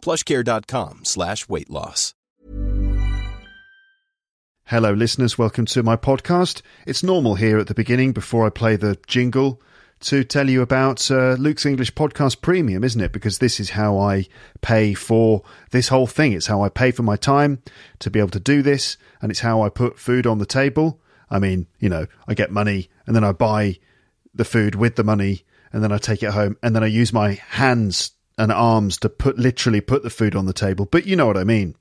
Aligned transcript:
plushcare.com 0.00 1.04
slash 1.04 1.48
weight 1.48 1.70
loss. 1.70 2.14
Hello, 4.64 4.92
listeners. 4.92 5.36
Welcome 5.36 5.66
to 5.66 5.82
my 5.82 5.96
podcast. 5.96 6.62
It's 6.86 7.02
normal 7.02 7.34
here 7.34 7.58
at 7.58 7.66
the 7.66 7.74
beginning 7.74 8.12
before 8.12 8.46
I 8.46 8.50
play 8.50 8.76
the 8.76 8.96
jingle 9.08 9.60
to 10.02 10.22
tell 10.22 10.48
you 10.48 10.62
about 10.62 11.10
uh, 11.10 11.32
Luke's 11.32 11.66
English 11.66 11.92
Podcast 11.94 12.40
Premium, 12.40 12.84
isn't 12.84 13.00
it? 13.00 13.12
Because 13.12 13.38
this 13.38 13.58
is 13.58 13.70
how 13.70 13.98
I 13.98 14.26
pay 14.60 14.94
for 14.94 15.42
this 15.72 15.88
whole 15.88 16.06
thing. 16.06 16.34
It's 16.34 16.46
how 16.46 16.62
I 16.62 16.68
pay 16.68 16.92
for 16.92 17.02
my 17.02 17.16
time 17.16 17.62
to 17.98 18.10
be 18.10 18.20
able 18.20 18.30
to 18.30 18.38
do 18.38 18.62
this, 18.62 18.96
and 19.20 19.32
it's 19.32 19.40
how 19.40 19.62
I 19.62 19.70
put 19.70 19.98
food 19.98 20.24
on 20.24 20.38
the 20.38 20.46
table. 20.46 21.00
I 21.28 21.40
mean, 21.40 21.66
you 21.80 21.88
know, 21.88 22.06
I 22.28 22.34
get 22.34 22.52
money 22.52 22.90
and 23.06 23.16
then 23.16 23.24
I 23.24 23.32
buy 23.32 23.78
the 24.32 24.44
food 24.44 24.74
with 24.76 24.96
the 24.96 25.04
money 25.04 25.42
and 25.72 25.82
then 25.82 25.90
I 25.90 25.98
take 25.98 26.22
it 26.22 26.30
home 26.30 26.56
and 26.62 26.74
then 26.74 26.82
I 26.84 26.88
use 26.88 27.12
my 27.12 27.34
hands 27.48 28.12
and 28.40 28.50
arms 28.50 28.96
to 28.96 29.08
put 29.10 29.38
literally 29.38 29.82
put 29.82 30.02
the 30.02 30.08
food 30.08 30.34
on 30.34 30.46
the 30.46 30.54
table. 30.54 30.86
But 30.86 31.06
you 31.06 31.14
know 31.14 31.26
what 31.26 31.36
I 31.36 31.44
mean. 31.44 31.76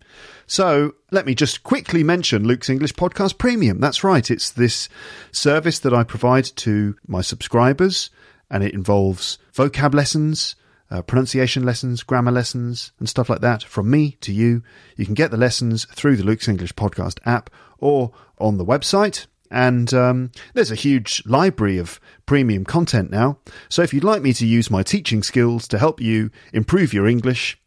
So 0.45 0.95
let 1.09 1.25
me 1.25 1.33
just 1.33 1.63
quickly 1.63 2.03
mention 2.03 2.45
Luke's 2.45 2.69
English 2.69 2.93
Podcast 2.95 3.37
Premium. 3.37 3.79
That's 3.79 4.03
right. 4.03 4.29
It's 4.29 4.51
this 4.51 4.89
service 5.31 5.79
that 5.79 5.93
I 5.93 6.03
provide 6.03 6.45
to 6.57 6.97
my 7.07 7.21
subscribers 7.21 8.09
and 8.51 8.61
it 8.61 8.73
involves 8.73 9.38
vocab 9.53 9.93
lessons, 9.93 10.55
uh, 10.91 11.01
pronunciation 11.01 11.63
lessons, 11.63 12.03
grammar 12.03 12.31
lessons, 12.31 12.91
and 12.99 13.07
stuff 13.07 13.29
like 13.29 13.41
that 13.41 13.63
from 13.63 13.89
me 13.89 14.17
to 14.19 14.33
you. 14.33 14.61
You 14.97 15.05
can 15.05 15.13
get 15.13 15.31
the 15.31 15.38
lessons 15.38 15.85
through 15.85 16.17
the 16.17 16.23
Luke's 16.23 16.49
English 16.49 16.73
Podcast 16.73 17.19
app 17.25 17.49
or 17.77 18.11
on 18.38 18.57
the 18.57 18.66
website. 18.66 19.27
And 19.52 19.94
um, 19.94 20.31
there's 20.53 20.72
a 20.72 20.75
huge 20.75 21.23
library 21.25 21.78
of 21.78 22.00
premium 22.25 22.66
content 22.66 23.09
now. 23.09 23.39
So 23.67 23.81
if 23.81 23.94
you'd 23.94 24.03
like 24.03 24.22
me 24.22 24.33
to 24.33 24.45
use 24.45 24.69
my 24.69 24.83
teaching 24.83 25.23
skills 25.23 25.67
to 25.69 25.80
help 25.80 26.00
you 26.00 26.30
improve 26.53 26.94
your 26.94 27.08
English 27.08 27.59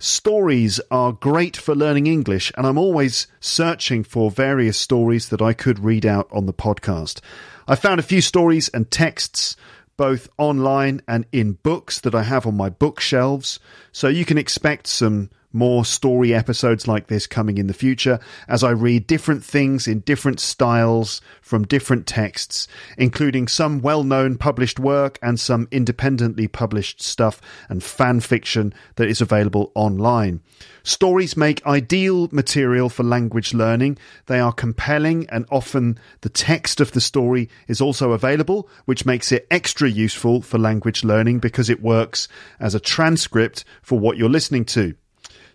Stories 0.00 0.80
are 0.92 1.10
great 1.10 1.56
for 1.56 1.74
learning 1.74 2.06
English, 2.06 2.52
and 2.56 2.64
I'm 2.64 2.78
always 2.78 3.26
searching 3.40 4.04
for 4.04 4.30
various 4.30 4.78
stories 4.78 5.28
that 5.30 5.42
I 5.42 5.52
could 5.52 5.80
read 5.80 6.06
out 6.06 6.28
on 6.30 6.46
the 6.46 6.52
podcast. 6.52 7.20
I 7.66 7.74
found 7.74 7.98
a 7.98 8.04
few 8.04 8.20
stories 8.20 8.68
and 8.68 8.88
texts 8.92 9.56
both 9.96 10.28
online 10.38 11.00
and 11.08 11.26
in 11.32 11.54
books 11.54 11.98
that 12.00 12.14
I 12.14 12.22
have 12.22 12.46
on 12.46 12.56
my 12.56 12.68
bookshelves, 12.68 13.58
so 13.90 14.06
you 14.06 14.24
can 14.24 14.38
expect 14.38 14.86
some 14.86 15.30
more 15.52 15.84
story 15.84 16.34
episodes 16.34 16.86
like 16.86 17.06
this 17.06 17.26
coming 17.26 17.58
in 17.58 17.66
the 17.66 17.74
future 17.74 18.20
as 18.48 18.62
I 18.62 18.70
read 18.70 19.06
different 19.06 19.44
things 19.44 19.86
in 19.86 20.00
different 20.00 20.40
styles 20.40 21.20
from 21.40 21.66
different 21.66 22.06
texts, 22.06 22.68
including 22.98 23.48
some 23.48 23.80
well 23.80 24.04
known 24.04 24.36
published 24.36 24.78
work 24.78 25.18
and 25.22 25.40
some 25.40 25.68
independently 25.70 26.48
published 26.48 27.00
stuff 27.00 27.40
and 27.68 27.82
fan 27.82 28.20
fiction 28.20 28.74
that 28.96 29.08
is 29.08 29.20
available 29.20 29.72
online. 29.74 30.40
Stories 30.82 31.36
make 31.36 31.66
ideal 31.66 32.28
material 32.30 32.88
for 32.88 33.02
language 33.02 33.54
learning. 33.54 33.98
They 34.26 34.40
are 34.40 34.52
compelling 34.52 35.28
and 35.30 35.46
often 35.50 35.98
the 36.20 36.28
text 36.28 36.80
of 36.80 36.92
the 36.92 37.00
story 37.00 37.48
is 37.66 37.80
also 37.80 38.12
available, 38.12 38.68
which 38.84 39.06
makes 39.06 39.32
it 39.32 39.46
extra 39.50 39.88
useful 39.88 40.42
for 40.42 40.58
language 40.58 41.04
learning 41.04 41.38
because 41.40 41.70
it 41.70 41.82
works 41.82 42.28
as 42.60 42.74
a 42.74 42.80
transcript 42.80 43.64
for 43.82 43.98
what 43.98 44.16
you're 44.16 44.28
listening 44.28 44.64
to. 44.66 44.94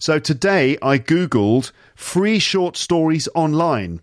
So 0.03 0.19
today 0.19 0.77
I 0.81 0.99
Googled 0.99 1.71
free 1.95 2.37
short 2.37 2.75
stories 2.75 3.29
online 3.33 4.01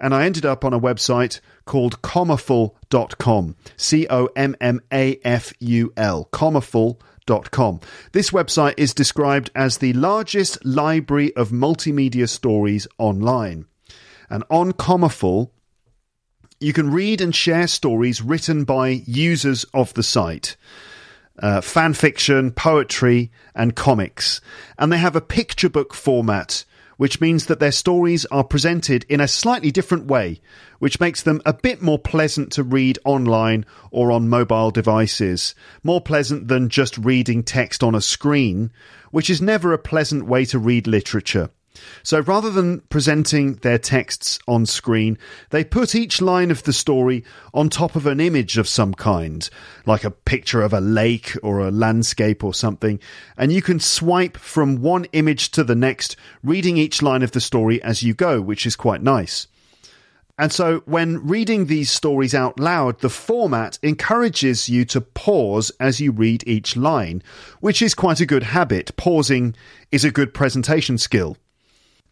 and 0.00 0.14
I 0.14 0.24
ended 0.24 0.46
up 0.46 0.64
on 0.64 0.72
a 0.72 0.80
website 0.80 1.40
called 1.66 2.00
commaful.com. 2.00 3.54
C 3.76 4.06
O 4.08 4.30
M 4.34 4.56
M 4.58 4.80
A 4.90 5.20
F 5.22 5.52
U 5.60 5.92
L. 5.98 6.30
Commaful.com. 6.32 7.80
This 8.12 8.30
website 8.30 8.72
is 8.78 8.94
described 8.94 9.50
as 9.54 9.76
the 9.76 9.92
largest 9.92 10.64
library 10.64 11.36
of 11.36 11.50
multimedia 11.50 12.26
stories 12.26 12.88
online. 12.96 13.66
And 14.30 14.44
on 14.48 14.72
Commaful, 14.72 15.50
you 16.58 16.72
can 16.72 16.90
read 16.90 17.20
and 17.20 17.34
share 17.34 17.66
stories 17.66 18.22
written 18.22 18.64
by 18.64 19.02
users 19.04 19.64
of 19.74 19.92
the 19.92 20.02
site 20.02 20.56
uh, 21.38 21.60
fan 21.60 21.94
fiction, 21.94 22.50
poetry, 22.50 23.30
and 23.54 23.74
comics. 23.74 24.40
And 24.78 24.92
they 24.92 24.98
have 24.98 25.16
a 25.16 25.20
picture 25.20 25.68
book 25.68 25.94
format, 25.94 26.64
which 26.96 27.20
means 27.20 27.46
that 27.46 27.60
their 27.60 27.72
stories 27.72 28.24
are 28.26 28.44
presented 28.44 29.04
in 29.08 29.20
a 29.20 29.28
slightly 29.28 29.70
different 29.70 30.06
way, 30.06 30.40
which 30.78 31.00
makes 31.00 31.22
them 31.22 31.42
a 31.44 31.52
bit 31.52 31.82
more 31.82 31.98
pleasant 31.98 32.52
to 32.52 32.62
read 32.62 32.98
online 33.04 33.66
or 33.90 34.12
on 34.12 34.28
mobile 34.28 34.70
devices. 34.70 35.54
More 35.82 36.00
pleasant 36.00 36.48
than 36.48 36.68
just 36.68 36.98
reading 36.98 37.42
text 37.42 37.82
on 37.82 37.94
a 37.94 38.00
screen, 38.00 38.70
which 39.10 39.28
is 39.28 39.42
never 39.42 39.72
a 39.72 39.78
pleasant 39.78 40.26
way 40.26 40.44
to 40.46 40.58
read 40.58 40.86
literature. 40.86 41.50
So 42.02 42.20
rather 42.20 42.50
than 42.50 42.80
presenting 42.82 43.54
their 43.56 43.78
texts 43.78 44.38
on 44.46 44.66
screen, 44.66 45.18
they 45.50 45.64
put 45.64 45.94
each 45.94 46.20
line 46.20 46.50
of 46.50 46.62
the 46.62 46.72
story 46.72 47.24
on 47.52 47.68
top 47.68 47.96
of 47.96 48.06
an 48.06 48.20
image 48.20 48.58
of 48.58 48.68
some 48.68 48.94
kind, 48.94 49.48
like 49.86 50.04
a 50.04 50.10
picture 50.10 50.62
of 50.62 50.72
a 50.72 50.80
lake 50.80 51.36
or 51.42 51.60
a 51.60 51.70
landscape 51.70 52.44
or 52.44 52.54
something, 52.54 53.00
and 53.36 53.52
you 53.52 53.62
can 53.62 53.80
swipe 53.80 54.36
from 54.36 54.82
one 54.82 55.06
image 55.12 55.50
to 55.52 55.64
the 55.64 55.74
next, 55.74 56.16
reading 56.42 56.76
each 56.76 57.02
line 57.02 57.22
of 57.22 57.32
the 57.32 57.40
story 57.40 57.82
as 57.82 58.02
you 58.02 58.14
go, 58.14 58.40
which 58.40 58.66
is 58.66 58.76
quite 58.76 59.02
nice. 59.02 59.46
And 60.36 60.52
so, 60.52 60.82
when 60.84 61.24
reading 61.24 61.66
these 61.66 61.90
stories 61.90 62.34
out 62.34 62.58
loud, 62.58 63.00
the 63.00 63.08
format 63.08 63.78
encourages 63.84 64.68
you 64.68 64.84
to 64.86 65.00
pause 65.00 65.70
as 65.78 66.00
you 66.00 66.10
read 66.10 66.42
each 66.44 66.76
line, 66.76 67.22
which 67.60 67.80
is 67.80 67.94
quite 67.94 68.20
a 68.20 68.26
good 68.26 68.42
habit. 68.42 68.96
Pausing 68.96 69.54
is 69.92 70.04
a 70.04 70.10
good 70.10 70.34
presentation 70.34 70.98
skill 70.98 71.36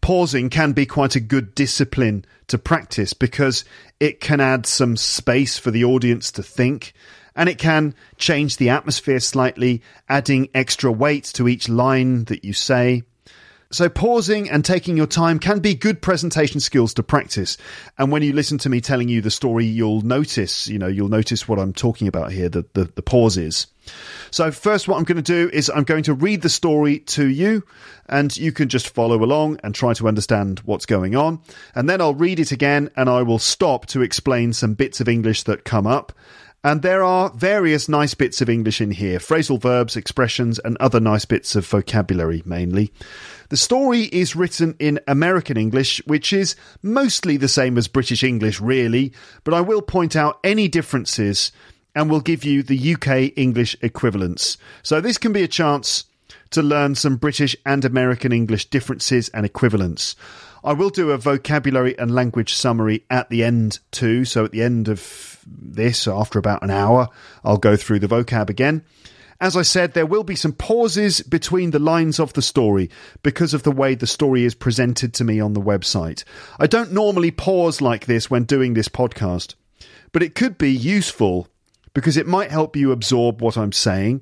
pausing 0.03 0.49
can 0.49 0.73
be 0.73 0.85
quite 0.85 1.15
a 1.15 1.19
good 1.21 1.55
discipline 1.55 2.25
to 2.47 2.57
practice 2.57 3.13
because 3.13 3.63
it 4.01 4.19
can 4.19 4.41
add 4.41 4.65
some 4.65 4.97
space 4.97 5.57
for 5.57 5.71
the 5.71 5.85
audience 5.85 6.29
to 6.29 6.43
think 6.43 6.91
and 7.37 7.47
it 7.47 7.57
can 7.57 7.95
change 8.17 8.57
the 8.57 8.69
atmosphere 8.69 9.21
slightly, 9.21 9.81
adding 10.09 10.49
extra 10.53 10.91
weight 10.91 11.23
to 11.23 11.47
each 11.47 11.69
line 11.69 12.25
that 12.25 12.43
you 12.43 12.51
say. 12.51 13.03
So, 13.71 13.87
pausing 13.87 14.49
and 14.49 14.65
taking 14.65 14.97
your 14.97 15.07
time 15.07 15.39
can 15.39 15.59
be 15.59 15.73
good 15.73 16.01
presentation 16.01 16.59
skills 16.59 16.93
to 16.95 17.01
practice. 17.01 17.57
And 17.97 18.11
when 18.11 18.23
you 18.23 18.33
listen 18.33 18.57
to 18.59 18.69
me 18.69 18.81
telling 18.81 19.07
you 19.07 19.21
the 19.21 19.31
story, 19.31 19.65
you'll 19.65 20.01
notice, 20.01 20.67
you 20.67 20.77
know, 20.77 20.87
you'll 20.87 21.07
notice 21.07 21.47
what 21.47 21.59
I'm 21.59 21.73
talking 21.73 22.09
about 22.09 22.33
here, 22.33 22.49
the, 22.49 22.65
the, 22.73 22.91
the 22.93 23.01
pauses. 23.01 23.67
So, 24.31 24.51
first, 24.51 24.87
what 24.87 24.97
I'm 24.97 25.03
going 25.03 25.17
to 25.17 25.21
do 25.21 25.49
is 25.53 25.69
I'm 25.69 25.83
going 25.83 26.03
to 26.03 26.13
read 26.13 26.41
the 26.41 26.49
story 26.49 26.99
to 26.99 27.27
you, 27.27 27.63
and 28.07 28.35
you 28.35 28.51
can 28.51 28.67
just 28.67 28.89
follow 28.89 29.23
along 29.23 29.59
and 29.63 29.75
try 29.75 29.93
to 29.93 30.07
understand 30.07 30.59
what's 30.59 30.85
going 30.85 31.15
on. 31.15 31.41
And 31.75 31.89
then 31.89 32.01
I'll 32.01 32.15
read 32.15 32.39
it 32.39 32.51
again, 32.51 32.89
and 32.95 33.09
I 33.09 33.21
will 33.21 33.39
stop 33.39 33.85
to 33.87 34.01
explain 34.01 34.53
some 34.53 34.73
bits 34.73 34.99
of 34.99 35.07
English 35.07 35.43
that 35.43 35.65
come 35.65 35.85
up. 35.85 36.13
And 36.65 36.81
there 36.81 37.03
are 37.03 37.29
various 37.31 37.89
nice 37.89 38.13
bits 38.13 38.39
of 38.39 38.49
English 38.49 38.79
in 38.79 38.91
here 38.91 39.19
phrasal 39.19 39.59
verbs, 39.59 39.97
expressions, 39.97 40.59
and 40.59 40.77
other 40.79 41.01
nice 41.01 41.25
bits 41.25 41.55
of 41.55 41.67
vocabulary 41.67 42.41
mainly. 42.45 42.93
The 43.49 43.57
story 43.57 44.03
is 44.03 44.35
written 44.35 44.75
in 44.79 45.01
American 45.05 45.57
English, 45.57 46.01
which 46.07 46.31
is 46.31 46.55
mostly 46.81 47.35
the 47.35 47.49
same 47.49 47.77
as 47.77 47.89
British 47.89 48.23
English, 48.23 48.61
really, 48.61 49.11
but 49.43 49.53
I 49.53 49.59
will 49.59 49.81
point 49.81 50.15
out 50.15 50.39
any 50.41 50.69
differences 50.69 51.51
and 51.95 52.09
we'll 52.09 52.21
give 52.21 52.43
you 52.43 52.63
the 52.63 52.95
UK 52.95 53.33
English 53.35 53.75
equivalents. 53.81 54.57
So 54.81 55.01
this 55.01 55.17
can 55.17 55.33
be 55.33 55.43
a 55.43 55.47
chance 55.47 56.05
to 56.51 56.61
learn 56.61 56.95
some 56.95 57.17
British 57.17 57.55
and 57.65 57.83
American 57.83 58.31
English 58.31 58.69
differences 58.69 59.29
and 59.29 59.45
equivalents. 59.45 60.15
I 60.63 60.73
will 60.73 60.89
do 60.89 61.11
a 61.11 61.17
vocabulary 61.17 61.97
and 61.99 62.13
language 62.13 62.53
summary 62.53 63.03
at 63.09 63.29
the 63.29 63.43
end 63.43 63.79
too. 63.91 64.23
So 64.23 64.45
at 64.45 64.51
the 64.51 64.63
end 64.63 64.87
of 64.87 65.39
this, 65.45 66.07
after 66.07 66.39
about 66.39 66.63
an 66.63 66.69
hour, 66.69 67.09
I'll 67.43 67.57
go 67.57 67.75
through 67.75 67.99
the 67.99 68.07
vocab 68.07 68.49
again. 68.49 68.83
As 69.41 69.57
I 69.57 69.63
said, 69.63 69.93
there 69.93 70.05
will 70.05 70.23
be 70.23 70.37
some 70.37 70.53
pauses 70.53 71.19
between 71.21 71.71
the 71.71 71.79
lines 71.79 72.17
of 72.17 72.31
the 72.31 72.41
story 72.41 72.89
because 73.23 73.53
of 73.53 73.63
the 73.63 73.71
way 73.71 73.93
the 73.93 74.07
story 74.07 74.45
is 74.45 74.55
presented 74.55 75.13
to 75.15 75.25
me 75.25 75.41
on 75.41 75.51
the 75.51 75.59
website. 75.59 76.23
I 76.59 76.67
don't 76.67 76.93
normally 76.93 77.31
pause 77.31 77.81
like 77.81 78.05
this 78.05 78.29
when 78.29 78.45
doing 78.45 78.73
this 78.73 78.87
podcast, 78.87 79.55
but 80.13 80.23
it 80.23 80.35
could 80.35 80.57
be 80.57 80.71
useful 80.71 81.49
because 81.93 82.17
it 82.17 82.27
might 82.27 82.51
help 82.51 82.75
you 82.75 82.91
absorb 82.91 83.41
what 83.41 83.57
I'm 83.57 83.71
saying. 83.71 84.21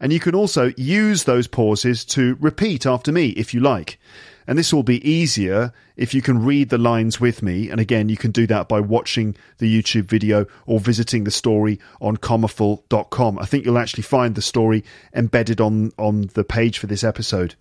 And 0.00 0.12
you 0.12 0.20
can 0.20 0.34
also 0.34 0.72
use 0.76 1.24
those 1.24 1.46
pauses 1.46 2.04
to 2.06 2.36
repeat 2.40 2.86
after 2.86 3.12
me 3.12 3.28
if 3.30 3.52
you 3.52 3.60
like. 3.60 3.98
And 4.46 4.58
this 4.58 4.72
will 4.72 4.82
be 4.82 5.06
easier 5.08 5.72
if 5.96 6.14
you 6.14 6.22
can 6.22 6.42
read 6.42 6.70
the 6.70 6.78
lines 6.78 7.20
with 7.20 7.42
me. 7.42 7.70
And 7.70 7.78
again, 7.78 8.08
you 8.08 8.16
can 8.16 8.30
do 8.30 8.46
that 8.46 8.68
by 8.68 8.80
watching 8.80 9.36
the 9.58 9.82
YouTube 9.82 10.06
video 10.06 10.46
or 10.66 10.80
visiting 10.80 11.24
the 11.24 11.30
story 11.30 11.78
on 12.00 12.16
commaful.com. 12.16 13.38
I 13.38 13.44
think 13.44 13.64
you'll 13.64 13.78
actually 13.78 14.02
find 14.02 14.34
the 14.34 14.42
story 14.42 14.82
embedded 15.14 15.60
on, 15.60 15.92
on 15.98 16.30
the 16.34 16.44
page 16.44 16.78
for 16.78 16.86
this 16.86 17.04
episode. 17.04 17.54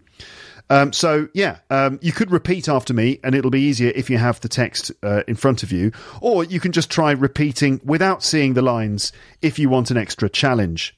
Um, 0.70 0.94
so 0.94 1.28
yeah, 1.34 1.60
um, 1.70 2.00
you 2.02 2.12
could 2.12 2.32
repeat 2.32 2.70
after 2.70 2.94
me, 2.94 3.20
and 3.24 3.34
it'll 3.34 3.52
be 3.52 3.62
easier 3.62 3.92
if 3.96 4.10
you 4.10 4.18
have 4.18 4.40
the 4.42 4.50
text 4.50 4.92
uh, 5.02 5.24
in 5.28 5.36
front 5.36 5.64
of 5.64 5.72
you, 5.72 5.92
or 6.22 6.44
you 6.44 6.60
can 6.60 6.72
just 6.72 6.92
try 6.92 7.12
repeating 7.12 7.82
without 7.84 8.24
seeing 8.24 8.54
the 8.54 8.62
lines 8.62 9.12
if 9.42 9.58
you 9.58 9.70
want 9.70 9.90
an 9.90 9.98
extra 9.98 10.30
challenge. 10.30 10.96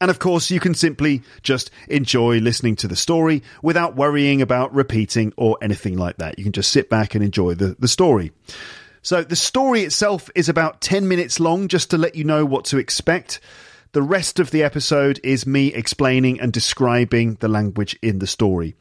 And 0.00 0.10
of 0.10 0.18
course, 0.18 0.50
you 0.50 0.58
can 0.58 0.74
simply 0.74 1.22
just 1.42 1.70
enjoy 1.88 2.38
listening 2.38 2.76
to 2.76 2.88
the 2.88 2.96
story 2.96 3.42
without 3.62 3.94
worrying 3.94 4.42
about 4.42 4.74
repeating 4.74 5.32
or 5.36 5.56
anything 5.62 5.96
like 5.96 6.16
that. 6.18 6.36
You 6.36 6.44
can 6.44 6.52
just 6.52 6.72
sit 6.72 6.90
back 6.90 7.14
and 7.14 7.22
enjoy 7.22 7.54
the, 7.54 7.76
the 7.78 7.88
story. 7.88 8.32
So 9.02 9.22
the 9.22 9.36
story 9.36 9.82
itself 9.82 10.30
is 10.34 10.48
about 10.48 10.80
10 10.80 11.06
minutes 11.06 11.38
long, 11.38 11.68
just 11.68 11.90
to 11.90 11.98
let 11.98 12.16
you 12.16 12.24
know 12.24 12.44
what 12.44 12.64
to 12.66 12.78
expect. 12.78 13.40
The 13.94 14.02
rest 14.02 14.40
of 14.40 14.50
the 14.50 14.64
episode 14.64 15.20
is 15.22 15.46
me 15.46 15.68
explaining 15.72 16.40
and 16.40 16.52
describing 16.52 17.36
the 17.36 17.46
language 17.46 17.96
in 18.02 18.18
the 18.18 18.26
story. 18.26 18.74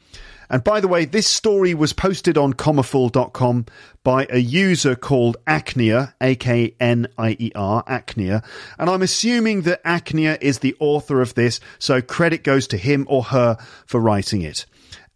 And 0.50 0.64
by 0.64 0.80
the 0.80 0.88
way, 0.88 1.06
this 1.06 1.28
story 1.28 1.76
was 1.76 1.94
posted 1.94 2.36
on 2.36 2.54
commaful.com 2.54 3.68
by 4.04 4.26
a 4.32 4.40
user 4.40 4.96
called 4.96 5.38
Aknier, 5.46 6.16
A 6.20 6.34
K 6.34 6.74
N 6.80 7.10
I 7.16 7.38
E 7.40 7.52
R, 7.54 7.84
Aknier. 7.84 8.44
And 8.80 8.90
I'm 8.90 9.04
assuming 9.04 9.62
that 9.62 9.84
Aknier 9.84 10.42
is 10.42 10.60
the 10.60 10.76
author 10.80 11.22
of 11.22 11.36
this, 11.36 11.60
so 11.78 12.02
credit 12.02 12.44
goes 12.44 12.66
to 12.70 12.78
him 12.78 13.06
or 13.08 13.22
her 13.26 13.60
for 13.86 14.02
writing 14.02 14.42
it. 14.42 14.66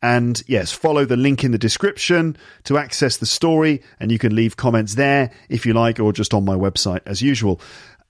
And 0.03 0.43
yes, 0.45 0.71
follow 0.71 1.05
the 1.05 1.17
link 1.17 1.43
in 1.43 1.51
the 1.51 1.57
description 1.57 2.38
to 2.65 2.77
access 2.77 3.17
the 3.17 3.25
story, 3.25 3.81
and 4.00 4.11
you 4.11 4.19
can 4.19 4.35
leave 4.35 4.57
comments 4.57 4.93
there 4.93 5.31
if 5.50 5.65
you 5.65 5.73
like, 5.73 6.00
or 6.00 6.13
just 6.13 6.35
on 6.35 6.45
my 6.45 6.53
website 6.53 7.01
as 7.07 7.23
usual. 7.23 7.59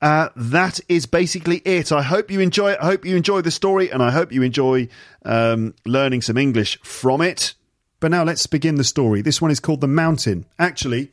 Uh, 0.01 0.29
that 0.35 0.79
is 0.87 1.05
basically 1.05 1.57
it. 1.59 1.91
I 1.91 2.03
hope 2.03 2.29
you 2.29 2.39
enjoy 2.39 2.71
it. 2.71 2.79
I 2.81 2.85
hope 2.85 3.05
you 3.05 3.15
enjoy 3.15 3.41
the 3.41 3.51
story, 3.51 3.91
and 3.91 4.03
I 4.03 4.11
hope 4.11 4.31
you 4.31 4.43
enjoy 4.43 4.89
um, 5.25 5.73
learning 5.85 6.21
some 6.21 6.37
English 6.37 6.79
from 6.81 7.21
it. 7.21 7.55
But 7.99 8.11
now 8.11 8.23
let's 8.23 8.45
begin 8.45 8.75
the 8.75 8.83
story. 8.83 9.21
This 9.21 9.41
one 9.41 9.49
is 9.49 9.59
called 9.59 9.81
The 9.81 9.87
Mountain. 9.87 10.45
Actually, 10.59 11.11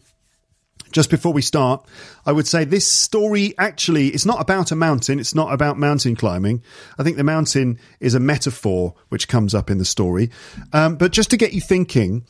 just 0.93 1.09
before 1.09 1.33
we 1.33 1.41
start, 1.41 1.87
I 2.27 2.33
would 2.33 2.47
say 2.47 2.65
this 2.65 2.87
story 2.87 3.55
actually 3.57 4.09
is 4.09 4.27
not 4.27 4.41
about 4.41 4.71
a 4.71 4.77
mountain. 4.77 5.19
It's 5.19 5.35
not 5.35 5.53
about 5.53 5.79
mountain 5.79 6.15
climbing. 6.15 6.63
I 6.99 7.03
think 7.03 7.17
the 7.17 7.25
mountain 7.25 7.79
is 8.01 8.15
a 8.15 8.21
metaphor 8.21 8.95
which 9.09 9.29
comes 9.29 9.55
up 9.55 9.71
in 9.71 9.79
the 9.79 9.85
story. 9.87 10.31
Um, 10.75 10.97
but 10.97 11.11
just 11.11 11.31
to 11.31 11.39
get 11.39 11.55
you 11.55 11.63
thinking, 11.63 12.27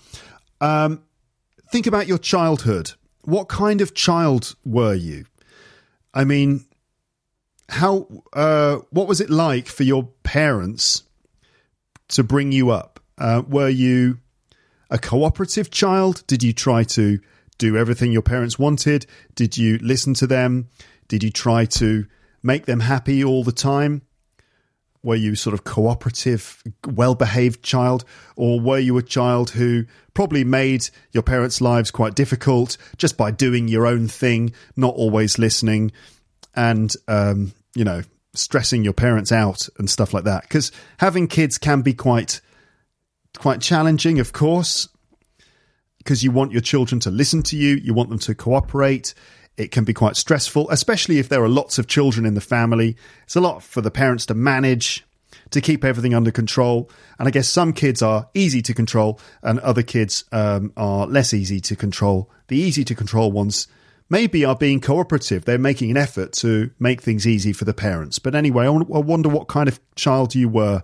um, 0.61 1.03
think 1.73 1.87
about 1.89 2.07
your 2.07 2.19
childhood. 2.19 2.93
What 3.23 3.49
kind 3.49 3.81
of 3.81 3.93
child 3.93 4.55
were 4.65 4.95
you? 4.95 5.25
I 6.15 6.25
mean, 6.25 6.65
how 7.69 8.07
uh, 8.33 8.79
what 8.91 9.09
was 9.09 9.21
it 9.21 9.29
like 9.29 9.67
for 9.67 9.83
your 9.83 10.09
parents 10.23 11.03
to 12.09 12.23
bring 12.23 12.53
you 12.53 12.71
up? 12.71 13.01
Uh, 13.19 13.43
were 13.47 13.69
you 13.69 14.19
a 14.91 14.99
cooperative 14.99 15.71
child? 15.71 16.23
Did 16.27 16.43
you 16.43 16.53
try 16.53 16.85
to 16.85 17.19
do 17.59 17.77
everything 17.77 18.13
your 18.13 18.23
parents 18.23 18.59
wanted? 18.59 19.07
Did 19.35 19.57
you 19.57 19.79
listen 19.79 20.15
to 20.15 20.27
them? 20.27 20.69
Did 21.09 21.23
you 21.25 21.31
try 21.31 21.65
to 21.67 22.07
make 22.43 22.67
them 22.67 22.81
happy 22.81 23.25
all 23.25 23.43
the 23.43 23.53
time? 23.53 24.03
Were 25.05 25.15
you 25.15 25.35
sort 25.37 25.53
of 25.53 25.65
cooperative, 25.65 26.63
well 26.87 27.15
behaved 27.15 27.63
child? 27.63 28.05
Or 28.37 28.59
were 28.59 28.79
you 28.79 28.97
a 28.97 29.03
child 29.03 29.51
who 29.51 29.85
probably 30.15 30.45
made 30.45 30.89
your 31.13 31.23
parents' 31.23 31.61
lives 31.61 31.91
quite 31.91 32.15
difficult 32.15 32.79
just 32.97 33.19
by 33.19 33.31
doing 33.31 33.69
your 33.69 33.87
own 33.87 34.09
thing, 34.09 34.55
not 34.77 34.95
always 34.95 35.39
listening, 35.39 35.93
and, 36.55 36.95
um, 37.07 37.53
you 37.75 37.85
know, 37.85 38.03
stressing 38.33 38.83
your 38.83 38.95
parents 38.95 39.31
out 39.31 39.69
and 39.79 39.91
stuff 39.91 40.15
like 40.15 40.25
that? 40.25 40.43
Because 40.43 40.73
having 40.97 41.29
kids 41.29 41.59
can 41.59 41.83
be 41.83 41.93
quite, 41.93 42.41
quite 43.37 43.61
challenging, 43.61 44.21
of 44.21 44.33
course, 44.33 44.89
because 45.99 46.25
you 46.25 46.31
want 46.31 46.53
your 46.53 46.63
children 46.63 46.99
to 47.01 47.11
listen 47.11 47.43
to 47.43 47.57
you, 47.57 47.77
you 47.77 47.93
want 47.93 48.09
them 48.09 48.19
to 48.21 48.35
cooperate. 48.35 49.13
It 49.57 49.71
can 49.71 49.85
be 49.85 49.95
quite 49.95 50.17
stressful, 50.17 50.69
especially 50.71 51.19
if 51.19 51.29
there 51.29 51.43
are 51.43 51.49
lots 51.49 51.79
of 51.79 51.87
children 51.87 52.27
in 52.27 52.35
the 52.35 52.41
family. 52.41 52.97
It's 53.25 53.37
a 53.37 53.41
lot 53.41 53.63
for 53.63 53.81
the 53.81 53.91
parents 53.91 54.27
to 54.27 54.35
manage, 54.35 55.05
to 55.51 55.61
keep 55.61 55.85
everything 55.85 56.15
under 56.15 56.33
control. 56.33 56.91
And 57.19 57.29
I 57.29 57.31
guess 57.31 57.49
some 57.49 57.73
kids 57.73 58.03
are 58.03 58.29
easy 58.35 58.63
to 58.63 58.75
control, 58.75 59.21
and 59.43 59.61
other 59.61 59.83
kids 59.83 60.25
um, 60.33 60.73
are 60.77 61.07
less 61.07 61.33
easy 61.33 61.61
to 61.61 61.77
control. 61.77 62.31
The 62.49 62.57
easy 62.57 62.85
to 62.85 62.95
control 62.95 63.31
ones 63.31 63.69
maybe 64.11 64.45
are 64.45 64.57
being 64.57 64.81
cooperative. 64.81 65.45
They're 65.45 65.59
making 65.59 65.91
an 65.91 65.97
effort 65.97 66.33
to 66.35 66.71
make 66.79 67.01
things 67.01 67.27
easy 67.27 67.53
for 67.53 67.65
the 67.65 67.75
parents. 67.75 68.19
But 68.19 68.35
anyway, 68.35 68.67
I 68.67 68.71
wonder 68.71 69.29
what 69.29 69.49
kind 69.49 69.69
of 69.69 69.81
child 69.95 70.35
you 70.35 70.49
were. 70.49 70.83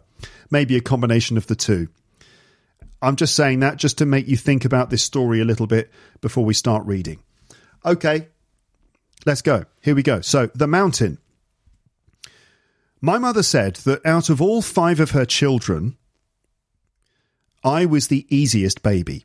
Maybe 0.51 0.77
a 0.77 0.81
combination 0.81 1.37
of 1.37 1.47
the 1.47 1.55
two. 1.55 1.89
I'm 3.03 3.17
just 3.17 3.35
saying 3.35 3.61
that 3.61 3.77
just 3.77 3.99
to 3.99 4.07
make 4.07 4.29
you 4.29 4.37
think 4.37 4.65
about 4.65 4.91
this 4.91 5.03
story 5.03 5.41
a 5.41 5.45
little 5.45 5.67
bit 5.67 5.91
before 6.21 6.45
we 6.45 6.55
start 6.55 6.85
reading. 6.87 7.23
Okay, 7.85 8.29
Let's 9.27 9.43
go. 9.43 9.65
Here 9.81 9.95
we 9.95 10.03
go. 10.03 10.21
So, 10.21 10.51
the 10.55 10.67
mountain. 10.67 11.19
My 13.01 13.19
mother 13.19 13.43
said 13.43 13.77
that 13.77 14.05
out 14.05 14.29
of 14.29 14.43
all 14.43 14.63
five 14.63 15.01
of 15.01 15.13
her 15.13 15.25
children, 15.25 15.97
I 17.65 17.87
was 17.87 18.09
the 18.09 18.27
easiest 18.35 18.83
baby. 18.83 19.25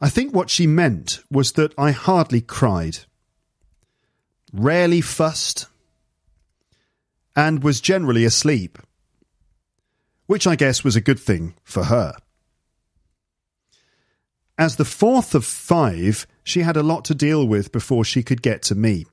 I 0.00 0.08
think 0.08 0.34
what 0.34 0.50
she 0.50 0.66
meant 0.66 1.20
was 1.30 1.52
that 1.52 1.72
I 1.78 1.92
hardly 1.92 2.40
cried, 2.40 2.98
rarely 4.52 5.00
fussed, 5.00 5.66
and 7.36 7.62
was 7.62 7.80
generally 7.80 8.24
asleep, 8.24 8.78
which 10.26 10.46
I 10.46 10.56
guess 10.56 10.84
was 10.84 10.96
a 10.96 11.00
good 11.00 11.18
thing 11.18 11.54
for 11.64 11.84
her. 11.84 12.16
As 14.56 14.76
the 14.76 14.84
fourth 14.84 15.34
of 15.34 15.44
five, 15.44 16.26
she 16.44 16.60
had 16.60 16.76
a 16.76 16.82
lot 16.82 17.04
to 17.06 17.14
deal 17.14 17.46
with 17.46 17.72
before 17.72 18.04
she 18.04 18.22
could 18.22 18.42
get 18.42 18.62
to 18.62 18.74
me. 18.74 19.06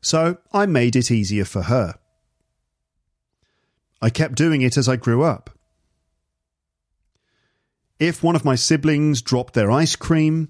So 0.00 0.38
I 0.52 0.66
made 0.66 0.96
it 0.96 1.10
easier 1.10 1.44
for 1.44 1.62
her. 1.62 1.94
I 4.00 4.10
kept 4.10 4.34
doing 4.34 4.62
it 4.62 4.76
as 4.76 4.88
I 4.88 4.96
grew 4.96 5.22
up. 5.22 5.50
If 7.98 8.22
one 8.22 8.34
of 8.34 8.44
my 8.44 8.56
siblings 8.56 9.22
dropped 9.22 9.54
their 9.54 9.70
ice 9.70 9.94
cream, 9.94 10.48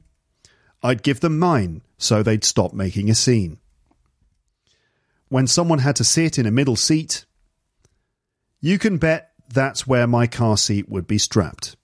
I'd 0.83 1.03
give 1.03 1.21
them 1.21 1.39
mine 1.39 1.83
so 1.99 2.23
they'd 2.23 2.45
stop 2.45 2.73
making 2.73 3.11
a 3.11 3.15
scene. 3.15 3.59
When 5.29 5.47
someone 5.47 5.79
had 5.79 5.97
to 5.97 6.05
sit 6.05 6.39
in 6.39 6.47
a 6.47 6.51
middle 6.51 6.77
seat, 6.77 7.25
you 8.61 8.79
can 8.79 8.99
bet 8.99 9.33
that's 9.49 9.87
where 9.87 10.07
my 10.07 10.27
car 10.27 10.57
seat 10.57 10.89
would 10.89 11.07
be 11.07 11.19
strapped. 11.19 11.77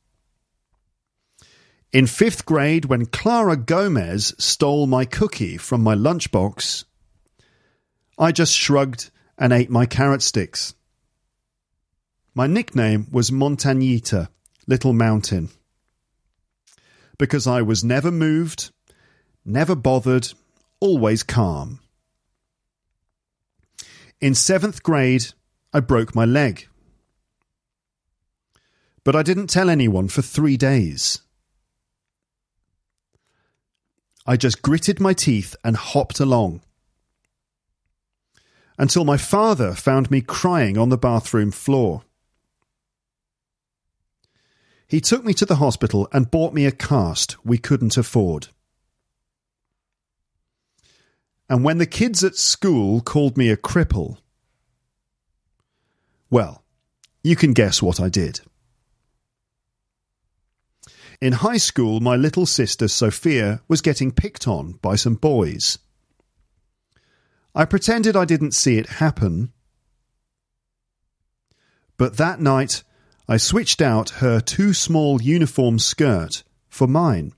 In 1.91 2.07
fifth 2.07 2.45
grade, 2.45 2.85
when 2.85 3.07
Clara 3.07 3.57
Gomez 3.57 4.35
stole 4.39 4.87
my 4.87 5.07
cookie 5.07 5.57
from 5.57 5.83
my 5.83 5.95
lunchbox, 5.95 6.85
I 8.19 8.31
just 8.31 8.53
shrugged 8.53 9.11
and 9.39 9.55
ate 9.55 9.71
my 9.71 9.87
carrot 9.87 10.21
sticks. 10.21 10.75
My 12.35 12.47
nickname 12.47 13.07
was 13.11 13.31
Montañita, 13.31 14.29
Little 14.67 14.93
Mountain, 14.93 15.49
because 17.17 17.47
I 17.47 17.63
was 17.63 17.83
never 17.83 18.11
moved, 18.11 18.71
never 19.47 19.75
bothered, 19.75 20.29
always 20.81 21.23
calm. 21.23 21.81
In 24.21 24.35
seventh 24.35 24.83
grade, 24.83 25.33
I 25.73 25.81
broke 25.81 26.15
my 26.15 26.27
leg. 26.27 26.69
But 29.05 29.17
I 29.17 29.23
didn't 29.23 29.47
tell 29.47 29.71
anyone 29.71 30.09
for 30.09 30.21
three 30.21 30.59
days. 30.59 31.23
I 34.29 34.37
just 34.37 34.61
gritted 34.61 35.01
my 35.01 35.15
teeth 35.15 35.57
and 35.65 35.75
hopped 35.75 36.21
along. 36.21 36.61
Until 38.77 39.07
my 39.07 39.17
father 39.17 39.73
found 39.73 40.11
me 40.11 40.21
crying 40.21 40.77
on 40.77 40.91
the 40.91 40.99
bathroom 40.99 41.51
floor. 41.51 42.03
He 44.87 45.01
took 45.01 45.25
me 45.25 45.33
to 45.33 45.47
the 45.47 45.57
hospital 45.57 46.09
and 46.13 46.31
bought 46.31 46.53
me 46.53 46.67
a 46.67 46.73
cast 46.73 47.43
we 47.43 47.57
couldn't 47.57 47.97
afford. 47.97 48.49
And 51.49 51.65
when 51.65 51.79
the 51.79 51.87
kids 51.87 52.23
at 52.23 52.37
school 52.37 53.01
called 53.01 53.39
me 53.39 53.49
a 53.49 53.57
cripple, 53.57 54.19
well, 56.29 56.63
you 57.23 57.35
can 57.35 57.55
guess 57.55 57.81
what 57.81 57.99
I 57.99 58.11
did. 58.11 58.41
In 61.21 61.33
high 61.33 61.57
school, 61.57 61.99
my 61.99 62.15
little 62.15 62.47
sister 62.47 62.87
Sophia 62.87 63.61
was 63.67 63.81
getting 63.81 64.13
picked 64.13 64.47
on 64.47 64.75
by 64.75 64.95
some 64.95 65.17
boys. 65.17 65.79
I 67.55 67.65
pretended 67.65 68.17
I 68.17 68.25
didn't 68.25 68.53
see 68.53 68.79
it 68.79 68.87
happen. 68.87 69.53
But 71.97 72.19
that 72.19 72.41
night, 72.41 72.85
I 73.27 73.37
switched 73.37 73.83
out 73.83 74.11
her 74.21 74.41
too 74.41 74.73
small 74.73 75.21
uniform 75.21 75.81
skirt 75.81 76.45
for 76.69 76.87
mine. 76.87 77.33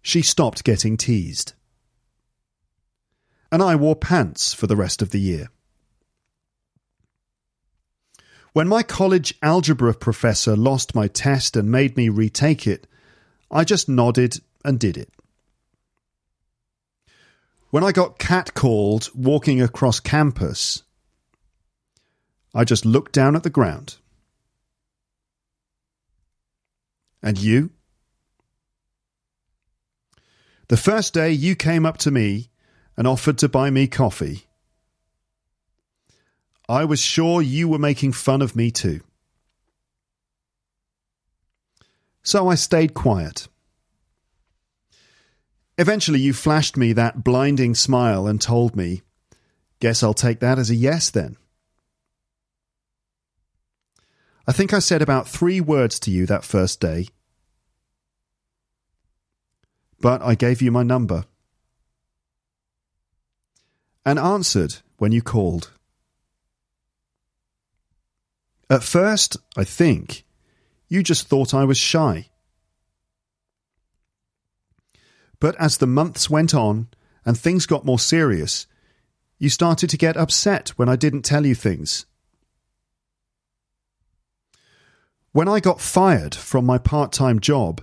She 0.00 0.22
stopped 0.22 0.62
getting 0.62 0.96
teased. 0.96 1.54
And 3.50 3.62
I 3.62 3.74
wore 3.74 3.96
pants 3.96 4.54
for 4.54 4.68
the 4.68 4.76
rest 4.76 5.02
of 5.02 5.10
the 5.10 5.20
year. 5.20 5.48
When 8.54 8.68
my 8.68 8.84
college 8.84 9.34
algebra 9.42 9.94
professor 9.94 10.54
lost 10.54 10.94
my 10.94 11.08
test 11.08 11.56
and 11.56 11.72
made 11.72 11.96
me 11.96 12.08
retake 12.08 12.68
it, 12.68 12.86
I 13.50 13.64
just 13.64 13.88
nodded 13.88 14.40
and 14.64 14.78
did 14.78 14.96
it. 14.96 15.12
When 17.70 17.82
I 17.82 17.90
got 17.90 18.20
catcalled 18.20 19.12
walking 19.12 19.60
across 19.60 19.98
campus, 19.98 20.84
I 22.54 22.62
just 22.62 22.84
looked 22.84 23.10
down 23.10 23.34
at 23.34 23.42
the 23.42 23.50
ground. 23.50 23.96
And 27.20 27.36
you? 27.36 27.70
The 30.68 30.76
first 30.76 31.12
day 31.12 31.32
you 31.32 31.56
came 31.56 31.84
up 31.84 31.98
to 31.98 32.12
me 32.12 32.50
and 32.96 33.08
offered 33.08 33.38
to 33.38 33.48
buy 33.48 33.70
me 33.70 33.88
coffee, 33.88 34.46
I 36.68 36.84
was 36.84 37.00
sure 37.00 37.42
you 37.42 37.68
were 37.68 37.78
making 37.78 38.12
fun 38.12 38.40
of 38.40 38.56
me 38.56 38.70
too. 38.70 39.00
So 42.22 42.48
I 42.48 42.54
stayed 42.54 42.94
quiet. 42.94 43.48
Eventually, 45.76 46.20
you 46.20 46.32
flashed 46.32 46.76
me 46.76 46.92
that 46.92 47.24
blinding 47.24 47.74
smile 47.74 48.26
and 48.26 48.40
told 48.40 48.76
me, 48.76 49.02
Guess 49.80 50.02
I'll 50.02 50.14
take 50.14 50.40
that 50.40 50.58
as 50.58 50.70
a 50.70 50.74
yes 50.74 51.10
then. 51.10 51.36
I 54.46 54.52
think 54.52 54.72
I 54.72 54.78
said 54.78 55.02
about 55.02 55.28
three 55.28 55.60
words 55.60 55.98
to 56.00 56.10
you 56.10 56.26
that 56.26 56.44
first 56.44 56.80
day. 56.80 57.08
But 60.00 60.22
I 60.22 60.34
gave 60.34 60.62
you 60.62 60.70
my 60.70 60.82
number. 60.82 61.24
And 64.06 64.18
answered 64.18 64.76
when 64.98 65.12
you 65.12 65.22
called. 65.22 65.70
At 68.70 68.82
first, 68.82 69.36
I 69.56 69.64
think, 69.64 70.24
you 70.88 71.02
just 71.02 71.28
thought 71.28 71.54
I 71.54 71.64
was 71.64 71.78
shy. 71.78 72.28
But 75.40 75.56
as 75.60 75.76
the 75.76 75.86
months 75.86 76.30
went 76.30 76.54
on 76.54 76.88
and 77.26 77.38
things 77.38 77.66
got 77.66 77.84
more 77.84 77.98
serious, 77.98 78.66
you 79.38 79.50
started 79.50 79.90
to 79.90 79.98
get 79.98 80.16
upset 80.16 80.70
when 80.70 80.88
I 80.88 80.96
didn't 80.96 81.22
tell 81.22 81.44
you 81.44 81.54
things. 81.54 82.06
When 85.32 85.48
I 85.48 85.60
got 85.60 85.80
fired 85.80 86.34
from 86.34 86.64
my 86.64 86.78
part 86.78 87.12
time 87.12 87.40
job 87.40 87.82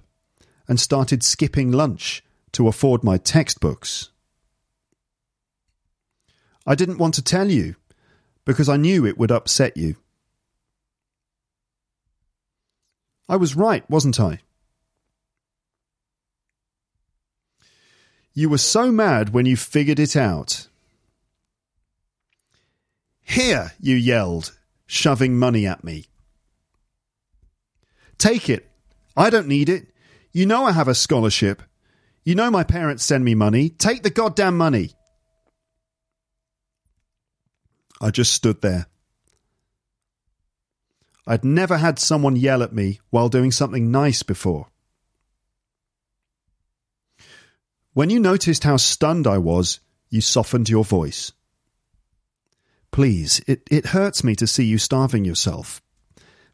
and 0.67 0.79
started 0.79 1.21
skipping 1.21 1.71
lunch 1.71 2.23
to 2.53 2.67
afford 2.67 3.03
my 3.03 3.17
textbooks, 3.17 4.09
I 6.65 6.75
didn't 6.75 6.97
want 6.97 7.13
to 7.15 7.21
tell 7.21 7.51
you 7.51 7.75
because 8.45 8.69
I 8.69 8.77
knew 8.77 9.05
it 9.05 9.17
would 9.17 9.31
upset 9.31 9.75
you. 9.75 9.97
I 13.31 13.37
was 13.37 13.55
right, 13.55 13.89
wasn't 13.89 14.19
I? 14.19 14.41
You 18.33 18.49
were 18.49 18.57
so 18.57 18.91
mad 18.91 19.29
when 19.29 19.45
you 19.45 19.55
figured 19.55 19.99
it 19.99 20.17
out. 20.17 20.67
Here, 23.21 23.71
you 23.79 23.95
yelled, 23.95 24.57
shoving 24.85 25.39
money 25.39 25.65
at 25.65 25.81
me. 25.81 26.07
Take 28.17 28.49
it. 28.49 28.69
I 29.15 29.29
don't 29.29 29.47
need 29.47 29.69
it. 29.69 29.87
You 30.33 30.45
know 30.45 30.65
I 30.65 30.73
have 30.73 30.89
a 30.89 30.93
scholarship. 30.93 31.63
You 32.25 32.35
know 32.35 32.51
my 32.51 32.65
parents 32.65 33.05
send 33.05 33.23
me 33.23 33.33
money. 33.33 33.69
Take 33.69 34.03
the 34.03 34.09
goddamn 34.09 34.57
money. 34.57 34.91
I 38.01 38.11
just 38.11 38.33
stood 38.33 38.61
there. 38.61 38.87
I'd 41.31 41.45
never 41.45 41.77
had 41.77 41.97
someone 41.97 42.35
yell 42.35 42.61
at 42.61 42.73
me 42.73 42.99
while 43.09 43.29
doing 43.29 43.51
something 43.53 43.89
nice 43.89 44.21
before. 44.21 44.67
When 47.93 48.09
you 48.09 48.19
noticed 48.19 48.65
how 48.65 48.75
stunned 48.75 49.25
I 49.25 49.37
was, 49.37 49.79
you 50.09 50.19
softened 50.19 50.67
your 50.67 50.83
voice. 50.83 51.31
Please, 52.91 53.41
it, 53.47 53.61
it 53.71 53.85
hurts 53.95 54.25
me 54.25 54.35
to 54.35 54.45
see 54.45 54.65
you 54.65 54.77
starving 54.77 55.23
yourself. 55.23 55.81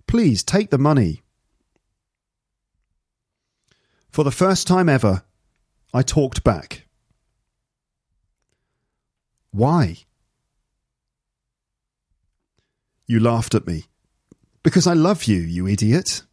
Please 0.06 0.44
take 0.44 0.70
the 0.70 0.78
money. 0.78 1.24
For 4.12 4.24
the 4.24 4.30
first 4.30 4.68
time 4.68 4.90
ever, 4.90 5.24
I 5.92 6.04
talked 6.04 6.44
back. 6.44 6.86
Why? 9.50 9.98
You 13.08 13.20
laughed 13.20 13.56
at 13.56 13.66
me. 13.66 13.86
Because 14.68 14.86
I 14.86 14.92
love 14.92 15.24
you, 15.24 15.38
you 15.38 15.66
idiot. 15.66 16.24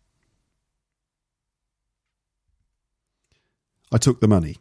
I 3.93 3.99
took 3.99 4.21
the 4.21 4.27
money, 4.27 4.57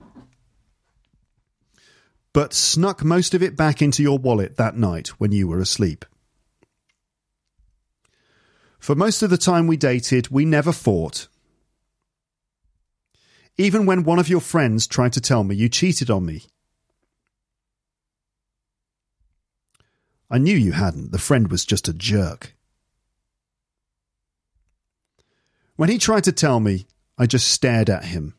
but 2.34 2.54
snuck 2.54 3.04
most 3.04 3.34
of 3.34 3.42
it 3.42 3.58
back 3.58 3.82
into 3.82 4.04
your 4.04 4.20
wallet 4.20 4.58
that 4.58 4.78
night 4.78 5.08
when 5.20 5.32
you 5.32 5.48
were 5.48 5.60
asleep. 5.60 6.06
For 8.78 8.94
most 8.94 9.24
of 9.24 9.32
the 9.32 9.40
time 9.40 9.66
we 9.66 9.76
dated, 9.76 10.28
we 10.28 10.46
never 10.46 10.72
fought. 10.72 11.28
Even 13.58 13.88
when 13.88 14.04
one 14.04 14.20
of 14.20 14.30
your 14.30 14.42
friends 14.42 14.86
tried 14.86 15.14
to 15.14 15.20
tell 15.20 15.44
me 15.44 15.56
you 15.56 15.68
cheated 15.68 16.12
on 16.12 16.28
me. 16.28 16.44
I 20.30 20.38
knew 20.38 20.56
you 20.56 20.74
hadn't. 20.74 21.12
The 21.12 21.18
friend 21.18 21.50
was 21.50 21.66
just 21.66 21.88
a 21.88 21.94
jerk. 21.94 22.54
When 25.76 25.90
he 25.90 25.98
tried 25.98 26.24
to 26.26 26.32
tell 26.32 26.60
me, 26.60 26.86
I 27.18 27.26
just 27.26 27.48
stared 27.48 27.90
at 27.90 28.06
him. 28.06 28.36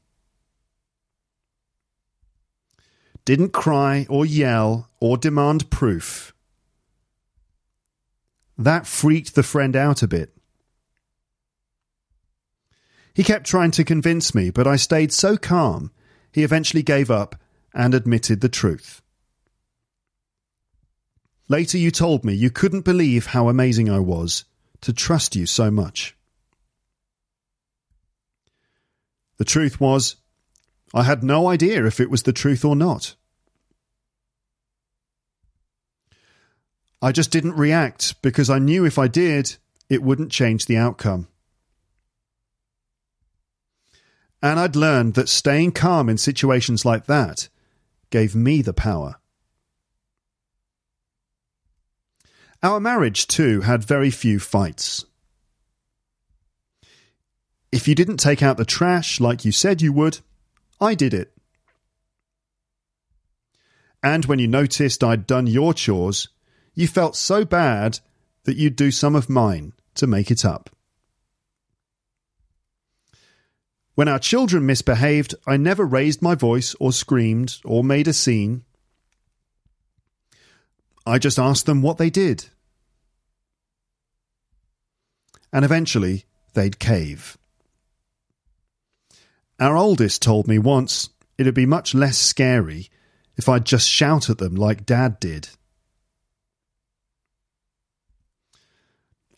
Didn't 3.24 3.52
cry 3.52 4.06
or 4.08 4.26
yell 4.26 4.90
or 5.00 5.16
demand 5.16 5.70
proof. 5.70 6.34
That 8.56 8.86
freaked 8.86 9.34
the 9.34 9.42
friend 9.42 9.74
out 9.74 10.02
a 10.02 10.08
bit. 10.08 10.36
He 13.14 13.24
kept 13.24 13.46
trying 13.46 13.70
to 13.72 13.84
convince 13.84 14.34
me, 14.34 14.50
but 14.50 14.66
I 14.66 14.76
stayed 14.76 15.12
so 15.12 15.36
calm, 15.36 15.90
he 16.32 16.42
eventually 16.42 16.82
gave 16.82 17.10
up 17.10 17.36
and 17.72 17.94
admitted 17.94 18.40
the 18.40 18.48
truth. 18.48 19.02
Later, 21.48 21.78
you 21.78 21.90
told 21.90 22.24
me 22.24 22.32
you 22.32 22.50
couldn't 22.50 22.84
believe 22.84 23.26
how 23.26 23.48
amazing 23.48 23.90
I 23.90 24.00
was 24.00 24.44
to 24.80 24.92
trust 24.92 25.36
you 25.36 25.46
so 25.46 25.70
much. 25.70 26.16
The 29.36 29.44
truth 29.44 29.80
was, 29.80 30.16
I 30.92 31.02
had 31.02 31.24
no 31.24 31.48
idea 31.48 31.84
if 31.86 32.00
it 32.00 32.10
was 32.10 32.22
the 32.22 32.32
truth 32.32 32.64
or 32.64 32.76
not. 32.76 33.16
I 37.02 37.12
just 37.12 37.30
didn't 37.30 37.56
react 37.56 38.22
because 38.22 38.48
I 38.48 38.58
knew 38.58 38.84
if 38.86 38.98
I 38.98 39.08
did, 39.08 39.56
it 39.90 40.02
wouldn't 40.02 40.32
change 40.32 40.66
the 40.66 40.76
outcome. 40.76 41.28
And 44.42 44.60
I'd 44.60 44.76
learned 44.76 45.14
that 45.14 45.28
staying 45.28 45.72
calm 45.72 46.08
in 46.08 46.18
situations 46.18 46.84
like 46.84 47.06
that 47.06 47.48
gave 48.10 48.34
me 48.34 48.62
the 48.62 48.72
power. 48.72 49.16
Our 52.62 52.80
marriage, 52.80 53.26
too, 53.26 53.62
had 53.62 53.84
very 53.84 54.10
few 54.10 54.38
fights. 54.38 55.04
If 57.74 57.88
you 57.88 57.96
didn't 57.96 58.18
take 58.18 58.40
out 58.40 58.56
the 58.56 58.64
trash 58.64 59.18
like 59.18 59.44
you 59.44 59.50
said 59.50 59.82
you 59.82 59.92
would, 59.92 60.20
I 60.80 60.94
did 60.94 61.12
it. 61.12 61.32
And 64.00 64.24
when 64.26 64.38
you 64.38 64.46
noticed 64.46 65.02
I'd 65.02 65.26
done 65.26 65.48
your 65.48 65.74
chores, 65.74 66.28
you 66.74 66.86
felt 66.86 67.16
so 67.16 67.44
bad 67.44 67.98
that 68.44 68.56
you'd 68.56 68.76
do 68.76 68.92
some 68.92 69.16
of 69.16 69.28
mine 69.28 69.72
to 69.96 70.06
make 70.06 70.30
it 70.30 70.44
up. 70.44 70.70
When 73.96 74.06
our 74.06 74.20
children 74.20 74.66
misbehaved, 74.66 75.34
I 75.44 75.56
never 75.56 75.84
raised 75.84 76.22
my 76.22 76.36
voice 76.36 76.76
or 76.78 76.92
screamed 76.92 77.56
or 77.64 77.82
made 77.82 78.06
a 78.06 78.12
scene. 78.12 78.62
I 81.04 81.18
just 81.18 81.40
asked 81.40 81.66
them 81.66 81.82
what 81.82 81.98
they 81.98 82.08
did 82.08 82.44
and 85.52 85.64
eventually 85.64 86.24
they'd 86.52 86.78
cave. 86.78 87.36
Our 89.60 89.76
oldest 89.76 90.22
told 90.22 90.48
me 90.48 90.58
once 90.58 91.10
it'd 91.38 91.54
be 91.54 91.66
much 91.66 91.94
less 91.94 92.18
scary 92.18 92.88
if 93.36 93.48
I'd 93.48 93.64
just 93.64 93.88
shout 93.88 94.30
at 94.30 94.38
them 94.38 94.54
like 94.54 94.86
Dad 94.86 95.20
did. 95.20 95.48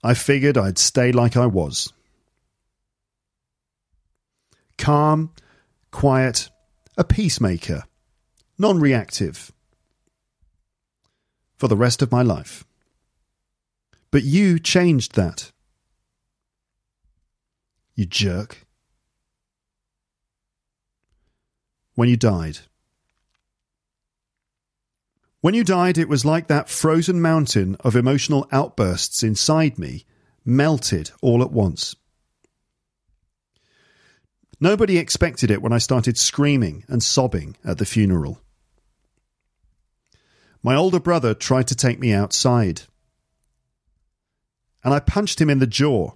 I 0.02 0.14
figured 0.14 0.56
I'd 0.56 0.78
stay 0.78 1.12
like 1.12 1.36
I 1.36 1.46
was. 1.46 1.92
Calm, 4.78 5.32
quiet, 5.90 6.50
a 6.96 7.04
peacemaker, 7.04 7.84
non 8.58 8.78
reactive. 8.78 9.50
For 11.58 11.68
the 11.68 11.76
rest 11.76 12.02
of 12.02 12.12
my 12.12 12.22
life. 12.22 12.64
But 14.10 14.22
you 14.22 14.58
changed 14.58 15.14
that. 15.14 15.52
You 17.94 18.04
jerk. 18.04 18.65
When 21.96 22.08
you 22.08 22.16
died. 22.16 22.58
When 25.40 25.54
you 25.54 25.64
died, 25.64 25.98
it 25.98 26.08
was 26.08 26.24
like 26.24 26.46
that 26.46 26.68
frozen 26.68 27.20
mountain 27.20 27.76
of 27.80 27.96
emotional 27.96 28.46
outbursts 28.52 29.24
inside 29.24 29.78
me 29.78 30.04
melted 30.44 31.10
all 31.20 31.42
at 31.42 31.50
once. 31.50 31.96
Nobody 34.60 34.98
expected 34.98 35.50
it 35.50 35.60
when 35.60 35.72
I 35.72 35.78
started 35.78 36.16
screaming 36.16 36.84
and 36.86 37.02
sobbing 37.02 37.56
at 37.64 37.78
the 37.78 37.84
funeral. 37.84 38.40
My 40.62 40.76
older 40.76 41.00
brother 41.00 41.34
tried 41.34 41.66
to 41.68 41.74
take 41.74 41.98
me 41.98 42.12
outside, 42.12 42.82
and 44.84 44.94
I 44.94 45.00
punched 45.00 45.40
him 45.40 45.50
in 45.50 45.58
the 45.58 45.66
jaw 45.66 46.12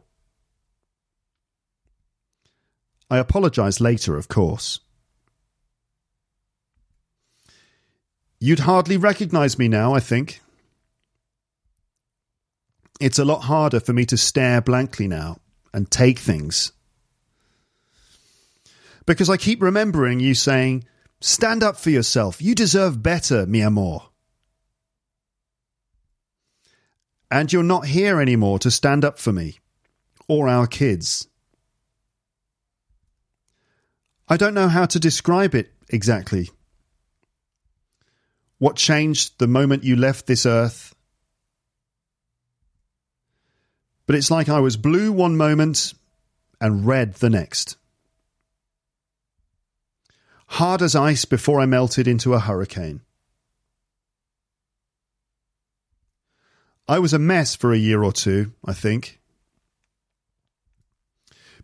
I 3.10 3.18
apologise 3.18 3.80
later, 3.80 4.16
of 4.16 4.28
course. 4.28 4.78
You'd 8.40 8.60
hardly 8.60 8.96
recognise 8.96 9.58
me 9.58 9.68
now, 9.68 9.92
I 9.94 10.00
think. 10.00 10.40
It's 12.98 13.18
a 13.18 13.24
lot 13.24 13.40
harder 13.40 13.80
for 13.80 13.92
me 13.92 14.06
to 14.06 14.16
stare 14.16 14.62
blankly 14.62 15.08
now 15.08 15.38
and 15.74 15.90
take 15.90 16.18
things. 16.18 16.72
Because 19.06 19.28
I 19.28 19.36
keep 19.36 19.62
remembering 19.62 20.20
you 20.20 20.34
saying, 20.34 20.84
Stand 21.20 21.62
up 21.62 21.76
for 21.76 21.90
yourself. 21.90 22.40
You 22.40 22.54
deserve 22.54 23.02
better, 23.02 23.44
mi 23.44 23.60
amor. 23.60 24.04
And 27.30 27.52
you're 27.52 27.62
not 27.62 27.86
here 27.86 28.20
anymore 28.20 28.58
to 28.60 28.70
stand 28.70 29.04
up 29.04 29.18
for 29.18 29.32
me 29.32 29.58
or 30.28 30.48
our 30.48 30.66
kids. 30.66 31.28
I 34.28 34.36
don't 34.36 34.54
know 34.54 34.68
how 34.68 34.86
to 34.86 34.98
describe 34.98 35.54
it 35.54 35.72
exactly. 35.90 36.50
What 38.60 38.76
changed 38.76 39.38
the 39.38 39.46
moment 39.46 39.84
you 39.84 39.96
left 39.96 40.26
this 40.26 40.44
earth? 40.44 40.94
But 44.06 44.16
it's 44.16 44.30
like 44.30 44.50
I 44.50 44.60
was 44.60 44.76
blue 44.76 45.10
one 45.12 45.34
moment 45.38 45.94
and 46.60 46.86
red 46.86 47.14
the 47.14 47.30
next. 47.30 47.78
Hard 50.46 50.82
as 50.82 50.94
ice 50.94 51.24
before 51.24 51.58
I 51.58 51.64
melted 51.64 52.06
into 52.06 52.34
a 52.34 52.38
hurricane. 52.38 53.00
I 56.86 56.98
was 56.98 57.14
a 57.14 57.18
mess 57.18 57.54
for 57.54 57.72
a 57.72 57.78
year 57.78 58.02
or 58.02 58.12
two, 58.12 58.52
I 58.62 58.74
think, 58.74 59.20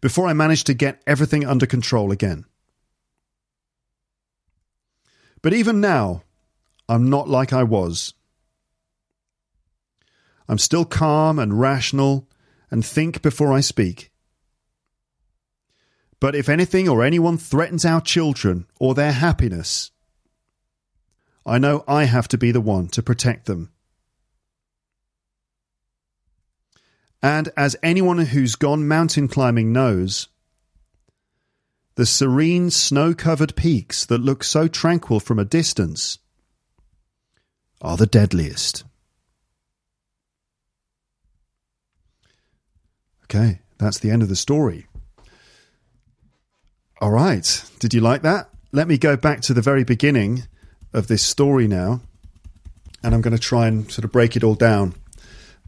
before 0.00 0.28
I 0.28 0.32
managed 0.32 0.66
to 0.68 0.74
get 0.74 1.02
everything 1.06 1.44
under 1.44 1.66
control 1.66 2.10
again. 2.10 2.46
But 5.42 5.52
even 5.52 5.82
now, 5.82 6.22
I'm 6.88 7.10
not 7.10 7.28
like 7.28 7.52
I 7.52 7.62
was. 7.62 8.14
I'm 10.48 10.58
still 10.58 10.84
calm 10.84 11.38
and 11.38 11.58
rational 11.58 12.28
and 12.70 12.84
think 12.84 13.22
before 13.22 13.52
I 13.52 13.60
speak. 13.60 14.12
But 16.20 16.34
if 16.34 16.48
anything 16.48 16.88
or 16.88 17.02
anyone 17.04 17.36
threatens 17.36 17.84
our 17.84 18.00
children 18.00 18.66
or 18.78 18.94
their 18.94 19.12
happiness, 19.12 19.90
I 21.44 21.58
know 21.58 21.84
I 21.86 22.04
have 22.04 22.28
to 22.28 22.38
be 22.38 22.52
the 22.52 22.60
one 22.60 22.88
to 22.88 23.02
protect 23.02 23.46
them. 23.46 23.72
And 27.22 27.48
as 27.56 27.76
anyone 27.82 28.18
who's 28.18 28.54
gone 28.54 28.86
mountain 28.86 29.26
climbing 29.26 29.72
knows, 29.72 30.28
the 31.96 32.06
serene 32.06 32.70
snow 32.70 33.14
covered 33.14 33.56
peaks 33.56 34.04
that 34.06 34.20
look 34.20 34.44
so 34.44 34.68
tranquil 34.68 35.18
from 35.18 35.38
a 35.38 35.44
distance 35.44 36.18
are 37.80 37.96
the 37.96 38.06
deadliest. 38.06 38.84
Okay, 43.24 43.60
that's 43.78 43.98
the 43.98 44.10
end 44.10 44.22
of 44.22 44.28
the 44.28 44.36
story. 44.36 44.86
All 47.00 47.10
right, 47.10 47.64
did 47.80 47.92
you 47.92 48.00
like 48.00 48.22
that? 48.22 48.48
Let 48.72 48.88
me 48.88 48.98
go 48.98 49.16
back 49.16 49.40
to 49.42 49.54
the 49.54 49.60
very 49.60 49.84
beginning 49.84 50.44
of 50.92 51.08
this 51.08 51.22
story 51.22 51.66
now, 51.66 52.00
and 53.02 53.14
I'm 53.14 53.20
going 53.20 53.36
to 53.36 53.42
try 53.42 53.66
and 53.66 53.90
sort 53.90 54.04
of 54.04 54.12
break 54.12 54.36
it 54.36 54.44
all 54.44 54.54
down. 54.54 54.94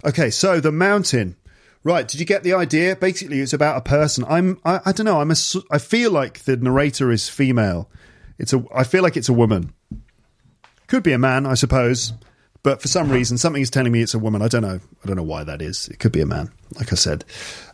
Okay, 0.04 0.30
so 0.30 0.60
the 0.60 0.72
mountain. 0.72 1.36
Right. 1.84 2.06
Did 2.06 2.18
you 2.20 2.26
get 2.26 2.42
the 2.42 2.54
idea? 2.54 2.96
Basically, 2.96 3.40
it's 3.40 3.52
about 3.52 3.78
a 3.78 3.80
person. 3.80 4.24
I'm. 4.28 4.60
I, 4.64 4.80
I 4.86 4.92
don't 4.92 5.06
know. 5.06 5.20
I'm 5.20 5.30
a. 5.30 5.36
I 5.70 5.78
feel 5.78 6.10
like 6.10 6.40
the 6.40 6.56
narrator 6.56 7.10
is 7.10 7.28
female. 7.28 7.88
It's 8.36 8.52
a. 8.52 8.64
I 8.74 8.84
feel 8.84 9.02
like 9.02 9.16
it's 9.16 9.28
a 9.28 9.32
woman. 9.32 9.72
Could 10.88 11.02
be 11.02 11.12
a 11.12 11.18
man, 11.18 11.46
I 11.46 11.54
suppose. 11.54 12.12
But 12.62 12.82
for 12.82 12.88
some 12.88 13.10
reason, 13.10 13.38
something 13.38 13.62
is 13.62 13.70
telling 13.70 13.92
me 13.92 14.02
it's 14.02 14.14
a 14.14 14.18
woman. 14.18 14.42
I 14.42 14.48
don't 14.48 14.62
know. 14.62 14.80
I 15.02 15.06
don't 15.06 15.16
know 15.16 15.22
why 15.22 15.44
that 15.44 15.62
is. 15.62 15.88
It 15.88 15.98
could 15.98 16.12
be 16.12 16.20
a 16.20 16.26
man, 16.26 16.50
like 16.74 16.92
I 16.92 16.96
said. 16.96 17.24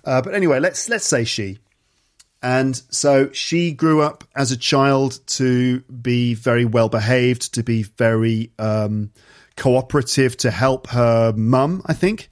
Uh, 0.04 0.20
but 0.20 0.34
anyway, 0.34 0.60
let's 0.60 0.88
let's 0.88 1.06
say 1.06 1.24
she. 1.24 1.58
And 2.42 2.80
so 2.90 3.32
she 3.32 3.72
grew 3.72 4.02
up 4.02 4.24
as 4.36 4.52
a 4.52 4.56
child 4.56 5.18
to 5.28 5.80
be 5.80 6.34
very 6.34 6.66
well 6.66 6.90
behaved, 6.90 7.54
to 7.54 7.62
be 7.62 7.84
very 7.84 8.52
um, 8.58 9.10
cooperative, 9.56 10.36
to 10.38 10.50
help 10.50 10.88
her 10.88 11.32
mum. 11.32 11.82
I 11.86 11.94
think. 11.94 12.28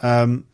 Um, 0.00 0.46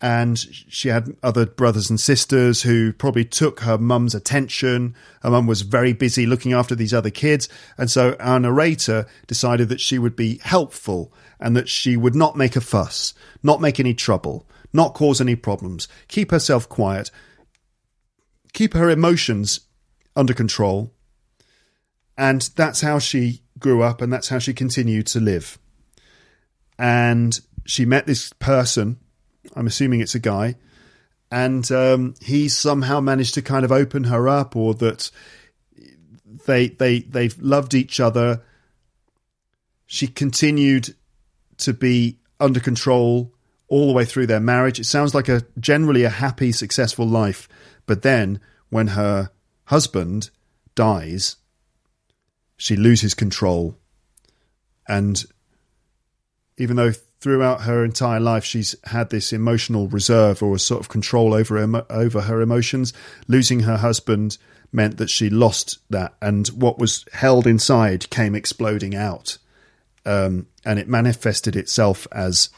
and 0.00 0.38
she 0.38 0.88
had 0.88 1.14
other 1.22 1.44
brothers 1.46 1.90
and 1.90 2.00
sisters 2.00 2.62
who 2.62 2.92
probably 2.92 3.24
took 3.24 3.60
her 3.60 3.76
mum's 3.76 4.14
attention. 4.14 4.94
Her 5.22 5.30
mum 5.30 5.46
was 5.46 5.62
very 5.62 5.92
busy 5.92 6.24
looking 6.26 6.52
after 6.52 6.74
these 6.74 6.94
other 6.94 7.10
kids, 7.10 7.48
and 7.76 7.90
so 7.90 8.16
our 8.18 8.40
narrator 8.40 9.06
decided 9.26 9.68
that 9.68 9.80
she 9.80 9.98
would 9.98 10.16
be 10.16 10.40
helpful 10.42 11.12
and 11.38 11.54
that 11.56 11.68
she 11.68 11.96
would 11.96 12.14
not 12.14 12.36
make 12.36 12.56
a 12.56 12.60
fuss, 12.60 13.14
not 13.42 13.60
make 13.60 13.78
any 13.78 13.94
trouble, 13.94 14.48
not 14.72 14.94
cause 14.94 15.20
any 15.20 15.36
problems, 15.36 15.88
keep 16.08 16.30
herself 16.30 16.68
quiet, 16.68 17.10
keep 18.52 18.74
her 18.74 18.88
emotions 18.88 19.60
under 20.16 20.34
control. 20.34 20.92
And 22.16 22.42
that's 22.56 22.80
how 22.82 22.98
she 22.98 23.42
grew 23.58 23.82
up, 23.82 24.00
and 24.02 24.12
that's 24.12 24.28
how 24.28 24.38
she 24.38 24.54
continued 24.54 25.06
to 25.08 25.20
live. 25.20 25.58
and 26.78 27.38
she 27.66 27.84
met 27.84 28.06
this 28.06 28.32
person. 28.38 28.96
I'm 29.54 29.66
assuming 29.66 30.00
it's 30.00 30.14
a 30.14 30.20
guy, 30.20 30.56
and 31.30 31.70
um, 31.72 32.14
he 32.20 32.48
somehow 32.48 33.00
managed 33.00 33.34
to 33.34 33.42
kind 33.42 33.64
of 33.64 33.72
open 33.72 34.04
her 34.04 34.28
up, 34.28 34.56
or 34.56 34.74
that 34.74 35.10
they 36.46 36.68
they 36.68 37.00
they've 37.00 37.38
loved 37.40 37.74
each 37.74 38.00
other. 38.00 38.42
She 39.86 40.06
continued 40.06 40.94
to 41.58 41.72
be 41.72 42.18
under 42.38 42.60
control 42.60 43.34
all 43.68 43.86
the 43.86 43.92
way 43.92 44.04
through 44.04 44.26
their 44.26 44.40
marriage. 44.40 44.80
It 44.80 44.84
sounds 44.84 45.14
like 45.14 45.28
a 45.28 45.44
generally 45.58 46.04
a 46.04 46.10
happy, 46.10 46.52
successful 46.52 47.06
life. 47.06 47.48
But 47.86 48.02
then, 48.02 48.40
when 48.68 48.88
her 48.88 49.30
husband 49.64 50.30
dies, 50.74 51.36
she 52.56 52.76
loses 52.76 53.14
control, 53.14 53.78
and 54.86 55.24
even 56.56 56.76
though 56.76 56.92
throughout 57.20 57.62
her 57.62 57.84
entire 57.84 58.20
life 58.20 58.44
she's 58.44 58.74
had 58.84 59.10
this 59.10 59.32
emotional 59.32 59.88
reserve 59.88 60.42
or 60.42 60.54
a 60.54 60.58
sort 60.58 60.80
of 60.80 60.88
control 60.88 61.34
over 61.34 61.84
over 61.90 62.20
her 62.22 62.40
emotions, 62.40 62.92
losing 63.28 63.60
her 63.60 63.76
husband 63.76 64.38
meant 64.72 64.96
that 64.98 65.10
she 65.10 65.28
lost 65.28 65.78
that, 65.90 66.14
and 66.22 66.48
what 66.48 66.78
was 66.78 67.04
held 67.12 67.46
inside 67.46 68.08
came 68.10 68.34
exploding 68.34 68.94
out, 68.94 69.38
um, 70.06 70.46
and 70.64 70.78
it 70.78 70.88
manifested 70.88 71.56
itself 71.56 72.06
as 72.12 72.48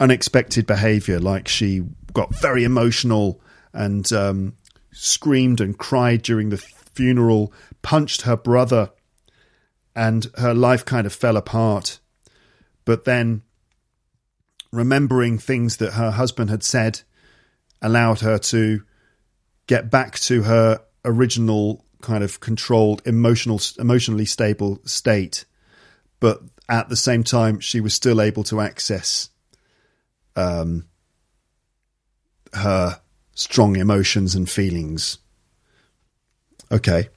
unexpected 0.00 0.66
behaviour, 0.66 1.18
like 1.18 1.48
she 1.48 1.82
got 2.12 2.34
very 2.34 2.64
emotional 2.64 3.40
and 3.72 4.12
um, 4.12 4.56
screamed 4.92 5.60
and 5.60 5.78
cried 5.78 6.22
during 6.22 6.50
the 6.50 6.58
funeral, 6.58 7.52
punched 7.82 8.22
her 8.22 8.36
brother, 8.36 8.90
and 9.94 10.30
her 10.38 10.54
life 10.54 10.84
kind 10.84 11.06
of 11.06 11.12
fell 11.12 11.36
apart. 11.36 11.98
But 12.84 13.04
then, 13.04 13.42
remembering 14.72 15.38
things 15.38 15.78
that 15.78 15.94
her 15.94 16.10
husband 16.10 16.50
had 16.50 16.62
said 16.62 17.00
allowed 17.80 18.20
her 18.20 18.38
to 18.38 18.82
get 19.66 19.90
back 19.90 20.18
to 20.18 20.42
her 20.42 20.80
original 21.04 21.84
kind 22.02 22.22
of 22.22 22.40
controlled 22.40 23.02
emotional 23.06 23.60
emotionally 23.78 24.24
stable 24.24 24.80
state. 24.84 25.44
But 26.20 26.40
at 26.68 26.88
the 26.88 26.96
same 26.96 27.24
time 27.24 27.60
she 27.60 27.80
was 27.80 27.94
still 27.94 28.20
able 28.20 28.44
to 28.44 28.60
access 28.60 29.30
um, 30.36 30.86
her 32.52 33.00
strong 33.34 33.76
emotions 33.76 34.34
and 34.34 34.48
feelings. 34.48 35.18
Okay. 36.70 37.08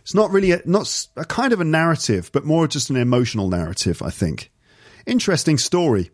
It's 0.00 0.14
not 0.14 0.30
really 0.30 0.52
a, 0.52 0.62
not 0.64 1.06
a 1.16 1.24
kind 1.24 1.52
of 1.52 1.60
a 1.60 1.64
narrative 1.64 2.30
but 2.32 2.44
more 2.44 2.66
just 2.66 2.90
an 2.90 2.96
emotional 2.96 3.48
narrative 3.48 4.02
i 4.02 4.10
think. 4.10 4.50
Interesting 5.06 5.58
story 5.58 6.10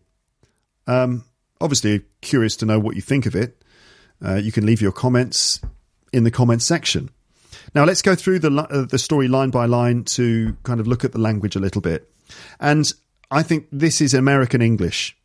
um, 0.87 1.23
obviously 1.61 2.01
curious 2.21 2.55
to 2.57 2.65
know 2.65 2.79
what 2.79 2.95
you 2.95 3.01
think 3.01 3.25
of 3.25 3.35
it 3.35 3.63
uh, 4.25 4.35
you 4.35 4.51
can 4.51 4.65
leave 4.65 4.81
your 4.81 4.91
comments 4.91 5.59
in 6.13 6.23
the 6.23 6.31
comments 6.31 6.65
section 6.65 7.09
now 7.73 7.85
let's 7.85 8.01
go 8.01 8.15
through 8.15 8.39
the 8.39 8.51
uh, 8.51 8.85
the 8.85 8.99
story 8.99 9.27
line 9.27 9.49
by 9.49 9.65
line 9.65 10.03
to 10.15 10.55
kind 10.63 10.79
of 10.79 10.87
look 10.87 11.03
at 11.03 11.11
the 11.13 11.19
language 11.19 11.55
a 11.55 11.59
little 11.59 11.81
bit. 11.81 12.09
And 12.59 12.91
I 13.31 13.43
think 13.43 13.67
this 13.71 14.01
is 14.01 14.13
American 14.13 14.61
English. 14.61 15.17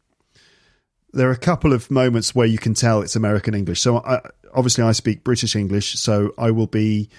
There 1.12 1.28
are 1.28 1.32
a 1.32 1.38
couple 1.38 1.72
of 1.72 1.90
moments 1.90 2.34
where 2.34 2.46
you 2.46 2.58
can 2.58 2.74
tell 2.74 3.02
it's 3.02 3.16
American 3.16 3.54
English. 3.54 3.80
So 3.80 3.98
I, 3.98 4.20
obviously 4.54 4.84
I 4.84 4.92
speak 4.92 5.24
British 5.24 5.56
English, 5.56 5.98
so 5.98 6.34
I 6.38 6.52
will 6.52 6.68
be 6.68 7.10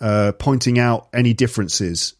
uh, 0.00 0.32
pointing 0.38 0.78
out 0.78 1.08
any 1.12 1.32
differences. 1.32 2.14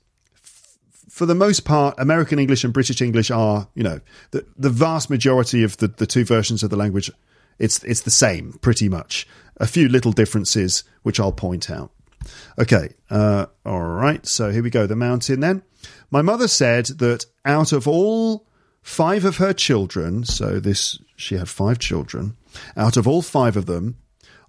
For 1.13 1.27
the 1.27 1.35
most 1.35 1.67
part, 1.67 1.95
American 1.99 2.39
English 2.39 2.65
and 2.65 2.73
British 2.73 3.03
English 3.03 3.31
are, 3.31 3.69
you 3.75 3.83
know, 3.83 4.01
the 4.31 4.47
the 4.57 4.71
vast 4.71 5.11
majority 5.11 5.63
of 5.63 5.77
the, 5.77 5.89
the 5.89 6.07
two 6.07 6.25
versions 6.25 6.63
of 6.63 6.71
the 6.71 6.77
language, 6.77 7.11
it's 7.59 7.85
it's 7.85 8.01
the 8.01 8.11
same 8.11 8.55
pretty 8.63 8.89
much. 8.89 9.29
A 9.59 9.67
few 9.67 9.91
little 9.91 10.13
differences 10.13 10.85
which 11.03 11.21
I'll 11.21 11.31
point 11.31 11.71
out. 11.71 11.91
Okay, 12.59 12.95
uh, 13.11 13.45
all 13.67 13.83
right. 13.83 14.25
So 14.25 14.53
here 14.53 14.63
we 14.63 14.71
go. 14.71 14.87
The 14.87 14.97
mountain 14.97 15.41
then. 15.41 15.63
My 16.11 16.23
mother 16.23 16.49
said 16.49 16.87
that 16.87 17.27
out 17.45 17.73
of 17.73 17.87
all 17.87 18.47
five 18.81 19.27
of 19.27 19.37
her 19.37 19.53
children, 19.53 20.25
so 20.25 20.61
this 20.61 20.99
she 21.15 21.35
had 21.35 21.51
five 21.51 21.79
children, 21.79 22.39
out 22.75 22.97
of 22.97 23.07
all 23.07 23.21
five 23.21 23.59
of 23.59 23.67
them, 23.67 23.99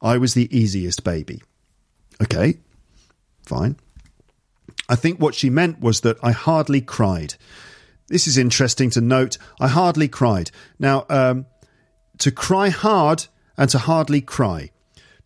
I 0.02 0.18
was 0.18 0.34
the 0.34 0.48
easiest 0.58 1.04
baby. 1.04 1.42
Okay, 2.22 2.60
fine. 3.46 3.76
I 4.90 4.96
think 4.96 5.20
what 5.20 5.36
she 5.36 5.50
meant 5.50 5.80
was 5.80 6.02
that 6.02 6.18
I 6.22 6.32
hardly 6.32 6.82
cried. 6.82 7.36
This 8.08 8.28
is 8.28 8.38
interesting 8.38 8.90
to 8.92 9.02
note. 9.02 9.38
I 9.60 9.68
hardly 9.68 10.08
cried. 10.08 10.52
Now, 10.78 11.06
um, 11.10 11.46
to 12.20 12.32
cry 12.32 12.70
hard 12.70 13.28
and 13.58 13.70
to 13.70 13.80
hardly 13.80 14.22
cry 14.22 14.72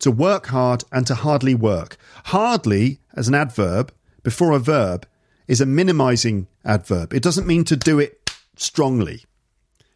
to 0.00 0.10
work 0.10 0.46
hard 0.46 0.84
and 0.92 1.06
to 1.06 1.14
hardly 1.14 1.54
work. 1.54 1.96
Hardly, 2.26 3.00
as 3.14 3.28
an 3.28 3.34
adverb, 3.34 3.92
before 4.22 4.52
a 4.52 4.58
verb, 4.58 5.06
is 5.46 5.60
a 5.60 5.66
minimizing 5.66 6.46
adverb. 6.64 7.12
It 7.12 7.22
doesn't 7.22 7.46
mean 7.46 7.64
to 7.64 7.76
do 7.76 7.98
it 7.98 8.30
strongly. 8.56 9.24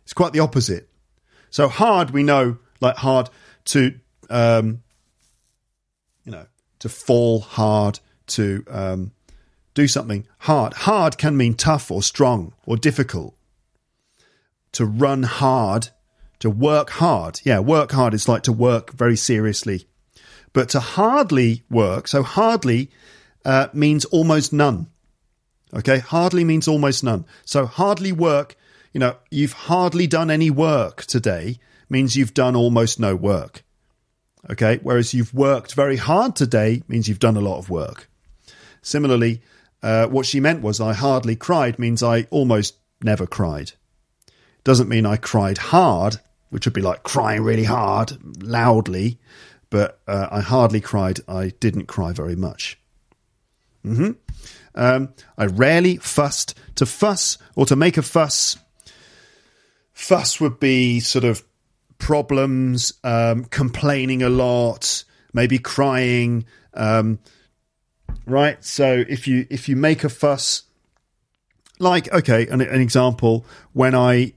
It's 0.05 0.13
quite 0.13 0.33
the 0.33 0.41
opposite. 0.41 0.89
So 1.51 1.69
hard, 1.69 2.11
we 2.11 2.23
know, 2.23 2.59
like 2.81 2.97
hard 2.97 3.29
to, 3.67 3.95
um, 4.31 4.83
you 6.25 6.33
know, 6.33 6.47
to 6.81 6.89
fall 6.89 7.41
hard, 7.41 8.01
to 8.29 8.65
um, 8.69 9.13
do 9.75 9.89
something 9.89 10.27
hard. 10.39 10.75
Hard 10.75 11.19
can 11.19 11.37
mean 11.37 11.55
tough 11.55 11.91
or 11.91 12.03
strong 12.03 12.53
or 12.67 12.77
difficult. 12.77 13.35
To 14.73 14.85
run 14.85 15.23
hard, 15.25 15.89
to 16.39 16.51
work 16.51 16.91
hard. 16.91 17.41
Yeah, 17.45 17.59
work 17.61 17.93
hard 17.93 18.15
is 18.15 18.29
like 18.29 18.43
to 18.45 18.53
work 18.53 18.93
very 18.93 19.17
seriously 19.17 19.87
but 20.53 20.69
to 20.71 20.81
hardly 20.81 21.63
work, 21.71 22.09
so 22.09 22.23
hardly 22.23 22.91
uh, 23.45 23.69
means 23.73 24.05
almost 24.07 24.53
none. 24.53 24.89
Okay, 25.75 25.99
hardly 25.99 26.45
means 26.45 26.69
almost 26.69 27.03
none. 27.03 27.25
So 27.45 27.65
hardly 27.65 28.13
work, 28.13 28.57
you 28.93 29.01
know, 29.01 29.17
you've 29.31 29.55
hardly 29.55 30.07
done 30.07 30.31
any 30.31 30.51
work 30.51 31.05
today 31.05 31.59
means 31.89 32.17
you've 32.17 32.35
done 32.35 32.55
almost 32.55 33.01
no 33.01 33.17
work. 33.17 33.63
Okay, 34.51 34.81
whereas 34.83 35.15
you've 35.15 35.33
worked 35.33 35.75
very 35.75 35.97
hard 35.97 36.37
today 36.37 36.83
means 36.89 37.09
you've 37.09 37.19
done 37.19 37.37
a 37.37 37.41
lot 37.41 37.59
of 37.59 37.71
work. 37.71 38.09
Similarly, 38.83 39.41
uh, 39.83 40.07
what 40.07 40.27
she 40.27 40.41
meant 40.41 40.63
was 40.63 40.81
I 40.81 40.93
hardly 40.93 41.37
cried 41.37 41.79
means 41.79 42.03
I 42.03 42.27
almost 42.31 42.77
never 43.03 43.27
cried. 43.27 43.73
Doesn't 44.65 44.89
mean 44.89 45.07
I 45.07 45.17
cried 45.17 45.59
hard, 45.59 46.19
which 46.51 46.67
would 46.67 46.75
be 46.75 46.83
like 46.83 47.03
crying 47.03 47.43
really 47.43 47.65
hard, 47.65 48.43
loudly 48.43 49.19
but 49.73 49.99
uh, 50.07 50.29
I 50.31 50.41
hardly 50.43 50.83
cried. 50.83 51.21
I 51.27 51.55
didn't 51.59 51.87
cry 51.87 52.13
very 52.13 52.37
much. 52.37 52.79
Mm-hmm. 53.87 54.11
Um, 54.75 55.15
I 55.39 55.47
rarely 55.47 55.97
fussed. 55.97 56.55
To 56.75 56.85
fuss 56.85 57.39
or 57.57 57.65
to 57.67 57.77
make 57.77 57.97
a 57.97 58.03
fuss, 58.03 58.59
fuss 59.95 60.41
would 60.41 60.61
be 60.61 61.01
sort 61.01 61.25
of 61.25 61.43
problems, 61.97 62.93
um, 63.03 63.45
complaining 63.47 64.23
a 64.23 64.29
lot, 64.29 65.05
maybe 65.33 65.59
crying. 65.59 66.45
Um, 66.75 67.19
right. 68.27 68.63
So 68.65 69.05
if 69.09 69.27
you 69.27 69.47
if 69.51 69.69
you 69.69 69.77
make 69.77 70.05
a 70.05 70.09
fuss, 70.09 70.65
like 71.79 72.13
okay, 72.13 72.47
an, 72.49 72.61
an 72.61 72.81
example 72.81 73.45
when 73.73 73.95
I 73.95 74.33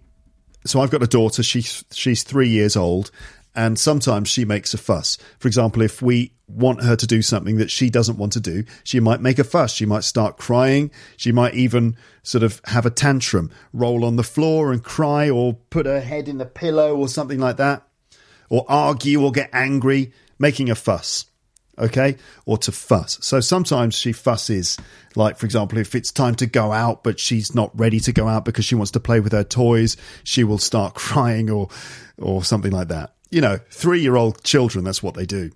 so 0.65 0.81
I've 0.81 0.91
got 0.91 1.03
a 1.03 1.07
daughter. 1.07 1.43
She's 1.43 1.85
she's 1.91 2.23
three 2.23 2.49
years 2.49 2.75
old, 2.75 3.11
and 3.55 3.79
sometimes 3.79 4.29
she 4.29 4.45
makes 4.45 4.73
a 4.73 4.77
fuss. 4.77 5.17
For 5.39 5.47
example, 5.47 5.81
if 5.81 6.01
we 6.01 6.33
want 6.47 6.83
her 6.83 6.95
to 6.95 7.07
do 7.07 7.21
something 7.21 7.57
that 7.57 7.71
she 7.71 7.89
doesn't 7.89 8.17
want 8.17 8.33
to 8.33 8.39
do, 8.39 8.63
she 8.83 8.99
might 8.99 9.21
make 9.21 9.39
a 9.39 9.43
fuss. 9.43 9.73
She 9.73 9.85
might 9.85 10.03
start 10.03 10.37
crying. 10.37 10.91
She 11.17 11.31
might 11.31 11.53
even 11.55 11.95
sort 12.23 12.43
of 12.43 12.61
have 12.65 12.85
a 12.85 12.91
tantrum, 12.91 13.51
roll 13.73 14.03
on 14.03 14.15
the 14.15 14.23
floor 14.23 14.71
and 14.71 14.83
cry, 14.83 15.29
or 15.29 15.53
put 15.53 15.85
her 15.85 16.01
head 16.01 16.27
in 16.27 16.37
the 16.37 16.45
pillow 16.45 16.95
or 16.95 17.07
something 17.07 17.39
like 17.39 17.57
that, 17.57 17.87
or 18.49 18.65
argue 18.67 19.23
or 19.23 19.31
get 19.31 19.49
angry, 19.53 20.11
making 20.39 20.69
a 20.69 20.75
fuss. 20.75 21.25
Okay, 21.77 22.17
or 22.45 22.57
to 22.59 22.71
fuss. 22.71 23.17
So 23.21 23.41
sometimes 23.41 23.95
she 23.95 24.13
fusses, 24.13 24.77
like 25.15 25.37
for 25.37 25.45
example, 25.45 25.77
if 25.77 25.93
it's 25.93 26.11
time 26.11 26.35
to 26.35 26.45
go 26.45 26.71
out, 26.71 27.03
but 27.03 27.19
she's 27.19 27.53
not 27.53 27.77
ready 27.77 27.99
to 28.01 28.13
go 28.13 28.27
out 28.27 28.45
because 28.45 28.63
she 28.63 28.75
wants 28.75 28.91
to 28.91 28.99
play 28.99 29.19
with 29.19 29.33
her 29.33 29.43
toys, 29.43 29.97
she 30.23 30.43
will 30.43 30.57
start 30.57 30.93
crying 30.95 31.49
or 31.49 31.69
or 32.17 32.43
something 32.43 32.71
like 32.71 32.87
that 32.87 33.15
you 33.35 33.41
know, 33.41 33.59
three 33.69 33.99
year 33.99 34.15
old 34.15 34.43
children, 34.43 34.85
that's 34.85 35.03
what 35.03 35.15
they 35.15 35.25
do. 35.25 35.51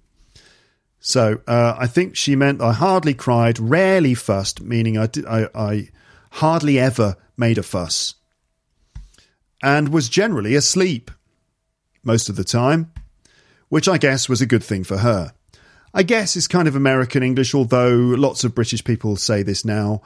So 1.00 1.40
uh, 1.48 1.76
I 1.78 1.88
think 1.88 2.18
she 2.18 2.36
meant 2.36 2.62
I 2.62 2.74
hardly 2.74 3.14
cried, 3.14 3.58
rarely 3.58 4.14
fussed, 4.14 4.62
meaning 4.62 4.98
I, 4.98 5.08
did, 5.08 5.26
I, 5.26 5.48
I 5.56 5.90
hardly 6.32 6.78
ever 6.78 7.16
made 7.38 7.58
a 7.58 7.64
fuss, 7.64 8.16
and 9.64 9.90
was 9.90 10.10
generally 10.10 10.56
asleep 10.56 11.10
most 12.04 12.28
of 12.28 12.36
the 12.36 12.44
time, 12.44 12.92
which 13.70 13.88
I 13.88 13.98
guess 13.98 14.28
was 14.28 14.42
a 14.42 14.46
good 14.46 14.64
thing 14.64 14.84
for 14.84 14.98
her. 14.98 15.34
I 15.94 16.04
guess 16.04 16.36
it's 16.36 16.48
kind 16.48 16.68
of 16.68 16.76
American 16.76 17.24
English, 17.24 17.56
although 17.56 17.96
lots 17.96 18.44
of 18.44 18.56
British 18.56 18.84
people 18.84 19.16
say 19.16 19.44
this 19.44 19.66
now. 19.66 20.02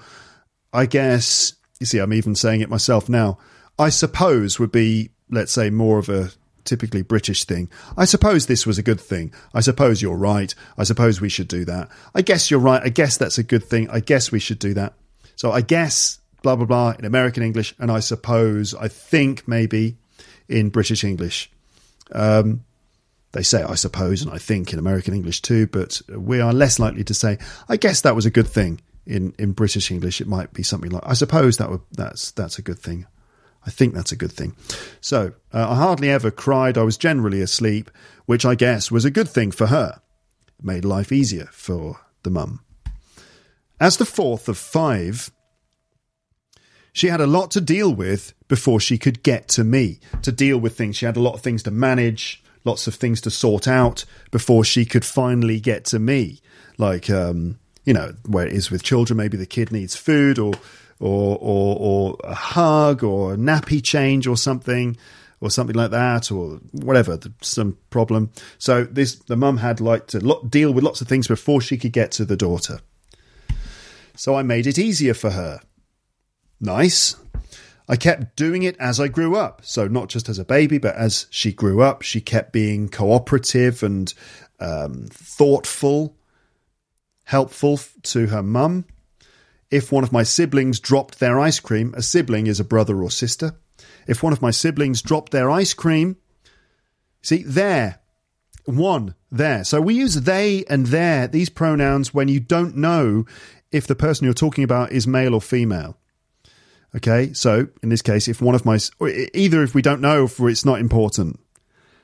I 0.71 0.85
guess, 0.85 1.53
you 1.79 1.85
see, 1.85 1.99
I'm 1.99 2.13
even 2.13 2.35
saying 2.35 2.61
it 2.61 2.69
myself 2.69 3.09
now. 3.09 3.37
I 3.77 3.89
suppose 3.89 4.59
would 4.59 4.71
be, 4.71 5.11
let's 5.29 5.51
say, 5.51 5.69
more 5.69 5.99
of 5.99 6.09
a 6.09 6.31
typically 6.63 7.01
British 7.01 7.43
thing. 7.45 7.69
I 7.97 8.05
suppose 8.05 8.45
this 8.45 8.65
was 8.65 8.77
a 8.77 8.83
good 8.83 9.01
thing. 9.01 9.33
I 9.53 9.59
suppose 9.59 10.01
you're 10.01 10.15
right. 10.15 10.53
I 10.77 10.83
suppose 10.83 11.19
we 11.19 11.29
should 11.29 11.47
do 11.47 11.65
that. 11.65 11.89
I 12.15 12.21
guess 12.21 12.49
you're 12.49 12.59
right. 12.59 12.81
I 12.81 12.89
guess 12.89 13.17
that's 13.17 13.37
a 13.37 13.43
good 13.43 13.63
thing. 13.63 13.89
I 13.89 13.99
guess 13.99 14.31
we 14.31 14.39
should 14.39 14.59
do 14.59 14.73
that. 14.75 14.93
So 15.35 15.51
I 15.51 15.61
guess 15.61 16.19
blah 16.41 16.55
blah 16.55 16.65
blah 16.65 16.93
in 16.97 17.05
American 17.05 17.43
English, 17.43 17.73
and 17.79 17.91
I 17.91 17.99
suppose 17.99 18.73
I 18.75 18.87
think 18.87 19.47
maybe 19.47 19.97
in 20.47 20.69
British 20.69 21.03
English. 21.03 21.51
Um, 22.11 22.63
they 23.33 23.43
say 23.43 23.63
I 23.63 23.75
suppose 23.75 24.21
and 24.21 24.31
I 24.31 24.37
think 24.37 24.73
in 24.73 24.79
American 24.79 25.13
English 25.13 25.41
too, 25.41 25.67
but 25.67 26.01
we 26.09 26.39
are 26.39 26.53
less 26.53 26.79
likely 26.79 27.03
to 27.03 27.13
say 27.13 27.37
I 27.67 27.77
guess 27.77 28.01
that 28.01 28.15
was 28.15 28.25
a 28.25 28.31
good 28.31 28.47
thing 28.47 28.81
in 29.05 29.33
in 29.37 29.51
British 29.51 29.91
English. 29.91 30.21
It 30.21 30.27
might 30.27 30.53
be 30.53 30.63
something 30.63 30.91
like 30.91 31.03
I 31.05 31.13
suppose 31.13 31.57
that 31.57 31.69
would 31.69 31.81
that's 31.91 32.31
that's 32.31 32.57
a 32.57 32.61
good 32.61 32.79
thing. 32.79 33.05
I 33.65 33.69
think 33.69 33.93
that's 33.93 34.11
a 34.11 34.17
good 34.17 34.31
thing. 34.31 34.55
So 35.01 35.33
uh, 35.53 35.69
I 35.69 35.75
hardly 35.75 36.09
ever 36.09 36.31
cried. 36.31 36.77
I 36.77 36.83
was 36.83 36.97
generally 36.97 37.41
asleep, 37.41 37.89
which 38.25 38.45
I 38.45 38.55
guess 38.55 38.91
was 38.91 39.05
a 39.05 39.11
good 39.11 39.29
thing 39.29 39.51
for 39.51 39.67
her. 39.67 40.01
It 40.59 40.65
made 40.65 40.85
life 40.85 41.11
easier 41.11 41.47
for 41.51 41.99
the 42.23 42.29
mum. 42.29 42.59
As 43.79 43.97
the 43.97 44.05
fourth 44.05 44.49
of 44.49 44.57
five, 44.57 45.31
she 46.91 47.07
had 47.07 47.21
a 47.21 47.27
lot 47.27 47.51
to 47.51 47.61
deal 47.61 47.93
with 47.93 48.33
before 48.47 48.79
she 48.79 48.97
could 48.97 49.23
get 49.23 49.47
to 49.49 49.63
me, 49.63 49.99
to 50.21 50.31
deal 50.31 50.57
with 50.57 50.77
things. 50.77 50.97
She 50.97 51.05
had 51.05 51.17
a 51.17 51.21
lot 51.21 51.33
of 51.33 51.41
things 51.41 51.63
to 51.63 51.71
manage, 51.71 52.42
lots 52.65 52.87
of 52.87 52.95
things 52.95 53.21
to 53.21 53.29
sort 53.29 53.67
out 53.67 54.05
before 54.31 54.63
she 54.63 54.85
could 54.85 55.05
finally 55.05 55.59
get 55.59 55.85
to 55.85 55.99
me. 55.99 56.41
Like, 56.77 57.09
um, 57.09 57.59
you 57.85 57.93
know, 57.93 58.13
where 58.25 58.47
it 58.47 58.53
is 58.53 58.71
with 58.71 58.83
children, 58.83 59.17
maybe 59.17 59.37
the 59.37 59.45
kid 59.45 59.71
needs 59.71 59.95
food 59.95 60.39
or 60.39 60.53
or, 60.99 61.37
or, 61.41 61.77
or 61.79 62.17
a 62.23 62.33
hug 62.33 63.03
or 63.03 63.33
a 63.33 63.37
nappy 63.37 63.83
change 63.83 64.25
or 64.25 64.37
something 64.37 64.95
or 65.41 65.49
something 65.49 65.75
like 65.75 65.91
that 65.91 66.31
or 66.31 66.59
whatever 66.71 67.19
some 67.41 67.77
problem. 67.89 68.31
So 68.57 68.85
this 68.85 69.15
the 69.15 69.35
mum 69.35 69.57
had 69.57 69.81
like 69.81 70.07
to 70.07 70.39
deal 70.47 70.71
with 70.71 70.83
lots 70.83 71.01
of 71.01 71.09
things 71.09 71.27
before 71.27 71.59
she 71.59 71.77
could 71.77 71.91
get 71.91 72.11
to 72.13 72.25
the 72.25 72.37
daughter. 72.37 72.79
So 74.15 74.35
i 74.35 74.43
made 74.43 74.65
it 74.65 74.79
easier 74.79 75.13
for 75.13 75.31
her. 75.31 75.59
Nice 76.61 77.17
i 77.87 77.95
kept 77.95 78.35
doing 78.35 78.63
it 78.63 78.77
as 78.77 78.99
i 78.99 79.07
grew 79.07 79.35
up 79.35 79.61
so 79.63 79.87
not 79.87 80.09
just 80.09 80.29
as 80.29 80.39
a 80.39 80.45
baby 80.45 80.77
but 80.77 80.95
as 80.95 81.27
she 81.29 81.51
grew 81.51 81.81
up 81.81 82.01
she 82.01 82.21
kept 82.21 82.51
being 82.51 82.89
cooperative 82.89 83.83
and 83.83 84.13
um, 84.59 85.07
thoughtful 85.11 86.15
helpful 87.25 87.79
to 88.03 88.27
her 88.27 88.43
mum 88.43 88.85
if 89.73 89.91
one 89.91 90.03
of 90.03 90.11
my 90.11 90.21
siblings 90.21 90.79
dropped 90.79 91.19
their 91.19 91.39
ice 91.39 91.59
cream, 91.59 91.95
a 91.97 92.03
sibling 92.03 92.45
is 92.45 92.59
a 92.59 92.63
brother 92.63 93.01
or 93.01 93.09
sister. 93.09 93.55
If 94.05 94.21
one 94.21 94.31
of 94.31 94.39
my 94.39 94.51
siblings 94.51 95.01
dropped 95.01 95.31
their 95.31 95.49
ice 95.49 95.73
cream, 95.73 96.17
see, 97.23 97.41
there, 97.41 97.99
one, 98.65 99.15
there. 99.31 99.63
So 99.63 99.81
we 99.81 99.95
use 99.95 100.13
they 100.13 100.63
and 100.69 100.85
their, 100.85 101.27
these 101.27 101.49
pronouns, 101.49 102.13
when 102.13 102.27
you 102.27 102.39
don't 102.39 102.77
know 102.77 103.25
if 103.71 103.87
the 103.87 103.95
person 103.95 104.25
you're 104.25 104.35
talking 104.35 104.63
about 104.63 104.91
is 104.91 105.07
male 105.07 105.33
or 105.33 105.41
female. 105.41 105.97
Okay, 106.95 107.33
so 107.33 107.67
in 107.81 107.89
this 107.89 108.03
case, 108.03 108.27
if 108.27 108.41
one 108.41 108.53
of 108.53 108.65
my, 108.65 108.77
either 109.33 109.63
if 109.63 109.73
we 109.73 109.81
don't 109.81 110.01
know 110.01 110.27
or 110.39 110.49
it's 110.49 110.65
not 110.65 110.79
important. 110.79 111.39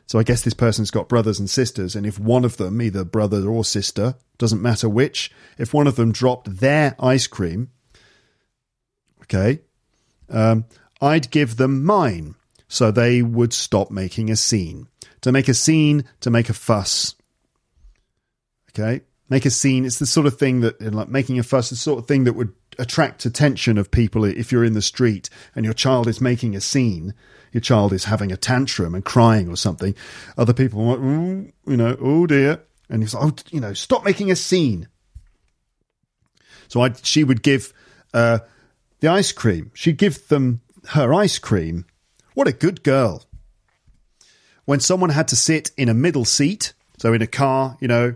So 0.07 0.17
I 0.17 0.23
guess 0.23 0.41
this 0.41 0.55
person's 0.55 0.89
got 0.89 1.07
brothers 1.07 1.39
and 1.39 1.47
sisters, 1.47 1.95
and 1.95 2.03
if 2.03 2.17
one 2.17 2.43
of 2.43 2.57
them, 2.57 2.81
either 2.81 3.03
brother 3.03 3.47
or 3.47 3.63
sister, 3.63 4.15
doesn't 4.39 4.61
matter 4.61 4.89
which, 4.89 5.31
if 5.59 5.71
one 5.71 5.85
of 5.85 5.95
them 5.95 6.11
dropped 6.11 6.57
their 6.57 6.95
ice 6.99 7.27
cream, 7.27 7.69
okay, 9.21 9.59
um, 10.29 10.65
I'd 10.99 11.29
give 11.29 11.57
them 11.57 11.85
mine 11.85 12.33
so 12.67 12.89
they 12.89 13.21
would 13.21 13.53
stop 13.53 13.91
making 13.91 14.31
a 14.31 14.35
scene. 14.35 14.87
To 15.21 15.31
make 15.31 15.47
a 15.47 15.53
scene, 15.53 16.05
to 16.21 16.31
make 16.31 16.49
a 16.49 16.53
fuss. 16.53 17.13
Okay, 18.71 19.01
make 19.29 19.45
a 19.45 19.51
scene. 19.51 19.85
It's 19.85 19.99
the 19.99 20.07
sort 20.07 20.25
of 20.25 20.39
thing 20.39 20.61
that, 20.61 20.81
like 20.81 21.09
making 21.09 21.37
a 21.37 21.43
fuss, 21.43 21.69
the 21.69 21.75
sort 21.75 21.99
of 21.99 22.07
thing 22.07 22.23
that 22.23 22.33
would 22.33 22.53
attract 22.79 23.25
attention 23.25 23.77
of 23.77 23.91
people 23.91 24.23
if 24.23 24.51
you're 24.51 24.63
in 24.63 24.73
the 24.73 24.81
street 24.81 25.29
and 25.55 25.65
your 25.65 25.73
child 25.73 26.07
is 26.07 26.19
making 26.19 26.55
a 26.55 26.61
scene 26.61 27.13
your 27.51 27.61
child 27.61 27.93
is 27.93 28.05
having 28.05 28.31
a 28.31 28.37
tantrum 28.37 28.93
and 28.93 29.03
crying 29.03 29.49
or 29.49 29.55
something, 29.55 29.95
other 30.37 30.53
people 30.53 30.95
you 30.95 31.51
know, 31.65 31.97
oh 31.99 32.27
dear. 32.27 32.63
And 32.89 33.03
he's 33.03 33.13
like, 33.13 33.23
oh, 33.23 33.35
you 33.51 33.59
know, 33.59 33.73
stop 33.73 34.03
making 34.03 34.31
a 34.31 34.35
scene. 34.35 34.87
So 36.67 36.81
I, 36.81 36.93
she 37.03 37.23
would 37.23 37.43
give 37.43 37.71
uh, 38.13 38.39
the 38.99 39.09
ice 39.09 39.31
cream. 39.31 39.71
She'd 39.75 39.97
give 39.97 40.27
them 40.27 40.61
her 40.89 41.13
ice 41.13 41.37
cream. 41.37 41.85
What 42.33 42.47
a 42.47 42.51
good 42.51 42.83
girl. 42.83 43.25
When 44.65 44.79
someone 44.79 45.11
had 45.11 45.27
to 45.29 45.35
sit 45.35 45.71
in 45.77 45.89
a 45.89 45.93
middle 45.93 46.25
seat, 46.25 46.73
so 46.97 47.13
in 47.13 47.21
a 47.21 47.27
car, 47.27 47.77
you 47.79 47.87
know, 47.87 48.15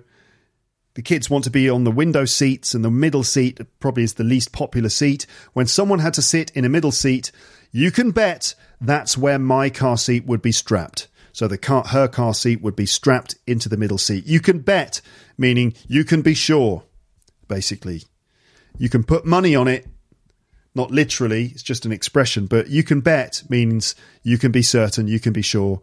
the 0.96 1.02
kids 1.02 1.30
want 1.30 1.44
to 1.46 1.50
be 1.50 1.70
on 1.70 1.84
the 1.84 1.92
window 1.92 2.26
seats, 2.26 2.74
and 2.74 2.86
the 2.86 2.92
middle 2.92 3.24
seat 3.24 3.60
probably 3.80 4.04
is 4.04 4.14
the 4.14 4.24
least 4.24 4.52
popular 4.52 4.90
seat. 4.90 5.26
When 5.54 5.66
someone 5.66 6.00
had 6.00 6.14
to 6.16 6.22
sit 6.22 6.52
in 6.52 6.66
a 6.66 6.70
middle 6.70 6.92
seat, 6.92 7.32
you 7.72 7.90
can 7.90 8.12
bet 8.12 8.54
that's 8.80 9.18
where 9.18 9.40
my 9.40 9.70
car 9.70 9.98
seat 9.98 10.26
would 10.26 10.42
be 10.42 10.52
strapped. 10.52 11.08
So 11.32 11.48
the 11.48 11.58
car, 11.58 11.84
her 11.88 12.08
car 12.08 12.36
seat 12.36 12.62
would 12.62 12.76
be 12.76 12.86
strapped 12.86 13.36
into 13.48 13.68
the 13.68 13.78
middle 13.78 13.98
seat. 13.98 14.28
You 14.28 14.40
can 14.40 14.60
bet, 14.60 15.02
meaning 15.36 15.74
you 15.88 16.04
can 16.04 16.22
be 16.22 16.36
sure, 16.36 16.84
basically. 17.48 18.04
You 18.78 18.90
can 18.90 19.04
put 19.04 19.26
money 19.26 19.56
on 19.56 19.68
it, 19.68 19.88
not 20.76 20.92
literally, 20.92 21.48
it's 21.48 21.64
just 21.64 21.86
an 21.86 21.92
expression, 21.92 22.46
but 22.46 22.70
you 22.70 22.84
can 22.84 23.02
bet 23.02 23.44
means 23.50 23.96
you 24.22 24.38
can 24.38 24.52
be 24.52 24.62
certain, 24.62 25.08
you 25.08 25.20
can 25.20 25.34
be 25.34 25.42
sure 25.42 25.82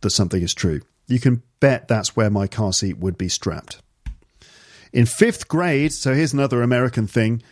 that 0.00 0.10
something 0.10 0.42
is 0.42 0.54
true. 0.54 0.80
You 1.06 1.20
can 1.20 1.42
bet 1.60 1.86
that's 1.86 2.16
where 2.16 2.30
my 2.30 2.48
car 2.48 2.72
seat 2.72 2.98
would 2.98 3.16
be 3.16 3.28
strapped. 3.28 3.80
In 4.92 5.06
fifth 5.06 5.48
grade, 5.48 5.92
so 5.92 6.14
here's 6.14 6.32
another 6.32 6.62
American 6.62 7.06
thing 7.06 7.42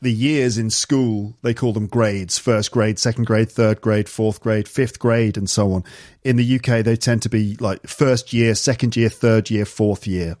the 0.00 0.12
years 0.12 0.58
in 0.58 0.70
school, 0.70 1.36
they 1.42 1.52
call 1.52 1.72
them 1.72 1.86
grades 1.86 2.38
first 2.38 2.70
grade, 2.70 2.98
second 2.98 3.24
grade, 3.24 3.50
third 3.50 3.80
grade, 3.80 4.08
fourth 4.08 4.40
grade, 4.40 4.68
fifth 4.68 4.98
grade, 4.98 5.36
and 5.36 5.50
so 5.50 5.72
on. 5.72 5.84
In 6.22 6.36
the 6.36 6.56
UK, 6.56 6.84
they 6.84 6.96
tend 6.96 7.22
to 7.22 7.28
be 7.28 7.56
like 7.56 7.86
first 7.86 8.32
year, 8.32 8.54
second 8.54 8.96
year, 8.96 9.08
third 9.08 9.50
year, 9.50 9.64
fourth 9.64 10.06
year. 10.06 10.36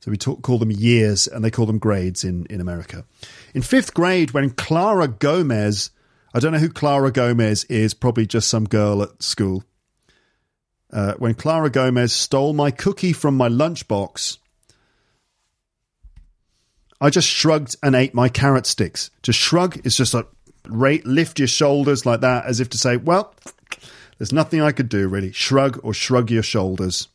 So 0.00 0.10
we 0.10 0.16
talk, 0.16 0.42
call 0.42 0.58
them 0.58 0.70
years 0.70 1.26
and 1.26 1.44
they 1.44 1.50
call 1.50 1.66
them 1.66 1.78
grades 1.78 2.22
in, 2.22 2.46
in 2.46 2.60
America. 2.60 3.04
In 3.54 3.62
fifth 3.62 3.92
grade, 3.92 4.30
when 4.30 4.50
Clara 4.50 5.08
Gomez, 5.08 5.90
I 6.32 6.38
don't 6.38 6.52
know 6.52 6.58
who 6.58 6.68
Clara 6.68 7.10
Gomez 7.10 7.64
is, 7.64 7.92
probably 7.92 8.26
just 8.26 8.48
some 8.48 8.66
girl 8.66 9.02
at 9.02 9.20
school. 9.20 9.64
Uh, 10.92 11.14
when 11.14 11.34
Clara 11.34 11.70
Gomez 11.70 12.12
stole 12.12 12.52
my 12.52 12.70
cookie 12.70 13.12
from 13.12 13.36
my 13.36 13.48
lunchbox, 13.48 14.38
I 17.00 17.10
just 17.10 17.28
shrugged 17.28 17.76
and 17.82 17.94
ate 17.94 18.14
my 18.14 18.28
carrot 18.28 18.66
sticks. 18.66 19.10
To 19.22 19.32
shrug 19.32 19.84
is 19.84 19.96
just 19.96 20.14
like 20.14 20.26
rate, 20.68 21.06
lift 21.06 21.38
your 21.38 21.48
shoulders 21.48 22.06
like 22.06 22.20
that, 22.20 22.46
as 22.46 22.60
if 22.60 22.70
to 22.70 22.78
say, 22.78 22.96
well, 22.96 23.34
there's 24.18 24.32
nothing 24.32 24.62
I 24.62 24.72
could 24.72 24.88
do 24.88 25.08
really. 25.08 25.32
Shrug 25.32 25.78
or 25.82 25.92
shrug 25.92 26.30
your 26.30 26.42
shoulders. 26.42 27.08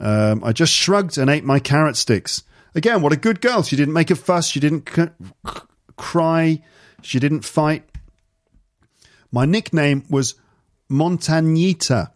Um, 0.00 0.44
I 0.44 0.52
just 0.52 0.72
shrugged 0.72 1.18
and 1.18 1.28
ate 1.28 1.44
my 1.44 1.58
carrot 1.58 1.96
sticks. 1.96 2.44
Again, 2.74 3.02
what 3.02 3.12
a 3.12 3.16
good 3.16 3.40
girl. 3.40 3.62
She 3.62 3.76
didn't 3.76 3.94
make 3.94 4.10
a 4.10 4.14
fuss. 4.14 4.48
She 4.48 4.60
didn't 4.60 4.88
c- 4.88 5.06
c- 5.46 5.60
cry. 5.96 6.62
She 7.02 7.18
didn't 7.18 7.44
fight. 7.44 7.84
My 9.32 9.44
nickname 9.44 10.04
was 10.08 10.34
Montañita, 10.90 12.12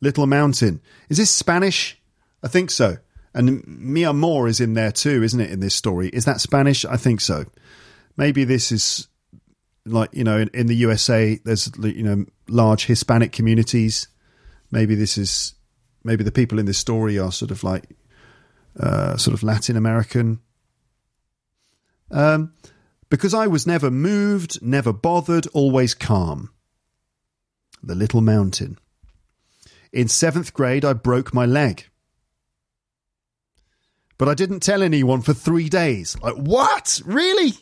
Little 0.00 0.26
Mountain. 0.26 0.80
Is 1.08 1.18
this 1.18 1.30
Spanish? 1.30 2.00
I 2.42 2.48
think 2.48 2.70
so. 2.70 2.98
And 3.34 3.66
Mi 3.66 4.04
Amor 4.04 4.46
is 4.46 4.60
in 4.60 4.74
there 4.74 4.92
too, 4.92 5.22
isn't 5.22 5.40
it? 5.40 5.50
In 5.50 5.60
this 5.60 5.74
story, 5.74 6.08
is 6.08 6.24
that 6.24 6.40
Spanish? 6.40 6.84
I 6.84 6.96
think 6.96 7.20
so. 7.20 7.44
Maybe 8.16 8.44
this 8.44 8.70
is 8.70 9.08
like 9.84 10.10
you 10.12 10.22
know 10.22 10.38
in, 10.38 10.50
in 10.54 10.66
the 10.66 10.76
USA. 10.76 11.38
There's 11.44 11.70
you 11.82 12.04
know 12.04 12.26
large 12.48 12.86
Hispanic 12.86 13.32
communities. 13.32 14.06
Maybe 14.70 14.94
this 14.94 15.18
is 15.18 15.54
maybe 16.04 16.22
the 16.22 16.32
people 16.32 16.60
in 16.60 16.66
this 16.66 16.78
story 16.78 17.18
are 17.18 17.32
sort 17.32 17.50
of 17.50 17.64
like 17.64 17.96
uh, 18.78 19.16
sort 19.16 19.34
of 19.34 19.42
Latin 19.42 19.76
American. 19.76 20.40
Um, 22.10 22.52
because 23.10 23.34
I 23.34 23.48
was 23.48 23.66
never 23.66 23.90
moved, 23.90 24.62
never 24.62 24.92
bothered, 24.92 25.46
always 25.48 25.94
calm. 25.94 26.50
The 27.82 27.94
Little 27.94 28.20
Mountain. 28.20 28.78
In 29.92 30.08
seventh 30.08 30.54
grade, 30.54 30.84
I 30.84 30.92
broke 30.92 31.34
my 31.34 31.46
leg 31.46 31.86
but 34.24 34.30
I 34.30 34.34
didn't 34.34 34.60
tell 34.60 34.82
anyone 34.82 35.20
for 35.20 35.34
three 35.34 35.68
days. 35.68 36.16
Like, 36.22 36.36
what? 36.36 36.98
Really? 37.04 37.52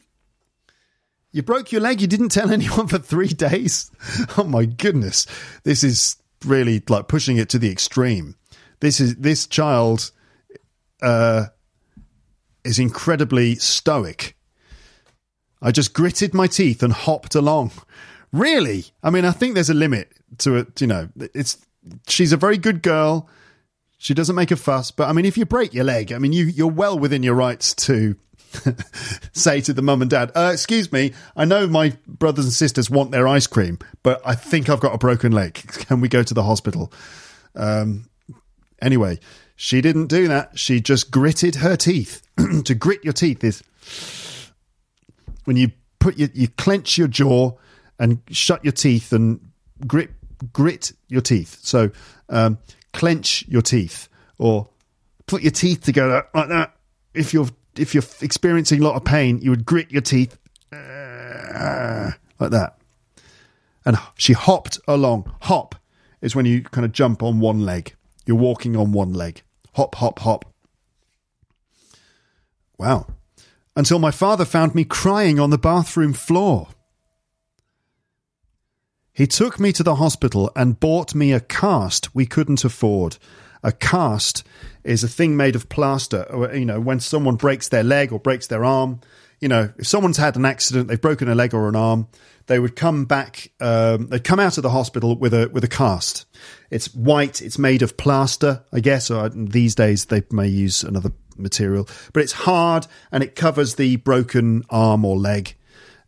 You 1.33 1.43
broke 1.43 1.73
your 1.73 1.81
leg, 1.81 2.01
you 2.01 2.07
didn't 2.07 2.29
tell 2.29 2.53
anyone 2.53 2.87
for 2.87 2.99
three 2.99 3.35
days? 3.35 3.91
Oh 4.39 4.45
my 4.45 4.65
goodness. 4.67 5.27
This 5.65 5.83
is 5.83 6.19
really 6.45 6.81
like 6.89 7.09
pushing 7.09 7.37
it 7.37 7.49
to 7.49 7.59
the 7.59 7.69
extreme. 7.69 8.37
This 8.79 9.01
is 9.01 9.17
this 9.17 9.49
child 9.49 10.13
uh, 11.03 11.47
is 12.63 12.79
incredibly 12.79 13.57
stoic. 13.57 14.37
I 15.61 15.73
just 15.73 15.93
gritted 15.93 16.33
my 16.33 16.47
teeth 16.47 16.85
and 16.85 16.93
hopped 16.93 17.35
along, 17.35 17.73
Really? 18.33 18.85
I 19.03 19.11
mean, 19.11 19.25
I 19.25 19.33
think 19.33 19.55
there's 19.55 19.69
a 19.69 19.75
limit 19.75 20.13
to 20.39 20.55
it. 20.55 20.81
You 20.81 20.87
know, 20.87 21.09
it's 21.35 21.59
she's 22.07 22.33
a 22.33 22.37
very 22.37 22.57
good 22.57 22.83
girl. 22.83 23.29
She 24.03 24.15
doesn't 24.15 24.35
make 24.35 24.51
a 24.51 24.57
fuss, 24.57 24.91
but 24.91 25.09
I 25.09 25.13
mean, 25.13 25.25
if 25.27 25.39
you 25.39 25.47
break 25.47 25.73
your 25.73 25.85
leg, 25.85 26.13
I 26.13 26.19
mean, 26.19 26.33
you 26.33 26.47
you're 26.47 26.67
well 26.67 26.99
within 26.99 27.23
your 27.23 27.37
rights 27.37 27.73
to 27.87 28.17
say 29.33 29.61
to 29.61 29.73
the 29.73 29.81
mum 29.81 30.03
and 30.03 30.11
dad, 30.11 30.33
uh, 30.35 30.51
"Excuse 30.53 30.91
me, 30.91 31.13
I 31.37 31.45
know 31.45 31.69
my 31.69 31.97
brothers 32.09 32.45
and 32.45 32.53
sisters 32.53 32.91
want 32.91 33.13
their 33.13 33.29
ice 33.29 33.47
cream, 33.47 33.79
but 34.03 34.21
I 34.27 34.35
think 34.35 34.69
I've 34.69 34.81
got 34.81 34.93
a 34.93 34.99
broken 34.99 35.31
leg. 35.31 35.55
Can 35.87 36.01
we 36.01 36.09
go 36.09 36.25
to 36.25 36.35
the 36.35 36.43
hospital?" 36.43 36.93
Um, 37.55 38.11
anyway, 38.81 39.21
she 39.55 39.81
didn't 39.81 40.09
do 40.09 40.27
that. 40.27 40.59
She 40.59 40.81
just 40.81 41.13
gritted 41.13 41.55
her 41.55 41.77
teeth. 41.77 42.27
to 42.65 42.75
grit 42.75 43.05
your 43.05 43.13
teeth 43.13 43.45
is 43.45 43.63
when 45.45 45.57
you 45.57 45.71
put 46.01 46.19
your 46.19 46.29
you 46.35 46.49
clench 46.49 46.99
your 46.99 47.07
jaw 47.07 47.53
and 48.01 48.21
shut 48.33 48.65
your 48.65 48.73
teeth 48.73 49.13
and 49.13 49.53
grit 49.87 50.11
grit 50.53 50.91
your 51.07 51.21
teeth. 51.21 51.61
So 51.63 51.93
um, 52.29 52.59
clench 52.93 53.45
your 53.49 53.63
teeth 53.63 54.09
or 54.39 54.69
put 55.27 55.43
your 55.43 55.53
teeth 55.53 55.83
together 55.83 56.27
like 56.35 56.49
that. 56.49 56.77
If 57.15 57.33
you're 57.33 57.49
if 57.77 57.95
you're 57.95 58.05
experiencing 58.21 58.81
a 58.81 58.85
lot 58.85 58.97
of 58.97 59.05
pain, 59.05 59.41
you 59.41 59.51
would 59.51 59.65
grit 59.65 59.91
your 59.91 60.03
teeth 60.03 60.39
uh, 60.73 62.11
like 62.39 62.51
that. 62.51 62.79
And 63.85 63.97
she 64.17 64.33
hopped 64.33 64.79
along. 64.87 65.33
Hop 65.43 65.75
is 66.21 66.37
when 66.37 66.47
you 66.47 66.63
kind 66.63 66.85
of 66.85 66.93
jump 66.93 67.23
on 67.23 67.41
one 67.41 67.65
leg. 67.65 67.95
You're 68.27 68.37
walking 68.37 68.77
on 68.77 68.93
one 68.93 69.13
leg. 69.13 69.43
Hop, 69.75 69.95
hop, 69.97 70.21
hop. 70.21 70.45
Wow. 72.79 73.07
Until 73.75 73.99
my 73.99 74.11
father 74.11 74.45
found 74.45 74.75
me 74.75 74.85
crying 74.85 75.41
on 75.41 75.51
the 75.51 75.59
bathroom 75.59 76.13
floor. 76.13 76.69
He 79.13 79.27
took 79.27 79.61
me 79.61 79.73
to 79.73 79.83
the 79.83 79.97
hospital 79.97 80.51
and 80.57 80.81
bought 80.81 81.15
me 81.15 81.33
a 81.33 81.41
cast 81.41 82.15
we 82.15 82.25
couldn't 82.25 82.65
afford. 82.65 83.19
A 83.63 83.71
cast 83.71 84.43
is 84.85 85.05
a 85.05 85.09
thing 85.09 85.37
made 85.37 85.55
of 85.55 85.69
plaster. 85.69 86.27
You 86.55 86.65
know, 86.65 86.81
when 86.81 86.99
someone 86.99 87.37
breaks 87.37 87.69
their 87.69 87.85
leg 87.85 88.11
or 88.11 88.19
breaks 88.19 88.47
their 88.47 88.65
arm, 88.65 89.01
you 89.41 89.49
know, 89.49 89.71
if 89.77 89.87
someone's 89.87 90.17
had 90.17 90.37
an 90.37 90.45
accident, 90.45 90.89
they've 90.89 91.01
broken 91.01 91.29
a 91.29 91.35
leg 91.35 91.53
or 91.53 91.69
an 91.69 91.77
arm, 91.77 92.09
they 92.47 92.59
would 92.59 92.75
come 92.75 93.05
back. 93.05 93.51
Um, 93.61 94.09
they'd 94.09 94.25
come 94.25 94.41
out 94.41 94.57
of 94.57 94.63
the 94.63 94.71
hospital 94.71 95.17
with 95.17 95.35
a 95.35 95.49
with 95.53 95.63
a 95.65 95.69
cast. 95.69 96.27
It's 96.71 96.95
white. 96.95 97.43
It's 97.43 97.59
made 97.59 97.83
of 97.83 97.97
plaster, 97.97 98.65
I 98.73 98.81
guess. 98.81 99.11
Or 99.11 99.29
these 99.29 99.75
days 99.75 100.07
they 100.07 100.23
may 100.31 100.49
use 100.49 100.83
another 100.83 101.13
material, 101.37 101.89
but 102.13 102.23
it's 102.23 102.33
hard 102.33 102.87
and 103.11 103.23
it 103.23 103.37
covers 103.37 103.75
the 103.75 103.97
broken 103.97 104.65
arm 104.71 105.05
or 105.05 105.17
leg 105.17 105.55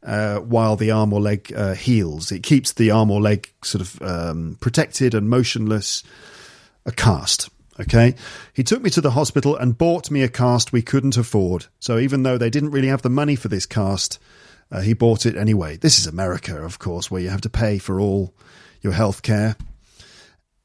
uh, 0.04 0.38
while 0.38 0.76
the 0.76 0.90
arm 0.90 1.12
or 1.12 1.20
leg 1.20 1.52
uh, 1.56 1.74
heals. 1.74 2.30
It 2.30 2.42
keeps 2.42 2.72
the 2.72 2.90
arm 2.90 3.10
or 3.10 3.20
leg 3.20 3.50
sort 3.62 3.82
of 3.82 4.02
um, 4.02 4.58
protected 4.60 5.14
and 5.14 5.28
motionless. 5.28 6.02
A 6.86 6.92
cast. 6.92 7.48
Okay. 7.80 8.14
He 8.52 8.62
took 8.62 8.82
me 8.82 8.90
to 8.90 9.00
the 9.00 9.12
hospital 9.12 9.56
and 9.56 9.78
bought 9.78 10.10
me 10.10 10.22
a 10.22 10.28
cast 10.28 10.72
we 10.72 10.82
couldn't 10.82 11.16
afford. 11.16 11.66
So 11.80 11.98
even 11.98 12.22
though 12.22 12.36
they 12.36 12.50
didn't 12.50 12.70
really 12.72 12.88
have 12.88 13.02
the 13.02 13.08
money 13.08 13.36
for 13.36 13.48
this 13.48 13.64
cast, 13.64 14.18
uh, 14.70 14.80
he 14.80 14.92
bought 14.92 15.24
it 15.24 15.36
anyway. 15.36 15.78
This 15.78 15.98
is 15.98 16.06
America, 16.06 16.62
of 16.62 16.78
course, 16.78 17.10
where 17.10 17.22
you 17.22 17.30
have 17.30 17.40
to 17.40 17.50
pay 17.50 17.78
for 17.78 17.98
all 17.98 18.34
your 18.82 18.92
health 18.92 19.22
care. 19.22 19.56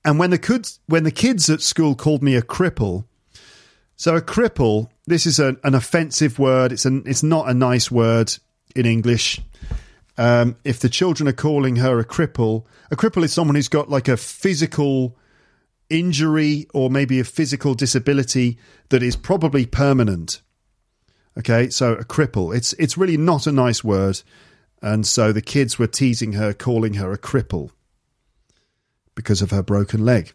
And 0.04 0.20
when 0.20 0.30
the 0.30 0.38
kids, 0.38 0.80
when 0.88 1.04
the 1.04 1.12
kids 1.12 1.50
at 1.50 1.62
school 1.62 1.96
called 1.96 2.22
me 2.22 2.36
a 2.36 2.42
cripple, 2.42 3.06
so 3.96 4.16
a 4.16 4.22
cripple, 4.22 4.90
this 5.08 5.26
is 5.26 5.40
a, 5.40 5.58
an 5.64 5.76
offensive 5.76 6.38
word. 6.38 6.72
It's 6.72 6.86
an, 6.86 7.04
it's 7.06 7.24
not 7.24 7.50
a 7.50 7.54
nice 7.54 7.90
word 7.90 8.38
in 8.76 8.86
English. 8.86 9.42
Um, 10.18 10.58
if 10.64 10.80
the 10.80 10.90
children 10.90 11.30
are 11.30 11.34
calling 11.34 11.78
her 11.78 12.00
a 12.00 12.06
cripple, 12.06 12.66
a 12.92 12.96
cripple 12.96 13.24
is 13.24 13.34
someone 13.34 13.56
who's 13.56 13.70
got 13.70 13.90
like 13.90 14.08
a 14.08 14.18
physical 14.18 15.18
injury 15.90 16.68
or 16.74 16.90
maybe 16.90 17.20
a 17.20 17.24
physical 17.24 17.74
disability 17.74 18.58
that 18.90 19.02
is 19.02 19.16
probably 19.16 19.66
permanent. 19.66 20.42
Okay, 21.38 21.70
so 21.70 21.94
a 21.94 22.04
cripple. 22.04 22.56
It's 22.56 22.74
it's 22.74 22.98
really 22.98 23.16
not 23.16 23.48
a 23.48 23.52
nice 23.52 23.84
word, 23.84 24.22
and 24.82 25.08
so 25.08 25.32
the 25.32 25.42
kids 25.42 25.80
were 25.80 25.88
teasing 25.88 26.34
her, 26.34 26.54
calling 26.54 26.96
her 26.96 27.14
a 27.14 27.18
cripple 27.18 27.72
because 29.16 29.42
of 29.42 29.52
her 29.52 29.64
broken 29.64 30.04
leg. 30.04 30.34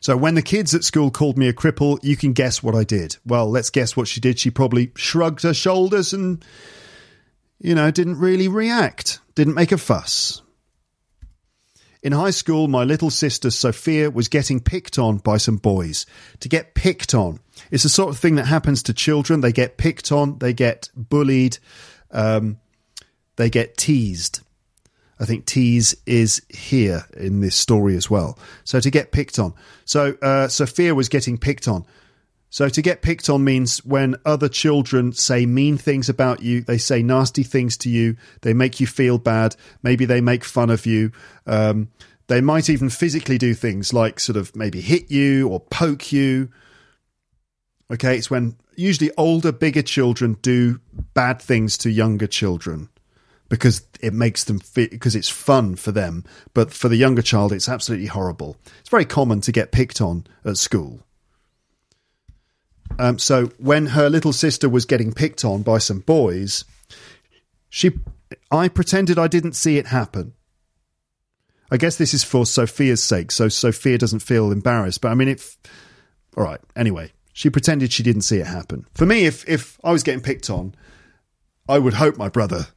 So 0.00 0.16
when 0.16 0.34
the 0.34 0.42
kids 0.42 0.74
at 0.74 0.84
school 0.84 1.10
called 1.10 1.38
me 1.38 1.48
a 1.48 1.52
cripple, 1.52 1.98
you 2.02 2.16
can 2.16 2.32
guess 2.32 2.62
what 2.62 2.74
I 2.74 2.84
did. 2.84 3.16
Well, 3.24 3.50
let's 3.50 3.70
guess 3.70 3.96
what 3.96 4.08
she 4.08 4.20
did. 4.20 4.38
She 4.38 4.50
probably 4.50 4.92
shrugged 4.96 5.42
her 5.42 5.54
shoulders 5.54 6.12
and, 6.12 6.44
you 7.58 7.74
know, 7.74 7.90
didn't 7.90 8.18
really 8.18 8.48
react, 8.48 9.20
didn't 9.34 9.54
make 9.54 9.72
a 9.72 9.78
fuss. 9.78 10.42
In 12.02 12.12
high 12.12 12.30
school, 12.30 12.68
my 12.68 12.84
little 12.84 13.10
sister 13.10 13.50
Sophia 13.50 14.10
was 14.10 14.28
getting 14.28 14.60
picked 14.60 14.96
on 14.96 15.16
by 15.18 15.38
some 15.38 15.56
boys. 15.56 16.06
To 16.40 16.48
get 16.48 16.74
picked 16.74 17.14
on, 17.14 17.40
it's 17.72 17.82
the 17.82 17.88
sort 17.88 18.10
of 18.10 18.18
thing 18.18 18.36
that 18.36 18.46
happens 18.46 18.84
to 18.84 18.94
children. 18.94 19.40
They 19.40 19.50
get 19.50 19.76
picked 19.76 20.12
on, 20.12 20.38
they 20.38 20.52
get 20.52 20.88
bullied, 20.94 21.58
um, 22.12 22.58
they 23.34 23.50
get 23.50 23.76
teased. 23.76 24.42
I 25.18 25.24
think 25.24 25.46
tease 25.46 25.94
is 26.04 26.42
here 26.48 27.04
in 27.16 27.40
this 27.40 27.56
story 27.56 27.96
as 27.96 28.10
well. 28.10 28.38
So 28.64 28.80
to 28.80 28.90
get 28.90 29.12
picked 29.12 29.38
on. 29.38 29.54
So 29.84 30.16
uh, 30.20 30.48
Sophia 30.48 30.94
was 30.94 31.08
getting 31.08 31.38
picked 31.38 31.68
on. 31.68 31.86
So 32.50 32.68
to 32.68 32.82
get 32.82 33.02
picked 33.02 33.28
on 33.28 33.42
means 33.42 33.84
when 33.84 34.16
other 34.24 34.48
children 34.48 35.12
say 35.12 35.46
mean 35.46 35.78
things 35.78 36.08
about 36.08 36.42
you, 36.42 36.62
they 36.62 36.78
say 36.78 37.02
nasty 37.02 37.42
things 37.42 37.76
to 37.78 37.90
you, 37.90 38.16
they 38.42 38.54
make 38.54 38.78
you 38.78 38.86
feel 38.86 39.18
bad, 39.18 39.56
maybe 39.82 40.04
they 40.04 40.20
make 40.20 40.44
fun 40.44 40.70
of 40.70 40.86
you. 40.86 41.12
Um, 41.46 41.88
they 42.28 42.40
might 42.40 42.70
even 42.70 42.88
physically 42.90 43.38
do 43.38 43.54
things 43.54 43.92
like 43.92 44.20
sort 44.20 44.36
of 44.36 44.54
maybe 44.54 44.80
hit 44.80 45.10
you 45.10 45.48
or 45.48 45.60
poke 45.60 46.12
you. 46.12 46.50
Okay, 47.90 48.16
it's 48.16 48.30
when 48.30 48.56
usually 48.76 49.10
older, 49.16 49.52
bigger 49.52 49.82
children 49.82 50.36
do 50.42 50.80
bad 51.14 51.40
things 51.40 51.78
to 51.78 51.90
younger 51.90 52.26
children 52.26 52.88
because 53.48 53.82
it 54.00 54.12
makes 54.12 54.44
them 54.44 54.58
fit 54.58 54.90
because 54.90 55.14
it's 55.14 55.28
fun 55.28 55.76
for 55.76 55.92
them. 55.92 56.24
But 56.54 56.72
for 56.72 56.88
the 56.88 56.96
younger 56.96 57.22
child, 57.22 57.52
it's 57.52 57.68
absolutely 57.68 58.06
horrible. 58.06 58.56
It's 58.80 58.88
very 58.88 59.04
common 59.04 59.40
to 59.42 59.52
get 59.52 59.72
picked 59.72 60.00
on 60.00 60.26
at 60.44 60.56
school. 60.56 61.00
Um, 62.98 63.18
so 63.18 63.46
when 63.58 63.86
her 63.86 64.08
little 64.08 64.32
sister 64.32 64.68
was 64.68 64.84
getting 64.84 65.12
picked 65.12 65.44
on 65.44 65.62
by 65.62 65.78
some 65.78 66.00
boys, 66.00 66.64
she, 67.68 67.90
I 68.50 68.68
pretended 68.68 69.18
I 69.18 69.28
didn't 69.28 69.52
see 69.52 69.76
it 69.76 69.86
happen. 69.86 70.32
I 71.70 71.76
guess 71.76 71.96
this 71.96 72.14
is 72.14 72.22
for 72.22 72.46
Sophia's 72.46 73.02
sake, 73.02 73.32
so 73.32 73.48
Sophia 73.48 73.98
doesn't 73.98 74.20
feel 74.20 74.52
embarrassed. 74.52 75.00
But 75.00 75.10
I 75.10 75.14
mean, 75.14 75.28
if 75.28 75.58
all 76.36 76.44
right, 76.44 76.60
anyway, 76.76 77.12
she 77.32 77.50
pretended 77.50 77.92
she 77.92 78.02
didn't 78.02 78.22
see 78.22 78.38
it 78.38 78.46
happen. 78.46 78.86
For 78.94 79.04
me, 79.04 79.24
if 79.24 79.48
if 79.48 79.78
I 79.82 79.90
was 79.90 80.04
getting 80.04 80.22
picked 80.22 80.48
on, 80.48 80.74
I 81.68 81.78
would 81.78 81.94
hope 81.94 82.16
my 82.16 82.28
brother 82.28 82.68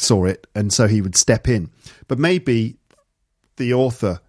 saw 0.00 0.24
it, 0.24 0.46
and 0.54 0.72
so 0.72 0.86
he 0.86 1.00
would 1.00 1.16
step 1.16 1.48
in. 1.48 1.70
But 2.08 2.18
maybe 2.18 2.76
the 3.56 3.74
author, 3.74 4.20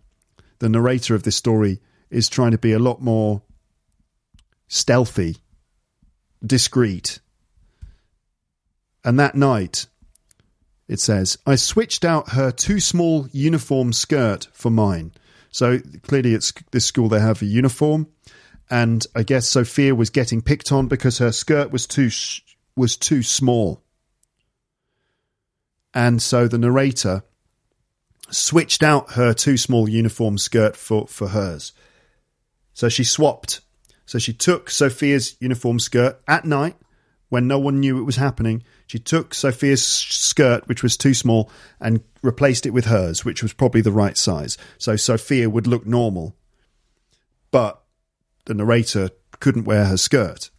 the 0.59 0.69
narrator 0.69 1.15
of 1.15 1.23
this 1.23 1.35
story, 1.35 1.79
is 2.09 2.29
trying 2.29 2.51
to 2.51 2.57
be 2.57 2.73
a 2.73 2.79
lot 2.79 3.01
more 3.01 3.41
stealthy, 4.67 5.37
discreet. 6.45 7.19
And 9.03 9.19
that 9.19 9.35
night, 9.35 9.87
it 10.87 10.99
says, 10.99 11.37
I 11.45 11.55
switched 11.55 12.03
out 12.03 12.31
her 12.31 12.51
too 12.51 12.79
small 12.79 13.27
uniform 13.31 13.93
skirt 13.93 14.47
for 14.51 14.69
mine. 14.69 15.13
So 15.49 15.79
clearly, 16.03 16.33
it's 16.33 16.53
this 16.71 16.85
school 16.85 17.09
they 17.09 17.19
have 17.19 17.41
a 17.41 17.45
uniform, 17.45 18.07
and 18.69 19.05
I 19.15 19.23
guess 19.23 19.47
Sophia 19.47 19.95
was 19.95 20.09
getting 20.09 20.41
picked 20.41 20.71
on 20.71 20.87
because 20.87 21.17
her 21.17 21.31
skirt 21.31 21.71
was 21.71 21.87
too 21.87 22.09
was 22.75 22.95
too 22.95 23.23
small. 23.23 23.80
And 25.93 26.21
so 26.21 26.47
the 26.47 26.57
narrator 26.57 27.23
switched 28.29 28.81
out 28.81 29.11
her 29.11 29.33
too 29.33 29.57
small 29.57 29.89
uniform 29.89 30.37
skirt 30.37 30.75
for, 30.75 31.07
for 31.07 31.29
hers. 31.29 31.73
So 32.73 32.89
she 32.89 33.03
swapped. 33.03 33.61
So 34.05 34.19
she 34.19 34.33
took 34.33 34.69
Sophia's 34.69 35.35
uniform 35.39 35.79
skirt 35.79 36.21
at 36.27 36.45
night 36.45 36.75
when 37.29 37.47
no 37.47 37.59
one 37.59 37.79
knew 37.79 37.97
it 37.99 38.03
was 38.03 38.17
happening. 38.17 38.63
She 38.87 38.99
took 38.99 39.33
Sophia's 39.33 39.85
skirt, 39.85 40.67
which 40.67 40.83
was 40.83 40.97
too 40.97 41.13
small, 41.13 41.49
and 41.79 42.01
replaced 42.21 42.65
it 42.65 42.71
with 42.71 42.85
hers, 42.85 43.23
which 43.23 43.41
was 43.41 43.53
probably 43.53 43.81
the 43.81 43.91
right 43.91 44.17
size. 44.17 44.57
So 44.77 44.95
Sophia 44.95 45.49
would 45.49 45.67
look 45.67 45.85
normal. 45.85 46.35
But 47.51 47.81
the 48.45 48.53
narrator 48.53 49.09
couldn't 49.39 49.65
wear 49.65 49.85
her 49.85 49.97
skirt. 49.97 50.49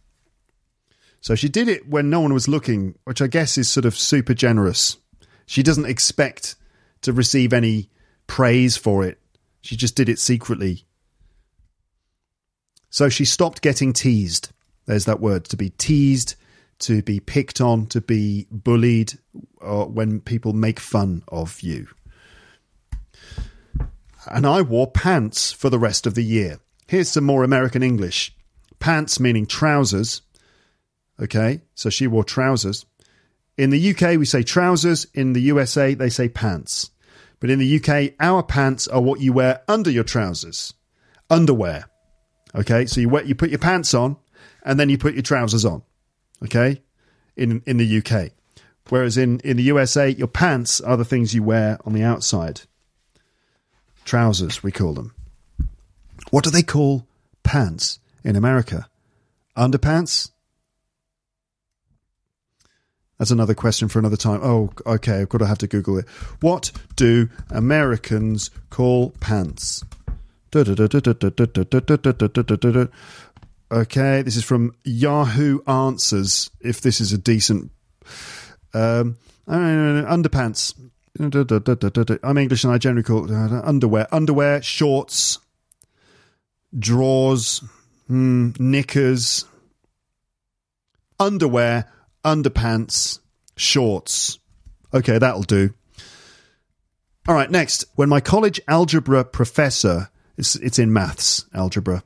So 1.21 1.35
she 1.35 1.47
did 1.47 1.67
it 1.67 1.87
when 1.87 2.09
no 2.09 2.21
one 2.21 2.33
was 2.33 2.47
looking, 2.47 2.95
which 3.03 3.21
I 3.21 3.27
guess 3.27 3.57
is 3.57 3.69
sort 3.69 3.85
of 3.85 3.97
super 3.97 4.33
generous 4.33 4.97
she 5.45 5.63
doesn't 5.63 5.85
expect 5.85 6.55
to 7.01 7.13
receive 7.13 7.53
any 7.53 7.89
praise 8.27 8.77
for 8.77 9.03
it. 9.03 9.19
She 9.61 9.75
just 9.75 9.95
did 9.95 10.09
it 10.09 10.19
secretly. 10.19 10.85
So 12.89 13.09
she 13.09 13.25
stopped 13.25 13.61
getting 13.61 13.93
teased. 13.93 14.49
There's 14.85 15.05
that 15.05 15.19
word 15.19 15.45
to 15.45 15.57
be 15.57 15.69
teased, 15.71 16.35
to 16.79 17.01
be 17.01 17.19
picked 17.19 17.61
on, 17.61 17.87
to 17.87 18.01
be 18.01 18.47
bullied. 18.51 19.13
uh, 19.63 19.85
when 19.85 20.19
people 20.19 20.53
make 20.53 20.79
fun 20.79 21.23
of 21.27 21.61
you. 21.61 21.87
And 24.29 24.45
I 24.45 24.61
wore 24.61 24.91
pants 24.91 25.51
for 25.51 25.69
the 25.69 25.79
rest 25.79 26.07
of 26.07 26.15
the 26.15 26.23
year. 26.23 26.59
Here's 26.87 27.09
some 27.09 27.25
more 27.25 27.43
American 27.43 27.83
English. 27.83 28.35
Pants 28.79 29.19
meaning 29.19 29.45
trousers. 29.45 30.21
Okay, 31.19 31.61
so 31.75 31.89
she 31.89 32.07
wore 32.07 32.23
trousers. 32.23 32.85
In 33.57 33.69
the 33.69 33.91
UK, 33.91 34.17
we 34.17 34.25
say 34.25 34.43
trousers. 34.43 35.05
In 35.13 35.33
the 35.33 35.41
USA, 35.41 35.93
they 35.93 36.09
say 36.09 36.29
pants. 36.29 36.89
But 37.39 37.49
in 37.49 37.59
the 37.59 37.77
UK, 37.77 38.13
our 38.19 38.41
pants 38.41 38.87
are 38.87 39.01
what 39.01 39.19
you 39.19 39.33
wear 39.33 39.61
under 39.67 39.91
your 39.91 40.03
trousers. 40.03 40.73
Underwear. 41.29 41.85
Okay, 42.55 42.85
so 42.85 43.01
you 43.01 43.09
wear, 43.09 43.23
you 43.23 43.35
put 43.35 43.49
your 43.49 43.59
pants 43.59 43.93
on 43.93 44.17
and 44.63 44.79
then 44.79 44.89
you 44.89 44.97
put 44.97 45.13
your 45.13 45.23
trousers 45.23 45.65
on. 45.65 45.83
Okay, 46.43 46.81
in 47.35 47.61
in 47.65 47.77
the 47.77 47.97
UK. 47.97 48.31
Whereas 48.89 49.17
in, 49.17 49.39
in 49.39 49.57
the 49.57 49.63
USA, 49.63 50.09
your 50.09 50.27
pants 50.27 50.81
are 50.81 50.97
the 50.97 51.05
things 51.05 51.33
you 51.33 51.43
wear 51.43 51.77
on 51.85 51.93
the 51.93 52.03
outside. 52.03 52.61
Trousers, 54.03 54.61
we 54.61 54.71
call 54.71 54.93
them. 54.93 55.15
What 56.31 56.43
do 56.43 56.49
they 56.49 56.63
call 56.63 57.07
pants 57.43 57.99
in 58.23 58.35
America? 58.35 58.89
Underpants? 59.55 60.31
That's 63.17 63.31
another 63.31 63.53
question 63.53 63.87
for 63.87 63.99
another 63.99 64.17
time. 64.17 64.41
Oh, 64.43 64.71
okay, 64.85 65.21
I've 65.21 65.29
got 65.29 65.37
to 65.39 65.47
have 65.47 65.59
to 65.59 65.67
Google 65.67 65.99
it. 65.99 66.09
What 66.41 66.71
do 66.95 67.29
Americans 67.49 68.49
call 68.69 69.11
pants? 69.19 69.83
Okay, 70.55 70.73
this 74.21 74.35
is 74.35 74.43
from 74.43 74.75
Yahoo 74.83 75.59
Answers. 75.65 76.51
If 76.59 76.81
this 76.81 77.01
is 77.01 77.13
a 77.13 77.17
decent 77.17 77.71
um, 78.73 79.17
underpants. 79.47 80.73
I'm 81.19 82.37
English 82.37 82.63
and 82.63 82.73
I 82.73 82.77
generally 82.77 83.03
call 83.03 83.31
uh, 83.31 83.61
underwear. 83.63 84.07
Underwear, 84.11 84.61
shorts, 84.61 85.39
drawers, 86.77 87.63
mm, 88.09 88.59
knickers, 88.59 89.45
underwear, 91.19 91.91
underpants, 92.23 93.19
shorts. 93.55 94.39
Okay, 94.93 95.17
that'll 95.17 95.43
do. 95.43 95.73
All 97.27 97.35
right, 97.35 97.49
next. 97.49 97.85
When 97.95 98.09
my 98.09 98.19
college 98.19 98.59
algebra 98.67 99.23
professor, 99.23 100.09
it's, 100.37 100.55
it's 100.55 100.79
in 100.79 100.91
maths, 100.91 101.45
algebra, 101.53 102.03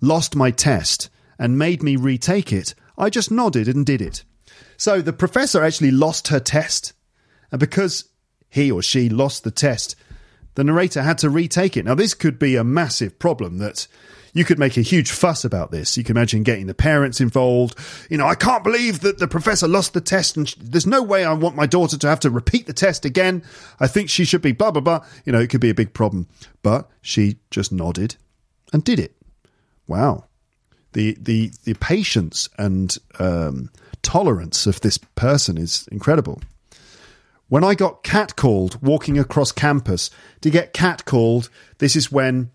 lost 0.00 0.34
my 0.34 0.50
test 0.50 1.10
and 1.38 1.58
made 1.58 1.82
me 1.82 1.96
retake 1.96 2.52
it, 2.52 2.74
I 2.96 3.10
just 3.10 3.30
nodded 3.30 3.68
and 3.68 3.84
did 3.84 4.02
it. 4.02 4.24
So 4.76 5.00
the 5.00 5.12
professor 5.12 5.62
actually 5.62 5.90
lost 5.90 6.28
her 6.28 6.40
test. 6.40 6.92
And 7.50 7.58
because 7.58 8.04
he 8.48 8.70
or 8.70 8.82
she 8.82 9.08
lost 9.08 9.44
the 9.44 9.50
test, 9.50 9.96
the 10.54 10.64
narrator 10.64 11.02
had 11.02 11.18
to 11.18 11.30
retake 11.30 11.76
it. 11.76 11.84
Now, 11.84 11.94
this 11.94 12.14
could 12.14 12.38
be 12.38 12.56
a 12.56 12.64
massive 12.64 13.18
problem 13.18 13.58
that 13.58 13.86
you 14.32 14.44
could 14.44 14.58
make 14.58 14.76
a 14.76 14.82
huge 14.82 15.10
fuss 15.10 15.44
about 15.44 15.70
this. 15.70 15.96
You 15.96 16.04
can 16.04 16.16
imagine 16.16 16.42
getting 16.42 16.66
the 16.66 16.74
parents 16.74 17.20
involved. 17.20 17.76
You 18.08 18.18
know, 18.18 18.26
I 18.26 18.34
can't 18.34 18.64
believe 18.64 19.00
that 19.00 19.18
the 19.18 19.28
professor 19.28 19.66
lost 19.66 19.92
the 19.92 20.00
test 20.00 20.36
and 20.36 20.48
sh- 20.48 20.54
there's 20.60 20.86
no 20.86 21.02
way 21.02 21.24
I 21.24 21.32
want 21.32 21.56
my 21.56 21.66
daughter 21.66 21.98
to 21.98 22.08
have 22.08 22.20
to 22.20 22.30
repeat 22.30 22.66
the 22.66 22.72
test 22.72 23.04
again. 23.04 23.42
I 23.80 23.86
think 23.86 24.08
she 24.08 24.24
should 24.24 24.42
be 24.42 24.52
blah, 24.52 24.70
blah, 24.70 24.82
blah. 24.82 25.04
You 25.24 25.32
know, 25.32 25.40
it 25.40 25.50
could 25.50 25.60
be 25.60 25.70
a 25.70 25.74
big 25.74 25.94
problem. 25.94 26.28
But 26.62 26.88
she 27.02 27.38
just 27.50 27.72
nodded 27.72 28.16
and 28.72 28.84
did 28.84 29.00
it. 29.00 29.16
Wow. 29.86 30.26
The, 30.92 31.16
the, 31.20 31.52
the 31.64 31.74
patience 31.74 32.48
and 32.58 32.96
um, 33.18 33.70
tolerance 34.02 34.66
of 34.66 34.80
this 34.80 34.98
person 34.98 35.58
is 35.58 35.88
incredible. 35.90 36.40
When 37.48 37.64
I 37.64 37.74
got 37.74 38.04
catcalled 38.04 38.80
walking 38.80 39.18
across 39.18 39.50
campus, 39.50 40.10
to 40.40 40.50
get 40.50 40.72
catcalled, 40.72 41.48
this 41.78 41.96
is 41.96 42.12
when, 42.12 42.50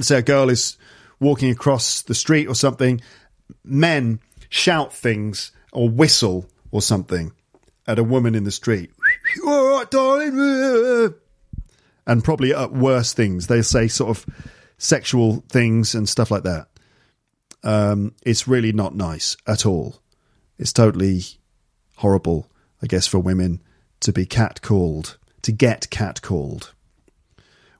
say, 0.00 0.18
a 0.18 0.22
girl 0.22 0.48
is 0.50 0.76
walking 1.20 1.50
across 1.50 2.02
the 2.02 2.14
street 2.14 2.46
or 2.46 2.54
something, 2.54 3.00
men 3.64 4.20
shout 4.48 4.92
things 4.92 5.52
or 5.72 5.88
whistle 5.88 6.48
or 6.70 6.82
something 6.82 7.32
at 7.86 7.98
a 7.98 8.04
woman 8.04 8.34
in 8.34 8.44
the 8.44 8.50
street. 8.50 8.90
All 9.46 9.70
right, 9.70 9.90
darling. 9.90 11.14
And 12.06 12.24
probably 12.24 12.54
at 12.54 12.72
worse 12.72 13.12
things. 13.12 13.46
They 13.46 13.62
say 13.62 13.88
sort 13.88 14.16
of 14.16 14.26
sexual 14.78 15.44
things 15.48 15.94
and 15.94 16.08
stuff 16.08 16.30
like 16.30 16.42
that. 16.42 16.68
Um, 17.62 18.14
it's 18.24 18.48
really 18.48 18.72
not 18.72 18.94
nice 18.94 19.36
at 19.46 19.64
all. 19.64 20.02
It's 20.58 20.72
totally 20.72 21.22
horrible, 21.96 22.50
I 22.82 22.86
guess, 22.86 23.06
for 23.06 23.20
women 23.20 23.62
to 24.00 24.12
be 24.12 24.26
catcalled, 24.26 25.16
to 25.42 25.52
get 25.52 25.88
catcalled. 25.90 26.72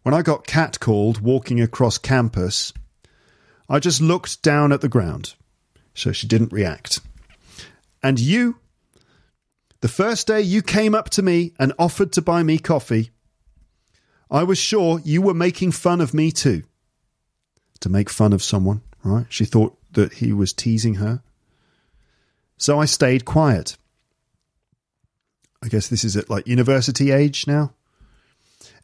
When 0.02 0.14
I 0.14 0.22
got 0.22 0.46
catcalled 0.46 1.20
walking 1.20 1.60
across 1.60 1.98
campus, 1.98 2.72
I 3.68 3.78
just 3.78 4.00
looked 4.00 4.42
down 4.42 4.72
at 4.72 4.80
the 4.80 4.88
ground, 4.88 5.34
so 5.94 6.12
she 6.12 6.26
didn't 6.26 6.52
react. 6.52 7.00
And 8.02 8.18
you, 8.18 8.56
the 9.80 9.88
first 9.88 10.26
day 10.26 10.40
you 10.40 10.60
came 10.60 10.94
up 10.94 11.10
to 11.10 11.22
me 11.22 11.52
and 11.58 11.72
offered 11.78 12.12
to 12.12 12.22
buy 12.22 12.42
me 12.42 12.58
coffee, 12.58 13.10
I 14.30 14.42
was 14.42 14.58
sure 14.58 15.00
you 15.04 15.22
were 15.22 15.34
making 15.34 15.72
fun 15.72 16.00
of 16.00 16.14
me 16.14 16.32
too. 16.32 16.62
To 17.80 17.88
make 17.88 18.10
fun 18.10 18.32
of 18.32 18.42
someone, 18.42 18.82
right? 19.04 19.26
She 19.28 19.44
thought 19.44 19.76
that 19.92 20.14
he 20.14 20.32
was 20.32 20.52
teasing 20.52 20.94
her. 20.94 21.22
So 22.56 22.80
I 22.80 22.86
stayed 22.86 23.24
quiet. 23.24 23.76
I 25.62 25.68
guess 25.68 25.88
this 25.88 26.04
is 26.04 26.16
at 26.16 26.30
like 26.30 26.46
university 26.46 27.10
age 27.12 27.46
now. 27.46 27.72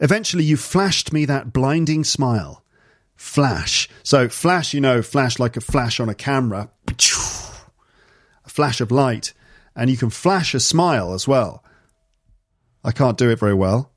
Eventually, 0.01 0.44
you 0.44 0.57
flashed 0.57 1.12
me 1.12 1.24
that 1.24 1.53
blinding 1.53 2.05
smile. 2.05 2.64
Flash. 3.16 3.88
So, 4.03 4.28
flash, 4.28 4.72
you 4.72 4.80
know, 4.80 5.03
flash 5.03 5.38
like 5.38 5.57
a 5.57 5.61
flash 5.61 5.99
on 5.99 6.09
a 6.09 6.14
camera. 6.14 6.70
A 6.88 8.49
flash 8.49 8.80
of 8.80 8.90
light. 8.90 9.32
And 9.74 9.90
you 9.90 9.96
can 9.96 10.11
flash 10.11 10.55
a 10.55 10.61
smile 10.61 11.12
as 11.12 11.26
well. 11.26 11.64
I 12.84 12.92
can't 12.92 13.18
do 13.18 13.30
it 13.30 13.38
very 13.38 13.55
well. 13.55 13.92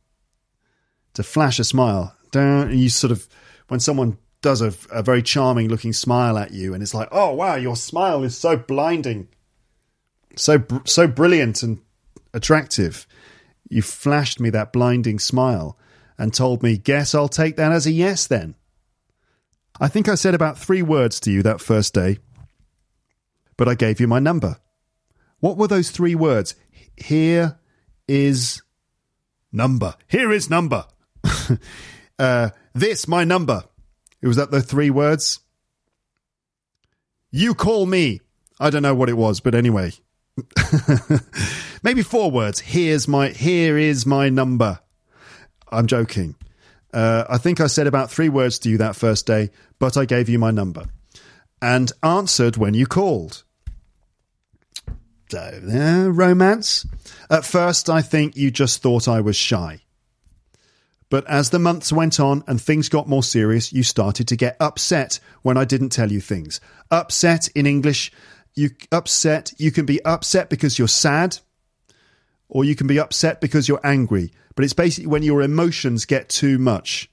To 1.14 1.24
flash 1.24 1.60
a 1.60 1.64
smile. 1.64 2.16
You 2.34 2.90
sort 2.90 3.12
of, 3.12 3.28
when 3.68 3.80
someone 3.80 4.18
does 4.42 4.62
a, 4.62 4.74
a 4.92 5.04
very 5.04 5.22
charming 5.22 5.70
looking 5.70 5.94
smile 5.94 6.38
at 6.38 6.52
you, 6.52 6.74
and 6.74 6.82
it's 6.82 6.94
like, 6.94 7.10
oh, 7.12 7.34
wow, 7.34 7.56
your 7.56 7.76
smile 7.76 8.24
is 8.24 8.38
so 8.38 8.58
blinding 8.58 9.28
so 10.36 10.64
so 10.86 11.08
brilliant 11.08 11.64
and 11.64 11.80
attractive. 12.34 13.08
You 13.70 13.82
flashed 13.82 14.40
me 14.40 14.50
that 14.52 14.74
blinding 14.74 15.20
smile 15.20 15.78
and 16.22 16.34
told 16.34 16.62
me, 16.62 16.78
"Guess 16.78 17.16
I'll 17.16 17.28
take 17.28 17.56
that 17.58 17.72
as 17.72 17.88
a 17.88 17.92
yes 17.92 18.28
then." 18.28 18.56
I 19.80 19.88
think 19.88 20.08
I 20.08 20.16
said 20.16 20.36
about 20.36 20.60
3 20.60 20.84
words 20.84 21.20
to 21.22 21.32
you 21.32 21.42
that 21.42 21.60
first 21.60 21.94
day, 21.94 22.20
but 23.58 23.68
I 23.68 23.74
gave 23.74 24.00
you 24.00 24.08
my 24.08 24.20
number. 24.20 24.58
What 25.40 25.58
were 25.58 25.68
those 25.68 25.90
3 25.90 26.14
words? 26.14 26.54
Here 26.96 27.58
is 28.08 28.62
number. 29.52 29.96
Here 30.08 30.32
is 30.32 30.50
number. 30.50 30.86
uh, 32.20 32.50
this 32.74 33.08
my 33.08 33.24
number. 33.24 33.64
It 34.22 34.28
was 34.28 34.38
that 34.38 34.52
the 34.52 34.62
three 34.62 34.90
words. 34.90 35.40
You 37.32 37.56
call 37.56 37.86
me. 37.86 38.22
I 38.60 38.70
don't 38.70 38.84
know 38.84 38.94
what 38.94 39.10
it 39.10 39.18
was, 39.18 39.40
but 39.40 39.56
anyway, 39.56 39.94
Maybe 41.84 42.04
four 42.04 42.32
words. 42.32 42.60
Here's 42.60 43.08
my 43.08 43.30
here 43.30 43.78
is 43.78 44.06
my 44.06 44.30
number. 44.30 44.80
I'm 45.72 45.88
joking. 45.88 46.36
Uh, 46.94 47.26
I 47.30 47.38
think 47.38 47.62
I 47.62 47.68
said 47.68 47.88
about 47.88 48.12
three 48.12 48.30
words 48.30 48.60
to 48.60 48.70
you 48.70 48.78
that 48.80 48.96
first 48.96 49.26
day, 49.26 49.52
but 49.80 49.98
I 49.98 50.06
gave 50.06 50.30
you 50.30 50.40
my 50.40 50.52
number 50.52 50.86
and 51.62 51.92
answered 52.04 52.58
when 52.58 52.74
you 52.74 52.86
called. 52.86 53.44
So, 55.30 55.40
uh, 55.40 56.10
romance. 56.10 56.86
At 57.30 57.46
first, 57.46 57.90
I 57.90 58.02
think 58.02 58.36
you 58.36 58.52
just 58.52 58.82
thought 58.82 59.08
I 59.08 59.22
was 59.22 59.38
shy. 59.38 59.80
But 61.10 61.26
as 61.28 61.50
the 61.50 61.60
months 61.60 61.92
went 61.94 62.20
on 62.20 62.44
and 62.48 62.62
things 62.62 62.90
got 62.90 63.08
more 63.08 63.24
serious, 63.24 63.72
you 63.72 63.84
started 63.84 64.28
to 64.30 64.36
get 64.36 64.58
upset 64.60 65.20
when 65.42 65.58
I 65.58 65.66
didn't 65.66 65.90
tell 65.90 66.12
you 66.12 66.20
things. 66.20 66.60
Upset 66.90 67.48
in 67.50 67.66
English 67.66 68.12
you 68.56 68.70
upset 68.92 69.54
you 69.58 69.72
can 69.72 69.86
be 69.86 70.04
upset 70.04 70.50
because 70.50 70.78
you're 70.78 70.88
sad 70.88 71.38
or 72.52 72.64
you 72.64 72.76
can 72.76 72.86
be 72.86 73.00
upset 73.00 73.42
because 73.42 73.68
you're 73.68 73.82
angry 73.84 74.32
but 74.56 74.64
it's 74.64 74.74
basically 74.74 75.08
when 75.08 75.24
your 75.24 75.42
emotions 75.42 76.06
get 76.06 76.30
too 76.30 76.58
much 76.58 77.10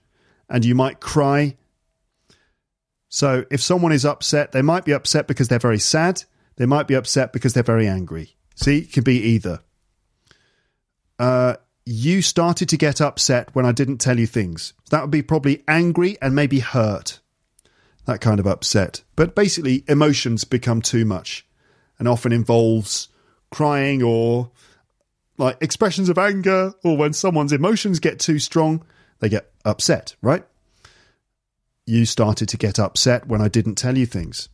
and 0.48 0.64
you 0.64 0.74
might 0.74 1.00
cry. 1.00 1.56
So 3.08 3.44
if 3.50 3.62
someone 3.62 3.92
is 3.92 4.04
upset 4.04 4.52
they 4.52 4.62
might 4.62 4.84
be 4.84 4.92
upset 4.92 5.26
because 5.26 5.48
they're 5.48 5.58
very 5.58 5.78
sad. 5.78 6.24
They 6.56 6.66
might 6.66 6.88
be 6.88 6.94
upset 6.94 7.32
because 7.32 7.54
they're 7.54 7.62
very 7.62 7.86
angry. 7.86 8.36
See 8.54 8.80
it 8.80 8.92
can 8.92 9.04
be 9.04 9.18
either. 9.18 9.60
Uh, 11.18 11.56
you 11.84 12.20
started 12.20 12.68
to 12.68 12.76
get 12.76 13.00
upset 13.00 13.54
when 13.54 13.64
i 13.64 13.72
didn't 13.72 13.98
tell 13.98 14.18
you 14.18 14.26
things. 14.26 14.74
That 14.90 15.02
would 15.02 15.10
be 15.10 15.22
probably 15.22 15.64
angry 15.66 16.18
and 16.20 16.34
maybe 16.34 16.58
hurt 16.58 17.20
that 18.04 18.20
kind 18.20 18.40
of 18.40 18.46
upset. 18.46 19.02
But 19.16 19.34
basically, 19.34 19.84
emotions 19.86 20.44
become 20.44 20.82
too 20.82 21.04
much 21.04 21.46
and 21.98 22.08
often 22.08 22.32
involves 22.32 23.08
crying 23.50 24.02
or 24.02 24.50
like 25.38 25.56
expressions 25.60 26.08
of 26.08 26.18
anger 26.18 26.74
or 26.84 26.96
when 26.96 27.12
someone's 27.12 27.52
emotions 27.52 28.00
get 28.00 28.18
too 28.18 28.38
strong, 28.38 28.84
they 29.20 29.28
get 29.28 29.50
upset, 29.64 30.16
right? 30.20 30.44
You 31.86 32.04
started 32.04 32.48
to 32.50 32.56
get 32.56 32.78
upset 32.78 33.26
when 33.26 33.40
I 33.40 33.48
didn't 33.48 33.76
tell 33.76 33.96
you 33.96 34.04
things. 34.04 34.48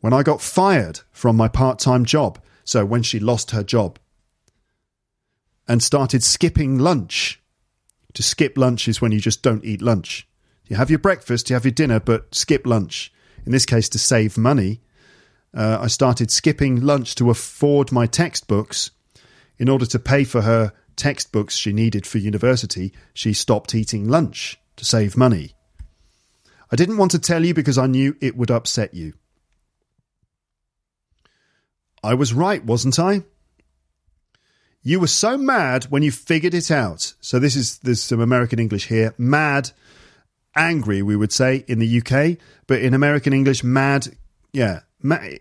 When 0.00 0.12
I 0.12 0.22
got 0.22 0.40
fired 0.40 1.00
from 1.10 1.36
my 1.36 1.48
part 1.48 1.78
time 1.78 2.04
job, 2.04 2.38
so 2.64 2.84
when 2.84 3.02
she 3.02 3.18
lost 3.18 3.50
her 3.50 3.62
job, 3.62 3.98
and 5.68 5.82
started 5.82 6.22
skipping 6.24 6.78
lunch. 6.78 7.42
To 8.14 8.22
skip 8.22 8.56
lunch 8.56 8.88
is 8.88 9.02
when 9.02 9.12
you 9.12 9.20
just 9.20 9.42
don't 9.42 9.64
eat 9.64 9.82
lunch. 9.82 10.26
You 10.66 10.76
have 10.76 10.88
your 10.88 10.98
breakfast, 10.98 11.50
you 11.50 11.54
have 11.54 11.64
your 11.64 11.72
dinner, 11.72 12.00
but 12.00 12.34
skip 12.34 12.66
lunch. 12.66 13.12
In 13.44 13.52
this 13.52 13.66
case, 13.66 13.88
to 13.90 13.98
save 13.98 14.38
money, 14.38 14.80
uh, 15.54 15.78
I 15.80 15.88
started 15.88 16.30
skipping 16.30 16.80
lunch 16.80 17.14
to 17.16 17.30
afford 17.30 17.92
my 17.92 18.06
textbooks 18.06 18.90
in 19.58 19.68
order 19.68 19.86
to 19.86 19.98
pay 19.98 20.24
for 20.24 20.42
her 20.42 20.72
textbooks 20.96 21.56
she 21.56 21.72
needed 21.72 22.06
for 22.06 22.18
university, 22.18 22.92
she 23.14 23.32
stopped 23.32 23.74
eating 23.74 24.08
lunch 24.08 24.58
to 24.76 24.84
save 24.84 25.16
money. 25.16 25.54
I 26.70 26.76
didn't 26.76 26.98
want 26.98 27.12
to 27.12 27.18
tell 27.18 27.44
you 27.44 27.54
because 27.54 27.78
I 27.78 27.86
knew 27.86 28.16
it 28.20 28.36
would 28.36 28.50
upset 28.50 28.94
you. 28.94 29.14
I 32.02 32.14
was 32.14 32.32
right, 32.32 32.64
wasn't 32.64 32.98
I? 32.98 33.22
You 34.82 35.00
were 35.00 35.08
so 35.08 35.36
mad 35.36 35.84
when 35.84 36.02
you 36.02 36.12
figured 36.12 36.54
it 36.54 36.70
out. 36.70 37.14
So 37.20 37.38
this 37.38 37.56
is 37.56 37.78
there's 37.78 38.02
some 38.02 38.20
American 38.20 38.58
English 38.58 38.86
here. 38.86 39.14
Mad, 39.18 39.70
angry, 40.54 41.02
we 41.02 41.16
would 41.16 41.32
say 41.32 41.64
in 41.66 41.78
the 41.78 41.98
UK, 41.98 42.38
but 42.66 42.80
in 42.80 42.94
American 42.94 43.32
English, 43.32 43.64
mad, 43.64 44.08
yeah. 44.52 44.80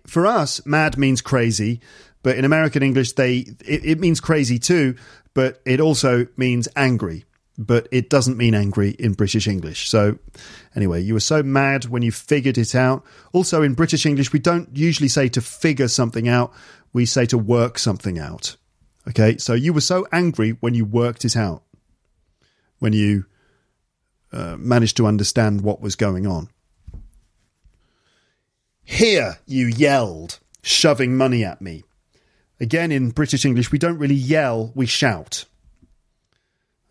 For 0.06 0.28
us, 0.28 0.66
mad 0.66 0.98
means 0.98 1.22
crazy, 1.22 1.82
but 2.24 2.38
in 2.38 2.46
American 2.46 2.84
English, 2.84 3.14
they 3.14 3.38
it, 3.66 3.86
it 3.86 4.00
means 4.00 4.20
crazy 4.20 4.60
too, 4.60 4.96
but 5.34 5.62
it 5.66 5.80
also 5.80 6.28
means 6.38 6.68
angry. 6.76 7.26
But 7.60 7.88
it 7.92 8.12
doesn't 8.12 8.38
mean 8.38 8.54
angry 8.54 8.92
in 8.92 9.14
British 9.14 9.48
English. 9.48 9.90
So, 9.90 10.20
anyway, 10.76 11.02
you 11.02 11.16
were 11.16 11.20
so 11.20 11.42
mad 11.42 11.86
when 11.86 12.04
you 12.04 12.12
figured 12.12 12.56
it 12.56 12.76
out. 12.76 13.04
Also, 13.34 13.64
in 13.64 13.74
British 13.74 14.06
English, 14.06 14.32
we 14.32 14.38
don't 14.38 14.70
usually 14.78 15.08
say 15.08 15.28
to 15.30 15.42
figure 15.42 15.88
something 15.88 16.28
out, 16.28 16.54
we 16.94 17.08
say 17.08 17.26
to 17.26 17.38
work 17.38 17.80
something 17.80 18.20
out. 18.20 18.58
Okay, 19.08 19.38
so 19.38 19.54
you 19.54 19.74
were 19.74 19.82
so 19.82 20.06
angry 20.12 20.52
when 20.60 20.76
you 20.76 20.86
worked 20.86 21.26
it 21.26 21.36
out, 21.36 21.64
when 22.78 22.94
you 22.94 23.26
uh, 24.32 24.56
managed 24.60 24.98
to 24.98 25.08
understand 25.08 25.62
what 25.62 25.82
was 25.82 25.96
going 25.96 26.28
on. 26.28 26.50
Here, 28.90 29.38
you 29.46 29.68
yelled, 29.68 30.40
shoving 30.64 31.18
money 31.18 31.44
at 31.44 31.62
me. 31.62 31.84
Again, 32.58 32.90
in 32.90 33.12
British 33.12 33.44
English, 33.44 33.70
we 33.70 33.78
don't 33.78 33.98
really 33.98 34.16
yell, 34.16 34.72
we 34.76 34.86
shout. 34.86 35.44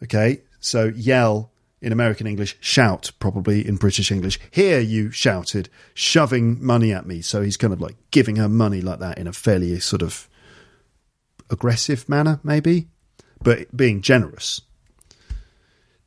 Okay, 0.03 0.42
so 0.61 0.92
yell 0.94 1.51
in 1.80 1.92
American 1.92 2.26
English, 2.26 2.55
shout 2.61 3.12
probably 3.18 3.66
in 3.66 3.76
British 3.76 4.12
English. 4.12 4.38
Here 4.51 4.78
you 4.78 5.11
shouted, 5.11 5.70
shoving 5.94 6.62
money 6.62 6.92
at 6.92 7.07
me. 7.07 7.22
So 7.22 7.40
he's 7.40 7.57
kind 7.57 7.72
of 7.72 7.80
like 7.80 7.97
giving 8.11 8.36
her 8.36 8.49
money 8.49 8.82
like 8.82 8.99
that 8.99 9.16
in 9.16 9.26
a 9.26 9.32
fairly 9.32 9.80
sort 9.80 10.03
of 10.03 10.28
aggressive 11.49 12.07
manner, 12.11 12.40
maybe, 12.44 12.88
but 13.42 13.74
being 13.74 14.03
generous. 14.03 14.61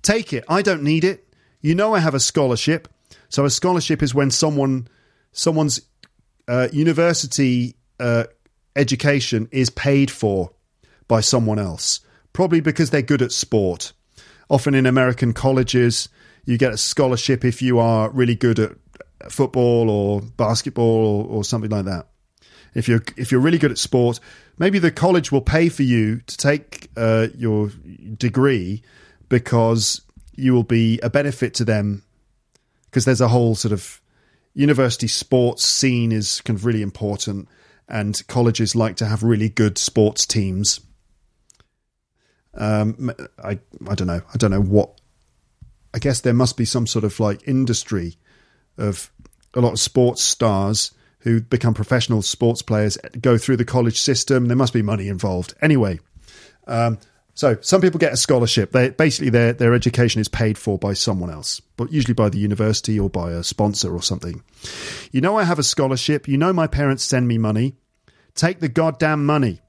Take 0.04 0.34
it. 0.34 0.46
I 0.48 0.62
don't 0.62 0.84
need 0.84 1.04
it. 1.04 1.28
You 1.62 1.74
know 1.74 1.96
I 1.96 2.00
have 2.00 2.14
a 2.14 2.20
scholarship. 2.20 2.88
So 3.28 3.44
a 3.44 3.50
scholarship 3.50 4.04
is 4.04 4.14
when 4.14 4.30
someone 4.30 4.88
someone's 5.32 5.82
uh, 6.48 6.68
university 6.72 7.76
uh, 8.00 8.26
education 8.76 9.48
is 9.52 9.70
paid 9.70 10.10
for 10.10 10.52
by 11.08 11.22
someone 11.22 11.60
else, 11.60 12.00
probably 12.34 12.60
because 12.60 12.90
they're 12.90 13.02
good 13.02 13.22
at 13.22 13.32
sport. 13.32 13.94
Often 14.50 14.76
in 14.76 14.86
American 14.86 15.34
colleges, 15.34 16.10
you 16.46 16.58
get 16.58 16.74
a 16.74 16.78
scholarship 16.78 17.46
if 17.46 17.62
you 17.62 17.80
are 17.80 18.10
really 18.10 18.36
good 18.36 18.60
at 18.60 18.72
football 19.30 19.90
or 19.90 20.22
basketball 20.22 21.06
or, 21.06 21.26
or 21.26 21.44
something 21.44 21.70
like 21.70 21.86
that. 21.86 22.08
If 22.74 22.88
you're 22.88 23.04
if 23.18 23.32
you're 23.32 23.42
really 23.42 23.58
good 23.58 23.72
at 23.72 23.78
sport, 23.78 24.20
maybe 24.58 24.80
the 24.80 24.92
college 24.92 25.32
will 25.32 25.42
pay 25.42 25.70
for 25.70 25.84
you 25.84 26.22
to 26.22 26.38
take 26.38 26.90
uh, 26.96 27.28
your 27.36 27.72
degree 28.18 28.84
because 29.28 30.02
you 30.36 30.54
will 30.54 30.64
be 30.64 31.00
a 31.02 31.10
benefit 31.10 31.54
to 31.56 31.66
them 31.66 32.04
because 32.86 33.06
there's 33.06 33.22
a 33.22 33.28
whole 33.28 33.56
sort 33.56 33.72
of 33.72 34.02
university 34.60 35.07
sports 35.07 35.64
scene 35.64 36.12
is 36.12 36.41
kind 36.41 36.60
of 36.60 36.66
really 36.66 36.82
important 36.82 37.47
and 37.88 38.22
colleges 38.28 38.76
like 38.76 38.97
to 38.97 39.05
have 39.05 39.24
really 39.24 39.47
good 39.47 39.78
sports 39.78 40.26
teams. 40.26 40.82
Um, 42.53 43.12
I 43.41 43.60
I 43.88 43.95
don't 43.95 44.07
know. 44.07 44.22
I 44.34 44.38
don't 44.38 44.51
know 44.51 44.62
what. 44.62 44.99
I 45.93 45.99
guess 45.99 46.22
there 46.22 46.34
must 46.34 46.57
be 46.57 46.66
some 46.66 46.86
sort 46.86 47.05
of 47.05 47.20
like 47.20 47.47
industry 47.47 48.18
of 48.78 49.12
a 49.53 49.62
lot 49.62 49.74
of 49.74 49.80
sports 49.80 50.22
stars 50.22 50.91
who 51.20 51.41
become 51.41 51.74
professional 51.74 52.22
sports 52.22 52.62
players 52.62 52.97
go 53.20 53.38
through 53.38 53.57
the 53.57 53.66
college 53.66 53.99
system. 53.99 54.47
There 54.47 54.57
must 54.57 54.74
be 54.74 54.82
money 54.82 55.07
involved. 55.07 55.53
Anyway, 55.62 55.99
um, 56.68 56.99
so 57.40 57.56
some 57.62 57.80
people 57.80 58.00
get 58.00 58.12
a 58.12 58.18
scholarship. 58.18 58.74
They 58.74 58.90
basically 58.90 59.30
their 59.30 59.54
their 59.54 59.74
education 59.74 60.20
is 60.20 60.28
paid 60.28 60.58
for 60.58 60.78
by 60.78 60.92
someone 60.92 61.30
else, 61.30 61.62
but 61.78 61.90
usually 61.90 62.14
by 62.14 62.28
the 62.28 62.38
university 62.38 63.00
or 63.00 63.10
by 63.10 63.32
a 63.32 63.46
sponsor 63.46 63.96
or 63.96 64.02
something. 64.02 64.44
You 65.14 65.22
know 65.22 65.38
I 65.38 65.46
have 65.46 65.58
a 65.58 65.64
scholarship. 65.64 66.28
You 66.28 66.38
know 66.38 66.52
my 66.52 66.68
parents 66.68 67.02
send 67.06 67.30
me 67.30 67.38
money. 67.38 67.78
Take 68.36 68.60
the 68.60 68.68
goddamn 68.68 69.26
money. 69.26 69.62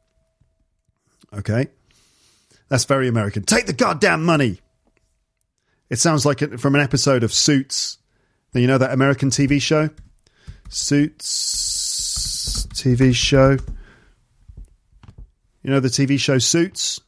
Okay? 1.33 1.69
That's 2.69 2.87
very 2.87 3.07
American. 3.07 3.45
Take 3.45 3.67
the 3.67 3.73
goddamn 3.73 4.25
money. 4.25 4.59
It 5.91 6.01
sounds 6.01 6.27
like 6.27 6.43
it 6.43 6.59
from 6.59 6.75
an 6.75 6.81
episode 6.81 7.23
of 7.23 7.33
Suits. 7.33 7.99
You 8.53 8.67
know 8.67 8.79
that 8.79 8.91
American 8.91 9.31
TV 9.31 9.63
show? 9.63 9.91
Suits 10.71 11.07
TV 12.75 13.15
show. 13.15 13.59
You 15.63 15.71
know 15.71 15.79
the 15.79 15.87
TV 15.87 16.19
show 16.19 16.39
Suits? 16.39 17.01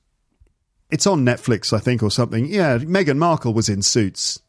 It's 0.93 1.07
on 1.07 1.25
Netflix, 1.25 1.73
I 1.73 1.79
think, 1.79 2.03
or 2.03 2.11
something. 2.11 2.45
Yeah, 2.45 2.77
Meghan 2.77 3.17
Markle 3.17 3.55
was 3.55 3.71
in 3.71 3.81
Suits. 3.81 4.41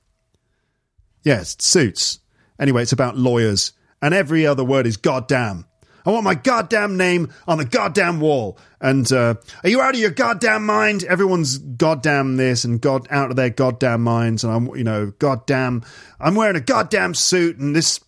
Yes, 1.24 1.56
Suits. 1.58 2.20
Anyway, 2.60 2.82
it's 2.84 2.92
about 2.92 3.18
lawyers, 3.18 3.72
and 4.02 4.14
every 4.14 4.46
other 4.46 4.66
word 4.66 4.86
is 4.86 4.98
goddamn. 4.98 5.66
I 6.06 6.12
want 6.12 6.26
my 6.26 6.36
goddamn 6.36 6.98
name 6.98 7.32
on 7.48 7.60
the 7.60 7.66
goddamn 7.66 8.20
wall. 8.20 8.58
And 8.82 9.10
uh, 9.10 9.36
are 9.64 9.70
you 9.70 9.80
out 9.80 9.94
of 9.94 10.02
your 10.02 10.12
goddamn 10.12 10.66
mind? 10.66 11.06
Everyone's 11.06 11.60
goddamn 11.60 12.36
this 12.36 12.66
and 12.66 12.82
god 12.82 13.08
out 13.10 13.30
of 13.30 13.38
their 13.38 13.50
goddamn 13.50 14.04
minds. 14.04 14.44
And 14.44 14.52
I'm, 14.52 14.76
you 14.76 14.84
know, 14.84 15.14
goddamn, 15.20 15.84
I'm 16.20 16.36
wearing 16.36 16.58
a 16.58 16.62
goddamn 16.62 17.14
suit 17.14 17.58
and 17.58 17.74
this, 17.74 18.02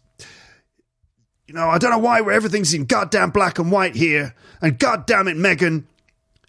you 1.47 1.53
know, 1.53 1.69
I 1.69 1.77
don't 1.77 1.91
know 1.91 1.99
why 1.99 2.19
everything's 2.19 2.73
in 2.73 2.83
goddamn 2.83 3.29
black 3.29 3.59
and 3.59 3.71
white 3.71 3.95
here. 3.95 4.35
And 4.61 4.77
goddamn 4.77 5.29
it, 5.29 5.37
Meghan, 5.37 5.85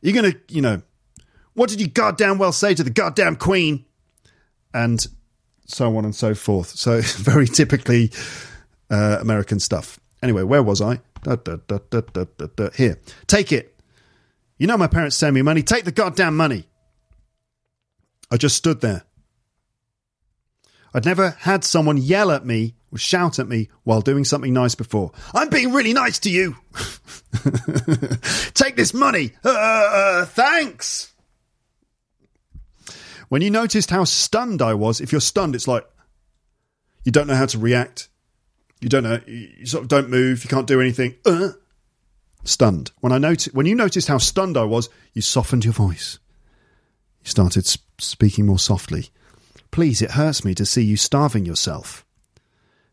you're 0.03 0.15
gonna, 0.15 0.35
you 0.49 0.63
know, 0.63 0.83
what 1.57 1.71
did 1.71 1.81
you 1.81 1.89
goddamn 1.89 2.39
well 2.39 2.53
say 2.53 2.75
to 2.75 2.85
the 2.85 2.91
goddamn 2.91 3.37
queen? 3.37 3.85
And 4.73 5.05
so 5.65 5.97
on 5.97 6.05
and 6.05 6.15
so 6.15 6.35
forth. 6.35 6.69
So 6.69 7.01
very 7.17 7.49
typically 7.49 8.13
uh, 8.91 9.19
American 9.21 9.59
stuff. 9.59 9.99
Anyway, 10.23 10.43
where 10.43 10.63
was 10.63 10.81
I? 10.81 11.01
Da, 11.23 11.37
da, 11.37 11.57
da, 11.67 12.71
Here, 12.75 12.99
take 13.27 13.53
it. 13.53 13.75
You 14.59 14.67
know 14.67 14.77
my 14.77 14.87
parents 14.87 15.17
send 15.17 15.35
me 15.35 15.43
money. 15.43 15.63
Take 15.63 15.85
the 15.85 15.93
goddamn 15.93 16.37
money. 16.37 16.65
I 18.31 18.37
just 18.37 18.57
stood 18.57 18.81
there. 18.81 19.03
I'd 20.95 21.05
never 21.05 21.31
had 21.31 21.65
someone 21.65 21.97
yell 21.97 22.31
at 22.31 22.47
me 22.47 22.75
or 22.93 22.99
shout 22.99 23.39
at 23.39 23.49
me 23.49 23.69
while 23.85 24.01
doing 24.01 24.25
something 24.25 24.53
nice 24.53 24.75
before. 24.75 25.13
I'm 25.35 25.49
being 25.49 25.73
really 25.73 25.93
nice 25.93 26.19
to 26.21 26.31
you. 26.31 26.57
Take 28.55 28.77
this 28.77 28.95
money. 28.95 29.33
Uh, 29.45 29.51
uh, 29.51 30.27
thanks. 30.27 31.13
When 33.29 33.43
you 33.43 33.51
noticed 33.51 33.91
how 33.91 34.05
stunned 34.05 34.63
I 34.63 34.75
was, 34.75 35.01
if 35.01 35.13
you're 35.13 35.21
stunned, 35.21 35.55
it's 35.55 35.69
like 35.69 35.87
you 37.05 37.13
don't 37.13 37.27
know 37.27 37.35
how 37.35 37.47
to 37.47 37.59
react. 37.59 38.09
You 38.81 38.89
don't 38.89 39.05
know. 39.05 39.21
You 39.27 39.67
sort 39.67 39.83
of 39.83 39.89
don't 39.89 40.11
move. 40.11 40.45
You 40.45 40.51
can't 40.51 40.67
do 40.67 40.81
anything. 40.81 41.17
Uh, 41.25 41.51
stunned. 42.45 42.93
When 43.01 43.13
I 43.13 43.19
noticed, 43.19 43.55
when 43.55 43.67
you 43.67 43.75
noticed 43.75 44.09
how 44.09 44.19
stunned 44.19 44.57
I 44.57 44.65
was, 44.65 44.89
you 45.13 45.23
softened 45.23 45.65
your 45.65 45.75
voice. 45.75 46.19
You 47.23 47.31
started 47.31 47.67
sp- 47.67 47.83
speaking 47.99 48.47
more 48.47 48.59
softly. 48.59 49.11
Please, 49.71 50.03
it 50.03 50.13
hurts 50.13 50.45
me 50.45 50.55
to 50.55 50.67
see 50.67 50.83
you 50.83 50.97
starving 50.97 51.45
yourself. 51.45 52.05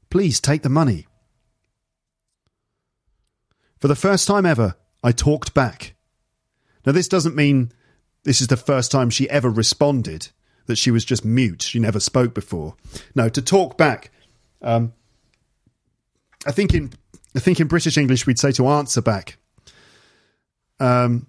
Please 0.09 0.39
take 0.39 0.63
the 0.63 0.69
money. 0.69 1.07
For 3.79 3.87
the 3.87 3.95
first 3.95 4.27
time 4.27 4.45
ever, 4.45 4.75
I 5.03 5.11
talked 5.11 5.53
back. 5.53 5.95
Now, 6.85 6.91
this 6.91 7.07
doesn't 7.07 7.35
mean 7.35 7.71
this 8.23 8.41
is 8.41 8.47
the 8.47 8.57
first 8.57 8.91
time 8.91 9.09
she 9.09 9.29
ever 9.29 9.49
responded, 9.49 10.29
that 10.65 10.77
she 10.77 10.91
was 10.91 11.03
just 11.05 11.25
mute. 11.25 11.61
She 11.61 11.79
never 11.79 11.99
spoke 11.99 12.33
before. 12.33 12.75
No, 13.15 13.29
to 13.29 13.41
talk 13.41 13.77
back. 13.77 14.11
Um, 14.61 14.93
I 16.45 16.51
think 16.51 16.73
in 16.73 16.93
I 17.35 17.39
think 17.39 17.59
in 17.59 17.67
British 17.67 17.97
English 17.97 18.25
we'd 18.25 18.39
say 18.39 18.51
to 18.53 18.67
answer 18.67 19.01
back. 19.01 19.37
Um, 20.79 21.27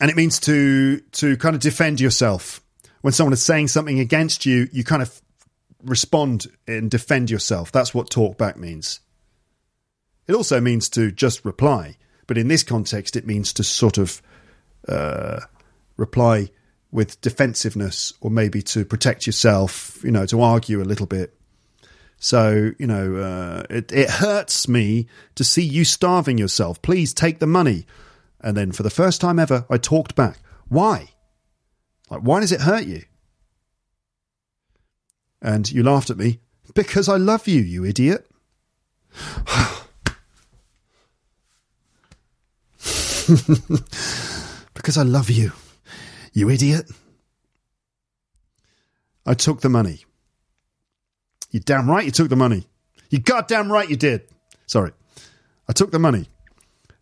and 0.00 0.10
it 0.10 0.16
means 0.16 0.40
to 0.40 1.00
to 1.12 1.36
kind 1.36 1.54
of 1.54 1.62
defend 1.62 2.00
yourself. 2.00 2.62
When 3.00 3.12
someone 3.12 3.32
is 3.32 3.42
saying 3.42 3.68
something 3.68 3.98
against 3.98 4.44
you, 4.44 4.68
you 4.72 4.84
kind 4.84 5.00
of 5.00 5.22
respond 5.82 6.46
and 6.66 6.90
defend 6.90 7.30
yourself. 7.30 7.72
That's 7.72 7.94
what 7.94 8.10
talk 8.10 8.36
back 8.36 8.58
means. 8.58 9.00
It 10.26 10.34
also 10.34 10.60
means 10.60 10.88
to 10.90 11.10
just 11.10 11.44
reply, 11.44 11.96
but 12.26 12.36
in 12.36 12.48
this 12.48 12.62
context, 12.62 13.16
it 13.16 13.26
means 13.26 13.54
to 13.54 13.64
sort 13.64 13.96
of 13.96 14.20
uh, 14.86 15.40
reply 16.00 16.50
with 16.90 17.20
defensiveness 17.20 18.12
or 18.20 18.30
maybe 18.30 18.62
to 18.62 18.84
protect 18.84 19.26
yourself, 19.26 20.00
you 20.02 20.10
know, 20.10 20.26
to 20.26 20.40
argue 20.40 20.82
a 20.82 20.84
little 20.84 21.06
bit. 21.06 21.34
So, 22.18 22.72
you 22.78 22.86
know, 22.86 23.16
uh, 23.16 23.62
it, 23.70 23.92
it 23.92 24.10
hurts 24.10 24.66
me 24.66 25.06
to 25.36 25.44
see 25.44 25.62
you 25.62 25.84
starving 25.84 26.36
yourself. 26.36 26.82
Please 26.82 27.14
take 27.14 27.38
the 27.38 27.46
money. 27.46 27.86
And 28.40 28.56
then 28.56 28.72
for 28.72 28.82
the 28.82 28.90
first 28.90 29.20
time 29.20 29.38
ever, 29.38 29.64
I 29.70 29.78
talked 29.78 30.16
back. 30.16 30.38
Why? 30.68 31.10
Like, 32.10 32.22
why 32.22 32.40
does 32.40 32.52
it 32.52 32.62
hurt 32.62 32.84
you? 32.84 33.02
And 35.40 35.70
you 35.70 35.82
laughed 35.82 36.10
at 36.10 36.18
me. 36.18 36.40
Because 36.74 37.08
I 37.08 37.16
love 37.16 37.48
you, 37.48 37.62
you 37.62 37.84
idiot. 37.84 38.30
because 44.74 44.98
I 44.98 45.02
love 45.02 45.30
you, 45.30 45.52
you 46.32 46.50
idiot. 46.50 46.90
I 49.26 49.34
took 49.34 49.60
the 49.60 49.68
money. 49.68 50.04
You 51.50 51.60
damn 51.60 51.90
right 51.90 52.04
you 52.04 52.10
took 52.10 52.28
the 52.28 52.36
money. 52.36 52.66
You 53.10 53.18
goddamn 53.18 53.70
right 53.70 53.88
you 53.88 53.96
did. 53.96 54.22
Sorry. 54.66 54.92
I 55.68 55.72
took 55.72 55.90
the 55.92 55.98
money, 55.98 56.28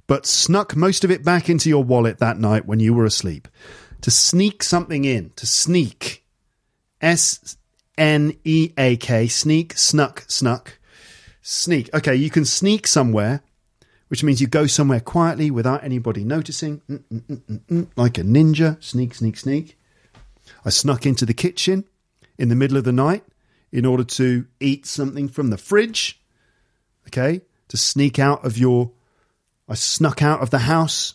but 0.07 0.27
snuck 0.27 0.77
most 0.77 1.05
of 1.05 1.11
it 1.11 1.25
back 1.25 1.49
into 1.49 1.69
your 1.69 1.85
wallet 1.85 2.19
that 2.19 2.39
night 2.39 2.67
when 2.67 2.81
you 2.81 2.93
were 2.93 3.05
asleep. 3.05 3.49
To 4.03 4.11
sneak 4.11 4.63
something 4.63 5.05
in, 5.05 5.31
to 5.37 5.47
sneak. 5.47 6.25
S 7.01 7.57
N 7.97 8.37
E 8.45 8.73
A 8.79 8.97
K, 8.97 9.27
sneak, 9.27 9.77
snuck, 9.77 10.25
snuck. 10.29 10.79
Sneak. 11.43 11.93
Okay, 11.95 12.15
you 12.15 12.31
can 12.31 12.45
sneak 12.45 12.87
somewhere, 12.87 13.43
which 14.09 14.25
means 14.25 14.41
you 14.41 14.47
go 14.47 14.67
somewhere 14.67 15.01
quietly 15.01 15.51
without 15.51 15.85
anybody 15.85 16.25
noticing, 16.25 16.81
mm, 16.89 17.03
mm, 17.13 17.61
mm, 17.69 17.87
like 17.97 18.19
a 18.19 18.23
ninja. 18.23 18.83
Sneak, 18.83 19.15
sneak, 19.15 19.37
sneak. 19.37 19.79
I 20.65 20.71
snuck 20.71 21.07
into 21.07 21.27
the 21.27 21.35
kitchen 21.35 21.85
in 22.39 22.49
the 22.49 22.57
middle 22.57 22.77
of 22.77 22.85
the 22.85 22.93
night 22.93 23.25
in 23.71 23.85
order 23.85 24.05
to 24.05 24.47
eat 24.61 24.87
something 24.87 25.29
from 25.29 25.51
the 25.51 25.59
fridge. 25.59 26.21
Okay, 27.07 27.43
to 27.69 27.77
sneak 27.77 28.19
out 28.19 28.45
of 28.45 28.59
your. 28.59 28.93
I 29.69 29.75
snuck 29.75 30.23
out 30.23 30.41
of 30.41 30.51
the 30.51 30.61
house 30.61 31.15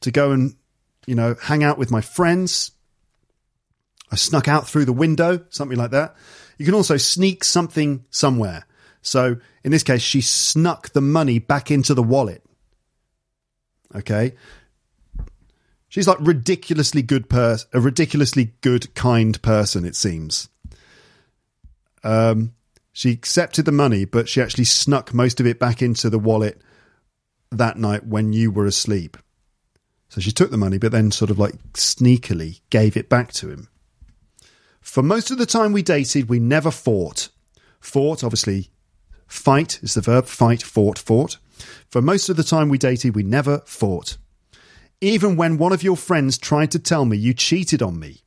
to 0.00 0.10
go 0.10 0.32
and, 0.32 0.54
you 1.06 1.14
know, 1.14 1.34
hang 1.40 1.64
out 1.64 1.78
with 1.78 1.90
my 1.90 2.02
friends. 2.02 2.72
I 4.12 4.16
snuck 4.16 4.48
out 4.48 4.68
through 4.68 4.84
the 4.84 4.92
window, 4.92 5.44
something 5.48 5.78
like 5.78 5.90
that. 5.92 6.14
You 6.58 6.66
can 6.66 6.74
also 6.74 6.98
sneak 6.98 7.42
something 7.42 8.04
somewhere. 8.10 8.66
So 9.04 9.36
in 9.62 9.70
this 9.70 9.82
case, 9.82 10.00
she 10.00 10.22
snuck 10.22 10.92
the 10.92 11.00
money 11.00 11.38
back 11.38 11.70
into 11.70 11.94
the 11.94 12.02
wallet. 12.02 12.42
Okay. 13.94 14.34
She's 15.88 16.08
like 16.08 16.18
ridiculously 16.20 17.02
good 17.02 17.28
person, 17.28 17.68
a 17.72 17.80
ridiculously 17.80 18.54
good, 18.62 18.92
kind 18.94 19.40
person, 19.42 19.84
it 19.84 19.94
seems. 19.94 20.48
Um, 22.02 22.54
she 22.92 23.10
accepted 23.10 23.66
the 23.66 23.72
money, 23.72 24.04
but 24.04 24.28
she 24.28 24.40
actually 24.40 24.64
snuck 24.64 25.14
most 25.14 25.38
of 25.38 25.46
it 25.46 25.60
back 25.60 25.82
into 25.82 26.10
the 26.10 26.18
wallet 26.18 26.60
that 27.52 27.76
night 27.76 28.06
when 28.06 28.32
you 28.32 28.50
were 28.50 28.66
asleep. 28.66 29.16
So 30.08 30.20
she 30.20 30.32
took 30.32 30.50
the 30.50 30.56
money, 30.56 30.78
but 30.78 30.92
then 30.92 31.10
sort 31.10 31.30
of 31.30 31.38
like 31.38 31.54
sneakily 31.74 32.60
gave 32.70 32.96
it 32.96 33.08
back 33.08 33.32
to 33.34 33.50
him. 33.50 33.68
For 34.80 35.02
most 35.02 35.30
of 35.30 35.38
the 35.38 35.46
time 35.46 35.72
we 35.72 35.82
dated, 35.82 36.28
we 36.28 36.40
never 36.40 36.70
fought. 36.70 37.28
Fought, 37.80 38.24
obviously, 38.24 38.70
fight 39.26 39.80
is 39.82 39.94
the 39.94 40.00
verb. 40.00 40.26
Fight, 40.26 40.62
fought, 40.62 40.98
fought. 40.98 41.38
For 41.90 42.02
most 42.02 42.28
of 42.28 42.36
the 42.36 42.44
time 42.44 42.68
we 42.68 42.78
dated, 42.78 43.14
we 43.14 43.22
never 43.22 43.58
fought. 43.66 44.16
Even 45.00 45.36
when 45.36 45.58
one 45.58 45.72
of 45.72 45.82
your 45.82 45.96
friends 45.96 46.38
tried 46.38 46.70
to 46.72 46.78
tell 46.78 47.04
me 47.04 47.16
you 47.16 47.34
cheated 47.34 47.82
on 47.82 47.98
me. 47.98 48.22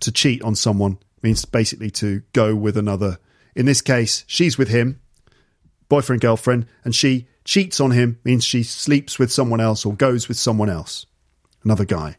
To 0.00 0.12
cheat 0.12 0.42
on 0.42 0.54
someone 0.54 0.98
means 1.22 1.44
basically 1.44 1.90
to 1.92 2.22
go 2.32 2.54
with 2.54 2.76
another. 2.76 3.18
In 3.56 3.66
this 3.66 3.80
case, 3.80 4.24
she's 4.26 4.56
with 4.56 4.68
him, 4.68 5.00
boyfriend, 5.88 6.22
girlfriend, 6.22 6.66
and 6.84 6.94
she 6.94 7.26
cheats 7.44 7.80
on 7.80 7.90
him 7.90 8.20
means 8.24 8.44
she 8.44 8.62
sleeps 8.62 9.18
with 9.18 9.32
someone 9.32 9.60
else 9.60 9.84
or 9.84 9.94
goes 9.94 10.28
with 10.28 10.36
someone 10.36 10.70
else, 10.70 11.06
another 11.64 11.84
guy. 11.84 12.16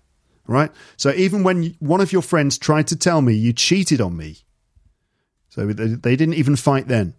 Right? 0.47 0.71
So 0.97 1.11
even 1.11 1.43
when 1.43 1.75
one 1.79 2.01
of 2.01 2.11
your 2.11 2.23
friends 2.23 2.57
tried 2.57 2.87
to 2.87 2.95
tell 2.95 3.21
me 3.21 3.33
you 3.33 3.53
cheated 3.53 4.01
on 4.01 4.17
me, 4.17 4.37
so 5.49 5.67
they 5.67 6.15
didn't 6.15 6.33
even 6.33 6.55
fight 6.55 6.87
then. 6.87 7.13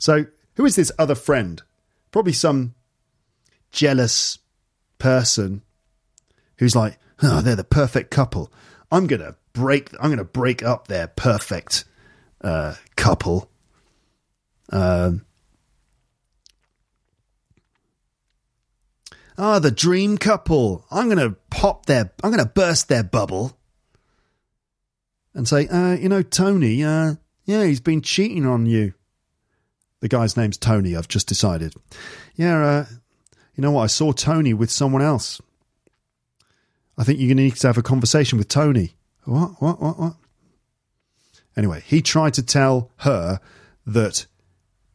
So 0.00 0.26
who 0.56 0.64
is 0.64 0.74
this 0.74 0.90
other 0.98 1.14
friend? 1.14 1.62
Probably 2.10 2.32
some 2.32 2.74
jealous 3.70 4.38
person 4.98 5.62
who's 6.56 6.74
like, 6.74 6.98
oh, 7.22 7.40
they're 7.42 7.54
the 7.54 7.62
perfect 7.62 8.10
couple. 8.10 8.52
I'm 8.90 9.06
gonna 9.06 9.36
break. 9.52 9.90
I'm 10.00 10.10
gonna 10.10 10.24
break 10.24 10.62
up 10.62 10.88
their 10.88 11.06
perfect 11.06 11.84
uh, 12.40 12.74
couple. 12.96 13.50
Um, 14.72 15.26
ah, 19.36 19.58
the 19.58 19.70
dream 19.70 20.16
couple. 20.18 20.86
I'm 20.90 21.08
gonna 21.08 21.36
pop 21.50 21.86
their. 21.86 22.10
I'm 22.24 22.30
gonna 22.30 22.46
burst 22.46 22.88
their 22.88 23.04
bubble 23.04 23.56
and 25.34 25.46
say, 25.46 25.68
uh, 25.68 25.92
you 25.92 26.08
know, 26.08 26.22
Tony. 26.22 26.82
Uh, 26.82 27.16
yeah, 27.44 27.64
he's 27.64 27.80
been 27.80 28.00
cheating 28.00 28.46
on 28.46 28.64
you. 28.64 28.94
The 30.00 30.08
guy's 30.08 30.36
name's 30.36 30.56
Tony. 30.56 30.96
I've 30.96 31.08
just 31.08 31.28
decided. 31.28 31.74
Yeah, 32.34 32.64
uh, 32.64 32.86
you 33.54 33.62
know 33.62 33.72
what? 33.72 33.82
I 33.82 33.86
saw 33.88 34.12
Tony 34.12 34.54
with 34.54 34.70
someone 34.70 35.02
else. 35.02 35.40
I 36.96 37.04
think 37.04 37.18
you 37.18 37.34
need 37.34 37.56
to 37.56 37.66
have 37.66 37.78
a 37.78 37.82
conversation 37.82 38.38
with 38.38 38.48
Tony. 38.48 38.94
What? 39.24 39.60
What? 39.60 39.80
What? 39.80 39.98
What? 39.98 40.14
Anyway, 41.56 41.82
he 41.86 42.00
tried 42.00 42.34
to 42.34 42.42
tell 42.42 42.90
her 42.98 43.40
that 43.86 44.26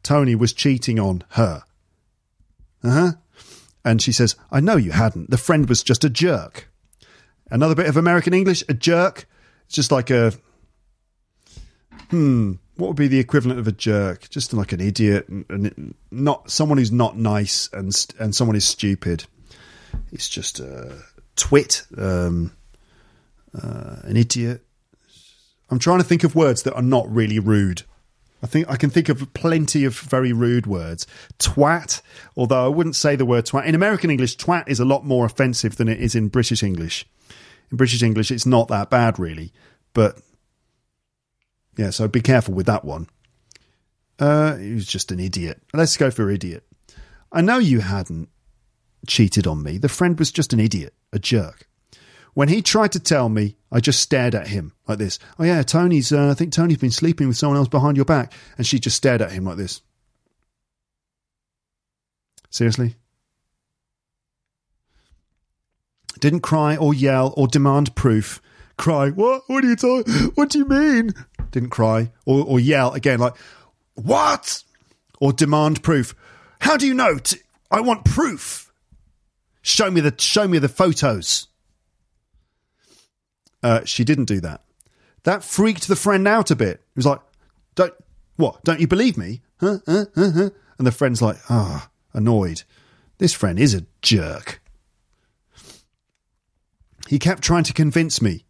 Tony 0.02 0.34
was 0.34 0.52
cheating 0.52 0.98
on 0.98 1.22
her. 1.30 1.62
Uh 2.82 2.90
huh. 2.90 3.12
And 3.84 4.02
she 4.02 4.12
says, 4.12 4.34
I 4.50 4.60
know 4.60 4.76
you 4.76 4.90
hadn't. 4.90 5.30
The 5.30 5.38
friend 5.38 5.68
was 5.68 5.82
just 5.82 6.04
a 6.04 6.10
jerk. 6.10 6.68
Another 7.50 7.76
bit 7.76 7.86
of 7.86 7.96
American 7.96 8.34
English, 8.34 8.64
a 8.68 8.74
jerk. 8.74 9.28
It's 9.66 9.74
just 9.74 9.92
like 9.92 10.10
a. 10.10 10.32
Hmm. 12.10 12.54
What 12.76 12.88
would 12.88 12.96
be 12.96 13.08
the 13.08 13.18
equivalent 13.18 13.58
of 13.58 13.66
a 13.66 13.72
jerk? 13.72 14.28
Just 14.28 14.52
like 14.52 14.72
an 14.72 14.80
idiot, 14.80 15.28
and 15.28 15.94
not 16.10 16.50
someone 16.50 16.78
who's 16.78 16.92
not 16.92 17.16
nice, 17.16 17.70
and 17.72 17.94
and 18.18 18.34
someone 18.34 18.54
who's 18.54 18.66
stupid. 18.66 19.24
It's 20.12 20.28
just 20.28 20.60
a 20.60 21.02
twit. 21.36 21.84
Um, 21.96 22.52
uh, 23.54 23.96
an 24.02 24.16
idiot. 24.16 24.62
I'm 25.70 25.78
trying 25.78 25.98
to 25.98 26.04
think 26.04 26.22
of 26.24 26.34
words 26.34 26.62
that 26.62 26.74
are 26.74 26.82
not 26.82 27.10
really 27.12 27.38
rude. 27.38 27.82
I 28.42 28.46
think 28.46 28.68
I 28.70 28.76
can 28.76 28.90
think 28.90 29.08
of 29.08 29.32
plenty 29.34 29.84
of 29.84 29.98
very 29.98 30.32
rude 30.32 30.66
words. 30.66 31.06
Twat, 31.38 32.02
although 32.36 32.64
I 32.64 32.68
wouldn't 32.68 32.96
say 32.96 33.16
the 33.16 33.24
word 33.24 33.46
twat. 33.46 33.64
In 33.64 33.74
American 33.74 34.10
English, 34.10 34.36
twat 34.36 34.68
is 34.68 34.78
a 34.78 34.84
lot 34.84 35.04
more 35.04 35.24
offensive 35.24 35.76
than 35.76 35.88
it 35.88 36.00
is 36.00 36.14
in 36.14 36.28
British 36.28 36.62
English. 36.62 37.06
In 37.70 37.76
British 37.76 38.02
English, 38.02 38.30
it's 38.30 38.46
not 38.46 38.68
that 38.68 38.90
bad, 38.90 39.18
really. 39.18 39.52
But 39.94 40.20
yeah, 41.76 41.90
so 41.90 42.08
be 42.08 42.20
careful 42.20 42.54
with 42.54 42.66
that 42.66 42.84
one. 42.84 43.08
Uh, 44.18 44.56
he 44.56 44.72
was 44.72 44.86
just 44.86 45.12
an 45.12 45.20
idiot. 45.20 45.62
Let's 45.74 45.96
go 45.96 46.10
for 46.10 46.30
idiot. 46.30 46.64
I 47.32 47.42
know 47.42 47.58
you 47.58 47.80
hadn't 47.80 48.28
cheated 49.06 49.46
on 49.46 49.62
me. 49.62 49.78
The 49.78 49.88
friend 49.88 50.18
was 50.18 50.32
just 50.32 50.52
an 50.52 50.60
idiot, 50.60 50.94
a 51.12 51.18
jerk. 51.18 51.68
When 52.34 52.48
he 52.48 52.60
tried 52.60 52.92
to 52.92 53.00
tell 53.00 53.28
me, 53.28 53.56
I 53.72 53.80
just 53.80 54.00
stared 54.00 54.34
at 54.34 54.48
him 54.48 54.72
like 54.86 54.98
this. 54.98 55.18
Oh 55.38 55.44
yeah, 55.44 55.62
Tony's. 55.62 56.12
Uh, 56.12 56.30
I 56.30 56.34
think 56.34 56.52
Tony's 56.52 56.78
been 56.78 56.90
sleeping 56.90 57.28
with 57.28 57.36
someone 57.36 57.56
else 57.56 57.68
behind 57.68 57.96
your 57.96 58.04
back, 58.04 58.32
and 58.58 58.66
she 58.66 58.78
just 58.78 58.96
stared 58.96 59.22
at 59.22 59.32
him 59.32 59.44
like 59.44 59.56
this. 59.56 59.80
Seriously. 62.50 62.96
Didn't 66.20 66.40
cry 66.40 66.76
or 66.76 66.94
yell 66.94 67.32
or 67.36 67.48
demand 67.48 67.94
proof. 67.94 68.40
Cry. 68.76 69.10
What? 69.10 69.42
What 69.46 69.64
are 69.64 69.68
you 69.68 69.76
talking? 69.76 70.12
What 70.34 70.50
do 70.50 70.58
you 70.58 70.66
mean? 70.66 71.14
Didn't 71.50 71.70
cry 71.70 72.10
or, 72.24 72.44
or 72.44 72.60
yell 72.60 72.92
again 72.92 73.18
like 73.18 73.34
what? 73.94 74.62
Or 75.20 75.32
demand 75.32 75.82
proof. 75.82 76.14
How 76.60 76.76
do 76.76 76.86
you 76.86 76.94
know? 76.94 77.18
T- 77.18 77.40
I 77.70 77.80
want 77.80 78.04
proof. 78.04 78.70
Show 79.62 79.90
me 79.90 80.00
the 80.00 80.14
show 80.18 80.46
me 80.46 80.58
the 80.58 80.68
photos. 80.68 81.48
Uh, 83.62 83.84
she 83.84 84.04
didn't 84.04 84.26
do 84.26 84.40
that. 84.40 84.62
That 85.24 85.42
freaked 85.42 85.88
the 85.88 85.96
friend 85.96 86.28
out 86.28 86.50
a 86.50 86.56
bit. 86.56 86.78
He 86.94 86.98
was 86.98 87.06
like, 87.06 87.20
"Don't 87.74 87.94
what? 88.36 88.62
Don't 88.62 88.80
you 88.80 88.86
believe 88.86 89.16
me?" 89.16 89.42
Huh? 89.58 89.78
Huh? 89.86 90.04
Huh? 90.14 90.50
And 90.78 90.86
the 90.86 90.92
friend's 90.92 91.20
like, 91.20 91.38
"Ah, 91.50 91.88
oh, 91.88 92.18
annoyed. 92.18 92.62
This 93.18 93.32
friend 93.32 93.58
is 93.58 93.74
a 93.74 93.86
jerk." 94.02 94.60
He 97.08 97.18
kept 97.18 97.42
trying 97.42 97.64
to 97.64 97.72
convince 97.72 98.20
me. 98.22 98.45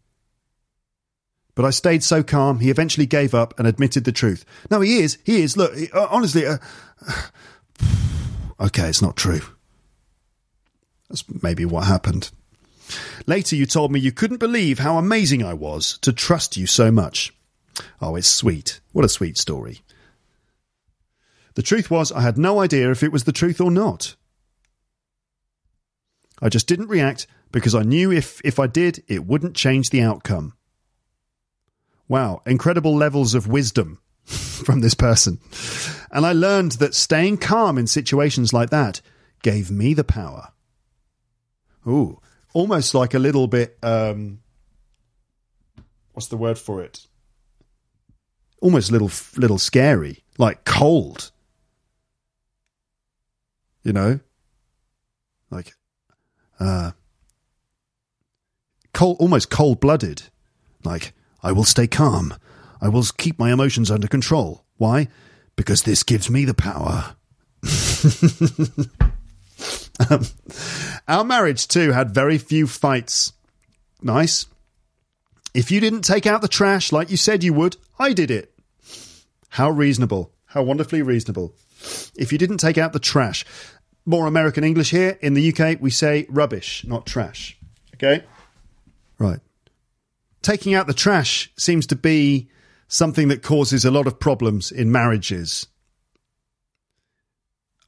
But 1.57 1.65
I 1.65 1.71
stayed 1.71 2.03
so 2.03 2.21
calm, 2.21 2.59
he 2.59 2.69
eventually 2.69 3.07
gave 3.07 3.33
up 3.33 3.57
and 3.57 3.67
admitted 3.67 4.03
the 4.03 4.11
truth. 4.11 4.45
No, 4.69 4.79
he 4.81 4.99
is. 4.99 5.17
He 5.23 5.41
is. 5.41 5.57
Look, 5.57 5.73
uh, 5.91 6.07
honestly. 6.11 6.45
Uh, 6.45 6.59
okay, 8.59 8.87
it's 8.87 9.01
not 9.01 9.15
true. 9.15 9.41
That's 11.09 11.23
maybe 11.41 11.65
what 11.65 11.87
happened. 11.87 12.29
Later, 13.25 13.55
you 13.55 13.65
told 13.65 13.91
me 13.91 13.99
you 13.99 14.11
couldn't 14.11 14.37
believe 14.37 14.77
how 14.77 14.99
amazing 14.99 15.43
I 15.43 15.55
was 15.55 15.97
to 16.03 16.13
trust 16.13 16.57
you 16.57 16.67
so 16.67 16.91
much. 16.91 17.33
Oh, 17.99 18.15
it's 18.15 18.27
sweet. 18.27 18.79
What 18.91 19.03
a 19.03 19.09
sweet 19.09 19.39
story. 19.39 19.79
The 21.55 21.63
truth 21.63 21.89
was, 21.89 22.11
I 22.11 22.21
had 22.21 22.37
no 22.37 22.59
idea 22.59 22.91
if 22.91 23.01
it 23.01 23.11
was 23.11 23.23
the 23.23 23.31
truth 23.31 23.59
or 23.59 23.71
not. 23.71 24.15
I 26.39 26.49
just 26.49 26.67
didn't 26.67 26.89
react 26.89 27.25
because 27.51 27.73
I 27.73 27.81
knew 27.81 28.11
if, 28.11 28.41
if 28.45 28.59
I 28.59 28.67
did, 28.67 29.03
it 29.07 29.25
wouldn't 29.25 29.55
change 29.55 29.89
the 29.89 30.03
outcome. 30.03 30.53
Wow, 32.07 32.41
incredible 32.45 32.95
levels 32.95 33.33
of 33.33 33.47
wisdom 33.47 33.99
from 34.25 34.81
this 34.81 34.93
person. 34.93 35.39
And 36.11 36.25
I 36.25 36.33
learned 36.33 36.73
that 36.73 36.95
staying 36.95 37.37
calm 37.37 37.77
in 37.77 37.87
situations 37.87 38.53
like 38.53 38.69
that 38.69 39.01
gave 39.43 39.69
me 39.69 39.93
the 39.93 40.03
power. 40.03 40.49
Ooh, 41.85 42.19
almost 42.53 42.93
like 42.93 43.13
a 43.13 43.19
little 43.19 43.47
bit, 43.47 43.77
um, 43.83 44.39
what's 46.13 46.27
the 46.27 46.37
word 46.37 46.57
for 46.57 46.81
it? 46.81 47.07
Almost 48.61 48.91
little, 48.91 49.11
little 49.35 49.59
scary, 49.59 50.23
like 50.37 50.65
cold. 50.65 51.31
You 53.83 53.93
know? 53.93 54.19
Like, 55.49 55.75
uh, 56.59 56.91
cold, 58.93 59.17
almost 59.19 59.49
cold 59.49 59.79
blooded. 59.79 60.23
Like, 60.83 61.13
I 61.47 61.53
will 61.53 61.63
stay 61.63 61.87
calm. 61.87 62.33
I 62.81 62.89
will 62.89 63.05
keep 63.15 63.39
my 63.39 63.53
emotions 63.53 63.89
under 63.89 64.09
control. 64.09 64.65
Why? 64.75 65.07
Because 65.55 65.83
this 65.83 66.03
gives 66.03 66.29
me 66.29 66.43
the 66.43 66.53
power. 66.53 67.15
um, 70.09 70.25
our 71.07 71.23
marriage, 71.23 71.69
too, 71.69 71.93
had 71.93 72.13
very 72.13 72.37
few 72.37 72.67
fights. 72.67 73.31
Nice. 74.01 74.47
If 75.53 75.71
you 75.71 75.79
didn't 75.79 76.01
take 76.01 76.25
out 76.25 76.41
the 76.41 76.49
trash 76.49 76.91
like 76.91 77.11
you 77.11 77.15
said 77.15 77.45
you 77.45 77.53
would, 77.53 77.77
I 77.97 78.11
did 78.11 78.29
it. 78.29 78.53
How 79.47 79.69
reasonable. 79.69 80.33
How 80.47 80.63
wonderfully 80.63 81.01
reasonable. 81.01 81.55
If 82.17 82.33
you 82.33 82.37
didn't 82.37 82.57
take 82.57 82.77
out 82.77 82.91
the 82.91 82.99
trash. 82.99 83.45
More 84.05 84.27
American 84.27 84.65
English 84.65 84.91
here. 84.91 85.17
In 85.21 85.33
the 85.33 85.53
UK, 85.53 85.77
we 85.79 85.91
say 85.91 86.25
rubbish, 86.27 86.83
not 86.85 87.05
trash. 87.05 87.57
Okay? 87.93 88.25
Right. 89.17 89.39
Taking 90.41 90.73
out 90.73 90.87
the 90.87 90.93
trash 90.93 91.51
seems 91.57 91.87
to 91.87 91.95
be 91.95 92.49
something 92.87 93.27
that 93.27 93.43
causes 93.43 93.85
a 93.85 93.91
lot 93.91 94.07
of 94.07 94.19
problems 94.19 94.71
in 94.71 94.91
marriages. 94.91 95.67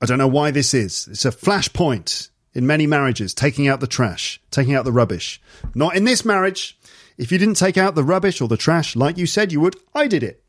I 0.02 0.06
don't 0.06 0.18
know 0.18 0.28
why 0.28 0.52
this 0.52 0.74
is. 0.74 1.08
It's 1.10 1.26
a 1.26 1.32
flashpoint 1.32 2.30
in 2.54 2.66
many 2.66 2.88
marriages, 2.88 3.34
taking 3.34 3.68
out 3.68 3.80
the 3.80 3.88
trash, 3.88 4.42
taking 4.52 4.74
out 4.74 4.86
the 4.86 4.92
rubbish. 4.92 5.42
Not 5.76 5.96
in 5.96 6.04
this 6.04 6.26
marriage. 6.26 6.78
If 7.18 7.32
you 7.32 7.38
didn't 7.38 7.56
take 7.56 7.78
out 7.78 7.96
the 7.96 8.04
rubbish 8.04 8.42
or 8.42 8.48
the 8.48 8.58
trash 8.58 8.96
like 8.96 9.18
you 9.18 9.28
said 9.28 9.52
you 9.52 9.60
would, 9.60 9.76
I 9.94 10.08
did 10.08 10.24
it. 10.24 10.44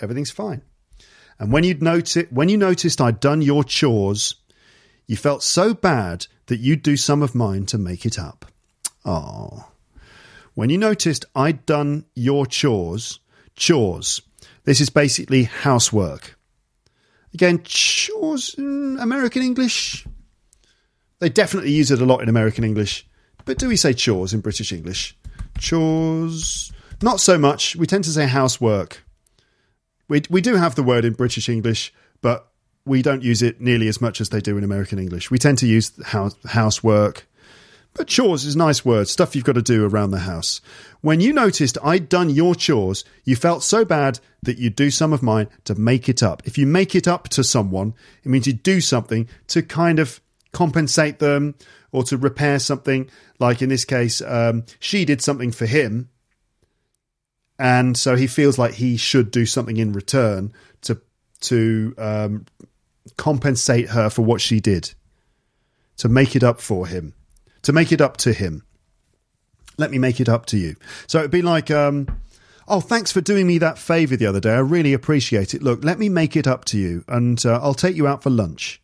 Everything's 0.00 0.30
fine. 0.30 0.62
And 1.38 1.52
when 1.52 1.64
you'd 1.64 1.82
notice, 1.82 2.26
when 2.30 2.48
you 2.48 2.56
noticed 2.56 3.00
I'd 3.00 3.20
done 3.20 3.42
your 3.42 3.64
chores, 3.64 4.34
you 5.06 5.16
felt 5.16 5.42
so 5.42 5.72
bad 5.72 6.26
that 6.46 6.60
you'd 6.60 6.82
do 6.82 6.96
some 6.96 7.22
of 7.22 7.34
mine 7.34 7.66
to 7.66 7.78
make 7.78 8.04
it 8.04 8.18
up. 8.18 8.44
Oh. 9.04 9.69
When 10.60 10.68
you 10.68 10.76
noticed 10.76 11.24
I'd 11.34 11.64
done 11.64 12.04
your 12.14 12.44
chores, 12.44 13.18
chores. 13.56 14.20
This 14.64 14.82
is 14.82 14.90
basically 14.90 15.44
housework. 15.44 16.38
Again, 17.32 17.62
chores 17.64 18.54
in 18.58 18.98
American 19.00 19.40
English. 19.40 20.06
They 21.18 21.30
definitely 21.30 21.72
use 21.72 21.90
it 21.90 22.02
a 22.02 22.04
lot 22.04 22.20
in 22.20 22.28
American 22.28 22.62
English. 22.62 23.08
But 23.46 23.56
do 23.56 23.68
we 23.68 23.76
say 23.76 23.94
chores 23.94 24.34
in 24.34 24.40
British 24.40 24.70
English? 24.70 25.16
Chores. 25.58 26.70
Not 27.00 27.20
so 27.20 27.38
much. 27.38 27.74
We 27.76 27.86
tend 27.86 28.04
to 28.04 28.10
say 28.10 28.26
housework. 28.26 29.02
We, 30.08 30.24
we 30.28 30.42
do 30.42 30.56
have 30.56 30.74
the 30.74 30.82
word 30.82 31.06
in 31.06 31.14
British 31.14 31.48
English, 31.48 31.90
but 32.20 32.52
we 32.84 33.00
don't 33.00 33.22
use 33.22 33.40
it 33.40 33.62
nearly 33.62 33.88
as 33.88 34.02
much 34.02 34.20
as 34.20 34.28
they 34.28 34.42
do 34.42 34.58
in 34.58 34.64
American 34.64 34.98
English. 34.98 35.30
We 35.30 35.38
tend 35.38 35.56
to 35.56 35.66
use 35.66 35.90
house, 36.04 36.36
housework, 36.44 37.26
but 37.94 38.06
chores 38.06 38.44
is 38.44 38.54
a 38.54 38.58
nice 38.58 38.84
word, 38.84 39.08
stuff 39.08 39.34
you've 39.34 39.44
got 39.44 39.54
to 39.54 39.62
do 39.62 39.84
around 39.84 40.10
the 40.10 40.20
house. 40.20 40.60
When 41.00 41.20
you 41.20 41.32
noticed 41.32 41.76
I'd 41.82 42.08
done 42.08 42.30
your 42.30 42.54
chores, 42.54 43.04
you 43.24 43.34
felt 43.34 43.62
so 43.62 43.84
bad 43.84 44.20
that 44.42 44.58
you'd 44.58 44.76
do 44.76 44.90
some 44.90 45.12
of 45.12 45.22
mine 45.22 45.48
to 45.64 45.74
make 45.74 46.08
it 46.08 46.22
up. 46.22 46.42
If 46.44 46.56
you 46.56 46.66
make 46.66 46.94
it 46.94 47.08
up 47.08 47.28
to 47.30 47.42
someone, 47.44 47.94
it 48.22 48.28
means 48.28 48.46
you 48.46 48.52
do 48.52 48.80
something 48.80 49.28
to 49.48 49.62
kind 49.62 49.98
of 49.98 50.20
compensate 50.52 51.18
them 51.18 51.56
or 51.90 52.04
to 52.04 52.16
repair 52.16 52.58
something. 52.58 53.10
Like 53.38 53.60
in 53.60 53.68
this 53.68 53.84
case, 53.84 54.22
um, 54.22 54.64
she 54.78 55.04
did 55.04 55.20
something 55.20 55.50
for 55.50 55.66
him. 55.66 56.08
And 57.58 57.96
so 57.96 58.16
he 58.16 58.26
feels 58.26 58.56
like 58.56 58.74
he 58.74 58.96
should 58.96 59.30
do 59.30 59.46
something 59.46 59.76
in 59.76 59.92
return 59.92 60.52
to 60.82 61.00
to 61.42 61.94
um, 61.98 62.46
compensate 63.16 63.90
her 63.90 64.10
for 64.10 64.22
what 64.22 64.40
she 64.40 64.60
did, 64.60 64.94
to 65.96 66.08
make 66.08 66.36
it 66.36 66.44
up 66.44 66.60
for 66.60 66.86
him 66.86 67.14
to 67.62 67.72
make 67.72 67.92
it 67.92 68.00
up 68.00 68.16
to 68.18 68.32
him. 68.32 68.64
Let 69.76 69.90
me 69.90 69.98
make 69.98 70.20
it 70.20 70.28
up 70.28 70.46
to 70.46 70.58
you. 70.58 70.76
So 71.06 71.18
it'd 71.18 71.30
be 71.30 71.42
like, 71.42 71.70
um, 71.70 72.06
oh, 72.68 72.80
thanks 72.80 73.12
for 73.12 73.20
doing 73.20 73.46
me 73.46 73.58
that 73.58 73.78
favour 73.78 74.16
the 74.16 74.26
other 74.26 74.40
day. 74.40 74.52
I 74.52 74.58
really 74.58 74.92
appreciate 74.92 75.54
it. 75.54 75.62
Look, 75.62 75.84
let 75.84 75.98
me 75.98 76.08
make 76.08 76.36
it 76.36 76.46
up 76.46 76.64
to 76.66 76.78
you, 76.78 77.04
and 77.08 77.44
uh, 77.44 77.60
I'll 77.62 77.74
take 77.74 77.96
you 77.96 78.06
out 78.06 78.22
for 78.22 78.30
lunch. 78.30 78.80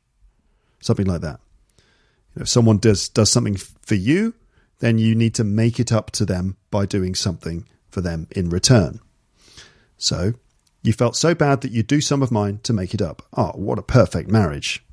Something 0.81 1.07
like 1.07 1.21
that. 1.23 1.41
You 1.79 2.41
know, 2.41 2.43
if 2.43 2.49
someone 2.49 2.79
does 2.79 3.09
does 3.09 3.31
something 3.31 3.57
for 3.57 3.95
you, 3.95 4.35
then 4.79 4.99
you 4.99 5.15
need 5.15 5.35
to 5.37 5.45
make 5.45 5.81
it 5.81 5.93
up 5.93 6.11
to 6.13 6.25
them 6.25 6.57
by 6.71 6.87
doing 6.87 7.15
something 7.15 7.67
for 7.89 8.01
them 8.01 8.27
in 8.31 8.51
return. 8.51 9.01
So 9.97 10.35
you 10.83 10.93
felt 10.93 11.17
so 11.17 11.35
bad 11.35 11.63
that 11.63 11.73
you'd 11.73 11.87
do 11.87 12.01
some 12.01 12.23
of 12.23 12.31
mine 12.31 12.61
to 12.63 12.73
make 12.73 12.95
it 12.95 13.03
up. 13.03 13.23
Oh, 13.37 13.53
what 13.55 13.79
a 13.79 13.83
perfect 13.83 14.31
marriage. 14.31 14.85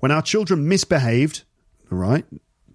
When 0.00 0.10
our 0.10 0.22
children 0.22 0.68
misbehaved, 0.68 1.42
right, 1.90 2.24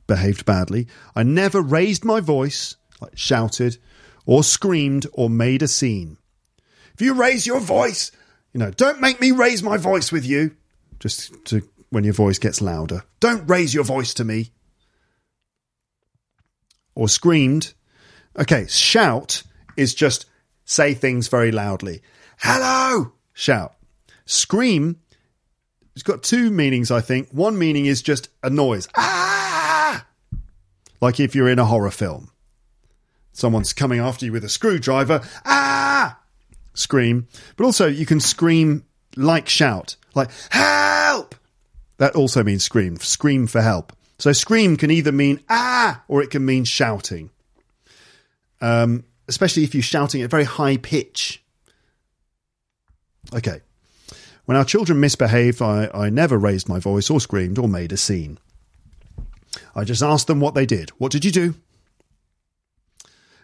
behaved 0.08 0.46
badly. 0.46 0.88
I 1.16 1.24
never 1.24 1.62
raised 1.62 2.06
my 2.06 2.20
voice, 2.20 2.76
like 3.02 3.18
shouted, 3.18 3.78
or 4.26 4.44
screamed, 4.44 5.08
or 5.14 5.30
made 5.30 5.62
a 5.62 5.68
scene. 5.68 6.18
If 6.94 7.02
you 7.02 7.14
raise 7.14 7.46
your 7.46 7.60
voice, 7.60 8.12
you 8.54 8.60
know, 8.60 8.72
don't 8.72 9.02
make 9.02 9.20
me 9.20 9.32
raise 9.32 9.64
my 9.64 9.78
voice 9.78 10.12
with 10.12 10.26
you. 10.26 10.56
Just 11.00 11.34
to 11.46 11.68
when 11.90 12.04
your 12.04 12.14
voice 12.14 12.40
gets 12.40 12.62
louder. 12.62 13.04
Don't 13.20 13.48
raise 13.48 13.74
your 13.74 13.84
voice 13.84 14.14
to 14.16 14.24
me. 14.24 14.52
Or 16.96 17.08
screamed. 17.10 17.74
Okay, 18.38 18.66
shout 18.68 19.44
is 19.78 19.94
just 19.94 20.26
say 20.66 20.94
things 20.94 21.28
very 21.28 21.52
loudly. 21.52 22.02
Hello! 22.40 23.14
Shout. 23.34 23.76
Scream, 24.26 25.00
it's 25.94 26.04
got 26.04 26.24
two 26.24 26.50
meanings, 26.50 26.90
I 26.92 27.02
think. 27.02 27.30
One 27.32 27.58
meaning 27.58 27.86
is 27.86 28.02
just 28.02 28.30
a 28.42 28.50
noise. 28.50 28.88
Ah! 28.96 29.43
Like 31.04 31.20
if 31.20 31.36
you're 31.36 31.50
in 31.50 31.60
a 31.60 31.66
horror 31.66 31.92
film. 31.92 32.32
Someone's 33.34 33.74
coming 33.74 34.00
after 34.00 34.26
you 34.26 34.32
with 34.32 34.46
a 34.46 34.50
screwdriver, 34.50 35.22
ah! 35.46 36.20
Scream. 36.74 37.28
But 37.58 37.66
also, 37.66 37.88
you 37.88 38.06
can 38.06 38.22
scream 38.22 38.86
like 39.18 39.50
shout, 39.50 39.98
like 40.16 40.30
help! 40.50 41.36
That 41.98 42.16
also 42.16 42.44
means 42.44 42.64
scream, 42.64 42.98
scream 42.98 43.48
for 43.48 43.62
help. 43.62 43.94
So 44.18 44.32
scream 44.32 44.78
can 44.78 44.92
either 44.92 45.12
mean 45.12 45.42
ah 45.50 46.04
or 46.08 46.24
it 46.24 46.30
can 46.30 46.46
mean 46.46 46.64
shouting. 46.64 47.30
Um, 48.62 49.04
especially 49.28 49.64
if 49.64 49.76
you're 49.76 49.84
shouting 49.84 50.22
at 50.22 50.30
very 50.30 50.46
high 50.46 50.78
pitch. 50.78 51.44
Okay. 53.34 53.60
When 54.46 54.58
our 54.58 54.66
children 54.66 55.00
misbehaved, 55.02 55.62
I, 55.62 55.90
I 55.94 56.10
never 56.10 56.38
raised 56.38 56.70
my 56.70 56.80
voice 56.80 57.10
or 57.10 57.20
screamed 57.20 57.58
or 57.58 57.68
made 57.68 57.92
a 57.92 57.98
scene. 57.98 58.40
I 59.76 59.84
just 59.84 60.04
asked 60.04 60.28
them 60.28 60.40
what 60.40 60.56
they 60.56 60.66
did. 60.66 60.92
What 60.92 61.12
did 61.12 61.26
you 61.26 61.32
do? 61.32 61.56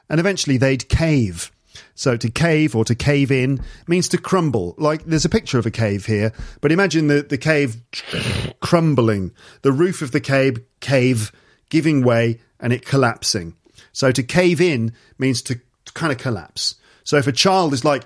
And 0.10 0.20
eventually 0.20 0.58
they'd 0.58 0.90
cave. 0.90 1.52
So 1.96 2.18
to 2.18 2.30
cave 2.30 2.76
or 2.76 2.86
to 2.86 2.96
cave 2.96 3.32
in 3.32 3.62
means 3.88 4.08
to 4.10 4.18
crumble. 4.18 4.76
Like 4.78 5.06
there's 5.06 5.26
a 5.26 5.30
picture 5.30 5.60
of 5.60 5.66
a 5.66 5.72
cave 5.72 6.06
here, 6.06 6.34
but 6.62 6.72
imagine 6.72 7.08
the, 7.08 7.22
the 7.22 7.38
cave 7.38 7.78
crumbling, 8.62 9.32
the 9.62 9.72
roof 9.72 10.02
of 10.02 10.12
the 10.12 10.20
cave 10.20 10.60
cave 10.80 11.32
giving 11.70 12.04
way 12.04 12.40
and 12.60 12.74
it 12.74 12.86
collapsing. 12.86 13.56
So 13.92 14.12
to 14.12 14.24
cave 14.24 14.62
in 14.62 14.94
means 15.18 15.42
to, 15.44 15.56
to 15.86 15.94
kind 15.94 16.12
of 16.12 16.18
collapse. 16.18 16.76
So 17.04 17.18
if 17.18 17.28
a 17.28 17.32
child 17.32 17.74
is 17.74 17.86
like, 17.86 18.04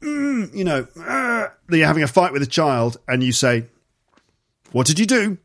mm, 0.00 0.54
you 0.54 0.64
know, 0.64 0.86
uh, 0.96 1.48
you're 1.70 1.86
having 1.86 2.02
a 2.02 2.08
fight 2.08 2.32
with 2.32 2.42
a 2.42 2.46
child 2.46 2.98
and 3.06 3.22
you 3.22 3.32
say, 3.32 3.66
What 4.72 4.86
did 4.86 4.98
you 4.98 5.06
do? 5.06 5.38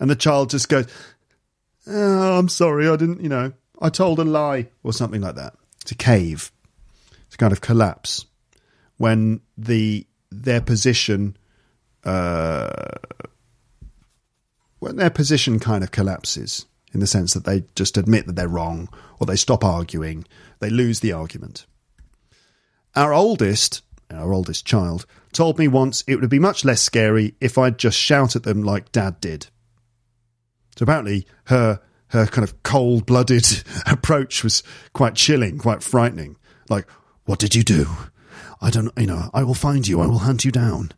And 0.00 0.08
the 0.08 0.16
child 0.16 0.50
just 0.50 0.68
goes, 0.68 0.86
oh, 1.88 2.38
I'm 2.38 2.48
sorry, 2.48 2.88
I 2.88 2.96
didn't, 2.96 3.20
you 3.20 3.28
know, 3.28 3.52
I 3.80 3.88
told 3.90 4.18
a 4.18 4.24
lie, 4.24 4.68
or 4.82 4.92
something 4.92 5.20
like 5.20 5.36
that. 5.36 5.54
To 5.86 5.94
cave, 5.94 6.52
to 7.30 7.36
kind 7.36 7.52
of 7.52 7.60
collapse 7.60 8.26
when 8.98 9.40
the 9.56 10.06
their 10.30 10.60
position, 10.60 11.36
uh, 12.04 12.68
when 14.80 14.96
their 14.96 15.10
position 15.10 15.58
kind 15.58 15.82
of 15.82 15.90
collapses 15.90 16.66
in 16.92 17.00
the 17.00 17.06
sense 17.06 17.32
that 17.34 17.44
they 17.44 17.64
just 17.74 17.96
admit 17.96 18.26
that 18.26 18.36
they're 18.36 18.48
wrong 18.48 18.88
or 19.18 19.26
they 19.26 19.36
stop 19.36 19.64
arguing, 19.64 20.24
they 20.60 20.68
lose 20.68 21.00
the 21.00 21.12
argument. 21.12 21.64
Our 22.94 23.14
oldest, 23.14 23.82
our 24.10 24.32
oldest 24.32 24.66
child, 24.66 25.06
told 25.32 25.58
me 25.58 25.68
once 25.68 26.02
it 26.06 26.16
would 26.16 26.30
be 26.30 26.38
much 26.38 26.64
less 26.64 26.82
scary 26.82 27.34
if 27.40 27.56
I'd 27.56 27.78
just 27.78 27.98
shout 27.98 28.36
at 28.36 28.42
them 28.42 28.62
like 28.62 28.92
Dad 28.92 29.20
did. 29.20 29.46
So 30.78 30.84
apparently, 30.84 31.26
her 31.46 31.80
her 32.10 32.26
kind 32.26 32.44
of 32.44 32.62
cold 32.62 33.04
blooded 33.04 33.44
approach 33.86 34.44
was 34.44 34.62
quite 34.92 35.16
chilling, 35.16 35.58
quite 35.58 35.82
frightening. 35.82 36.36
Like, 36.68 36.88
what 37.24 37.40
did 37.40 37.56
you 37.56 37.64
do? 37.64 37.88
I 38.60 38.70
don't, 38.70 38.92
you 38.96 39.06
know, 39.06 39.28
I 39.34 39.42
will 39.42 39.54
find 39.54 39.88
you, 39.88 40.00
I 40.00 40.06
will 40.06 40.18
hunt 40.20 40.44
you 40.44 40.52
down. 40.52 40.92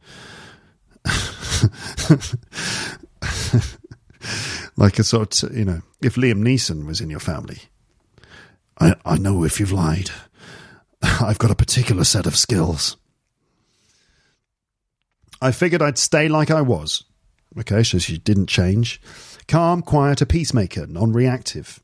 like 4.77 4.99
a 4.99 5.05
sort 5.05 5.43
of, 5.43 5.57
you 5.57 5.65
know, 5.65 5.81
if 6.03 6.17
Liam 6.17 6.43
Neeson 6.43 6.85
was 6.85 7.01
in 7.01 7.09
your 7.09 7.19
family. 7.19 7.61
I, 8.79 8.97
I 9.07 9.17
know 9.17 9.45
if 9.45 9.59
you've 9.59 9.73
lied. 9.73 10.11
I've 11.03 11.39
got 11.39 11.51
a 11.51 11.57
particular 11.57 12.05
set 12.05 12.27
of 12.27 12.37
skills. 12.37 12.99
I 15.41 15.53
figured 15.53 15.81
I'd 15.81 15.97
stay 15.97 16.29
like 16.29 16.51
I 16.51 16.61
was. 16.61 17.05
Okay, 17.59 17.83
so 17.83 17.99
she 17.99 18.19
didn't 18.19 18.49
change. 18.49 19.01
Calm, 19.51 19.83
quiet, 19.83 20.21
a 20.21 20.27
peacemaker, 20.27 20.87
non 20.87 21.13
reactive. 21.13 21.83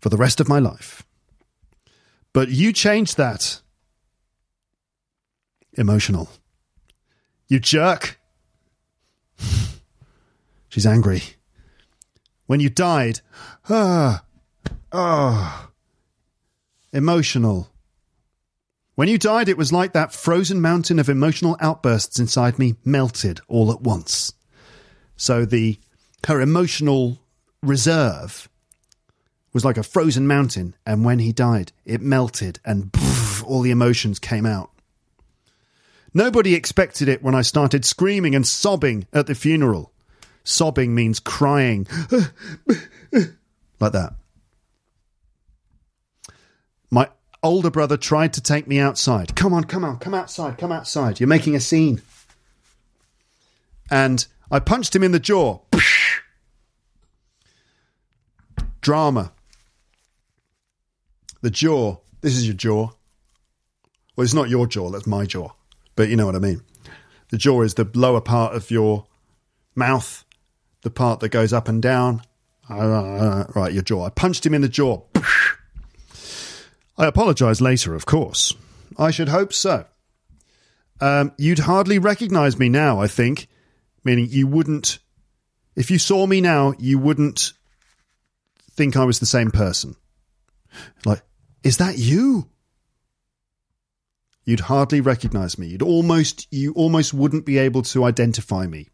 For 0.00 0.08
the 0.08 0.16
rest 0.16 0.40
of 0.40 0.48
my 0.48 0.58
life. 0.58 1.02
But 2.32 2.48
you 2.48 2.72
changed 2.72 3.18
that. 3.18 3.60
Emotional. 5.74 6.30
You 7.46 7.60
jerk. 7.60 8.18
She's 10.70 10.86
angry. 10.86 11.22
When 12.46 12.58
you 12.58 12.70
died, 12.70 13.20
ah, 13.68 14.24
ah, 14.90 15.70
emotional. 16.90 17.68
When 18.94 19.08
you 19.08 19.18
died, 19.18 19.50
it 19.50 19.58
was 19.58 19.74
like 19.74 19.92
that 19.92 20.14
frozen 20.14 20.62
mountain 20.62 20.98
of 20.98 21.10
emotional 21.10 21.58
outbursts 21.60 22.18
inside 22.18 22.58
me 22.58 22.76
melted 22.82 23.40
all 23.46 23.70
at 23.70 23.82
once. 23.82 24.32
So 25.16 25.44
the 25.44 25.78
her 26.26 26.40
emotional 26.40 27.18
reserve 27.62 28.48
was 29.52 29.64
like 29.64 29.78
a 29.78 29.82
frozen 29.82 30.26
mountain, 30.26 30.74
and 30.86 31.04
when 31.04 31.18
he 31.18 31.32
died, 31.32 31.72
it 31.84 32.00
melted 32.00 32.60
and 32.64 32.92
poof, 32.92 33.42
all 33.44 33.62
the 33.62 33.70
emotions 33.70 34.18
came 34.18 34.46
out. 34.46 34.70
Nobody 36.14 36.54
expected 36.54 37.08
it 37.08 37.22
when 37.22 37.34
I 37.34 37.42
started 37.42 37.84
screaming 37.84 38.34
and 38.34 38.46
sobbing 38.46 39.06
at 39.12 39.26
the 39.26 39.34
funeral. 39.34 39.92
Sobbing 40.44 40.94
means 40.94 41.20
crying. 41.20 41.86
like 43.80 43.92
that. 43.92 44.14
My 46.90 47.08
older 47.42 47.70
brother 47.70 47.96
tried 47.96 48.32
to 48.34 48.40
take 48.40 48.66
me 48.66 48.78
outside. 48.78 49.36
Come 49.36 49.52
on, 49.52 49.64
come 49.64 49.84
on, 49.84 49.98
come 49.98 50.14
outside, 50.14 50.56
come 50.58 50.72
outside. 50.72 51.20
You're 51.20 51.28
making 51.28 51.54
a 51.54 51.60
scene. 51.60 52.00
And 53.90 54.26
I 54.50 54.60
punched 54.60 54.94
him 54.96 55.02
in 55.02 55.12
the 55.12 55.20
jaw. 55.20 55.60
Drama. 58.80 59.32
The 61.42 61.50
jaw. 61.50 61.98
This 62.20 62.36
is 62.36 62.46
your 62.46 62.56
jaw. 62.56 62.90
Well, 64.16 64.24
it's 64.24 64.34
not 64.34 64.48
your 64.48 64.66
jaw, 64.66 64.90
that's 64.90 65.06
my 65.06 65.26
jaw. 65.26 65.50
But 65.94 66.08
you 66.08 66.16
know 66.16 66.26
what 66.26 66.34
I 66.34 66.40
mean. 66.40 66.62
The 67.30 67.38
jaw 67.38 67.62
is 67.62 67.74
the 67.74 67.88
lower 67.94 68.20
part 68.20 68.54
of 68.54 68.70
your 68.70 69.06
mouth, 69.74 70.24
the 70.82 70.90
part 70.90 71.20
that 71.20 71.28
goes 71.28 71.52
up 71.52 71.68
and 71.68 71.82
down. 71.82 72.22
Right, 72.68 73.72
your 73.72 73.82
jaw. 73.82 74.06
I 74.06 74.10
punched 74.10 74.44
him 74.44 74.54
in 74.54 74.62
the 74.62 74.68
jaw. 74.68 75.02
I 76.96 77.06
apologise 77.06 77.60
later, 77.60 77.94
of 77.94 78.06
course. 78.06 78.54
I 78.98 79.10
should 79.10 79.28
hope 79.28 79.52
so. 79.52 79.84
Um, 81.00 81.32
you'd 81.38 81.60
hardly 81.60 82.00
recognise 82.00 82.58
me 82.58 82.68
now, 82.68 83.00
I 83.00 83.06
think. 83.06 83.46
Meaning 84.04 84.28
you 84.30 84.46
wouldn't. 84.46 84.98
If 85.76 85.90
you 85.90 85.98
saw 85.98 86.26
me 86.26 86.40
now, 86.40 86.74
you 86.78 86.98
wouldn't 86.98 87.52
think 88.72 88.96
I 88.96 89.04
was 89.04 89.18
the 89.18 89.26
same 89.26 89.50
person. 89.50 89.96
Like, 91.04 91.22
is 91.62 91.78
that 91.78 91.98
you? 91.98 92.48
You'd 94.44 94.60
hardly 94.60 95.00
recognize 95.00 95.58
me. 95.58 95.66
You'd 95.66 95.82
almost 95.82 96.46
you 96.50 96.72
almost 96.72 97.12
wouldn't 97.12 97.44
be 97.44 97.58
able 97.58 97.82
to 97.82 98.04
identify 98.04 98.66
me. 98.66 98.88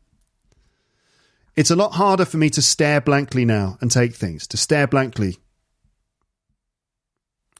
It's 1.56 1.70
a 1.70 1.76
lot 1.76 1.92
harder 1.92 2.24
for 2.24 2.38
me 2.38 2.50
to 2.50 2.62
stare 2.62 3.00
blankly 3.00 3.44
now 3.44 3.78
and 3.80 3.90
take 3.90 4.14
things. 4.14 4.46
To 4.48 4.56
stare 4.56 4.86
blankly. 4.86 5.36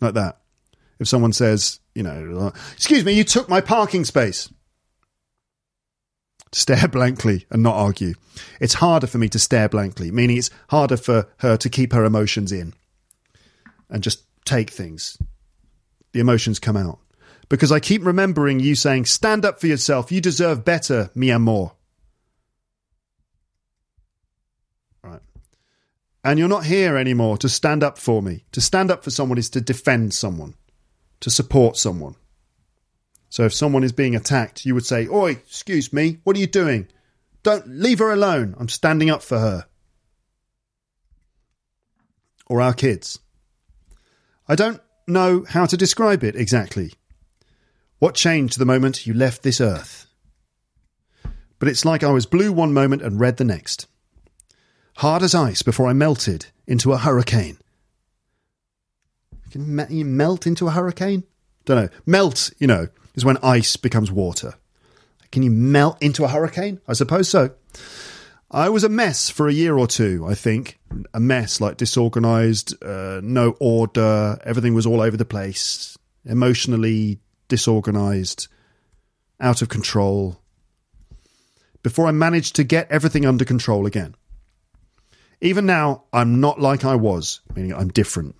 Like 0.00 0.14
that. 0.14 0.40
If 0.98 1.08
someone 1.08 1.32
says, 1.32 1.80
you 1.94 2.02
know, 2.02 2.52
excuse 2.72 3.04
me, 3.04 3.12
you 3.12 3.24
took 3.24 3.48
my 3.48 3.60
parking 3.60 4.04
space. 4.04 4.52
Stare 6.54 6.86
blankly 6.86 7.46
and 7.50 7.64
not 7.64 7.74
argue. 7.74 8.14
It's 8.60 8.74
harder 8.74 9.08
for 9.08 9.18
me 9.18 9.28
to 9.30 9.40
stare 9.40 9.68
blankly, 9.68 10.12
meaning 10.12 10.36
it's 10.36 10.50
harder 10.68 10.96
for 10.96 11.28
her 11.38 11.56
to 11.56 11.68
keep 11.68 11.92
her 11.92 12.04
emotions 12.04 12.52
in 12.52 12.74
and 13.90 14.04
just 14.04 14.22
take 14.44 14.70
things. 14.70 15.18
The 16.12 16.20
emotions 16.20 16.60
come 16.60 16.76
out. 16.76 17.00
Because 17.48 17.72
I 17.72 17.80
keep 17.80 18.04
remembering 18.04 18.60
you 18.60 18.76
saying, 18.76 19.06
stand 19.06 19.44
up 19.44 19.60
for 19.60 19.66
yourself. 19.66 20.12
You 20.12 20.20
deserve 20.20 20.64
better, 20.64 21.10
mi 21.16 21.32
amor. 21.32 21.72
Right. 25.02 25.22
And 26.22 26.38
you're 26.38 26.46
not 26.46 26.66
here 26.66 26.96
anymore 26.96 27.36
to 27.38 27.48
stand 27.48 27.82
up 27.82 27.98
for 27.98 28.22
me. 28.22 28.44
To 28.52 28.60
stand 28.60 28.92
up 28.92 29.02
for 29.02 29.10
someone 29.10 29.38
is 29.38 29.50
to 29.50 29.60
defend 29.60 30.14
someone, 30.14 30.54
to 31.18 31.30
support 31.30 31.76
someone. 31.76 32.14
So 33.34 33.42
if 33.42 33.52
someone 33.52 33.82
is 33.82 33.90
being 33.90 34.14
attacked, 34.14 34.64
you 34.64 34.74
would 34.74 34.86
say, 34.86 35.08
Oi, 35.08 35.32
excuse 35.32 35.92
me, 35.92 36.18
what 36.22 36.36
are 36.36 36.38
you 36.38 36.46
doing? 36.46 36.86
Don't 37.42 37.66
leave 37.66 37.98
her 37.98 38.12
alone. 38.12 38.54
I'm 38.60 38.68
standing 38.68 39.10
up 39.10 39.24
for 39.24 39.40
her. 39.40 39.66
Or 42.46 42.60
our 42.60 42.72
kids. 42.72 43.18
I 44.46 44.54
don't 44.54 44.80
know 45.08 45.44
how 45.48 45.66
to 45.66 45.76
describe 45.76 46.22
it 46.22 46.36
exactly. 46.36 46.92
What 47.98 48.14
changed 48.14 48.56
the 48.56 48.64
moment 48.64 49.04
you 49.04 49.14
left 49.14 49.42
this 49.42 49.60
earth? 49.60 50.06
But 51.58 51.66
it's 51.66 51.84
like 51.84 52.04
I 52.04 52.12
was 52.12 52.26
blue 52.26 52.52
one 52.52 52.72
moment 52.72 53.02
and 53.02 53.18
red 53.18 53.38
the 53.38 53.44
next. 53.44 53.88
Hard 54.98 55.24
as 55.24 55.34
ice 55.34 55.62
before 55.62 55.88
I 55.88 55.92
melted 55.92 56.46
into 56.68 56.92
a 56.92 56.98
hurricane. 56.98 57.58
Can 59.50 59.84
you 59.90 60.04
melt 60.04 60.46
into 60.46 60.68
a 60.68 60.70
hurricane? 60.70 61.24
Don't 61.64 61.82
know. 61.82 61.88
Melt, 62.06 62.52
you 62.58 62.68
know, 62.68 62.86
is 63.14 63.24
when 63.24 63.36
ice 63.38 63.76
becomes 63.76 64.10
water. 64.10 64.54
Can 65.32 65.42
you 65.42 65.50
melt 65.50 66.00
into 66.00 66.24
a 66.24 66.28
hurricane? 66.28 66.80
I 66.86 66.92
suppose 66.92 67.28
so. 67.28 67.50
I 68.50 68.68
was 68.68 68.84
a 68.84 68.88
mess 68.88 69.30
for 69.30 69.48
a 69.48 69.52
year 69.52 69.76
or 69.76 69.88
two, 69.88 70.24
I 70.28 70.34
think. 70.34 70.78
A 71.12 71.18
mess, 71.18 71.60
like 71.60 71.76
disorganized, 71.76 72.82
uh, 72.84 73.20
no 73.22 73.56
order, 73.58 74.38
everything 74.44 74.74
was 74.74 74.86
all 74.86 75.00
over 75.00 75.16
the 75.16 75.24
place, 75.24 75.98
emotionally 76.24 77.18
disorganized, 77.48 78.46
out 79.40 79.60
of 79.60 79.68
control. 79.68 80.40
Before 81.82 82.06
I 82.06 82.12
managed 82.12 82.54
to 82.56 82.64
get 82.64 82.90
everything 82.90 83.26
under 83.26 83.44
control 83.44 83.86
again. 83.86 84.14
Even 85.40 85.66
now, 85.66 86.04
I'm 86.12 86.40
not 86.40 86.60
like 86.60 86.84
I 86.84 86.94
was, 86.94 87.40
meaning 87.54 87.74
I'm 87.74 87.88
different. 87.88 88.36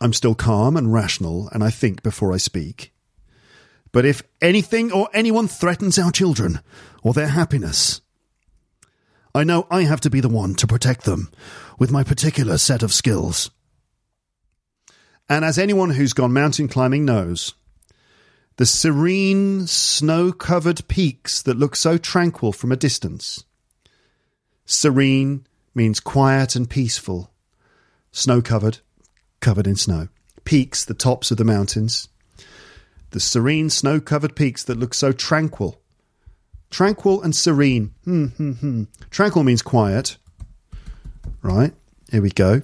I'm 0.00 0.12
still 0.12 0.34
calm 0.34 0.76
and 0.76 0.92
rational, 0.92 1.48
and 1.52 1.62
I 1.62 1.70
think 1.70 2.02
before 2.02 2.32
I 2.32 2.36
speak. 2.38 2.91
But 3.92 4.06
if 4.06 4.22
anything 4.40 4.90
or 4.90 5.08
anyone 5.12 5.48
threatens 5.48 5.98
our 5.98 6.10
children 6.10 6.60
or 7.02 7.12
their 7.12 7.28
happiness, 7.28 8.00
I 9.34 9.44
know 9.44 9.66
I 9.70 9.82
have 9.82 10.00
to 10.02 10.10
be 10.10 10.20
the 10.20 10.28
one 10.28 10.54
to 10.56 10.66
protect 10.66 11.04
them 11.04 11.30
with 11.78 11.90
my 11.90 12.02
particular 12.02 12.58
set 12.58 12.82
of 12.82 12.92
skills. 12.92 13.50
And 15.28 15.44
as 15.44 15.58
anyone 15.58 15.90
who's 15.90 16.14
gone 16.14 16.32
mountain 16.32 16.68
climbing 16.68 17.04
knows, 17.04 17.54
the 18.56 18.66
serene, 18.66 19.66
snow 19.66 20.32
covered 20.32 20.86
peaks 20.88 21.42
that 21.42 21.58
look 21.58 21.76
so 21.76 21.96
tranquil 21.96 22.52
from 22.52 22.72
a 22.72 22.76
distance. 22.76 23.44
Serene 24.66 25.46
means 25.74 26.00
quiet 26.00 26.54
and 26.54 26.68
peaceful. 26.68 27.30
Snow 28.10 28.42
covered, 28.42 28.78
covered 29.40 29.66
in 29.66 29.76
snow. 29.76 30.08
Peaks, 30.44 30.84
the 30.84 30.94
tops 30.94 31.30
of 31.30 31.38
the 31.38 31.44
mountains 31.44 32.08
the 33.12 33.20
serene 33.20 33.70
snow 33.70 34.00
covered 34.00 34.34
peaks 34.34 34.64
that 34.64 34.78
look 34.78 34.92
so 34.94 35.12
tranquil. 35.12 35.80
Tranquil 36.70 37.22
and 37.22 37.36
serene. 37.36 37.94
Hmm, 38.04 38.26
hmm, 38.26 38.52
hmm. 38.52 38.82
Tranquil 39.10 39.44
means 39.44 39.62
quiet. 39.62 40.16
Right, 41.42 41.72
here 42.10 42.22
we 42.22 42.30
go. 42.30 42.62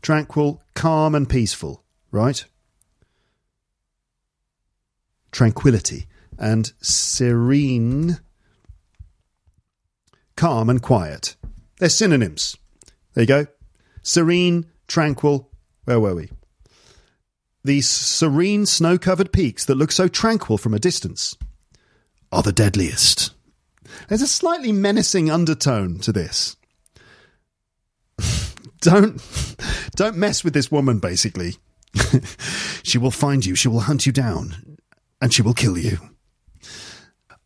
tranquil, 0.00 0.62
calm, 0.74 1.14
and 1.14 1.28
peaceful, 1.28 1.84
right? 2.10 2.44
Tranquility. 5.30 6.06
And 6.38 6.72
serene, 6.80 8.18
calm, 10.36 10.68
and 10.70 10.82
quiet. 10.82 11.36
They're 11.78 11.88
synonyms. 11.88 12.56
There 13.14 13.22
you 13.22 13.28
go. 13.28 13.46
Serene, 14.02 14.66
tranquil. 14.88 15.50
Where 15.84 16.00
were 16.00 16.14
we? 16.14 16.30
These 17.64 17.88
serene, 17.88 18.66
snow 18.66 18.98
covered 18.98 19.32
peaks 19.32 19.64
that 19.66 19.76
look 19.76 19.92
so 19.92 20.08
tranquil 20.08 20.58
from 20.58 20.74
a 20.74 20.80
distance 20.80 21.36
are 22.32 22.42
the 22.42 22.52
deadliest. 22.52 23.32
There's 24.08 24.22
a 24.22 24.26
slightly 24.26 24.72
menacing 24.72 25.30
undertone 25.30 25.98
to 26.00 26.12
this. 26.12 26.56
don't 28.80 29.22
don't 29.94 30.16
mess 30.16 30.42
with 30.42 30.54
this 30.54 30.72
woman 30.72 30.98
basically. 30.98 31.56
she 32.82 32.98
will 32.98 33.10
find 33.10 33.44
you, 33.44 33.54
she 33.54 33.68
will 33.68 33.80
hunt 33.80 34.06
you 34.06 34.12
down, 34.12 34.78
and 35.20 35.32
she 35.32 35.42
will 35.42 35.54
kill 35.54 35.78
you. 35.78 35.98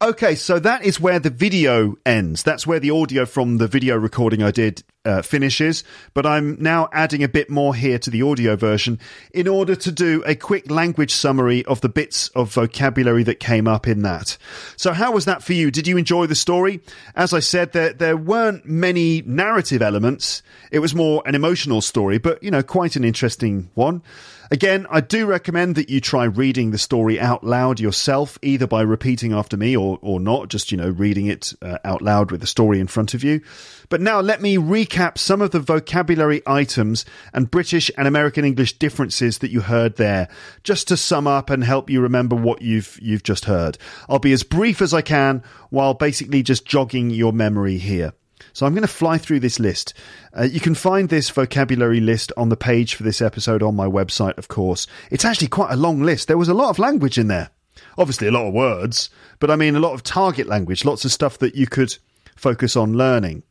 Okay, 0.01 0.35
so 0.35 0.59
that 0.59 0.85
is 0.85 1.01
where 1.01 1.19
the 1.19 1.31
video 1.31 1.97
ends. 2.05 2.43
That's 2.43 2.67
where 2.67 2.79
the 2.79 2.91
audio 2.91 3.25
from 3.25 3.57
the 3.57 3.67
video 3.67 3.97
recording 3.97 4.43
I 4.43 4.51
did 4.51 4.83
uh, 5.07 5.23
finishes. 5.23 5.85
But 6.13 6.27
I'm 6.27 6.61
now 6.61 6.89
adding 6.93 7.23
a 7.23 7.29
bit 7.29 7.49
more 7.49 7.75
here 7.75 7.99
to 8.01 8.11
the 8.11 8.23
audio 8.23 8.57
version 8.57 8.99
in 9.33 9.49
order 9.49 9.75
to 9.77 9.93
do 9.93 10.23
a 10.27 10.35
quick 10.35 10.71
language 10.71 11.15
summary 11.15 11.65
of 11.67 11.81
the 11.81 11.89
bits 11.89 12.29
of 12.31 12.53
vocabulary 12.53 13.23
that 13.23 13.41
came 13.41 13.69
up 13.69 13.87
in 13.87 14.03
that. 14.03 14.37
So, 14.77 14.93
how 14.93 15.13
was 15.13 15.25
that 15.25 15.43
for 15.43 15.53
you? 15.53 15.71
Did 15.71 15.87
you 15.87 15.97
enjoy 15.97 16.27
the 16.27 16.35
story? 16.35 16.81
As 17.15 17.33
I 17.33 17.41
said, 17.41 17.73
there 17.73 17.93
there 17.93 18.17
weren't 18.17 18.67
many 18.67 19.23
narrative 19.23 19.81
elements. 19.81 20.43
It 20.71 20.81
was 20.81 20.95
more 20.95 21.23
an 21.25 21.35
emotional 21.35 21.81
story, 21.81 22.19
but 22.19 22.43
you 22.43 22.51
know, 22.51 22.63
quite 22.63 22.97
an 22.97 23.05
interesting 23.05 23.71
one. 23.75 24.03
Again, 24.51 24.87
I 24.91 25.01
do 25.01 25.27
recommend 25.27 25.75
that 25.75 25.91
you 25.91 26.01
try 26.01 26.25
reading 26.25 26.71
the 26.71 26.79
story 26.79 27.19
out 27.19 27.43
loud 27.43 27.81
yourself, 27.81 28.39
either 28.43 28.67
by 28.67 28.83
repeating 28.83 29.33
after 29.33 29.57
me 29.57 29.77
or, 29.77 29.99
or 30.03 30.21
not, 30.21 30.49
just, 30.49 30.71
you 30.71 30.79
know, 30.79 30.91
reading 30.91 31.27
it 31.27 31.53
uh, 31.63 31.79
out 31.85 32.01
loud 32.01 32.31
with 32.31 32.41
the 32.41 32.47
story 32.47 32.79
in 32.79 32.87
front 32.87 33.13
of 33.13 33.25
you. 33.25 33.41
But 33.89 34.01
now 34.01 34.21
let 34.21 34.43
me 34.43 34.57
recap 34.57 35.19
some 35.19 35.41
of 35.41 35.51
the 35.51 35.61
vocabulary 35.61 36.43
items 36.47 37.05
and 37.33 37.51
British 37.51 37.91
and 37.97 38.09
American 38.09 38.45
English 38.45 38.79
differences 38.79 39.39
that 39.39 39.51
you 39.51 39.61
heard 39.61 39.97
there, 39.97 40.29
just 40.65 40.89
to 40.89 40.97
sum 40.97 41.27
up 41.27 41.51
and 41.51 41.63
help 41.63 41.91
you 41.91 42.01
remember 42.01 42.37
what 42.37 42.63
you've, 42.63 42.99
you've 43.01 43.23
just 43.23 43.45
heard. 43.45 43.79
I'll 44.09 44.19
be 44.19 44.33
as 44.33 44.43
brief 44.43 44.83
as 44.83 44.93
I 44.93 45.03
can 45.03 45.43
while 45.71 45.95
basically 45.95 46.43
just 46.43 46.65
jogging 46.65 47.11
your 47.11 47.33
memory 47.33 47.79
here. 47.79 48.13
So 48.53 48.65
I'm 48.65 48.73
going 48.73 48.83
to 48.83 48.89
fly 48.89 49.19
through 49.19 49.41
this 49.41 49.61
list. 49.61 49.93
Uh, 50.37 50.45
you 50.45 50.61
can 50.61 50.75
find 50.75 51.09
this 51.09 51.31
vocabulary 51.31 52.01
list 52.01 52.33
on 52.37 52.49
the 52.49 52.57
page 52.57 52.95
for 52.95 53.03
this 53.03 53.21
episode 53.21 53.63
on 53.63 53.77
my 53.77 53.87
website, 53.87 54.39
of 54.39 54.49
course. 54.49 54.87
It's 55.11 55.25
actually 55.25 55.49
quite 55.49 55.73
a 55.73 55.77
long 55.77 56.03
list. 56.03 56.27
There 56.27 56.39
was 56.39 56.49
a 56.49 56.55
lot 56.55 56.71
of 56.71 56.79
language 56.79 57.19
in 57.19 57.29
there. 57.29 57.51
Obviously, 57.99 58.29
a 58.29 58.33
lot 58.33 58.47
of 58.47 58.55
words, 58.55 59.11
but 59.39 59.51
I 59.51 59.57
mean, 59.57 59.77
a 59.77 59.81
lot 59.81 59.93
of 59.93 60.03
target 60.03 60.47
language, 60.47 60.85
lots 60.85 61.05
of 61.05 61.13
stuff 61.13 61.39
that 61.39 61.55
you 61.55 61.67
could 61.67 61.97
focus 62.35 62.77
on 62.77 62.97
learning. 62.97 63.43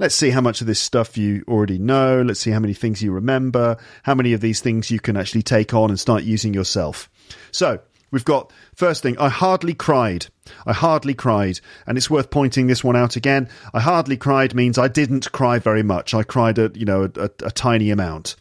Let's 0.00 0.14
see 0.14 0.30
how 0.30 0.40
much 0.40 0.62
of 0.62 0.66
this 0.66 0.80
stuff 0.80 1.18
you 1.18 1.44
already 1.46 1.78
know. 1.78 2.22
Let's 2.22 2.40
see 2.40 2.50
how 2.50 2.58
many 2.58 2.72
things 2.72 3.02
you 3.02 3.12
remember, 3.12 3.76
how 4.02 4.14
many 4.14 4.32
of 4.32 4.40
these 4.40 4.60
things 4.60 4.90
you 4.90 4.98
can 4.98 5.14
actually 5.14 5.42
take 5.42 5.74
on 5.74 5.90
and 5.90 6.00
start 6.00 6.22
using 6.22 6.54
yourself. 6.54 7.10
So, 7.52 7.80
We've 8.10 8.24
got 8.24 8.52
first 8.74 9.04
thing, 9.04 9.16
I 9.18 9.28
hardly 9.28 9.72
cried. 9.72 10.26
I 10.66 10.72
hardly 10.72 11.14
cried. 11.14 11.60
And 11.86 11.96
it's 11.96 12.10
worth 12.10 12.30
pointing 12.30 12.66
this 12.66 12.82
one 12.82 12.96
out 12.96 13.14
again. 13.14 13.48
I 13.72 13.78
hardly 13.78 14.16
cried 14.16 14.52
means 14.52 14.78
I 14.78 14.88
didn't 14.88 15.30
cry 15.30 15.60
very 15.60 15.84
much. 15.84 16.12
I 16.12 16.24
cried 16.24 16.58
a, 16.58 16.72
you 16.74 16.86
know, 16.86 17.04
a, 17.04 17.20
a, 17.20 17.30
a 17.44 17.50
tiny 17.52 17.92
amount. 17.92 18.34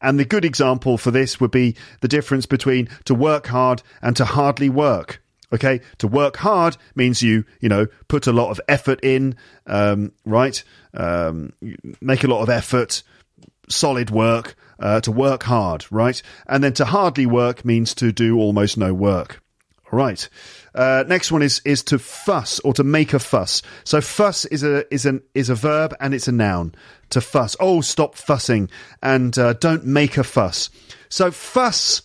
And 0.00 0.18
the 0.18 0.24
good 0.24 0.46
example 0.46 0.96
for 0.96 1.10
this 1.10 1.38
would 1.40 1.50
be 1.50 1.76
the 2.00 2.08
difference 2.08 2.46
between 2.46 2.88
to 3.04 3.14
work 3.14 3.48
hard 3.48 3.82
and 4.00 4.16
to 4.16 4.24
hardly 4.24 4.70
work. 4.70 5.21
Okay, 5.52 5.80
to 5.98 6.08
work 6.08 6.36
hard 6.38 6.76
means 6.94 7.22
you, 7.22 7.44
you 7.60 7.68
know, 7.68 7.86
put 8.08 8.26
a 8.26 8.32
lot 8.32 8.50
of 8.50 8.60
effort 8.68 9.00
in, 9.02 9.36
um, 9.66 10.12
right? 10.24 10.62
Um, 10.94 11.52
make 12.00 12.24
a 12.24 12.28
lot 12.28 12.42
of 12.42 12.48
effort, 12.48 13.02
solid 13.68 14.10
work 14.10 14.56
uh, 14.78 15.00
to 15.00 15.12
work 15.12 15.42
hard, 15.44 15.84
right? 15.90 16.20
And 16.46 16.62
then 16.62 16.72
to 16.74 16.84
hardly 16.84 17.26
work 17.26 17.64
means 17.64 17.94
to 17.94 18.12
do 18.12 18.38
almost 18.38 18.76
no 18.76 18.92
work. 18.92 19.42
All 19.90 19.98
right. 19.98 20.28
Uh, 20.74 21.04
next 21.06 21.30
one 21.30 21.42
is 21.42 21.60
is 21.64 21.82
to 21.84 21.98
fuss 21.98 22.58
or 22.60 22.72
to 22.74 22.82
make 22.84 23.12
a 23.12 23.18
fuss. 23.18 23.62
So 23.84 24.00
fuss 24.00 24.46
is 24.46 24.62
a 24.62 24.92
is 24.92 25.04
an 25.04 25.22
is 25.34 25.50
a 25.50 25.54
verb 25.54 25.94
and 26.00 26.14
it's 26.14 26.28
a 26.28 26.32
noun. 26.32 26.74
To 27.10 27.20
fuss. 27.20 27.56
Oh, 27.60 27.82
stop 27.82 28.14
fussing 28.14 28.70
and 29.02 29.36
uh, 29.38 29.52
don't 29.52 29.84
make 29.84 30.16
a 30.16 30.24
fuss. 30.24 30.70
So 31.10 31.30
fuss. 31.30 32.02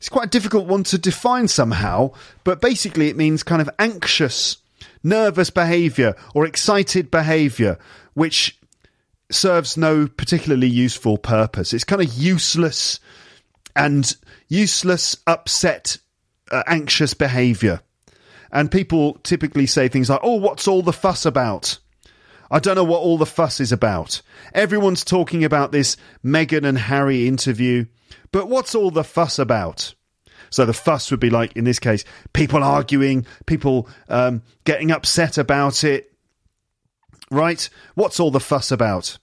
It's 0.00 0.08
quite 0.08 0.28
a 0.28 0.30
difficult 0.30 0.66
one 0.66 0.82
to 0.84 0.96
define 0.96 1.46
somehow, 1.46 2.12
but 2.42 2.62
basically 2.62 3.10
it 3.10 3.18
means 3.18 3.42
kind 3.42 3.60
of 3.60 3.68
anxious, 3.78 4.56
nervous 5.04 5.50
behaviour 5.50 6.16
or 6.34 6.46
excited 6.46 7.10
behaviour, 7.10 7.78
which 8.14 8.58
serves 9.30 9.76
no 9.76 10.06
particularly 10.06 10.68
useful 10.68 11.18
purpose. 11.18 11.74
It's 11.74 11.84
kind 11.84 12.00
of 12.00 12.14
useless 12.14 12.98
and 13.76 14.16
useless, 14.48 15.18
upset, 15.26 15.98
uh, 16.50 16.62
anxious 16.66 17.12
behavior. 17.12 17.82
And 18.50 18.72
people 18.72 19.18
typically 19.22 19.66
say 19.66 19.88
things 19.88 20.08
like, 20.08 20.20
oh, 20.22 20.36
what's 20.36 20.66
all 20.66 20.80
the 20.80 20.94
fuss 20.94 21.26
about? 21.26 21.78
I 22.50 22.58
don't 22.58 22.74
know 22.74 22.84
what 22.84 23.02
all 23.02 23.18
the 23.18 23.26
fuss 23.26 23.60
is 23.60 23.70
about. 23.70 24.22
Everyone's 24.54 25.04
talking 25.04 25.44
about 25.44 25.72
this 25.72 25.98
Meghan 26.24 26.66
and 26.66 26.78
Harry 26.78 27.28
interview, 27.28 27.84
but 28.32 28.48
what's 28.48 28.74
all 28.74 28.90
the 28.90 29.04
fuss 29.04 29.38
about? 29.38 29.94
So 30.50 30.66
the 30.66 30.72
fuss 30.72 31.10
would 31.10 31.20
be 31.20 31.30
like, 31.30 31.56
in 31.56 31.64
this 31.64 31.78
case, 31.78 32.04
people 32.32 32.64
arguing, 32.64 33.26
people 33.46 33.88
um, 34.08 34.42
getting 34.64 34.90
upset 34.90 35.38
about 35.38 35.84
it, 35.84 36.12
right? 37.30 37.68
What's 37.94 38.18
all 38.18 38.30
the 38.30 38.40
fuss 38.40 38.72
about? 38.72 39.18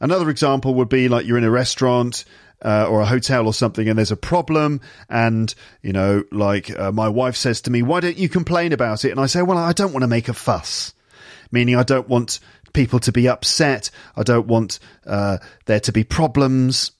Another 0.00 0.30
example 0.30 0.74
would 0.74 0.88
be 0.88 1.08
like 1.08 1.26
you're 1.26 1.36
in 1.36 1.44
a 1.44 1.50
restaurant 1.50 2.24
uh, 2.62 2.86
or 2.88 3.00
a 3.00 3.06
hotel 3.06 3.46
or 3.46 3.54
something 3.54 3.88
and 3.88 3.98
there's 3.98 4.10
a 4.10 4.16
problem 4.16 4.80
and 5.08 5.54
you 5.82 5.92
know 5.92 6.24
like 6.30 6.70
uh, 6.78 6.92
my 6.92 7.08
wife 7.08 7.36
says 7.36 7.62
to 7.62 7.70
me 7.70 7.82
why 7.82 8.00
don't 8.00 8.18
you 8.18 8.28
complain 8.28 8.72
about 8.72 9.04
it 9.04 9.10
and 9.10 9.20
i 9.20 9.26
say 9.26 9.40
well 9.40 9.56
i 9.56 9.72
don't 9.72 9.92
want 9.92 10.02
to 10.02 10.08
make 10.08 10.28
a 10.28 10.34
fuss 10.34 10.92
meaning 11.50 11.74
i 11.74 11.82
don't 11.82 12.08
want 12.08 12.38
people 12.74 12.98
to 13.00 13.12
be 13.12 13.28
upset 13.28 13.90
i 14.14 14.22
don't 14.22 14.46
want 14.46 14.78
uh, 15.06 15.38
there 15.64 15.80
to 15.80 15.90
be 15.90 16.04
problems 16.04 16.92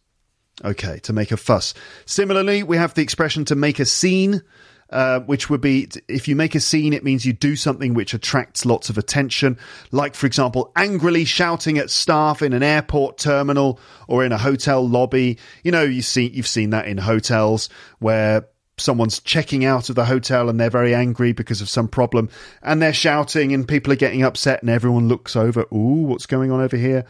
okay 0.64 0.98
to 0.98 1.12
make 1.12 1.32
a 1.32 1.36
fuss 1.36 1.74
similarly 2.06 2.62
we 2.62 2.76
have 2.76 2.94
the 2.94 3.02
expression 3.02 3.44
to 3.44 3.54
make 3.54 3.78
a 3.78 3.84
scene 3.84 4.42
uh, 4.90 5.20
which 5.20 5.48
would 5.48 5.60
be 5.60 5.88
if 6.08 6.26
you 6.26 6.34
make 6.34 6.54
a 6.54 6.60
scene, 6.60 6.92
it 6.92 7.04
means 7.04 7.24
you 7.24 7.32
do 7.32 7.56
something 7.56 7.94
which 7.94 8.12
attracts 8.12 8.66
lots 8.66 8.90
of 8.90 8.98
attention. 8.98 9.56
Like, 9.92 10.14
for 10.14 10.26
example, 10.26 10.72
angrily 10.74 11.24
shouting 11.24 11.78
at 11.78 11.90
staff 11.90 12.42
in 12.42 12.52
an 12.52 12.62
airport 12.62 13.18
terminal 13.18 13.78
or 14.08 14.24
in 14.24 14.32
a 14.32 14.38
hotel 14.38 14.86
lobby. 14.86 15.38
You 15.62 15.70
know, 15.70 15.84
you 15.84 16.02
see, 16.02 16.28
you've 16.28 16.46
seen 16.46 16.70
that 16.70 16.86
in 16.86 16.98
hotels 16.98 17.68
where 18.00 18.48
someone's 18.78 19.20
checking 19.20 19.64
out 19.64 19.90
of 19.90 19.94
the 19.94 20.06
hotel 20.06 20.48
and 20.48 20.58
they're 20.58 20.70
very 20.70 20.94
angry 20.94 21.32
because 21.32 21.60
of 21.60 21.68
some 21.68 21.86
problem 21.86 22.30
and 22.62 22.80
they're 22.80 22.92
shouting 22.92 23.52
and 23.52 23.68
people 23.68 23.92
are 23.92 23.96
getting 23.96 24.24
upset 24.24 24.62
and 24.62 24.70
everyone 24.70 25.06
looks 25.06 25.36
over. 25.36 25.66
Ooh, 25.72 26.02
what's 26.06 26.26
going 26.26 26.50
on 26.50 26.60
over 26.60 26.76
here? 26.76 27.04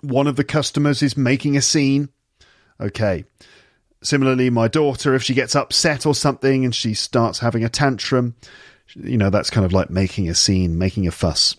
One 0.00 0.26
of 0.26 0.36
the 0.36 0.44
customers 0.44 1.02
is 1.02 1.16
making 1.16 1.56
a 1.56 1.62
scene. 1.62 2.08
Okay. 2.80 3.24
Similarly, 4.02 4.50
my 4.50 4.68
daughter, 4.68 5.14
if 5.14 5.22
she 5.22 5.34
gets 5.34 5.56
upset 5.56 6.06
or 6.06 6.14
something 6.14 6.64
and 6.64 6.74
she 6.74 6.94
starts 6.94 7.40
having 7.40 7.64
a 7.64 7.68
tantrum, 7.68 8.36
you 8.94 9.18
know, 9.18 9.30
that's 9.30 9.50
kind 9.50 9.66
of 9.66 9.72
like 9.72 9.90
making 9.90 10.28
a 10.28 10.34
scene, 10.34 10.78
making 10.78 11.06
a 11.06 11.10
fuss. 11.10 11.56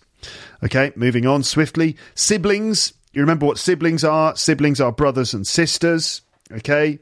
Okay, 0.64 0.92
moving 0.96 1.26
on 1.26 1.44
swiftly. 1.44 1.98
Siblings. 2.16 2.94
You 3.14 3.22
remember 3.22 3.46
what 3.46 3.58
siblings 3.58 4.04
are? 4.04 4.36
Siblings 4.36 4.80
are 4.80 4.92
brothers 4.92 5.34
and 5.34 5.46
sisters. 5.46 6.22
Okay. 6.52 7.00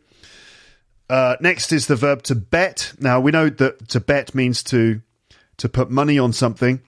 Uh, 1.09 1.35
next 1.39 1.71
is 1.71 1.87
the 1.87 1.95
verb 1.95 2.23
to 2.23 2.35
bet. 2.35 2.93
Now 2.99 3.19
we 3.19 3.31
know 3.31 3.49
that 3.49 3.89
to 3.89 3.99
bet 3.99 4.35
means 4.35 4.63
to 4.63 5.01
to 5.57 5.69
put 5.69 5.89
money 5.89 6.19
on 6.19 6.33
something. 6.33 6.81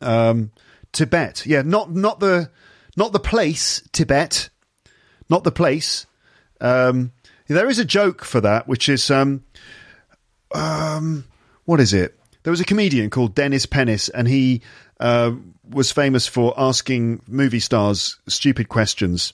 Um, 0.00 0.52
to 0.92 1.06
bet, 1.06 1.46
yeah, 1.46 1.62
not 1.62 1.92
not 1.92 2.20
the 2.20 2.50
not 2.96 3.12
the 3.12 3.20
place 3.20 3.82
Tibet, 3.92 4.48
not 5.28 5.44
the 5.44 5.52
place. 5.52 6.06
Um, 6.60 7.12
there 7.46 7.68
is 7.68 7.78
a 7.78 7.84
joke 7.84 8.24
for 8.24 8.40
that, 8.40 8.68
which 8.68 8.88
is 8.88 9.10
um, 9.10 9.44
um, 10.54 11.24
what 11.64 11.80
is 11.80 11.92
it? 11.92 12.18
There 12.42 12.50
was 12.50 12.60
a 12.60 12.64
comedian 12.64 13.10
called 13.10 13.34
Dennis 13.34 13.66
Pennis, 13.66 14.08
and 14.08 14.28
he 14.28 14.62
uh, 15.00 15.32
was 15.68 15.92
famous 15.92 16.26
for 16.26 16.54
asking 16.56 17.22
movie 17.26 17.60
stars 17.60 18.18
stupid 18.28 18.68
questions. 18.68 19.32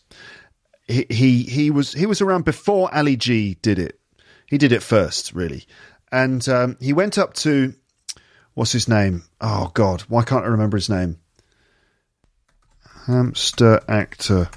He, 0.86 1.06
he 1.08 1.42
he 1.44 1.70
was 1.70 1.92
he 1.92 2.06
was 2.06 2.20
around 2.20 2.44
before 2.44 2.94
Ali 2.94 3.16
G 3.16 3.56
did 3.62 3.78
it. 3.78 3.98
He 4.46 4.58
did 4.58 4.72
it 4.72 4.82
first, 4.82 5.32
really, 5.32 5.64
and 6.12 6.46
um, 6.48 6.76
he 6.80 6.92
went 6.92 7.18
up 7.18 7.34
to 7.34 7.74
what's 8.54 8.72
his 8.72 8.88
name? 8.88 9.24
Oh 9.40 9.70
God, 9.74 10.02
why 10.02 10.22
can't 10.22 10.44
I 10.44 10.48
remember 10.48 10.76
his 10.76 10.90
name? 10.90 11.18
Hamster 13.06 13.80
actor. 13.88 14.50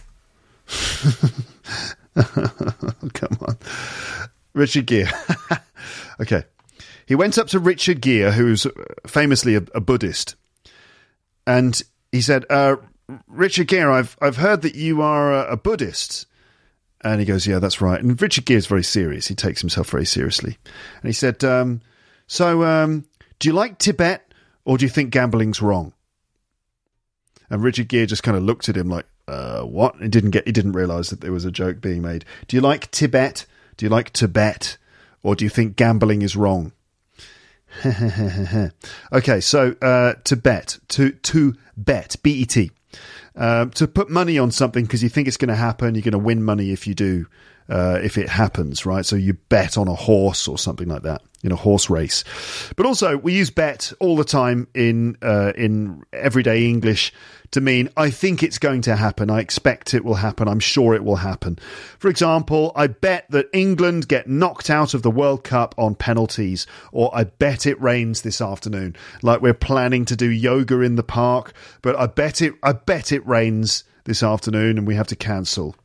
Come 3.13 3.37
on. 3.41 3.57
Richard 4.53 4.85
Gere. 4.85 5.09
okay. 6.21 6.43
He 7.05 7.15
went 7.15 7.37
up 7.37 7.47
to 7.47 7.59
Richard 7.59 8.01
Gere, 8.01 8.31
who's 8.31 8.67
famously 9.05 9.55
a, 9.55 9.63
a 9.73 9.79
Buddhist, 9.79 10.35
and 11.45 11.81
he 12.11 12.21
said, 12.21 12.45
uh, 12.49 12.75
Richard 13.27 13.67
Gere, 13.67 13.91
I've, 13.91 14.17
I've 14.21 14.37
heard 14.37 14.61
that 14.63 14.75
you 14.75 15.01
are 15.01 15.33
a, 15.33 15.53
a 15.53 15.57
Buddhist. 15.57 16.25
And 17.01 17.19
he 17.19 17.25
goes, 17.25 17.47
Yeah, 17.47 17.59
that's 17.59 17.79
right. 17.79 18.01
And 18.01 18.19
Richard 18.21 18.45
Gere 18.45 18.57
is 18.57 18.67
very 18.67 18.83
serious. 18.83 19.27
He 19.27 19.35
takes 19.35 19.61
himself 19.61 19.89
very 19.89 20.05
seriously. 20.05 20.57
And 21.01 21.07
he 21.07 21.13
said, 21.13 21.43
um, 21.43 21.81
So, 22.27 22.63
um, 22.63 23.05
do 23.39 23.47
you 23.47 23.53
like 23.53 23.77
Tibet 23.77 24.33
or 24.65 24.77
do 24.77 24.85
you 24.85 24.89
think 24.89 25.11
gambling's 25.11 25.61
wrong? 25.61 25.93
And 27.49 27.63
Richard 27.63 27.87
Gere 27.87 28.07
just 28.07 28.23
kind 28.23 28.35
of 28.35 28.43
looked 28.43 28.67
at 28.67 28.75
him 28.75 28.89
like, 28.89 29.05
uh, 29.27 29.61
what? 29.63 29.95
He 29.97 30.07
didn't 30.07 30.31
get, 30.31 30.45
he 30.45 30.51
didn't 30.51 30.73
realize 30.73 31.09
that 31.09 31.21
there 31.21 31.31
was 31.31 31.45
a 31.45 31.51
joke 31.51 31.81
being 31.81 32.01
made. 32.01 32.25
Do 32.47 32.55
you 32.55 32.61
like 32.61 32.89
Tibet? 32.91 33.45
Do 33.75 33.85
you 33.85 33.89
like 33.89 34.13
Tibet? 34.13 34.77
Or 35.23 35.35
do 35.35 35.43
you 35.43 35.49
think 35.49 35.75
gambling 35.75 36.21
is 36.21 36.35
wrong? 36.35 36.71
okay, 39.13 39.41
so 39.41 39.75
uh, 39.81 40.13
to 40.23 40.35
bet, 40.35 40.79
to 40.87 41.11
to 41.11 41.53
bet, 41.75 42.15
B 42.23 42.31
E 42.31 42.45
T, 42.45 42.71
um, 43.35 43.71
to 43.71 43.87
put 43.87 44.09
money 44.09 44.39
on 44.39 44.51
something 44.51 44.85
because 44.85 45.03
you 45.03 45.09
think 45.09 45.27
it's 45.27 45.37
going 45.37 45.49
to 45.49 45.55
happen. 45.55 45.93
You're 45.93 46.01
going 46.01 46.13
to 46.13 46.17
win 46.17 46.43
money 46.43 46.71
if 46.71 46.87
you 46.87 46.95
do, 46.95 47.27
uh, 47.69 47.99
if 48.01 48.17
it 48.17 48.29
happens, 48.29 48.85
right? 48.85 49.05
So 49.05 49.15
you 49.15 49.33
bet 49.33 49.77
on 49.77 49.87
a 49.87 49.95
horse 49.95 50.47
or 50.47 50.57
something 50.57 50.87
like 50.87 51.03
that 51.03 51.21
in 51.43 51.51
a 51.51 51.55
horse 51.55 51.89
race. 51.89 52.23
But 52.75 52.85
also, 52.85 53.17
we 53.17 53.33
use 53.33 53.49
bet 53.49 53.93
all 53.99 54.15
the 54.15 54.23
time 54.23 54.67
in 54.73 55.17
uh, 55.21 55.53
in 55.55 56.03
everyday 56.13 56.65
English 56.65 57.13
to 57.51 57.61
mean 57.61 57.89
I 57.95 58.09
think 58.09 58.43
it's 58.43 58.57
going 58.57 58.81
to 58.81 58.95
happen. 58.95 59.29
I 59.29 59.39
expect 59.39 59.93
it 59.93 60.03
will 60.03 60.15
happen. 60.15 60.47
I'm 60.47 60.59
sure 60.59 60.93
it 60.93 61.03
will 61.03 61.17
happen. 61.17 61.59
For 61.99 62.09
example, 62.09 62.71
I 62.75 62.87
bet 62.87 63.25
that 63.29 63.49
England 63.53 64.07
get 64.07 64.27
knocked 64.27 64.69
out 64.69 64.93
of 64.93 65.01
the 65.01 65.11
World 65.11 65.43
Cup 65.43 65.75
on 65.77 65.95
penalties, 65.95 66.67
or 66.91 67.15
I 67.15 67.25
bet 67.25 67.65
it 67.65 67.81
rains 67.81 68.21
this 68.21 68.41
afternoon. 68.41 68.95
Like 69.21 69.41
we're 69.41 69.53
planning 69.53 70.05
to 70.05 70.15
do 70.15 70.29
yoga 70.29 70.81
in 70.81 70.95
the 70.95 71.03
park, 71.03 71.53
but 71.81 71.95
I 71.95 72.07
bet 72.07 72.41
it 72.41 72.53
I 72.63 72.73
bet 72.73 73.11
it 73.11 73.25
rains 73.27 73.83
this 74.05 74.23
afternoon 74.23 74.77
and 74.77 74.87
we 74.87 74.95
have 74.95 75.07
to 75.07 75.15
cancel. 75.15 75.75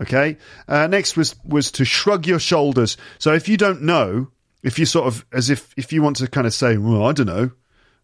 Okay. 0.00 0.36
Uh, 0.66 0.86
next 0.86 1.16
was 1.16 1.34
was 1.44 1.70
to 1.72 1.84
shrug 1.84 2.26
your 2.26 2.38
shoulders. 2.38 2.96
So 3.18 3.32
if 3.32 3.48
you 3.48 3.56
don't 3.56 3.82
know, 3.82 4.28
if 4.62 4.78
you 4.78 4.86
sort 4.86 5.06
of 5.06 5.26
as 5.32 5.50
if 5.50 5.72
if 5.76 5.92
you 5.92 6.02
want 6.02 6.16
to 6.16 6.28
kind 6.28 6.46
of 6.46 6.54
say, 6.54 6.76
well, 6.76 7.06
I 7.06 7.12
don't 7.12 7.26
know, 7.26 7.50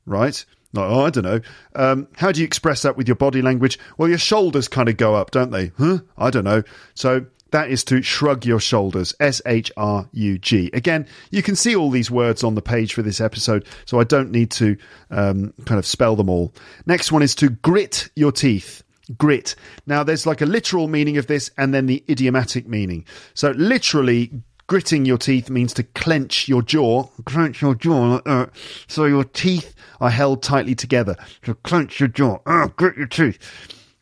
right? 0.07 0.45
Like, 0.73 0.91
oh, 0.91 1.05
I 1.05 1.11
don't 1.11 1.25
know. 1.25 1.41
Um, 1.77 2.09
how 2.17 2.33
do 2.33 2.41
you 2.41 2.47
express 2.47 2.83
that 2.83 2.97
with 2.97 3.07
your 3.07 3.15
body 3.15 3.43
language? 3.43 3.79
Well, 3.97 4.09
your 4.09 4.19
shoulders 4.19 4.67
kind 4.67 4.89
of 4.89 4.97
go 4.97 5.15
up, 5.15 5.31
don't 5.31 5.53
they? 5.53 5.71
Huh? 5.79 5.99
I 6.19 6.31
don't 6.31 6.45
know. 6.45 6.65
So 6.95 7.27
that 7.53 7.71
is 7.71 7.85
to 7.85 8.03
shrug 8.03 8.45
your 8.45 8.59
shoulders. 8.59 9.15
S 9.21 9.41
H 9.47 9.71
R 9.77 10.09
U 10.13 10.39
G. 10.39 10.71
Again, 10.73 11.07
you 11.31 11.43
can 11.43 11.55
see 11.55 11.77
all 11.77 11.91
these 11.91 12.11
words 12.11 12.43
on 12.43 12.57
the 12.57 12.63
page 12.63 12.93
for 12.93 13.03
this 13.03 13.21
episode, 13.21 13.65
so 13.85 14.01
I 14.01 14.05
don't 14.05 14.33
need 14.33 14.51
to 14.53 14.77
um, 15.13 15.55
kind 15.65 15.79
of 15.79 15.87
spell 15.87 16.17
them 16.17 16.29
all. 16.29 16.53
Next 16.87 17.13
one 17.13 17.23
is 17.23 17.37
to 17.37 17.51
grit 17.51 18.11
your 18.17 18.33
teeth. 18.33 18.83
Grit. 19.19 19.55
Now, 19.87 20.03
there's 20.03 20.27
like 20.27 20.41
a 20.41 20.47
literal 20.47 20.89
meaning 20.89 21.19
of 21.19 21.27
this 21.27 21.51
and 21.57 21.75
then 21.75 21.87
the 21.87 22.05
idiomatic 22.09 22.67
meaning. 22.67 23.05
So, 23.35 23.51
literally, 23.51 24.31
gritting 24.67 25.05
your 25.05 25.19
teeth 25.19 25.51
means 25.51 25.75
to 25.75 25.83
clench 25.83 26.49
your 26.49 26.63
jaw, 26.63 27.05
clench 27.25 27.61
your 27.61 27.75
jaw, 27.75 28.21
uh, 28.25 28.47
so 28.87 29.05
your 29.05 29.25
teeth 29.25 29.75
are 30.01 30.11
held 30.11 30.43
tightly 30.43 30.75
together. 30.75 31.17
To 31.43 31.55
clench 31.55 32.01
your 32.01 32.09
jaw, 32.09 32.39
uh, 32.47 32.69
grit 32.69 32.97
your 32.97 33.07
teeth. 33.07 33.39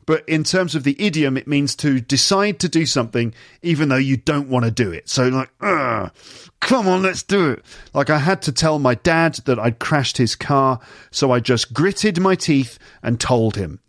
But 0.05 0.29
in 0.29 0.43
terms 0.43 0.75
of 0.75 0.83
the 0.83 1.01
idiom, 1.01 1.37
it 1.37 1.47
means 1.47 1.77
to 1.77 2.01
decide 2.01 2.59
to 2.61 2.69
do 2.69 2.87
something 2.87 3.33
even 3.63 3.89
though 3.89 3.97
you 3.97 4.17
don't 4.17 4.49
want 4.49 4.65
to 4.65 4.71
do 4.71 4.91
it. 4.91 5.09
So, 5.09 5.29
like, 5.29 5.51
uh, 5.61 6.09
come 6.61 6.89
on, 6.89 7.03
let's 7.03 7.23
do 7.23 7.51
it. 7.51 7.65
Like, 7.95 8.11
I 8.11 8.19
had 8.19 8.43
to 8.43 8.53
tell 8.53 8.79
my 8.79 8.97
dad 8.97 9.35
that 9.45 9.59
I'd 9.59 9.79
crashed 9.79 10.17
his 10.17 10.35
car, 10.35 10.81
so 11.11 11.31
I 11.31 11.41
just 11.41 11.73
gritted 11.73 12.21
my 12.21 12.35
teeth 12.35 12.79
and 13.03 13.21
told 13.21 13.57
him. 13.57 13.81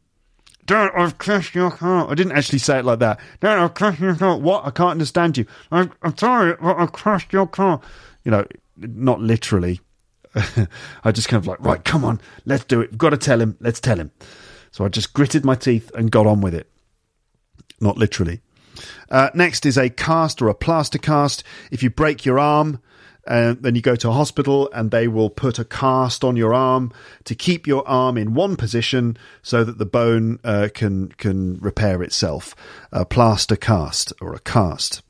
Dad, 0.65 0.91
I've 0.95 1.17
crashed 1.17 1.55
your 1.55 1.71
car. 1.71 2.09
I 2.09 2.15
didn't 2.15 2.33
actually 2.33 2.59
say 2.59 2.79
it 2.79 2.85
like 2.85 2.99
that. 2.99 3.19
Dad, 3.41 3.59
I've 3.59 3.73
crashed 3.73 3.99
your 3.99 4.15
car. 4.15 4.37
What? 4.37 4.65
I 4.65 4.71
can't 4.71 4.91
understand 4.91 5.37
you. 5.37 5.45
I'm, 5.71 5.91
I'm 6.01 6.17
sorry, 6.17 6.55
but 6.61 6.77
I've 6.77 6.93
crashed 6.93 7.33
your 7.33 7.47
car. 7.47 7.81
You 8.23 8.31
know, 8.31 8.45
not 8.77 9.19
literally. 9.19 9.81
I 11.03 11.11
just 11.11 11.27
kind 11.27 11.41
of 11.41 11.47
like, 11.47 11.59
right, 11.59 11.83
come 11.83 12.03
on, 12.05 12.19
let's 12.45 12.65
do 12.65 12.81
it. 12.81 12.91
We've 12.91 12.97
got 12.97 13.11
to 13.11 13.17
tell 13.17 13.41
him. 13.41 13.57
Let's 13.59 13.79
tell 13.79 13.97
him. 13.97 14.11
So 14.71 14.85
I 14.85 14.89
just 14.89 15.13
gritted 15.13 15.45
my 15.45 15.55
teeth 15.55 15.91
and 15.95 16.09
got 16.09 16.25
on 16.25 16.41
with 16.41 16.55
it. 16.55 16.69
Not 17.79 17.97
literally. 17.97 18.41
Uh, 19.09 19.29
next 19.35 19.65
is 19.65 19.77
a 19.77 19.89
cast 19.89 20.41
or 20.41 20.47
a 20.47 20.55
plaster 20.55 20.97
cast. 20.97 21.43
If 21.71 21.83
you 21.83 21.89
break 21.89 22.25
your 22.25 22.39
arm, 22.39 22.79
uh, 23.25 23.55
then 23.59 23.75
you 23.75 23.81
go 23.81 23.95
to 23.95 24.09
a 24.09 24.13
hospital 24.13 24.69
and 24.73 24.91
they 24.91 25.07
will 25.07 25.29
put 25.29 25.57
a 25.57 25.65
cast 25.65 26.23
on 26.23 26.35
your 26.35 26.53
arm 26.53 26.91
to 27.23 27.35
keep 27.35 27.65
your 27.65 27.87
arm 27.87 28.17
in 28.17 28.33
one 28.33 28.55
position 28.55 29.17
so 29.41 29.63
that 29.63 29.77
the 29.77 29.85
bone 29.85 30.39
uh, 30.43 30.67
can 30.73 31.07
can 31.09 31.57
repair 31.59 32.03
itself. 32.03 32.55
A 32.91 33.05
plaster 33.05 33.55
cast 33.55 34.11
or 34.19 34.33
a 34.33 34.39
cast. 34.39 35.01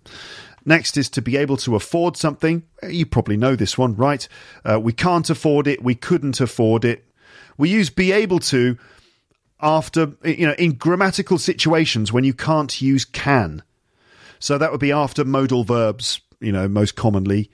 Next 0.66 0.96
is 0.96 1.10
to 1.10 1.22
be 1.22 1.36
able 1.38 1.58
to 1.58 1.76
afford 1.76 2.16
something. 2.16 2.64
You 2.88 3.06
probably 3.06 3.36
know 3.36 3.56
this 3.56 3.78
one, 3.78 3.96
right? 3.96 4.28
Uh, 4.64 4.80
we 4.80 4.94
can't 4.94 5.30
afford 5.30 5.68
it. 5.68 5.84
We 5.84 5.96
couldn't 5.96 6.40
afford 6.40 6.86
it. 6.86 7.06
We 7.58 7.70
use 7.70 7.90
be 7.90 8.12
able 8.12 8.40
to 8.40 8.78
after, 9.60 10.14
you 10.24 10.46
know, 10.46 10.54
in 10.54 10.74
grammatical 10.74 11.38
situations 11.38 12.14
when 12.14 12.24
you 12.24 12.34
can't 12.34 12.82
use 12.82 13.06
can. 13.06 13.64
So 14.40 14.58
that 14.58 14.72
would 14.72 14.82
be 14.82 14.92
after 14.92 15.24
modal 15.24 15.64
verbs, 15.64 16.22
you 16.40 16.52
know, 16.52 16.68
most 16.68 16.96
commonly. 16.96 17.50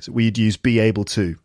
So 0.00 0.12
we'd 0.12 0.38
use 0.38 0.56
be 0.56 0.78
able 0.78 1.04
to. 1.04 1.36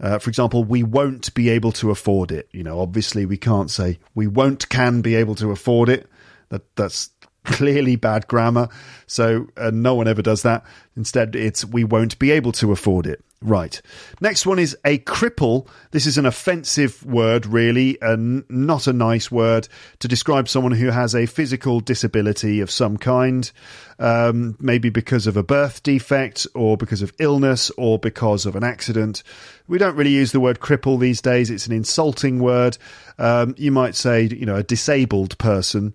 Uh, 0.00 0.18
for 0.18 0.30
example, 0.30 0.64
we 0.64 0.82
won't 0.82 1.32
be 1.34 1.48
able 1.48 1.70
to 1.72 1.90
afford 1.90 2.32
it. 2.32 2.48
You 2.52 2.64
know, 2.64 2.80
obviously 2.80 3.24
we 3.24 3.36
can't 3.36 3.70
say 3.70 3.98
we 4.14 4.26
won't 4.26 4.68
can 4.68 5.00
be 5.00 5.14
able 5.14 5.34
to 5.36 5.50
afford 5.50 5.88
it. 5.88 6.08
That 6.48 6.62
that's 6.76 7.10
clearly 7.44 7.96
bad 7.96 8.26
grammar. 8.26 8.68
So 9.06 9.48
uh, 9.56 9.70
no 9.72 9.94
one 9.94 10.08
ever 10.08 10.22
does 10.22 10.42
that. 10.42 10.64
Instead, 10.96 11.36
it's 11.36 11.64
we 11.64 11.84
won't 11.84 12.18
be 12.18 12.30
able 12.30 12.52
to 12.52 12.72
afford 12.72 13.06
it. 13.06 13.24
Right. 13.42 13.82
Next 14.20 14.46
one 14.46 14.60
is 14.60 14.76
a 14.84 14.98
cripple. 14.98 15.66
This 15.90 16.06
is 16.06 16.16
an 16.16 16.26
offensive 16.26 17.04
word, 17.04 17.44
really, 17.44 17.98
and 18.00 18.44
not 18.48 18.86
a 18.86 18.92
nice 18.92 19.32
word 19.32 19.66
to 19.98 20.06
describe 20.06 20.48
someone 20.48 20.72
who 20.72 20.90
has 20.90 21.12
a 21.14 21.26
physical 21.26 21.80
disability 21.80 22.60
of 22.60 22.70
some 22.70 22.96
kind, 22.96 23.50
um, 23.98 24.56
maybe 24.60 24.90
because 24.90 25.26
of 25.26 25.36
a 25.36 25.42
birth 25.42 25.82
defect, 25.82 26.46
or 26.54 26.76
because 26.76 27.02
of 27.02 27.12
illness, 27.18 27.70
or 27.76 27.98
because 27.98 28.46
of 28.46 28.54
an 28.54 28.62
accident. 28.62 29.24
We 29.66 29.78
don't 29.78 29.96
really 29.96 30.10
use 30.10 30.30
the 30.30 30.40
word 30.40 30.60
cripple 30.60 31.00
these 31.00 31.20
days. 31.20 31.50
It's 31.50 31.66
an 31.66 31.72
insulting 31.72 32.38
word. 32.38 32.78
Um, 33.18 33.56
you 33.58 33.72
might 33.72 33.96
say, 33.96 34.22
you 34.22 34.46
know, 34.46 34.56
a 34.56 34.62
disabled 34.62 35.36
person. 35.38 35.94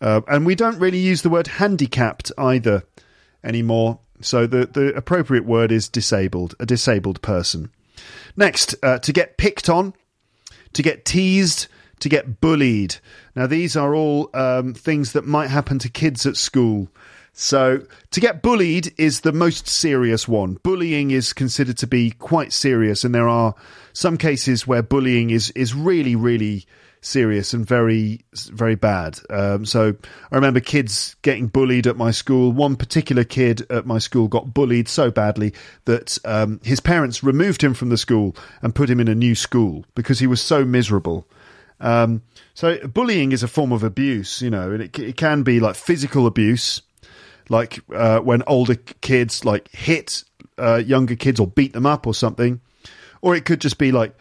Uh, 0.00 0.22
and 0.28 0.46
we 0.46 0.54
don't 0.54 0.78
really 0.78 0.98
use 0.98 1.20
the 1.20 1.30
word 1.30 1.46
handicapped 1.46 2.32
either 2.38 2.84
anymore. 3.42 3.98
So 4.20 4.46
the, 4.46 4.66
the 4.66 4.94
appropriate 4.94 5.44
word 5.44 5.72
is 5.72 5.88
disabled, 5.88 6.54
a 6.60 6.66
disabled 6.66 7.20
person. 7.22 7.70
Next, 8.36 8.74
uh, 8.82 8.98
to 9.00 9.12
get 9.12 9.36
picked 9.36 9.68
on, 9.68 9.94
to 10.72 10.82
get 10.82 11.04
teased, 11.04 11.68
to 12.00 12.08
get 12.08 12.40
bullied. 12.40 12.96
Now, 13.34 13.46
these 13.46 13.76
are 13.76 13.94
all 13.94 14.30
um, 14.34 14.74
things 14.74 15.12
that 15.12 15.26
might 15.26 15.50
happen 15.50 15.78
to 15.80 15.88
kids 15.88 16.26
at 16.26 16.36
school. 16.36 16.88
So, 17.32 17.84
to 18.12 18.20
get 18.20 18.42
bullied 18.42 18.94
is 18.96 19.20
the 19.20 19.32
most 19.32 19.66
serious 19.66 20.28
one. 20.28 20.54
Bullying 20.62 21.10
is 21.10 21.32
considered 21.32 21.78
to 21.78 21.86
be 21.86 22.12
quite 22.12 22.52
serious, 22.52 23.04
and 23.04 23.14
there 23.14 23.28
are 23.28 23.54
some 23.92 24.16
cases 24.16 24.66
where 24.66 24.82
bullying 24.82 25.30
is, 25.30 25.50
is 25.52 25.74
really, 25.74 26.14
really 26.14 26.66
serious 27.04 27.52
and 27.52 27.66
very 27.66 28.24
very 28.32 28.74
bad. 28.74 29.18
Um, 29.30 29.64
so 29.66 29.94
I 30.32 30.34
remember 30.34 30.60
kids 30.60 31.16
getting 31.22 31.48
bullied 31.48 31.86
at 31.86 31.96
my 31.96 32.10
school. 32.10 32.52
One 32.52 32.76
particular 32.76 33.24
kid 33.24 33.70
at 33.70 33.86
my 33.86 33.98
school 33.98 34.28
got 34.28 34.54
bullied 34.54 34.88
so 34.88 35.10
badly 35.10 35.52
that 35.84 36.18
um, 36.24 36.60
his 36.64 36.80
parents 36.80 37.22
removed 37.22 37.62
him 37.62 37.74
from 37.74 37.90
the 37.90 37.98
school 37.98 38.34
and 38.62 38.74
put 38.74 38.90
him 38.90 39.00
in 39.00 39.08
a 39.08 39.14
new 39.14 39.34
school 39.34 39.84
because 39.94 40.18
he 40.18 40.26
was 40.26 40.40
so 40.40 40.64
miserable. 40.64 41.26
Um, 41.80 42.22
so 42.54 42.78
bullying 42.86 43.32
is 43.32 43.42
a 43.42 43.48
form 43.48 43.72
of 43.72 43.82
abuse, 43.82 44.40
you 44.40 44.50
know, 44.50 44.72
and 44.72 44.82
it, 44.82 44.98
it 44.98 45.16
can 45.16 45.42
be 45.42 45.60
like 45.60 45.74
physical 45.74 46.26
abuse, 46.26 46.82
like 47.48 47.80
uh, 47.92 48.20
when 48.20 48.42
older 48.46 48.76
kids 48.76 49.44
like 49.44 49.68
hit 49.70 50.24
uh, 50.56 50.76
younger 50.76 51.16
kids 51.16 51.40
or 51.40 51.46
beat 51.46 51.72
them 51.72 51.84
up 51.84 52.06
or 52.06 52.14
something, 52.14 52.60
or 53.20 53.34
it 53.34 53.44
could 53.44 53.60
just 53.60 53.76
be 53.76 53.92
like 53.92 54.16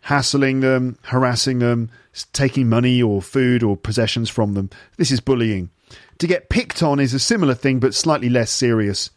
hassling 0.00 0.60
them, 0.60 0.98
harassing 1.02 1.58
them, 1.58 1.90
taking 2.32 2.68
money 2.68 3.02
or 3.02 3.22
food 3.22 3.62
or 3.62 3.76
possessions 3.76 4.28
from 4.28 4.54
them. 4.54 4.70
This 4.96 5.10
is 5.10 5.20
bullying. 5.20 5.70
To 6.18 6.26
get 6.26 6.48
picked 6.48 6.82
on 6.82 7.00
is 7.00 7.14
a 7.14 7.18
similar 7.18 7.54
thing, 7.54 7.80
but 7.80 7.94
slightly 7.94 8.28
less 8.28 8.50
serious. 8.50 9.10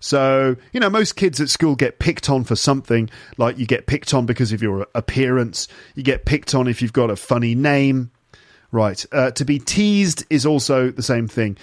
So, 0.00 0.56
you 0.72 0.80
know, 0.80 0.90
most 0.90 1.16
kids 1.16 1.40
at 1.40 1.48
school 1.48 1.76
get 1.76 1.98
picked 1.98 2.28
on 2.28 2.44
for 2.44 2.56
something, 2.56 3.08
like 3.38 3.58
you 3.58 3.66
get 3.66 3.86
picked 3.86 4.12
on 4.12 4.26
because 4.26 4.52
of 4.52 4.62
your 4.62 4.86
appearance, 4.94 5.66
you 5.94 6.02
get 6.02 6.26
picked 6.26 6.54
on 6.54 6.68
if 6.68 6.82
you've 6.82 6.92
got 6.92 7.10
a 7.10 7.16
funny 7.16 7.54
name, 7.54 8.10
Right. 8.74 9.06
Uh, 9.12 9.30
to 9.30 9.44
be 9.44 9.60
teased 9.60 10.24
is 10.30 10.44
also 10.44 10.90
the 10.90 11.00
same 11.00 11.28
thing. 11.28 11.56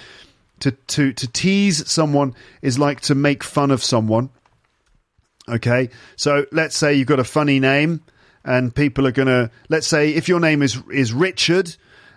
To 0.61 0.72
to 0.72 1.11
to 1.11 1.27
tease 1.27 1.85
someone 1.91 2.34
is 2.61 2.80
like 2.80 3.02
to 3.02 3.15
make 3.15 3.43
fun 3.43 3.69
of 3.69 3.84
someone. 3.84 4.30
Okay. 5.49 5.89
So 6.15 6.45
let's 6.53 6.77
say 6.77 6.93
you've 6.93 7.10
got 7.10 7.19
a 7.19 7.26
funny 7.26 7.60
name, 7.60 8.02
and 8.43 8.73
people 8.73 9.07
are 9.07 9.11
gonna. 9.11 9.51
Let's 9.69 9.88
say 9.88 10.11
if 10.11 10.27
your 10.27 10.39
name 10.39 10.61
is 10.61 10.81
is 10.91 11.13
Richard, 11.13 11.76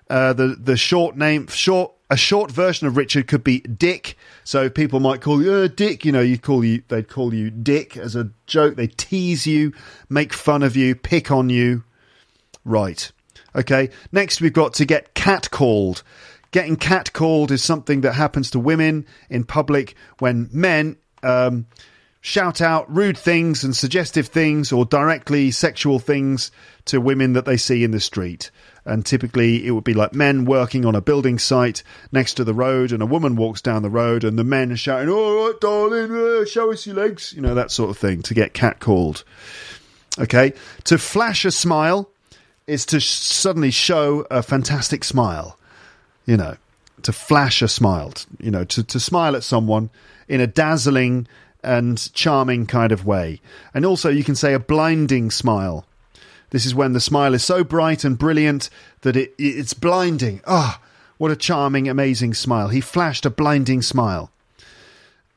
uh, 0.08 0.32
the 0.32 0.48
the 0.48 0.76
short 0.76 1.16
name 1.16 1.46
short 1.48 1.92
a 2.10 2.16
short 2.16 2.50
version 2.50 2.86
of 2.86 2.96
Richard 2.96 3.26
could 3.26 3.42
be 3.42 3.60
Dick. 3.60 4.16
So 4.44 4.68
people 4.68 5.00
might 5.00 5.20
call 5.20 5.42
you 5.42 5.52
uh, 5.52 5.68
Dick. 5.68 6.04
You 6.04 6.12
know, 6.12 6.20
you 6.20 6.38
call 6.38 6.64
you 6.64 6.82
they'd 6.88 7.08
call 7.08 7.34
you 7.34 7.50
Dick 7.50 7.96
as 7.96 8.14
a 8.14 8.30
joke. 8.46 8.76
They 8.76 8.86
tease 8.86 9.46
you, 9.46 9.72
make 10.08 10.32
fun 10.32 10.62
of 10.62 10.76
you, 10.76 10.94
pick 10.94 11.30
on 11.30 11.50
you. 11.50 11.84
Right. 12.64 13.10
Okay. 13.56 13.90
Next, 14.12 14.40
we've 14.40 14.52
got 14.52 14.74
to 14.74 14.84
get 14.84 15.14
catcalled. 15.14 16.02
Getting 16.50 16.76
catcalled 16.76 17.50
is 17.50 17.64
something 17.64 18.02
that 18.02 18.12
happens 18.12 18.50
to 18.52 18.60
women 18.60 19.06
in 19.28 19.44
public 19.44 19.96
when 20.18 20.48
men 20.52 20.96
um, 21.22 21.66
shout 22.24 22.62
out 22.62 22.90
rude 22.90 23.18
things 23.18 23.64
and 23.64 23.76
suggestive 23.76 24.28
things 24.28 24.72
or 24.72 24.86
directly 24.86 25.50
sexual 25.50 25.98
things 25.98 26.50
to 26.86 26.98
women 26.98 27.34
that 27.34 27.44
they 27.44 27.58
see 27.58 27.84
in 27.84 27.90
the 27.90 28.00
street. 28.00 28.50
And 28.86 29.04
typically, 29.04 29.66
it 29.66 29.72
would 29.72 29.84
be 29.84 29.92
like 29.92 30.14
men 30.14 30.46
working 30.46 30.86
on 30.86 30.94
a 30.94 31.02
building 31.02 31.38
site 31.38 31.82
next 32.12 32.34
to 32.34 32.44
the 32.44 32.54
road, 32.54 32.92
and 32.92 33.02
a 33.02 33.06
woman 33.06 33.36
walks 33.36 33.60
down 33.60 33.82
the 33.82 33.90
road, 33.90 34.24
and 34.24 34.38
the 34.38 34.44
men 34.44 34.72
are 34.72 34.76
shouting, 34.76 35.10
All 35.10 35.46
right, 35.46 35.60
darling, 35.60 36.12
uh, 36.12 36.46
show 36.46 36.72
us 36.72 36.86
your 36.86 36.96
legs, 36.96 37.34
you 37.34 37.42
know, 37.42 37.54
that 37.54 37.70
sort 37.70 37.90
of 37.90 37.98
thing 37.98 38.22
to 38.22 38.32
get 38.32 38.54
catcalled. 38.54 39.22
Okay. 40.18 40.54
To 40.84 40.96
flash 40.96 41.44
a 41.44 41.50
smile 41.50 42.08
is 42.66 42.86
to 42.86 43.00
sh- 43.00 43.06
suddenly 43.06 43.70
show 43.70 44.26
a 44.30 44.42
fantastic 44.42 45.04
smile, 45.04 45.58
you 46.24 46.38
know, 46.38 46.56
to 47.02 47.12
flash 47.12 47.60
a 47.60 47.68
smile, 47.68 48.14
you 48.40 48.50
know, 48.50 48.64
to, 48.64 48.82
to 48.82 48.98
smile 48.98 49.36
at 49.36 49.44
someone 49.44 49.90
in 50.26 50.40
a 50.40 50.46
dazzling 50.46 51.26
and 51.64 52.12
charming 52.14 52.66
kind 52.66 52.92
of 52.92 53.06
way. 53.06 53.40
And 53.72 53.84
also, 53.84 54.08
you 54.10 54.24
can 54.24 54.34
say 54.34 54.54
a 54.54 54.58
blinding 54.58 55.30
smile. 55.30 55.86
This 56.50 56.66
is 56.66 56.74
when 56.74 56.92
the 56.92 57.00
smile 57.00 57.34
is 57.34 57.44
so 57.44 57.64
bright 57.64 58.04
and 58.04 58.18
brilliant 58.18 58.70
that 59.00 59.16
it, 59.16 59.34
it's 59.38 59.74
blinding. 59.74 60.40
Ah, 60.46 60.78
oh, 60.80 60.86
what 61.18 61.30
a 61.30 61.36
charming, 61.36 61.88
amazing 61.88 62.34
smile. 62.34 62.68
He 62.68 62.80
flashed 62.80 63.26
a 63.26 63.30
blinding 63.30 63.82
smile. 63.82 64.30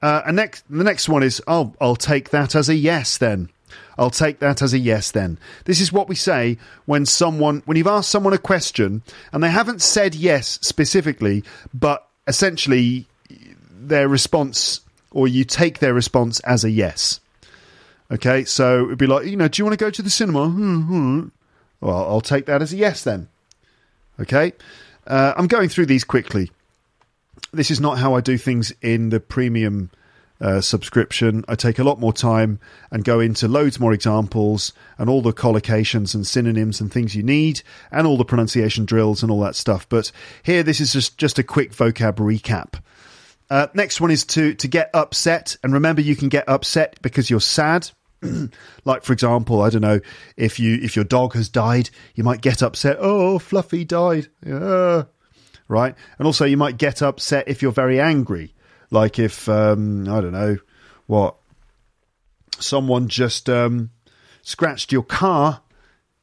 Uh, 0.01 0.21
and 0.27 0.35
next, 0.35 0.63
the 0.69 0.83
next 0.83 1.09
one 1.09 1.23
is, 1.23 1.41
oh, 1.47 1.73
I'll 1.81 1.95
take 1.95 2.29
that 2.29 2.55
as 2.55 2.69
a 2.69 2.75
yes 2.75 3.17
then. 3.17 3.49
I'll 3.97 4.11
take 4.11 4.39
that 4.39 4.61
as 4.61 4.73
a 4.73 4.79
yes 4.79 5.11
then. 5.11 5.39
This 5.65 5.81
is 5.81 5.91
what 5.91 6.07
we 6.07 6.15
say 6.15 6.57
when 6.85 7.05
someone, 7.05 7.63
when 7.65 7.77
you've 7.77 7.87
asked 7.87 8.11
someone 8.11 8.33
a 8.33 8.37
question 8.37 9.01
and 9.31 9.43
they 9.43 9.49
haven't 9.49 9.81
said 9.81 10.13
yes 10.13 10.59
specifically, 10.61 11.43
but 11.73 12.07
essentially 12.27 13.07
their 13.71 14.07
response, 14.07 14.81
or 15.17 15.27
you 15.27 15.43
take 15.43 15.79
their 15.79 15.95
response 15.95 16.39
as 16.41 16.63
a 16.63 16.69
yes. 16.69 17.19
Okay, 18.11 18.45
so 18.45 18.85
it'd 18.85 18.99
be 18.99 19.07
like, 19.07 19.25
you 19.25 19.35
know, 19.35 19.47
do 19.47 19.59
you 19.59 19.65
want 19.65 19.77
to 19.77 19.83
go 19.83 19.89
to 19.89 20.03
the 20.03 20.11
cinema? 20.11 20.47
Hmm, 20.47 21.29
well, 21.81 22.07
I'll 22.07 22.21
take 22.21 22.45
that 22.45 22.61
as 22.61 22.71
a 22.71 22.77
yes 22.77 23.03
then. 23.03 23.27
Okay, 24.19 24.53
uh, 25.07 25.33
I'm 25.35 25.47
going 25.47 25.69
through 25.69 25.87
these 25.87 26.03
quickly. 26.03 26.51
This 27.51 27.71
is 27.71 27.81
not 27.81 27.97
how 27.97 28.13
I 28.13 28.21
do 28.21 28.37
things 28.37 28.71
in 28.83 29.09
the 29.09 29.19
premium 29.19 29.89
uh, 30.39 30.61
subscription. 30.61 31.43
I 31.47 31.55
take 31.55 31.79
a 31.79 31.83
lot 31.83 31.99
more 31.99 32.13
time 32.13 32.59
and 32.91 33.03
go 33.03 33.19
into 33.19 33.47
loads 33.47 33.79
more 33.79 33.93
examples 33.93 34.71
and 34.99 35.09
all 35.09 35.23
the 35.23 35.33
collocations 35.33 36.13
and 36.13 36.27
synonyms 36.27 36.79
and 36.79 36.93
things 36.93 37.15
you 37.15 37.23
need 37.23 37.63
and 37.91 38.05
all 38.05 38.17
the 38.17 38.23
pronunciation 38.23 38.85
drills 38.85 39.23
and 39.23 39.31
all 39.31 39.39
that 39.39 39.55
stuff. 39.55 39.89
But 39.89 40.11
here, 40.43 40.61
this 40.61 40.79
is 40.79 40.93
just, 40.93 41.17
just 41.17 41.39
a 41.39 41.43
quick 41.43 41.71
vocab 41.71 42.17
recap. 42.17 42.79
Uh, 43.49 43.67
next 43.73 44.01
one 44.01 44.11
is 44.11 44.25
to 44.25 44.53
to 44.55 44.67
get 44.67 44.89
upset, 44.93 45.55
and 45.63 45.73
remember 45.73 46.01
you 46.01 46.15
can 46.15 46.29
get 46.29 46.47
upset 46.49 47.01
because 47.01 47.29
you're 47.29 47.39
sad. 47.39 47.89
like 48.85 49.03
for 49.03 49.13
example, 49.13 49.61
I 49.61 49.69
don't 49.69 49.81
know 49.81 49.99
if 50.35 50.59
you 50.59 50.79
if 50.81 50.95
your 50.95 51.05
dog 51.05 51.33
has 51.33 51.47
died, 51.47 51.89
you 52.15 52.23
might 52.23 52.41
get 52.41 52.61
upset. 52.61 52.97
Oh, 52.99 53.39
Fluffy 53.39 53.85
died. 53.85 54.27
Yeah. 54.45 55.03
Right, 55.69 55.95
and 56.17 56.25
also 56.25 56.45
you 56.45 56.57
might 56.57 56.77
get 56.77 57.01
upset 57.01 57.47
if 57.47 57.61
you're 57.61 57.73
very 57.73 57.99
angry. 57.99 58.53
Like 58.89 59.19
if 59.19 59.49
um, 59.49 60.07
I 60.07 60.21
don't 60.21 60.31
know 60.31 60.57
what 61.07 61.35
someone 62.59 63.07
just 63.09 63.49
um, 63.49 63.91
scratched 64.41 64.91
your 64.91 65.03
car, 65.03 65.61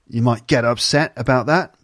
you 0.09 0.23
might 0.23 0.47
get 0.47 0.65
upset 0.65 1.13
about 1.17 1.47
that. 1.47 1.75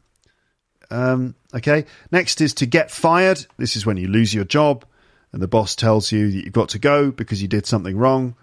Um, 0.90 1.34
okay. 1.54 1.84
Next 2.10 2.40
is 2.40 2.54
to 2.54 2.66
get 2.66 2.90
fired. 2.90 3.44
This 3.58 3.76
is 3.76 3.86
when 3.86 3.96
you 3.96 4.08
lose 4.08 4.34
your 4.34 4.44
job 4.44 4.84
and 5.32 5.40
the 5.40 5.48
boss 5.48 5.76
tells 5.76 6.12
you 6.12 6.30
that 6.30 6.44
you've 6.44 6.52
got 6.52 6.70
to 6.70 6.78
go 6.78 7.10
because 7.10 7.40
you 7.42 7.48
did 7.48 7.66
something 7.66 7.96
wrong. 7.96 8.34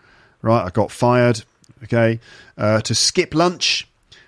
Right, 0.42 0.64
I 0.64 0.70
got 0.70 0.92
fired. 0.92 1.44
Okay, 1.84 2.20
uh, 2.58 2.82
to 2.82 2.96
skip 2.96 3.36
lunch. 3.36 3.88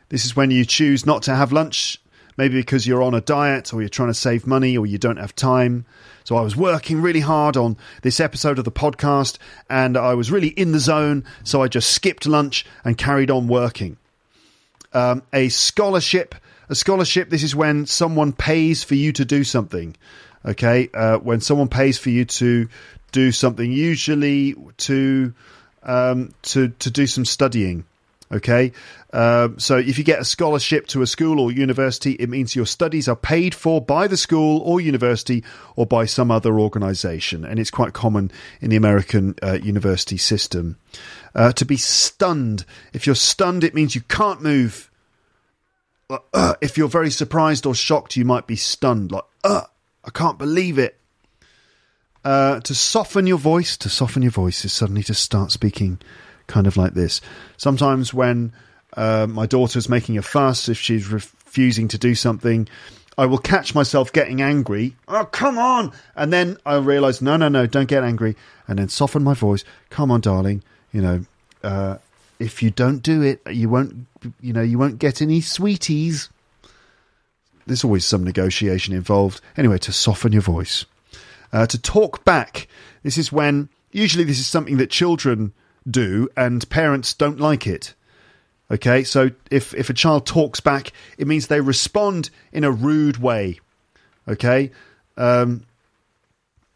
This 0.10 0.26
is 0.26 0.36
when 0.36 0.52
you 0.52 0.65
choose 0.65 1.06
not 1.06 1.23
to 1.23 1.36
have 1.36 1.52
lunch, 1.52 2.02
maybe 2.38 2.56
because 2.56 2.88
you're 2.88 3.03
on 3.03 3.14
a 3.14 3.22
diet 3.22 3.73
or 3.73 3.81
you're 3.81 3.90
trying 3.90 4.10
to 4.10 4.14
save 4.14 4.48
money 4.48 4.77
or 4.77 4.86
you 4.86 4.98
don't 4.98 5.18
have 5.18 5.36
time. 5.36 5.86
So 6.23 6.36
I 6.36 6.41
was 6.41 6.56
working 6.56 7.02
really 7.02 7.22
hard 7.22 7.57
on 7.57 7.77
this 8.02 8.19
episode 8.19 8.60
of 8.60 8.65
the 8.65 8.72
podcast 8.72 9.38
and 9.69 9.98
I 9.98 10.14
was 10.14 10.31
really 10.31 10.49
in 10.49 10.72
the 10.72 10.80
zone. 10.80 11.26
So 11.44 11.61
I 11.64 11.68
just 11.68 11.91
skipped 11.91 12.26
lunch 12.26 12.65
and 12.84 12.98
carried 12.98 13.31
on 13.31 13.48
working. 13.48 13.98
Um, 14.94 15.23
a 15.34 15.49
scholarship. 15.49 16.36
A 16.69 16.76
scholarship, 16.76 17.30
this 17.30 17.41
is 17.41 17.56
when 17.56 17.88
someone 17.88 18.31
pays 18.31 18.84
for 18.84 18.94
you 18.94 19.11
to 19.14 19.26
do 19.26 19.44
something. 19.44 19.95
Okay, 20.45 20.90
uh, 20.94 21.18
when 21.18 21.41
someone 21.41 21.68
pays 21.68 21.98
for 21.98 22.10
you 22.10 22.26
to 22.26 22.70
do 23.11 23.32
something, 23.32 23.72
usually 23.72 24.56
to 24.78 25.34
um, 25.84 26.34
to 26.44 26.70
to 26.70 26.90
do 26.90 27.07
some 27.07 27.26
studying. 27.26 27.86
Okay, 28.32 28.74
uh, 29.11 29.49
so 29.57 29.78
if 29.78 29.98
you 29.98 30.03
get 30.03 30.20
a 30.20 30.26
scholarship 30.26 30.86
to 30.88 31.02
a 31.02 31.07
school 31.07 31.40
or 31.40 31.52
university, 31.52 32.11
it 32.11 32.30
means 32.30 32.56
your 32.56 32.68
studies 32.68 33.07
are 33.07 33.16
paid 33.16 33.56
for 33.56 33.82
by 33.82 34.07
the 34.07 34.18
school 34.18 34.61
or 34.61 34.80
university 34.80 35.44
or 35.76 35.88
by 35.88 36.06
some 36.06 36.30
other 36.30 36.60
organisation, 36.60 37.44
and 37.44 37.60
it's 37.60 37.72
quite 37.72 37.94
common 37.94 38.30
in 38.61 38.70
the 38.70 38.76
American 38.76 39.34
uh, 39.41 39.53
university 39.53 40.18
system. 40.18 40.78
Uh, 41.34 41.52
to 41.53 41.66
be 41.66 41.76
stunned, 41.76 42.66
if 42.94 43.07
you're 43.07 43.16
stunned, 43.16 43.64
it 43.64 43.74
means 43.74 43.95
you 43.95 44.02
can't 44.02 44.44
move. 44.44 44.91
Uh, 46.32 46.53
if 46.61 46.78
you're 46.78 46.88
very 46.88 47.11
surprised 47.11 47.66
or 47.66 47.74
shocked, 47.74 48.16
you 48.16 48.26
might 48.26 48.45
be 48.45 48.56
stunned, 48.56 49.11
like 49.11 49.24
uh, 49.44 49.64
I 50.10 50.11
can't 50.11 50.40
believe 50.40 50.80
it. 50.80 50.98
Uh, 52.26 52.60
to 52.61 52.73
soften 52.73 53.27
your 53.27 53.38
voice, 53.38 53.77
to 53.77 53.90
soften 53.90 54.23
your 54.23 54.31
voice 54.31 54.65
is 54.65 54.73
suddenly 54.73 55.03
to 55.03 55.14
start 55.14 55.52
speaking 55.52 55.99
kind 56.48 56.65
of 56.65 56.76
like 56.76 56.95
this. 56.95 57.22
Sometimes 57.57 58.11
when 58.11 58.52
uh, 58.98 59.27
my 59.30 59.45
daughter's 59.45 59.88
making 59.88 60.18
a 60.18 60.23
fuss, 60.23 60.68
if 60.68 60.80
she's 60.80 61.10
refusing 61.10 61.88
to 61.90 61.99
do 61.99 62.15
something, 62.15 62.68
I 63.19 63.27
will 63.27 63.38
catch 63.38 63.76
myself 63.76 64.11
getting 64.11 64.41
angry. 64.41 64.95
Oh, 65.07 65.26
come 65.26 65.60
on! 65.60 65.94
And 66.15 66.34
then 66.34 66.57
I 66.65 66.77
realize, 66.77 67.22
no, 67.22 67.38
no, 67.38 67.48
no, 67.48 67.68
don't 67.68 67.88
get 67.88 68.03
angry. 68.03 68.36
And 68.68 68.80
then 68.80 68.90
soften 68.90 69.23
my 69.23 69.36
voice. 69.36 69.64
Come 69.91 70.10
on, 70.10 70.22
darling. 70.22 70.64
You 70.91 71.02
know, 71.03 71.26
uh, 71.64 71.98
if 72.40 72.64
you 72.64 72.72
don't 72.72 73.03
do 73.03 73.22
it, 73.22 73.41
you 73.48 73.69
won't, 73.69 74.07
you 74.41 74.53
know, 74.53 74.64
you 74.64 74.80
won't 74.80 74.98
get 74.98 75.22
any 75.22 75.40
sweeties 75.40 76.30
there's 77.69 77.83
always 77.83 78.03
some 78.03 78.23
negotiation 78.23 78.93
involved. 78.93 79.41
Anyway, 79.55 79.77
to 79.77 79.91
soften 79.91 80.33
your 80.33 80.41
voice. 80.41 80.85
Uh, 81.53 81.65
to 81.67 81.81
talk 81.81 82.25
back. 82.25 82.67
This 83.03 83.17
is 83.17 83.31
when, 83.31 83.69
usually, 83.91 84.23
this 84.23 84.39
is 84.39 84.47
something 84.47 84.77
that 84.77 84.89
children 84.89 85.53
do 85.89 86.29
and 86.35 86.67
parents 86.69 87.13
don't 87.13 87.39
like 87.39 87.65
it. 87.65 87.93
Okay, 88.71 89.03
so 89.03 89.31
if, 89.49 89.73
if 89.73 89.89
a 89.89 89.93
child 89.93 90.27
talks 90.27 90.59
back, 90.59 90.91
it 91.17 91.27
means 91.27 91.47
they 91.47 91.61
respond 91.61 92.29
in 92.51 92.63
a 92.63 92.71
rude 92.71 93.17
way. 93.17 93.59
Okay, 94.27 94.71
um, 95.17 95.65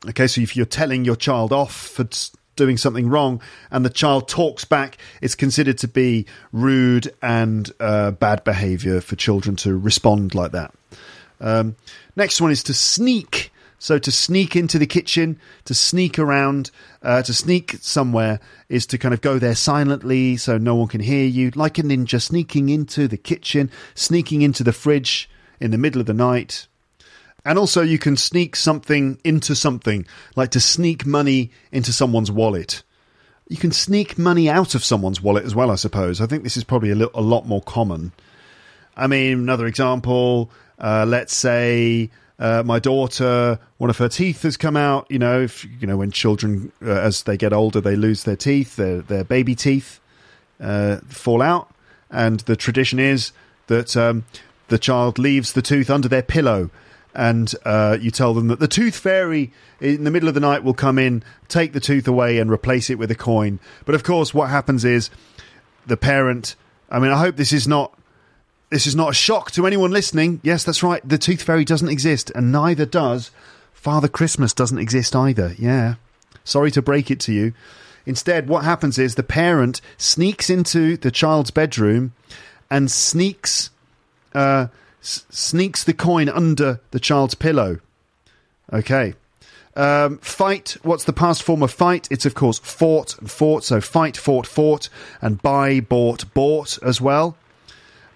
okay, 0.07 0.25
so 0.25 0.41
if 0.41 0.55
you're 0.55 0.65
telling 0.65 1.05
your 1.05 1.15
child 1.15 1.53
off 1.53 1.75
for 1.75 2.07
doing 2.55 2.77
something 2.77 3.09
wrong 3.09 3.41
and 3.71 3.85
the 3.85 3.89
child 3.89 4.27
talks 4.27 4.65
back, 4.65 4.97
it's 5.21 5.35
considered 5.35 5.77
to 5.79 5.87
be 5.87 6.25
rude 6.51 7.13
and 7.21 7.71
uh, 7.79 8.11
bad 8.11 8.43
behavior 8.43 9.01
for 9.01 9.15
children 9.15 9.55
to 9.57 9.77
respond 9.77 10.35
like 10.35 10.51
that. 10.51 10.73
Um, 11.41 11.75
next 12.15 12.41
one 12.41 12.51
is 12.51 12.63
to 12.63 12.73
sneak. 12.73 13.51
So 13.79 13.99
to 13.99 14.11
sneak 14.11 14.55
into 14.55 14.79
the 14.79 14.87
kitchen, 14.87 15.37
to 15.65 15.73
sneak 15.73 16.17
around, 16.17 16.71
uh, 17.01 17.21
to 17.23 17.33
sneak 17.33 17.75
somewhere 17.81 18.39
is 18.69 18.85
to 18.87 18.97
kind 18.97 19.13
of 19.13 19.19
go 19.19 19.37
there 19.39 19.55
silently 19.55 20.37
so 20.37 20.57
no 20.57 20.73
one 20.75 20.87
can 20.87 21.01
hear 21.01 21.25
you, 21.25 21.51
like 21.53 21.77
a 21.77 21.83
ninja 21.83 22.21
sneaking 22.21 22.69
into 22.69 23.09
the 23.09 23.17
kitchen, 23.17 23.69
sneaking 23.93 24.41
into 24.41 24.63
the 24.63 24.71
fridge 24.71 25.29
in 25.59 25.71
the 25.71 25.77
middle 25.77 25.99
of 25.99 26.07
the 26.07 26.13
night. 26.13 26.67
And 27.45 27.59
also, 27.59 27.81
you 27.81 27.99
can 27.99 28.15
sneak 28.17 28.55
something 28.55 29.19
into 29.23 29.55
something, 29.55 30.05
like 30.35 30.51
to 30.51 30.59
sneak 30.59 31.05
money 31.05 31.51
into 31.71 31.91
someone's 31.91 32.31
wallet. 32.31 32.83
You 33.49 33.57
can 33.57 33.71
sneak 33.71 34.17
money 34.17 34.49
out 34.49 34.75
of 34.75 34.83
someone's 34.83 35.21
wallet 35.21 35.43
as 35.45 35.53
well, 35.53 35.69
I 35.69 35.75
suppose. 35.75 36.21
I 36.21 36.25
think 36.25 36.43
this 36.43 36.57
is 36.57 36.63
probably 36.63 36.91
a, 36.91 36.95
li- 36.95 37.09
a 37.13 37.21
lot 37.21 37.45
more 37.45 37.61
common. 37.61 38.13
I 38.95 39.07
mean, 39.07 39.33
another 39.39 39.65
example 39.67 40.49
Uh, 40.79 41.05
let's 41.07 41.33
say 41.35 42.09
uh, 42.39 42.63
my 42.65 42.79
daughter, 42.79 43.59
one 43.77 43.89
of 43.89 43.97
her 43.99 44.09
teeth 44.09 44.41
has 44.41 44.57
come 44.57 44.75
out. 44.75 45.05
You 45.09 45.19
know, 45.19 45.41
if 45.41 45.65
you 45.79 45.87
know 45.87 45.97
when 45.97 46.11
children, 46.11 46.71
uh, 46.81 46.89
as 46.89 47.23
they 47.23 47.37
get 47.37 47.53
older, 47.53 47.79
they 47.79 47.95
lose 47.95 48.23
their 48.23 48.35
teeth, 48.35 48.75
their 48.75 49.01
their 49.01 49.23
baby 49.23 49.55
teeth 49.55 49.99
uh, 50.59 50.97
fall 51.07 51.41
out, 51.41 51.73
and 52.09 52.39
the 52.41 52.55
tradition 52.55 52.99
is 52.99 53.31
that 53.67 53.95
um, 53.95 54.25
the 54.67 54.77
child 54.77 55.19
leaves 55.19 55.53
the 55.53 55.61
tooth 55.61 55.89
under 55.89 56.09
their 56.09 56.23
pillow. 56.23 56.69
And 57.15 57.53
uh, 57.63 57.97
you 58.01 58.09
tell 58.09 58.33
them 58.33 58.47
that 58.47 58.59
the 58.59 58.67
tooth 58.67 58.95
fairy 58.95 59.51
in 59.79 60.03
the 60.03 60.11
middle 60.11 60.27
of 60.27 60.33
the 60.33 60.39
night 60.39 60.63
will 60.63 60.73
come 60.73 60.97
in, 60.97 61.23
take 61.47 61.73
the 61.73 61.79
tooth 61.79 62.07
away, 62.07 62.39
and 62.39 62.49
replace 62.49 62.89
it 62.89 62.97
with 62.97 63.11
a 63.11 63.15
coin. 63.15 63.59
But 63.85 63.95
of 63.95 64.03
course, 64.03 64.33
what 64.33 64.49
happens 64.49 64.83
is 64.83 65.09
the 65.85 65.97
parent. 65.97 66.55
I 66.89 66.99
mean, 66.99 67.11
I 67.11 67.19
hope 67.19 67.35
this 67.35 67.53
is 67.53 67.67
not 67.67 67.97
this 68.73 68.87
is 68.87 68.95
not 68.95 69.11
a 69.11 69.13
shock 69.13 69.51
to 69.51 69.67
anyone 69.67 69.91
listening. 69.91 70.39
Yes, 70.41 70.63
that's 70.63 70.81
right. 70.81 71.07
The 71.07 71.19
Tooth 71.19 71.43
Fairy 71.43 71.63
doesn't 71.63 71.89
exist, 71.89 72.31
and 72.33 72.51
neither 72.51 72.87
does 72.87 73.29
Father 73.71 74.07
Christmas 74.07 74.53
doesn't 74.53 74.79
exist 74.79 75.15
either. 75.15 75.55
Yeah. 75.59 75.95
Sorry 76.43 76.71
to 76.71 76.81
break 76.81 77.11
it 77.11 77.19
to 77.21 77.33
you. 77.33 77.53
Instead, 78.05 78.47
what 78.47 78.63
happens 78.63 78.97
is 78.97 79.15
the 79.15 79.23
parent 79.23 79.79
sneaks 79.97 80.49
into 80.49 80.97
the 80.97 81.11
child's 81.11 81.51
bedroom 81.51 82.13
and 82.69 82.89
sneaks 82.89 83.69
uh, 84.33 84.67
sneaks 85.03 85.83
the 85.83 85.93
coin 85.93 86.29
under 86.29 86.79
the 86.91 86.99
child's 86.99 87.35
pillow. 87.35 87.79
Okay. 88.71 89.13
Um, 89.75 90.19
fight. 90.19 90.77
What's 90.83 91.03
the 91.03 91.13
past 91.13 91.43
form 91.43 91.63
of 91.63 91.71
fight? 91.71 92.07
It's 92.11 92.25
of 92.25 92.35
course 92.35 92.59
fought 92.59 93.17
and 93.19 93.29
fought. 93.29 93.63
So 93.63 93.81
fight, 93.81 94.17
fought, 94.17 94.47
fought, 94.47 94.89
and 95.21 95.41
buy, 95.41 95.79
bought, 95.79 96.31
bought 96.33 96.81
as 96.83 97.01
well. 97.01 97.35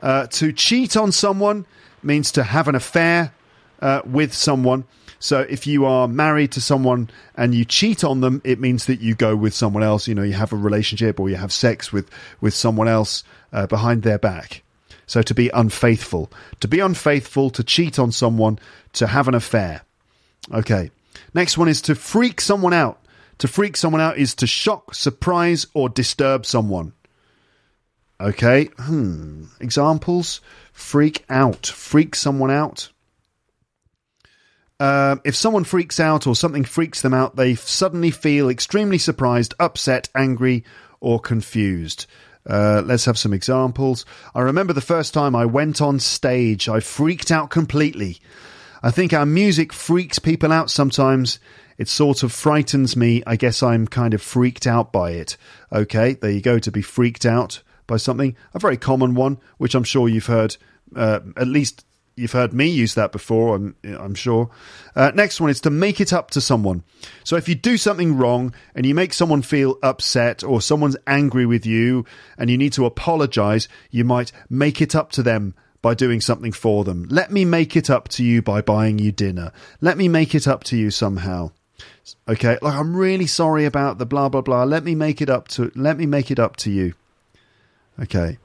Uh, 0.01 0.27
to 0.27 0.53
cheat 0.53 0.95
on 0.95 1.11
someone 1.11 1.65
means 2.03 2.31
to 2.33 2.43
have 2.43 2.67
an 2.67 2.75
affair 2.75 3.33
uh, 3.81 4.01
with 4.05 4.33
someone. 4.33 4.85
So 5.19 5.39
if 5.41 5.65
you 5.65 5.85
are 5.85 6.07
married 6.07 6.51
to 6.51 6.61
someone 6.61 7.09
and 7.35 7.55
you 7.55 7.65
cheat 7.65 8.03
on 8.03 8.21
them, 8.21 8.39
it 8.43 8.59
means 8.59 8.85
that 8.85 9.01
you 9.01 9.15
go 9.15 9.35
with 9.35 9.55
someone 9.55 9.81
else. 9.81 10.07
You 10.07 10.13
know, 10.13 10.21
you 10.21 10.33
have 10.33 10.53
a 10.53 10.55
relationship 10.55 11.19
or 11.19 11.27
you 11.27 11.35
have 11.37 11.51
sex 11.51 11.91
with 11.91 12.09
with 12.39 12.53
someone 12.53 12.87
else 12.87 13.23
uh, 13.51 13.65
behind 13.65 14.03
their 14.03 14.19
back. 14.19 14.61
So 15.07 15.21
to 15.21 15.33
be 15.33 15.49
unfaithful, 15.49 16.31
to 16.59 16.67
be 16.67 16.79
unfaithful, 16.79 17.49
to 17.51 17.63
cheat 17.63 17.97
on 17.97 18.11
someone, 18.11 18.59
to 18.93 19.07
have 19.07 19.27
an 19.27 19.35
affair. 19.35 19.81
Okay. 20.53 20.91
Next 21.33 21.57
one 21.57 21.69
is 21.69 21.81
to 21.83 21.95
freak 21.95 22.41
someone 22.41 22.73
out. 22.73 23.01
To 23.39 23.47
freak 23.47 23.77
someone 23.77 24.01
out 24.01 24.17
is 24.17 24.35
to 24.35 24.47
shock, 24.47 24.93
surprise, 24.93 25.65
or 25.73 25.89
disturb 25.89 26.45
someone. 26.45 26.93
Okay. 28.19 28.65
Hmm. 28.77 29.45
Examples: 29.59 30.41
freak 30.73 31.23
out, 31.29 31.65
freak 31.67 32.15
someone 32.15 32.51
out. 32.51 32.89
Um, 34.79 35.21
if 35.23 35.35
someone 35.35 35.63
freaks 35.63 35.99
out 35.99 36.27
or 36.27 36.35
something 36.35 36.63
freaks 36.63 37.01
them 37.01 37.13
out, 37.13 37.35
they 37.35 37.55
suddenly 37.55 38.11
feel 38.11 38.49
extremely 38.49 38.99
surprised, 38.99 39.55
upset, 39.59 40.09
angry, 40.13 40.63
or 40.99 41.19
confused. 41.19 42.05
Uh, 42.47 42.81
let's 42.85 43.05
have 43.05 43.17
some 43.17 43.33
examples. 43.33 44.05
I 44.33 44.41
remember 44.41 44.73
the 44.73 44.81
first 44.81 45.13
time 45.13 45.35
I 45.35 45.45
went 45.45 45.81
on 45.81 45.99
stage, 45.99 46.69
I 46.69 46.79
freaked 46.79 47.31
out 47.31 47.49
completely. 47.49 48.19
I 48.81 48.91
think 48.91 49.11
our 49.11 49.25
music 49.25 49.73
freaks 49.73 50.19
people 50.19 50.51
out 50.51 50.69
sometimes. 50.69 51.39
It 51.77 51.87
sort 51.87 52.23
of 52.23 52.31
frightens 52.31 52.95
me. 52.95 53.21
I 53.27 53.35
guess 53.35 53.61
I'm 53.61 53.87
kind 53.87 54.13
of 54.13 54.21
freaked 54.21 54.65
out 54.65 54.91
by 54.91 55.11
it. 55.11 55.37
Okay, 55.71 56.13
there 56.13 56.31
you 56.31 56.41
go, 56.41 56.57
to 56.59 56.71
be 56.71 56.81
freaked 56.81 57.25
out 57.25 57.61
by 57.85 57.97
something. 57.97 58.35
A 58.53 58.59
very 58.59 58.77
common 58.77 59.13
one, 59.13 59.39
which 59.57 59.75
I'm 59.75 59.83
sure 59.83 60.07
you've 60.07 60.25
heard, 60.27 60.57
uh, 60.95 61.19
at 61.35 61.47
least 61.47 61.85
you've 62.17 62.31
heard 62.31 62.53
me 62.53 62.67
use 62.67 62.95
that 62.95 63.11
before, 63.11 63.55
I'm, 63.55 63.75
I'm 63.83 64.15
sure. 64.15 64.49
Uh, 64.95 65.11
next 65.13 65.39
one 65.39 65.49
is 65.49 65.61
to 65.61 65.69
make 65.69 66.01
it 66.01 66.11
up 66.11 66.31
to 66.31 66.41
someone. 66.41 66.83
So 67.23 67.35
if 67.35 67.47
you 67.47 67.55
do 67.55 67.77
something 67.77 68.17
wrong 68.17 68.53
and 68.75 68.85
you 68.85 68.95
make 68.95 69.13
someone 69.13 69.41
feel 69.41 69.77
upset 69.83 70.43
or 70.43 70.61
someone's 70.61 70.97
angry 71.05 71.45
with 71.45 71.65
you 71.65 72.05
and 72.37 72.49
you 72.49 72.57
need 72.57 72.73
to 72.73 72.85
apologize, 72.85 73.67
you 73.91 74.03
might 74.03 74.31
make 74.49 74.81
it 74.81 74.95
up 74.95 75.11
to 75.11 75.23
them 75.23 75.53
by 75.81 75.93
doing 75.93 76.19
something 76.21 76.51
for 76.51 76.83
them. 76.83 77.07
Let 77.09 77.31
me 77.31 77.45
make 77.45 77.75
it 77.75 77.89
up 77.89 78.09
to 78.09 78.23
you 78.23 78.41
by 78.41 78.61
buying 78.61 78.99
you 78.99 79.11
dinner. 79.11 79.51
Let 79.79 79.97
me 79.97 80.07
make 80.07 80.33
it 80.33 80.47
up 80.47 80.63
to 80.65 80.77
you 80.77 80.91
somehow. 80.91 81.51
Okay, 82.27 82.57
like 82.61 82.73
I'm 82.73 82.95
really 82.95 83.27
sorry 83.27 83.65
about 83.65 83.97
the 83.97 84.05
blah 84.05 84.29
blah 84.29 84.41
blah. 84.41 84.63
Let 84.63 84.83
me 84.83 84.95
make 84.95 85.21
it 85.21 85.29
up 85.29 85.47
to 85.49 85.71
let 85.75 85.97
me 85.97 86.05
make 86.05 86.31
it 86.31 86.39
up 86.39 86.55
to 86.57 86.71
you. 86.71 86.93
Okay. 88.01 88.37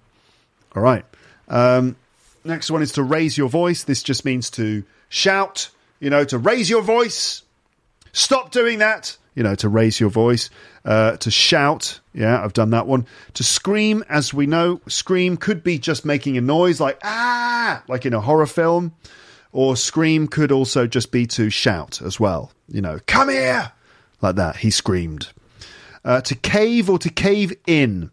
All 0.74 0.82
right. 0.82 1.05
Um, 1.49 1.97
next 2.44 2.70
one 2.70 2.82
is 2.82 2.93
to 2.93 3.02
raise 3.02 3.36
your 3.36 3.48
voice. 3.48 3.85
This 3.85 4.02
just 4.02 4.24
means 4.24 4.51
to 4.51 4.85
shout, 5.09 5.70
you 6.01 6.10
know, 6.10 6.24
to 6.24 6.39
raise 6.39 6.69
your 6.69 6.82
voice. 6.82 7.43
Stop 8.12 8.51
doing 8.51 8.78
that. 8.78 9.16
You 9.35 9.43
know, 9.43 9.55
to 9.55 9.69
raise 9.70 9.98
your 9.98 10.10
voice, 10.10 10.51
uh, 10.85 11.16
to 11.16 11.31
shout. 11.31 12.01
Yeah, 12.12 12.44
I've 12.44 12.52
done 12.52 12.69
that 12.70 12.86
one. 12.86 13.06
To 13.35 13.43
scream, 13.43 14.05
as 14.10 14.35
we 14.35 14.47
know, 14.47 14.82
scream 14.89 15.39
could 15.39 15.64
be 15.64 15.78
just 15.78 16.05
making 16.05 16.36
a 16.36 16.43
noise 16.43 16.81
like 16.81 16.98
ah, 17.02 17.82
like 17.89 18.05
in 18.05 18.12
a 18.12 18.20
horror 18.20 18.44
film, 18.44 18.93
or 19.51 19.74
scream 19.74 20.28
could 20.28 20.52
also 20.52 20.86
just 20.86 21.10
be 21.12 21.27
to 21.28 21.48
shout 21.48 22.02
as 22.02 22.20
well. 22.20 22.52
You 22.69 22.82
know, 22.82 22.98
come 23.06 23.31
here, 23.31 23.73
like 24.20 24.36
that. 24.36 24.56
He 24.56 24.70
screamed. 24.70 25.28
Uh, 26.05 26.20
to 26.20 26.35
cave 26.35 26.90
or 26.90 26.98
to 26.98 27.09
cave 27.09 27.55
in. 27.66 28.10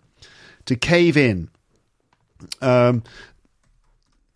To 0.68 0.78
cave 0.78 1.18
in. 1.18 1.50
Um, 2.62 3.04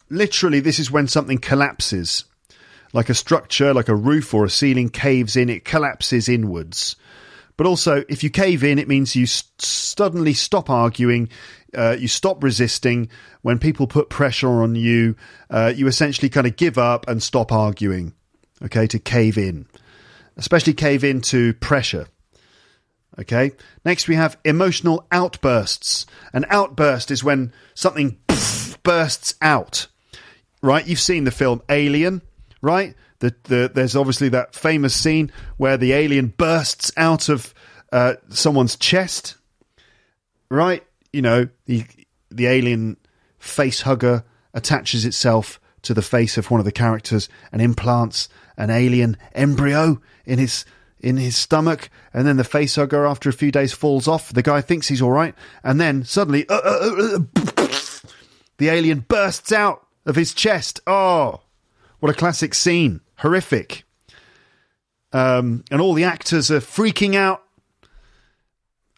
literally, 0.09 0.59
this 0.59 0.79
is 0.79 0.91
when 0.91 1.07
something 1.07 1.37
collapses 1.37 2.25
like 2.93 3.09
a 3.09 3.15
structure, 3.15 3.73
like 3.73 3.89
a 3.89 3.95
roof 3.95 4.33
or 4.33 4.45
a 4.45 4.49
ceiling 4.49 4.89
caves 4.89 5.35
in, 5.35 5.49
it 5.49 5.65
collapses 5.65 6.29
inwards. 6.29 6.95
But 7.57 7.67
also, 7.67 8.03
if 8.07 8.23
you 8.23 8.29
cave 8.29 8.63
in, 8.63 8.79
it 8.79 8.87
means 8.87 9.15
you 9.15 9.25
st- 9.25 9.61
suddenly 9.61 10.33
stop 10.33 10.69
arguing, 10.69 11.29
uh, 11.75 11.95
you 11.99 12.07
stop 12.07 12.43
resisting. 12.43 13.09
When 13.41 13.59
people 13.59 13.87
put 13.87 14.09
pressure 14.09 14.63
on 14.63 14.75
you, 14.75 15.15
uh, 15.49 15.73
you 15.75 15.87
essentially 15.87 16.29
kind 16.29 16.47
of 16.47 16.55
give 16.55 16.77
up 16.77 17.07
and 17.07 17.21
stop 17.21 17.51
arguing. 17.51 18.13
Okay, 18.63 18.87
to 18.87 18.99
cave 18.99 19.37
in, 19.37 19.67
especially 20.37 20.73
cave 20.73 21.03
into 21.03 21.53
pressure. 21.55 22.07
Okay, 23.19 23.51
next 23.85 24.07
we 24.07 24.15
have 24.15 24.37
emotional 24.43 25.05
outbursts. 25.11 26.05
An 26.31 26.45
outburst 26.49 27.11
is 27.11 27.23
when 27.23 27.53
something 27.75 28.17
bursts 28.83 29.35
out. 29.41 29.87
Right, 30.63 30.87
you've 30.87 30.99
seen 30.99 31.25
the 31.25 31.31
film 31.31 31.61
Alien 31.69 32.23
right? 32.63 32.95
The, 33.19 33.35
the, 33.43 33.71
there's 33.71 33.95
obviously 33.95 34.29
that 34.29 34.55
famous 34.55 34.95
scene 34.95 35.31
where 35.57 35.77
the 35.77 35.93
alien 35.93 36.27
bursts 36.35 36.91
out 36.97 37.29
of 37.29 37.53
uh, 37.91 38.15
someone's 38.29 38.75
chest, 38.75 39.35
right? 40.49 40.83
You 41.11 41.21
know, 41.21 41.47
the 41.65 41.85
the 42.31 42.47
alien 42.47 42.97
face 43.37 43.81
hugger 43.81 44.23
attaches 44.55 45.05
itself 45.05 45.59
to 45.83 45.93
the 45.93 46.01
face 46.01 46.37
of 46.37 46.49
one 46.49 46.59
of 46.59 46.65
the 46.65 46.71
characters 46.71 47.29
and 47.51 47.61
implants 47.61 48.29
an 48.57 48.71
alien 48.71 49.17
embryo 49.35 50.01
in 50.25 50.39
his 50.39 50.65
in 50.99 51.17
his 51.17 51.35
stomach, 51.35 51.89
and 52.13 52.25
then 52.25 52.37
the 52.37 52.45
face 52.45 52.75
hugger, 52.75 53.05
after 53.05 53.29
a 53.29 53.33
few 53.33 53.51
days, 53.51 53.73
falls 53.73 54.07
off. 54.07 54.31
The 54.31 54.41
guy 54.41 54.61
thinks 54.61 54.87
he's 54.87 55.01
all 55.01 55.11
right, 55.11 55.35
and 55.63 55.79
then 55.79 56.05
suddenly, 56.05 56.47
uh, 56.47 56.61
uh, 56.63 56.95
uh, 56.97 57.19
the 58.57 58.69
alien 58.69 59.01
bursts 59.01 59.51
out 59.51 59.85
of 60.05 60.15
his 60.15 60.33
chest. 60.33 60.79
Oh, 60.85 61.41
what 61.99 62.09
a 62.09 62.13
classic 62.13 62.53
scene. 62.53 63.01
Horrific. 63.17 63.83
Um, 65.11 65.63
and 65.69 65.79
all 65.79 65.93
the 65.93 66.03
actors 66.03 66.49
are 66.51 66.59
freaking 66.59 67.15
out 67.15 67.43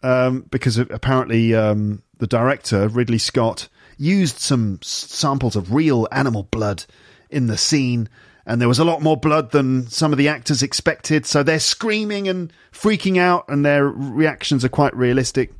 um, 0.02 0.46
because 0.50 0.78
apparently 0.78 1.54
um, 1.54 2.02
the 2.18 2.26
director, 2.26 2.88
Ridley 2.88 3.18
Scott, 3.18 3.68
used 3.98 4.38
some 4.38 4.78
samples 4.82 5.56
of 5.56 5.72
real 5.72 6.08
animal 6.12 6.44
blood 6.44 6.84
in 7.30 7.46
the 7.46 7.58
scene. 7.58 8.08
And 8.46 8.60
there 8.60 8.68
was 8.68 8.78
a 8.78 8.84
lot 8.84 9.02
more 9.02 9.16
blood 9.16 9.50
than 9.50 9.88
some 9.88 10.12
of 10.12 10.18
the 10.18 10.28
actors 10.28 10.62
expected. 10.62 11.26
So 11.26 11.42
they're 11.42 11.58
screaming 11.58 12.28
and 12.28 12.52
freaking 12.72 13.18
out, 13.18 13.46
and 13.48 13.64
their 13.64 13.86
reactions 13.86 14.64
are 14.64 14.68
quite 14.68 14.94
realistic. 14.96 15.52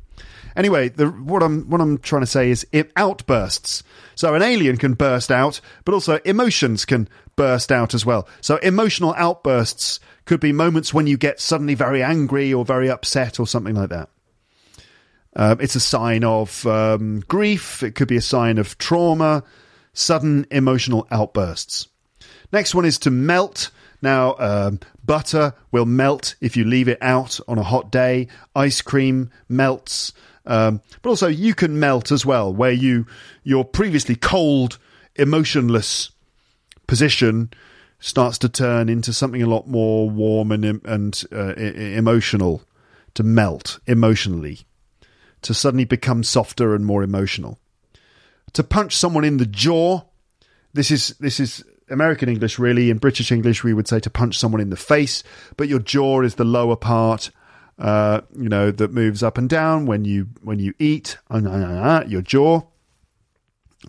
Anyway, 0.57 0.89
the, 0.89 1.07
what 1.07 1.43
I'm 1.43 1.69
what 1.69 1.79
I'm 1.79 1.99
trying 1.99 2.23
to 2.23 2.27
say 2.27 2.49
is 2.49 2.65
it 2.71 2.91
outbursts. 2.95 3.83
So 4.15 4.33
an 4.33 4.41
alien 4.41 4.77
can 4.77 4.95
burst 4.95 5.31
out, 5.31 5.61
but 5.85 5.93
also 5.93 6.17
emotions 6.25 6.83
can 6.83 7.07
burst 7.35 7.71
out 7.71 7.93
as 7.93 8.05
well. 8.05 8.27
So 8.41 8.57
emotional 8.57 9.13
outbursts 9.15 9.99
could 10.25 10.39
be 10.39 10.51
moments 10.51 10.95
when 10.95 11.05
you 11.05 11.15
get 11.15 11.39
suddenly 11.39 11.75
very 11.75 12.01
angry 12.01 12.51
or 12.51 12.65
very 12.65 12.89
upset 12.89 13.39
or 13.39 13.45
something 13.45 13.75
like 13.75 13.89
that. 13.89 14.09
Um, 15.35 15.61
it's 15.61 15.75
a 15.75 15.79
sign 15.79 16.23
of 16.23 16.65
um, 16.65 17.19
grief. 17.27 17.83
It 17.83 17.93
could 17.93 18.07
be 18.07 18.17
a 18.17 18.21
sign 18.21 18.57
of 18.57 18.79
trauma. 18.79 19.43
Sudden 19.93 20.47
emotional 20.49 21.07
outbursts. 21.11 21.87
Next 22.51 22.73
one 22.73 22.85
is 22.85 22.97
to 22.99 23.11
melt. 23.11 23.69
Now, 24.01 24.35
um, 24.39 24.79
butter 25.05 25.53
will 25.71 25.85
melt 25.85 26.35
if 26.41 26.57
you 26.57 26.63
leave 26.63 26.87
it 26.87 26.99
out 27.01 27.39
on 27.47 27.59
a 27.59 27.63
hot 27.63 27.91
day. 27.91 28.27
Ice 28.55 28.81
cream 28.81 29.29
melts. 29.47 30.13
Um, 30.47 30.81
but 31.01 31.09
also, 31.09 31.27
you 31.27 31.53
can 31.53 31.79
melt 31.79 32.11
as 32.11 32.25
well, 32.25 32.51
where 32.53 32.71
you 32.71 33.05
your 33.43 33.65
previously 33.65 34.15
cold, 34.15 34.79
emotionless 35.15 36.09
position 36.87 37.51
starts 37.99 38.37
to 38.37 38.49
turn 38.49 38.87
into 38.87 39.11
something 39.11 39.41
a 39.41 39.47
lot 39.47 39.67
more 39.67 40.09
warm 40.09 40.51
and 40.51 40.63
and 40.85 41.23
uh, 41.33 41.53
emotional, 41.55 42.63
to 43.13 43.23
melt 43.23 43.79
emotionally, 43.85 44.61
to 45.41 45.53
suddenly 45.53 45.85
become 45.85 46.23
softer 46.23 46.73
and 46.73 46.85
more 46.85 47.03
emotional. 47.03 47.59
To 48.53 48.63
punch 48.63 48.95
someone 48.95 49.25
in 49.25 49.37
the 49.37 49.45
jaw, 49.45 50.03
this 50.73 50.91
is 50.91 51.09
this 51.19 51.41
is 51.41 51.61
American 51.89 52.29
English 52.29 52.57
really. 52.57 52.89
In 52.89 52.99
British 52.99 53.33
English, 53.33 53.65
we 53.65 53.73
would 53.73 53.87
say 53.89 53.99
to 53.99 54.09
punch 54.09 54.39
someone 54.39 54.61
in 54.61 54.69
the 54.69 54.77
face, 54.77 55.23
but 55.57 55.67
your 55.67 55.79
jaw 55.79 56.21
is 56.21 56.35
the 56.35 56.45
lower 56.45 56.77
part. 56.77 57.31
Uh, 57.79 58.21
you 58.35 58.49
know 58.49 58.71
that 58.71 58.91
moves 58.91 59.21
up 59.21 59.37
and 59.37 59.49
down 59.49 59.85
when 59.85 60.03
you 60.03 60.27
when 60.41 60.59
you 60.59 60.73
eat. 60.79 61.17
Your 62.07 62.21
jaw, 62.21 62.61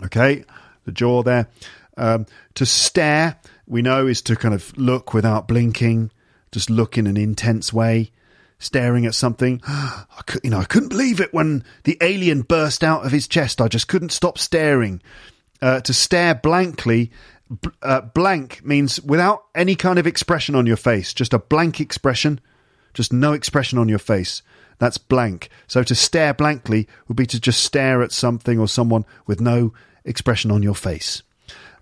okay, 0.04 0.44
the 0.84 0.92
jaw 0.92 1.22
there. 1.22 1.48
Um, 1.96 2.26
to 2.54 2.64
stare, 2.64 3.38
we 3.66 3.82
know, 3.82 4.06
is 4.06 4.22
to 4.22 4.36
kind 4.36 4.54
of 4.54 4.76
look 4.78 5.14
without 5.14 5.48
blinking, 5.48 6.12
just 6.52 6.70
look 6.70 6.96
in 6.96 7.06
an 7.06 7.16
intense 7.16 7.72
way, 7.72 8.12
staring 8.58 9.06
at 9.06 9.14
something. 9.14 9.60
I 9.66 10.22
could, 10.26 10.42
you 10.44 10.50
know, 10.50 10.58
I 10.58 10.64
couldn't 10.64 10.90
believe 10.90 11.20
it 11.20 11.34
when 11.34 11.64
the 11.84 11.96
alien 12.00 12.42
burst 12.42 12.84
out 12.84 13.04
of 13.04 13.12
his 13.12 13.26
chest. 13.26 13.60
I 13.60 13.68
just 13.68 13.88
couldn't 13.88 14.12
stop 14.12 14.38
staring. 14.38 15.02
Uh, 15.60 15.80
to 15.80 15.92
stare 15.92 16.36
blankly, 16.36 17.10
uh, 17.82 18.02
blank 18.02 18.64
means 18.64 19.00
without 19.00 19.44
any 19.54 19.74
kind 19.74 19.98
of 19.98 20.06
expression 20.06 20.54
on 20.54 20.66
your 20.66 20.76
face, 20.76 21.12
just 21.12 21.34
a 21.34 21.38
blank 21.38 21.80
expression, 21.80 22.40
just 22.94 23.12
no 23.12 23.32
expression 23.32 23.78
on 23.78 23.88
your 23.88 23.98
face. 23.98 24.42
That's 24.78 24.98
blank. 24.98 25.48
So 25.66 25.82
to 25.82 25.94
stare 25.94 26.34
blankly 26.34 26.88
would 27.06 27.16
be 27.16 27.26
to 27.26 27.40
just 27.40 27.62
stare 27.62 28.02
at 28.02 28.12
something 28.12 28.58
or 28.58 28.68
someone 28.68 29.04
with 29.26 29.40
no 29.40 29.72
expression 30.04 30.50
on 30.50 30.62
your 30.62 30.74
face. 30.74 31.22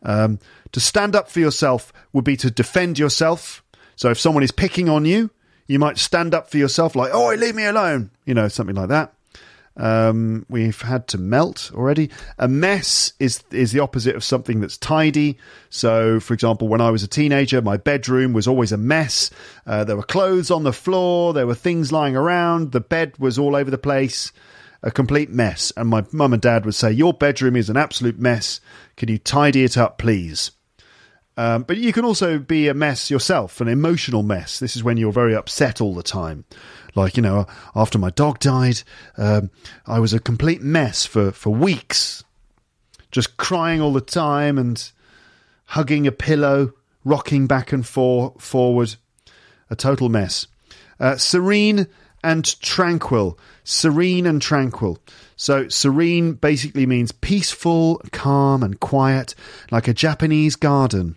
Um, 0.03 0.39
to 0.73 0.81
stand 0.81 1.17
up 1.17 1.31
for 1.31 1.41
yourself 1.41 1.93
would 2.13 2.25
be 2.25 2.37
to 2.39 2.51
defend 2.51 2.99
yourself. 2.99 3.63
So 3.97 4.11
if 4.11 4.21
someone 4.21 4.43
is 4.43 4.53
picking 4.53 4.89
on 4.89 5.05
you, 5.05 5.31
you 5.67 5.79
might 5.79 5.99
stand 5.99 6.35
up 6.35 6.51
for 6.51 6.59
yourself, 6.59 6.95
like, 6.95 7.13
oh, 7.13 7.35
leave 7.35 7.55
me 7.55 7.65
alone, 7.65 8.11
you 8.25 8.35
know, 8.35 8.49
something 8.49 8.77
like 8.77 8.89
that. 8.89 9.16
Um, 9.77 10.47
we've 10.49 10.81
had 10.81 11.07
to 11.09 11.19
melt 11.19 11.71
already. 11.75 12.11
A 12.39 12.49
mess 12.49 13.13
is 13.19 13.45
is 13.51 13.73
the 13.73 13.81
opposite 13.81 14.17
of 14.17 14.25
something 14.25 14.61
that's 14.61 14.79
tidy. 14.79 15.39
So, 15.71 16.19
for 16.21 16.35
example, 16.35 16.69
when 16.69 16.81
I 16.81 16.91
was 16.91 17.03
a 17.03 17.09
teenager, 17.09 17.61
my 17.61 17.77
bedroom 17.77 18.33
was 18.33 18.49
always 18.49 18.73
a 18.73 18.79
mess. 18.79 19.31
Uh, 19.67 19.85
there 19.85 19.97
were 19.97 20.03
clothes 20.03 20.51
on 20.51 20.63
the 20.63 20.73
floor. 20.73 21.33
There 21.33 21.47
were 21.47 21.55
things 21.55 21.93
lying 21.93 22.17
around. 22.17 22.73
The 22.73 22.81
bed 22.81 23.19
was 23.19 23.39
all 23.39 23.55
over 23.55 23.71
the 23.71 23.79
place 23.79 24.33
a 24.83 24.91
complete 24.91 25.31
mess. 25.31 25.73
And 25.77 25.89
my 25.89 26.05
mum 26.13 26.33
and 26.33 26.41
dad 26.41 26.65
would 26.65 26.75
say, 26.75 26.93
Your 26.93 27.13
bedroom 27.13 27.57
is 27.57 27.69
an 27.69 27.77
absolute 27.77 28.19
mess. 28.19 28.61
Can 28.97 29.09
you 29.09 29.19
tidy 29.19 29.65
it 29.65 29.77
up, 29.77 29.99
please? 29.99 30.53
Um, 31.37 31.65
but 31.65 31.77
you 31.77 31.93
can 31.93 32.05
also 32.05 32.39
be 32.39 32.69
a 32.69 32.75
mess 32.75 33.11
yourself, 33.11 33.61
an 33.61 33.69
emotional 33.69 34.23
mess. 34.23 34.59
This 34.59 34.75
is 34.75 34.83
when 34.83 34.97
you're 34.97 35.13
very 35.13 35.35
upset 35.35 35.83
all 35.83 35.95
the 35.95 36.03
time. 36.03 36.45
Like, 36.97 37.17
you 37.17 37.23
know, 37.23 37.47
after 37.75 37.99
my 37.99 38.11
dog 38.11 38.41
died, 38.41 38.83
um, 39.19 39.51
I 39.87 40.01
was 40.01 40.15
a 40.15 40.19
complete 40.19 40.63
mess 40.63 41.05
for, 41.05 41.31
for 41.31 41.51
weeks, 41.51 42.25
just 43.11 43.37
crying 43.37 43.81
all 43.81 43.93
the 43.93 44.01
time 44.01 44.59
and 44.59 44.91
hugging 45.67 46.07
a 46.07 46.13
pillow, 46.13 46.73
rocking 47.05 47.47
back 47.47 47.73
and 47.73 47.87
for, 47.87 48.35
forward. 48.39 48.97
A 49.69 49.77
total 49.77 50.09
mess. 50.09 50.47
Uh, 50.99 51.17
serene 51.17 51.87
and 52.25 52.61
tranquil. 52.61 53.39
Serene 53.65 54.27
and 54.27 54.41
tranquil. 54.41 54.99
So, 55.37 55.69
serene 55.69 56.33
basically 56.33 56.87
means 56.87 57.13
peaceful, 57.13 58.01
calm, 58.13 58.63
and 58.63 58.81
quiet, 58.81 59.35
like 59.71 59.87
a 59.87 59.95
Japanese 59.95 60.57
garden. 60.57 61.17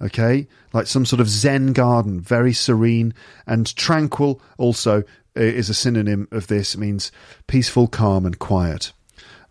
Okay? 0.00 0.46
Like 0.72 0.86
some 0.86 1.04
sort 1.04 1.20
of 1.20 1.28
Zen 1.28 1.72
garden, 1.72 2.20
very 2.20 2.52
serene. 2.52 3.14
And 3.46 3.74
tranquil 3.76 4.40
also 4.58 5.04
is 5.34 5.68
a 5.68 5.74
synonym 5.74 6.28
of 6.30 6.46
this, 6.48 6.74
it 6.74 6.78
means 6.78 7.12
peaceful, 7.46 7.86
calm, 7.86 8.26
and 8.26 8.38
quiet. 8.38 8.92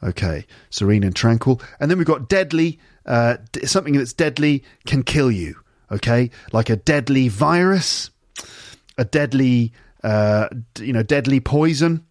Okay, 0.01 0.45
serene 0.69 1.03
and 1.03 1.15
tranquil. 1.15 1.61
And 1.79 1.91
then 1.91 1.97
we've 1.97 2.07
got 2.07 2.29
deadly. 2.29 2.79
Uh, 3.05 3.37
something 3.65 3.93
that's 3.93 4.13
deadly 4.13 4.63
can 4.85 5.03
kill 5.03 5.29
you. 5.29 5.55
Okay, 5.91 6.29
like 6.53 6.69
a 6.69 6.75
deadly 6.75 7.27
virus, 7.27 8.09
a 8.97 9.03
deadly 9.03 9.73
uh, 10.03 10.47
you 10.79 10.93
know, 10.93 11.03
deadly 11.03 11.39
poison, 11.39 12.05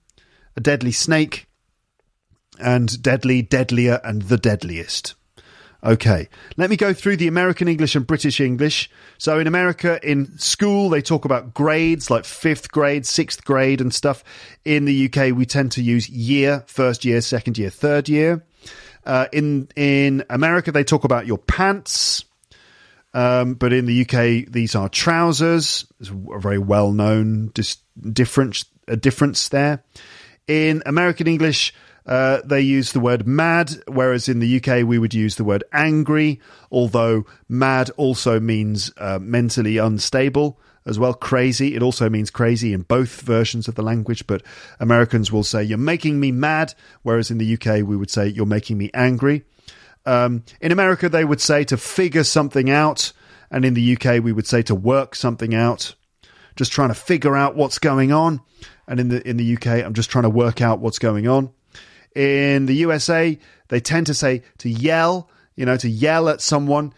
a 0.56 0.60
deadly 0.60 0.92
snake, 0.92 1.46
and 2.60 3.02
deadly, 3.02 3.42
deadlier, 3.42 4.00
and 4.04 4.22
the 4.22 4.36
deadliest. 4.36 5.14
Okay, 5.84 6.28
let 6.56 6.70
me 6.70 6.76
go 6.76 6.92
through 6.92 7.18
the 7.18 7.28
American 7.28 7.68
English 7.68 7.94
and 7.94 8.04
British 8.04 8.40
English. 8.40 8.90
So, 9.16 9.38
in 9.38 9.46
America, 9.46 10.00
in 10.02 10.36
school, 10.36 10.88
they 10.88 11.00
talk 11.00 11.24
about 11.24 11.54
grades 11.54 12.10
like 12.10 12.24
fifth 12.24 12.72
grade, 12.72 13.06
sixth 13.06 13.44
grade, 13.44 13.80
and 13.80 13.94
stuff. 13.94 14.24
In 14.64 14.86
the 14.86 15.04
UK, 15.06 15.36
we 15.36 15.46
tend 15.46 15.72
to 15.72 15.82
use 15.82 16.08
year, 16.08 16.64
first 16.66 17.04
year, 17.04 17.20
second 17.20 17.58
year, 17.58 17.70
third 17.70 18.08
year. 18.08 18.44
Uh, 19.06 19.26
in 19.32 19.68
in 19.76 20.24
America, 20.28 20.72
they 20.72 20.82
talk 20.82 21.04
about 21.04 21.26
your 21.26 21.38
pants. 21.38 22.24
Um, 23.14 23.54
but 23.54 23.72
in 23.72 23.86
the 23.86 24.02
UK, 24.02 24.50
these 24.52 24.74
are 24.74 24.88
trousers. 24.88 25.86
It's 26.00 26.10
a 26.10 26.38
very 26.38 26.58
well 26.58 26.92
known 26.92 27.52
dis- 27.54 27.78
difference, 28.12 28.64
a 28.88 28.96
difference 28.96 29.48
there. 29.48 29.84
In 30.48 30.82
American 30.86 31.26
English, 31.26 31.72
uh, 32.08 32.40
they 32.42 32.62
use 32.62 32.92
the 32.92 33.00
word 33.00 33.26
mad, 33.26 33.70
whereas 33.86 34.30
in 34.30 34.38
the 34.38 34.56
UK 34.56 34.82
we 34.86 34.98
would 34.98 35.12
use 35.12 35.36
the 35.36 35.44
word 35.44 35.62
angry, 35.72 36.40
although 36.72 37.26
mad 37.50 37.90
also 37.98 38.40
means 38.40 38.90
uh, 38.96 39.18
mentally 39.20 39.76
unstable 39.76 40.58
as 40.86 40.98
well. 40.98 41.12
Crazy, 41.12 41.76
it 41.76 41.82
also 41.82 42.08
means 42.08 42.30
crazy 42.30 42.72
in 42.72 42.80
both 42.80 43.20
versions 43.20 43.68
of 43.68 43.74
the 43.74 43.82
language, 43.82 44.26
but 44.26 44.42
Americans 44.80 45.30
will 45.30 45.44
say, 45.44 45.62
You're 45.62 45.76
making 45.76 46.18
me 46.18 46.32
mad, 46.32 46.72
whereas 47.02 47.30
in 47.30 47.36
the 47.36 47.54
UK 47.54 47.86
we 47.86 47.96
would 47.96 48.10
say, 48.10 48.26
You're 48.26 48.46
making 48.46 48.78
me 48.78 48.90
angry. 48.94 49.44
Um, 50.06 50.44
in 50.62 50.72
America, 50.72 51.10
they 51.10 51.26
would 51.26 51.42
say 51.42 51.62
to 51.64 51.76
figure 51.76 52.24
something 52.24 52.70
out, 52.70 53.12
and 53.50 53.66
in 53.66 53.74
the 53.74 53.96
UK, 53.96 54.24
we 54.24 54.32
would 54.32 54.46
say 54.46 54.62
to 54.62 54.74
work 54.74 55.14
something 55.14 55.54
out. 55.54 55.94
Just 56.56 56.72
trying 56.72 56.88
to 56.88 56.94
figure 56.94 57.36
out 57.36 57.54
what's 57.54 57.78
going 57.78 58.12
on, 58.12 58.40
and 58.86 58.98
in 58.98 59.10
the 59.10 59.28
in 59.28 59.36
the 59.36 59.56
UK, 59.56 59.84
I'm 59.84 59.92
just 59.92 60.10
trying 60.10 60.24
to 60.24 60.30
work 60.30 60.62
out 60.62 60.80
what's 60.80 60.98
going 60.98 61.28
on. 61.28 61.50
In 62.14 62.66
the 62.66 62.74
USA, 62.74 63.38
they 63.68 63.80
tend 63.80 64.06
to 64.06 64.14
say 64.14 64.42
to 64.58 64.68
yell, 64.68 65.30
you 65.56 65.66
know, 65.66 65.76
to 65.76 65.88
yell 65.88 66.28
at 66.28 66.40
someone, 66.40 66.92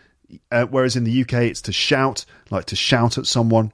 uh, 0.51 0.67
whereas 0.67 0.97
in 0.97 1.05
the 1.05 1.23
UK, 1.23 1.35
it's 1.45 1.63
to 1.63 1.73
shout, 1.73 2.25
like 2.51 2.67
to 2.67 2.77
shout 2.77 3.19
at 3.19 3.27
someone. 3.27 3.73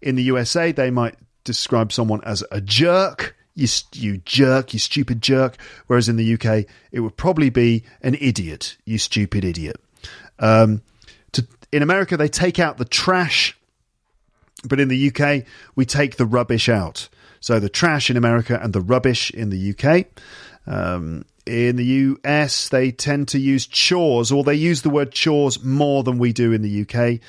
In 0.00 0.16
the 0.16 0.22
USA, 0.24 0.72
they 0.72 0.90
might 0.90 1.16
describe 1.44 1.92
someone 1.92 2.22
as 2.24 2.42
a 2.50 2.60
jerk 2.60 3.36
you, 3.54 3.68
you 3.92 4.18
jerk, 4.18 4.72
you 4.72 4.78
stupid 4.78 5.22
jerk. 5.22 5.56
Whereas 5.86 6.08
in 6.08 6.16
the 6.16 6.34
UK, 6.34 6.66
it 6.92 7.00
would 7.00 7.16
probably 7.16 7.50
be 7.50 7.84
an 8.02 8.16
idiot, 8.20 8.76
you 8.84 8.98
stupid 8.98 9.44
idiot. 9.44 9.76
Um, 10.38 10.82
to, 11.32 11.46
in 11.72 11.82
America, 11.82 12.16
they 12.16 12.28
take 12.28 12.58
out 12.58 12.78
the 12.78 12.84
trash, 12.84 13.56
but 14.64 14.80
in 14.80 14.88
the 14.88 15.12
UK, 15.12 15.44
we 15.74 15.84
take 15.84 16.16
the 16.16 16.26
rubbish 16.26 16.68
out. 16.68 17.08
So 17.40 17.58
the 17.58 17.68
trash 17.68 18.10
in 18.10 18.16
America 18.16 18.58
and 18.60 18.72
the 18.72 18.80
rubbish 18.80 19.30
in 19.30 19.50
the 19.50 19.70
UK. 19.70 20.06
Um, 20.66 21.24
in 21.46 21.76
the 21.76 21.84
US, 21.84 22.68
they 22.68 22.92
tend 22.92 23.28
to 23.28 23.38
use 23.38 23.66
chores, 23.66 24.30
or 24.30 24.44
they 24.44 24.54
use 24.54 24.82
the 24.82 24.90
word 24.90 25.12
chores 25.12 25.62
more 25.64 26.02
than 26.02 26.18
we 26.18 26.32
do 26.32 26.52
in 26.52 26.62
the 26.62 26.82
UK 26.82 27.20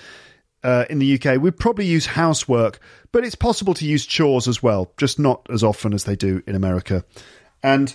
uh, 0.64 0.86
in 0.90 1.00
the 1.00 1.20
UK, 1.20 1.42
we'd 1.42 1.58
probably 1.58 1.86
use 1.86 2.06
housework, 2.06 2.80
but 3.12 3.26
it's 3.26 3.36
possible 3.36 3.74
to 3.74 3.86
use 3.86 4.06
chores 4.06 4.48
as 4.48 4.62
well, 4.62 4.92
just 4.98 5.20
not 5.20 5.46
as 5.50 5.64
often 5.64 5.94
as 5.94 6.04
they 6.04 6.16
do 6.16 6.44
in 6.46 6.56
America. 6.56 7.04
And 7.64 7.94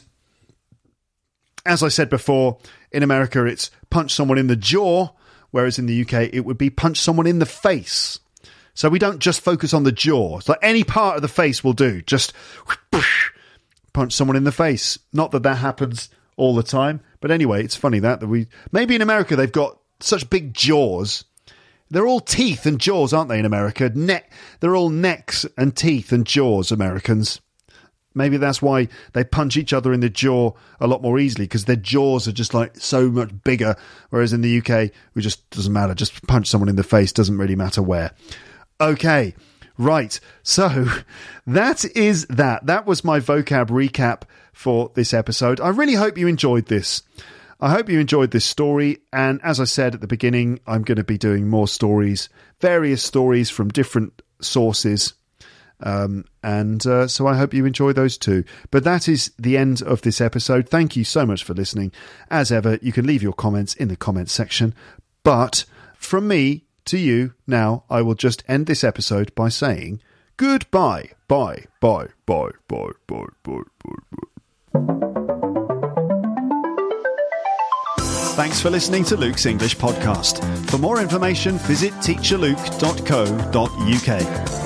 as 1.65 1.83
I 1.83 1.89
said 1.89 2.11
before, 2.11 2.59
in 2.91 3.03
America, 3.03 3.45
it's 3.45 3.71
punch 3.91 4.13
someone 4.13 4.39
in 4.39 4.49
the 4.49 4.57
jaw, 4.57 5.11
whereas 5.51 5.79
in 5.79 5.87
the 5.87 6.03
UK, 6.03 6.31
it 6.33 6.45
would 6.45 6.59
be 6.59 6.71
punch 6.71 6.99
someone 6.99 7.27
in 7.27 7.39
the 7.39 7.47
face. 7.47 8.19
So 8.75 8.89
we 8.89 8.99
don't 8.99 9.21
just 9.21 9.41
focus 9.41 9.73
on 9.73 9.85
the 9.85 9.93
jaw. 9.93 10.39
It's 10.39 10.49
like 10.49 10.59
any 10.61 10.85
part 10.85 11.17
of 11.17 11.23
the 11.23 11.29
face 11.29 11.65
will 11.65 11.73
do. 11.73 12.03
Just 12.03 12.33
punch 13.97 14.13
someone 14.13 14.37
in 14.37 14.45
the 14.45 14.53
face. 14.53 14.99
Not 15.13 15.31
that 15.33 15.43
that 15.43 15.57
happens 15.57 16.09
all 16.37 16.55
the 16.55 16.63
time, 16.63 17.01
but 17.21 17.31
anyway, 17.31 17.65
it's 17.65 17.77
funny 17.77 17.99
that 17.99 18.21
that 18.21 18.29
we 18.29 18.47
maybe 18.71 18.95
in 18.95 19.03
America 19.03 19.35
they've 19.35 19.51
got 19.51 19.79
such 20.01 20.31
big 20.31 20.55
jaws 20.55 21.25
they're 21.91 22.07
all 22.07 22.21
teeth 22.21 22.67
and 22.67 22.81
jaws, 22.81 23.13
aren't 23.13 23.29
they, 23.29 23.39
in 23.39 23.45
America? 23.45 23.91
Neck, 23.95 24.33
they're 24.59 24.75
all 24.75 24.89
necks 24.89 25.47
and 25.57 25.77
teeth 25.77 26.11
and 26.11 26.27
jaws, 26.27 26.73
Americans. 26.73 27.41
Maybe 28.15 28.39
that's 28.39 28.63
why 28.63 28.89
they 29.13 29.25
punch 29.25 29.57
each 29.57 29.73
other 29.73 29.93
in 29.93 30.01
the 30.01 30.09
jaw 30.09 30.53
a 30.81 30.87
lot 30.87 31.03
more 31.03 31.19
easily 31.19 31.45
because 31.45 31.67
their 31.67 31.77
jaws 31.77 32.27
are 32.27 32.33
just 32.33 32.55
like 32.55 32.77
so 32.77 33.11
much 33.11 33.31
bigger. 33.45 33.77
Whereas 34.11 34.33
in 34.33 34.41
the 34.41 34.59
UK, 34.59 34.71
it 34.71 34.95
just 35.17 35.49
doesn't 35.51 35.73
matter. 35.73 35.95
Just 35.95 36.27
punch 36.27 36.49
someone 36.49 36.69
in 36.69 36.77
the 36.77 36.83
face, 36.83 37.13
doesn't 37.13 37.39
really 37.39 37.57
matter 37.57 37.83
where. 37.83 38.13
Okay, 38.81 39.35
right. 39.79 40.19
So 40.43 40.87
that 41.47 41.85
is 41.97 42.27
that. 42.27 42.67
That 42.67 42.87
was 42.87 43.05
my 43.05 43.21
vocab 43.21 43.69
recap 43.69 44.23
for 44.53 44.91
this 44.95 45.13
episode. 45.13 45.61
I 45.61 45.69
really 45.69 45.95
hope 45.95 46.17
you 46.19 46.27
enjoyed 46.27 46.67
this. 46.67 47.03
I 47.61 47.71
hope 47.71 47.89
you 47.89 48.01
enjoyed 48.01 48.31
this 48.31 48.45
story. 48.45 48.99
And 49.13 49.41
as 49.43 49.61
I 49.61 49.65
said 49.65 49.95
at 49.95 50.01
the 50.01 50.07
beginning, 50.07 50.61
I'm 50.67 50.83
going 50.83 50.97
to 50.97 51.05
be 51.05 51.19
doing 51.19 51.49
more 51.49 51.69
stories, 51.69 52.29
various 52.61 53.03
stories 53.03 53.49
from 53.49 53.69
different 53.69 54.21
sources. 54.41 55.15
Um, 55.81 56.25
and 56.43 56.87
uh, 56.87 57.07
so 57.07 57.27
I 57.27 57.37
hope 57.37 57.55
you 57.55 57.65
enjoy 57.65 57.93
those 57.93 58.19
too. 58.19 58.45
But 58.71 58.85
that 58.85 59.09
is 59.09 59.33
the 59.39 59.57
end 59.57 59.83
of 59.83 60.03
this 60.03 60.21
episode. 60.21 60.69
Thank 60.69 60.97
you 60.97 61.05
so 61.05 61.25
much 61.27 61.45
for 61.45 61.55
listening. 61.55 61.93
As 62.31 62.53
ever, 62.53 62.79
you 62.83 62.93
can 62.93 63.07
leave 63.07 63.23
your 63.23 63.33
comments 63.33 63.75
in 63.75 63.89
the 63.89 63.97
comments 63.97 64.33
section. 64.33 64.75
But 65.23 65.65
from 65.97 66.29
me 66.29 66.66
to 66.87 66.99
you, 66.99 67.35
now 67.47 67.85
I 67.91 68.03
will 68.03 68.15
just 68.15 68.43
end 68.49 68.67
this 68.67 68.85
episode 68.85 69.35
by 69.35 69.49
saying 69.49 70.01
goodbye. 70.37 71.11
Bye, 71.29 71.65
bye, 71.81 72.09
bye, 72.27 72.51
bye, 72.69 72.91
bye, 73.07 73.25
bye, 73.43 73.57
bye, 73.85 73.85
bye. 73.85 73.97
Thanks 78.37 78.61
for 78.61 78.69
listening 78.71 79.03
to 79.05 79.17
Luke's 79.17 79.47
English 79.47 79.77
podcast. 79.79 80.45
For 80.69 80.77
more 80.79 81.01
information, 81.01 81.57
visit 81.59 81.93
teacherluke.co.uk. 81.95 84.66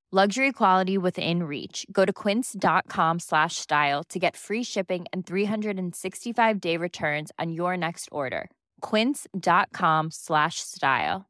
Luxury 0.13 0.51
quality 0.51 0.97
within 0.97 1.43
reach. 1.43 1.85
Go 1.89 2.03
to 2.03 2.11
quince.com 2.11 3.19
slash 3.19 3.55
style 3.55 4.03
to 4.09 4.19
get 4.19 4.35
free 4.35 4.61
shipping 4.61 5.05
and 5.13 5.25
365 5.25 6.59
day 6.59 6.75
returns 6.75 7.31
on 7.39 7.53
your 7.53 7.77
next 7.77 8.09
order. 8.11 8.51
Quince.com 8.81 10.11
slash 10.11 10.55
style. 10.59 11.29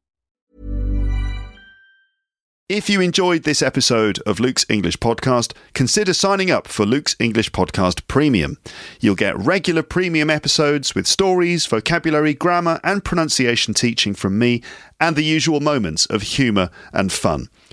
If 2.68 2.90
you 2.90 3.02
enjoyed 3.02 3.44
this 3.44 3.62
episode 3.62 4.18
of 4.26 4.40
Luke's 4.40 4.66
English 4.68 4.98
Podcast, 4.98 5.54
consider 5.74 6.14
signing 6.14 6.50
up 6.50 6.68
for 6.68 6.84
Luke's 6.84 7.16
English 7.20 7.52
Podcast 7.52 8.08
Premium. 8.08 8.58
You'll 9.00 9.14
get 9.14 9.38
regular 9.38 9.84
premium 9.84 10.32
episodes 10.32 10.96
with 10.96 11.06
stories, 11.06 11.68
vocabulary, 11.68 12.34
grammar, 12.34 12.80
and 12.84 13.04
pronunciation 13.04 13.76
teaching 13.76 14.16
from 14.16 14.40
me, 14.40 14.64
and 15.00 15.16
the 15.16 15.24
usual 15.24 15.60
moments 15.60 16.08
of 16.08 16.22
humour 16.22 16.72
and 16.94 17.12
fun. 17.12 17.50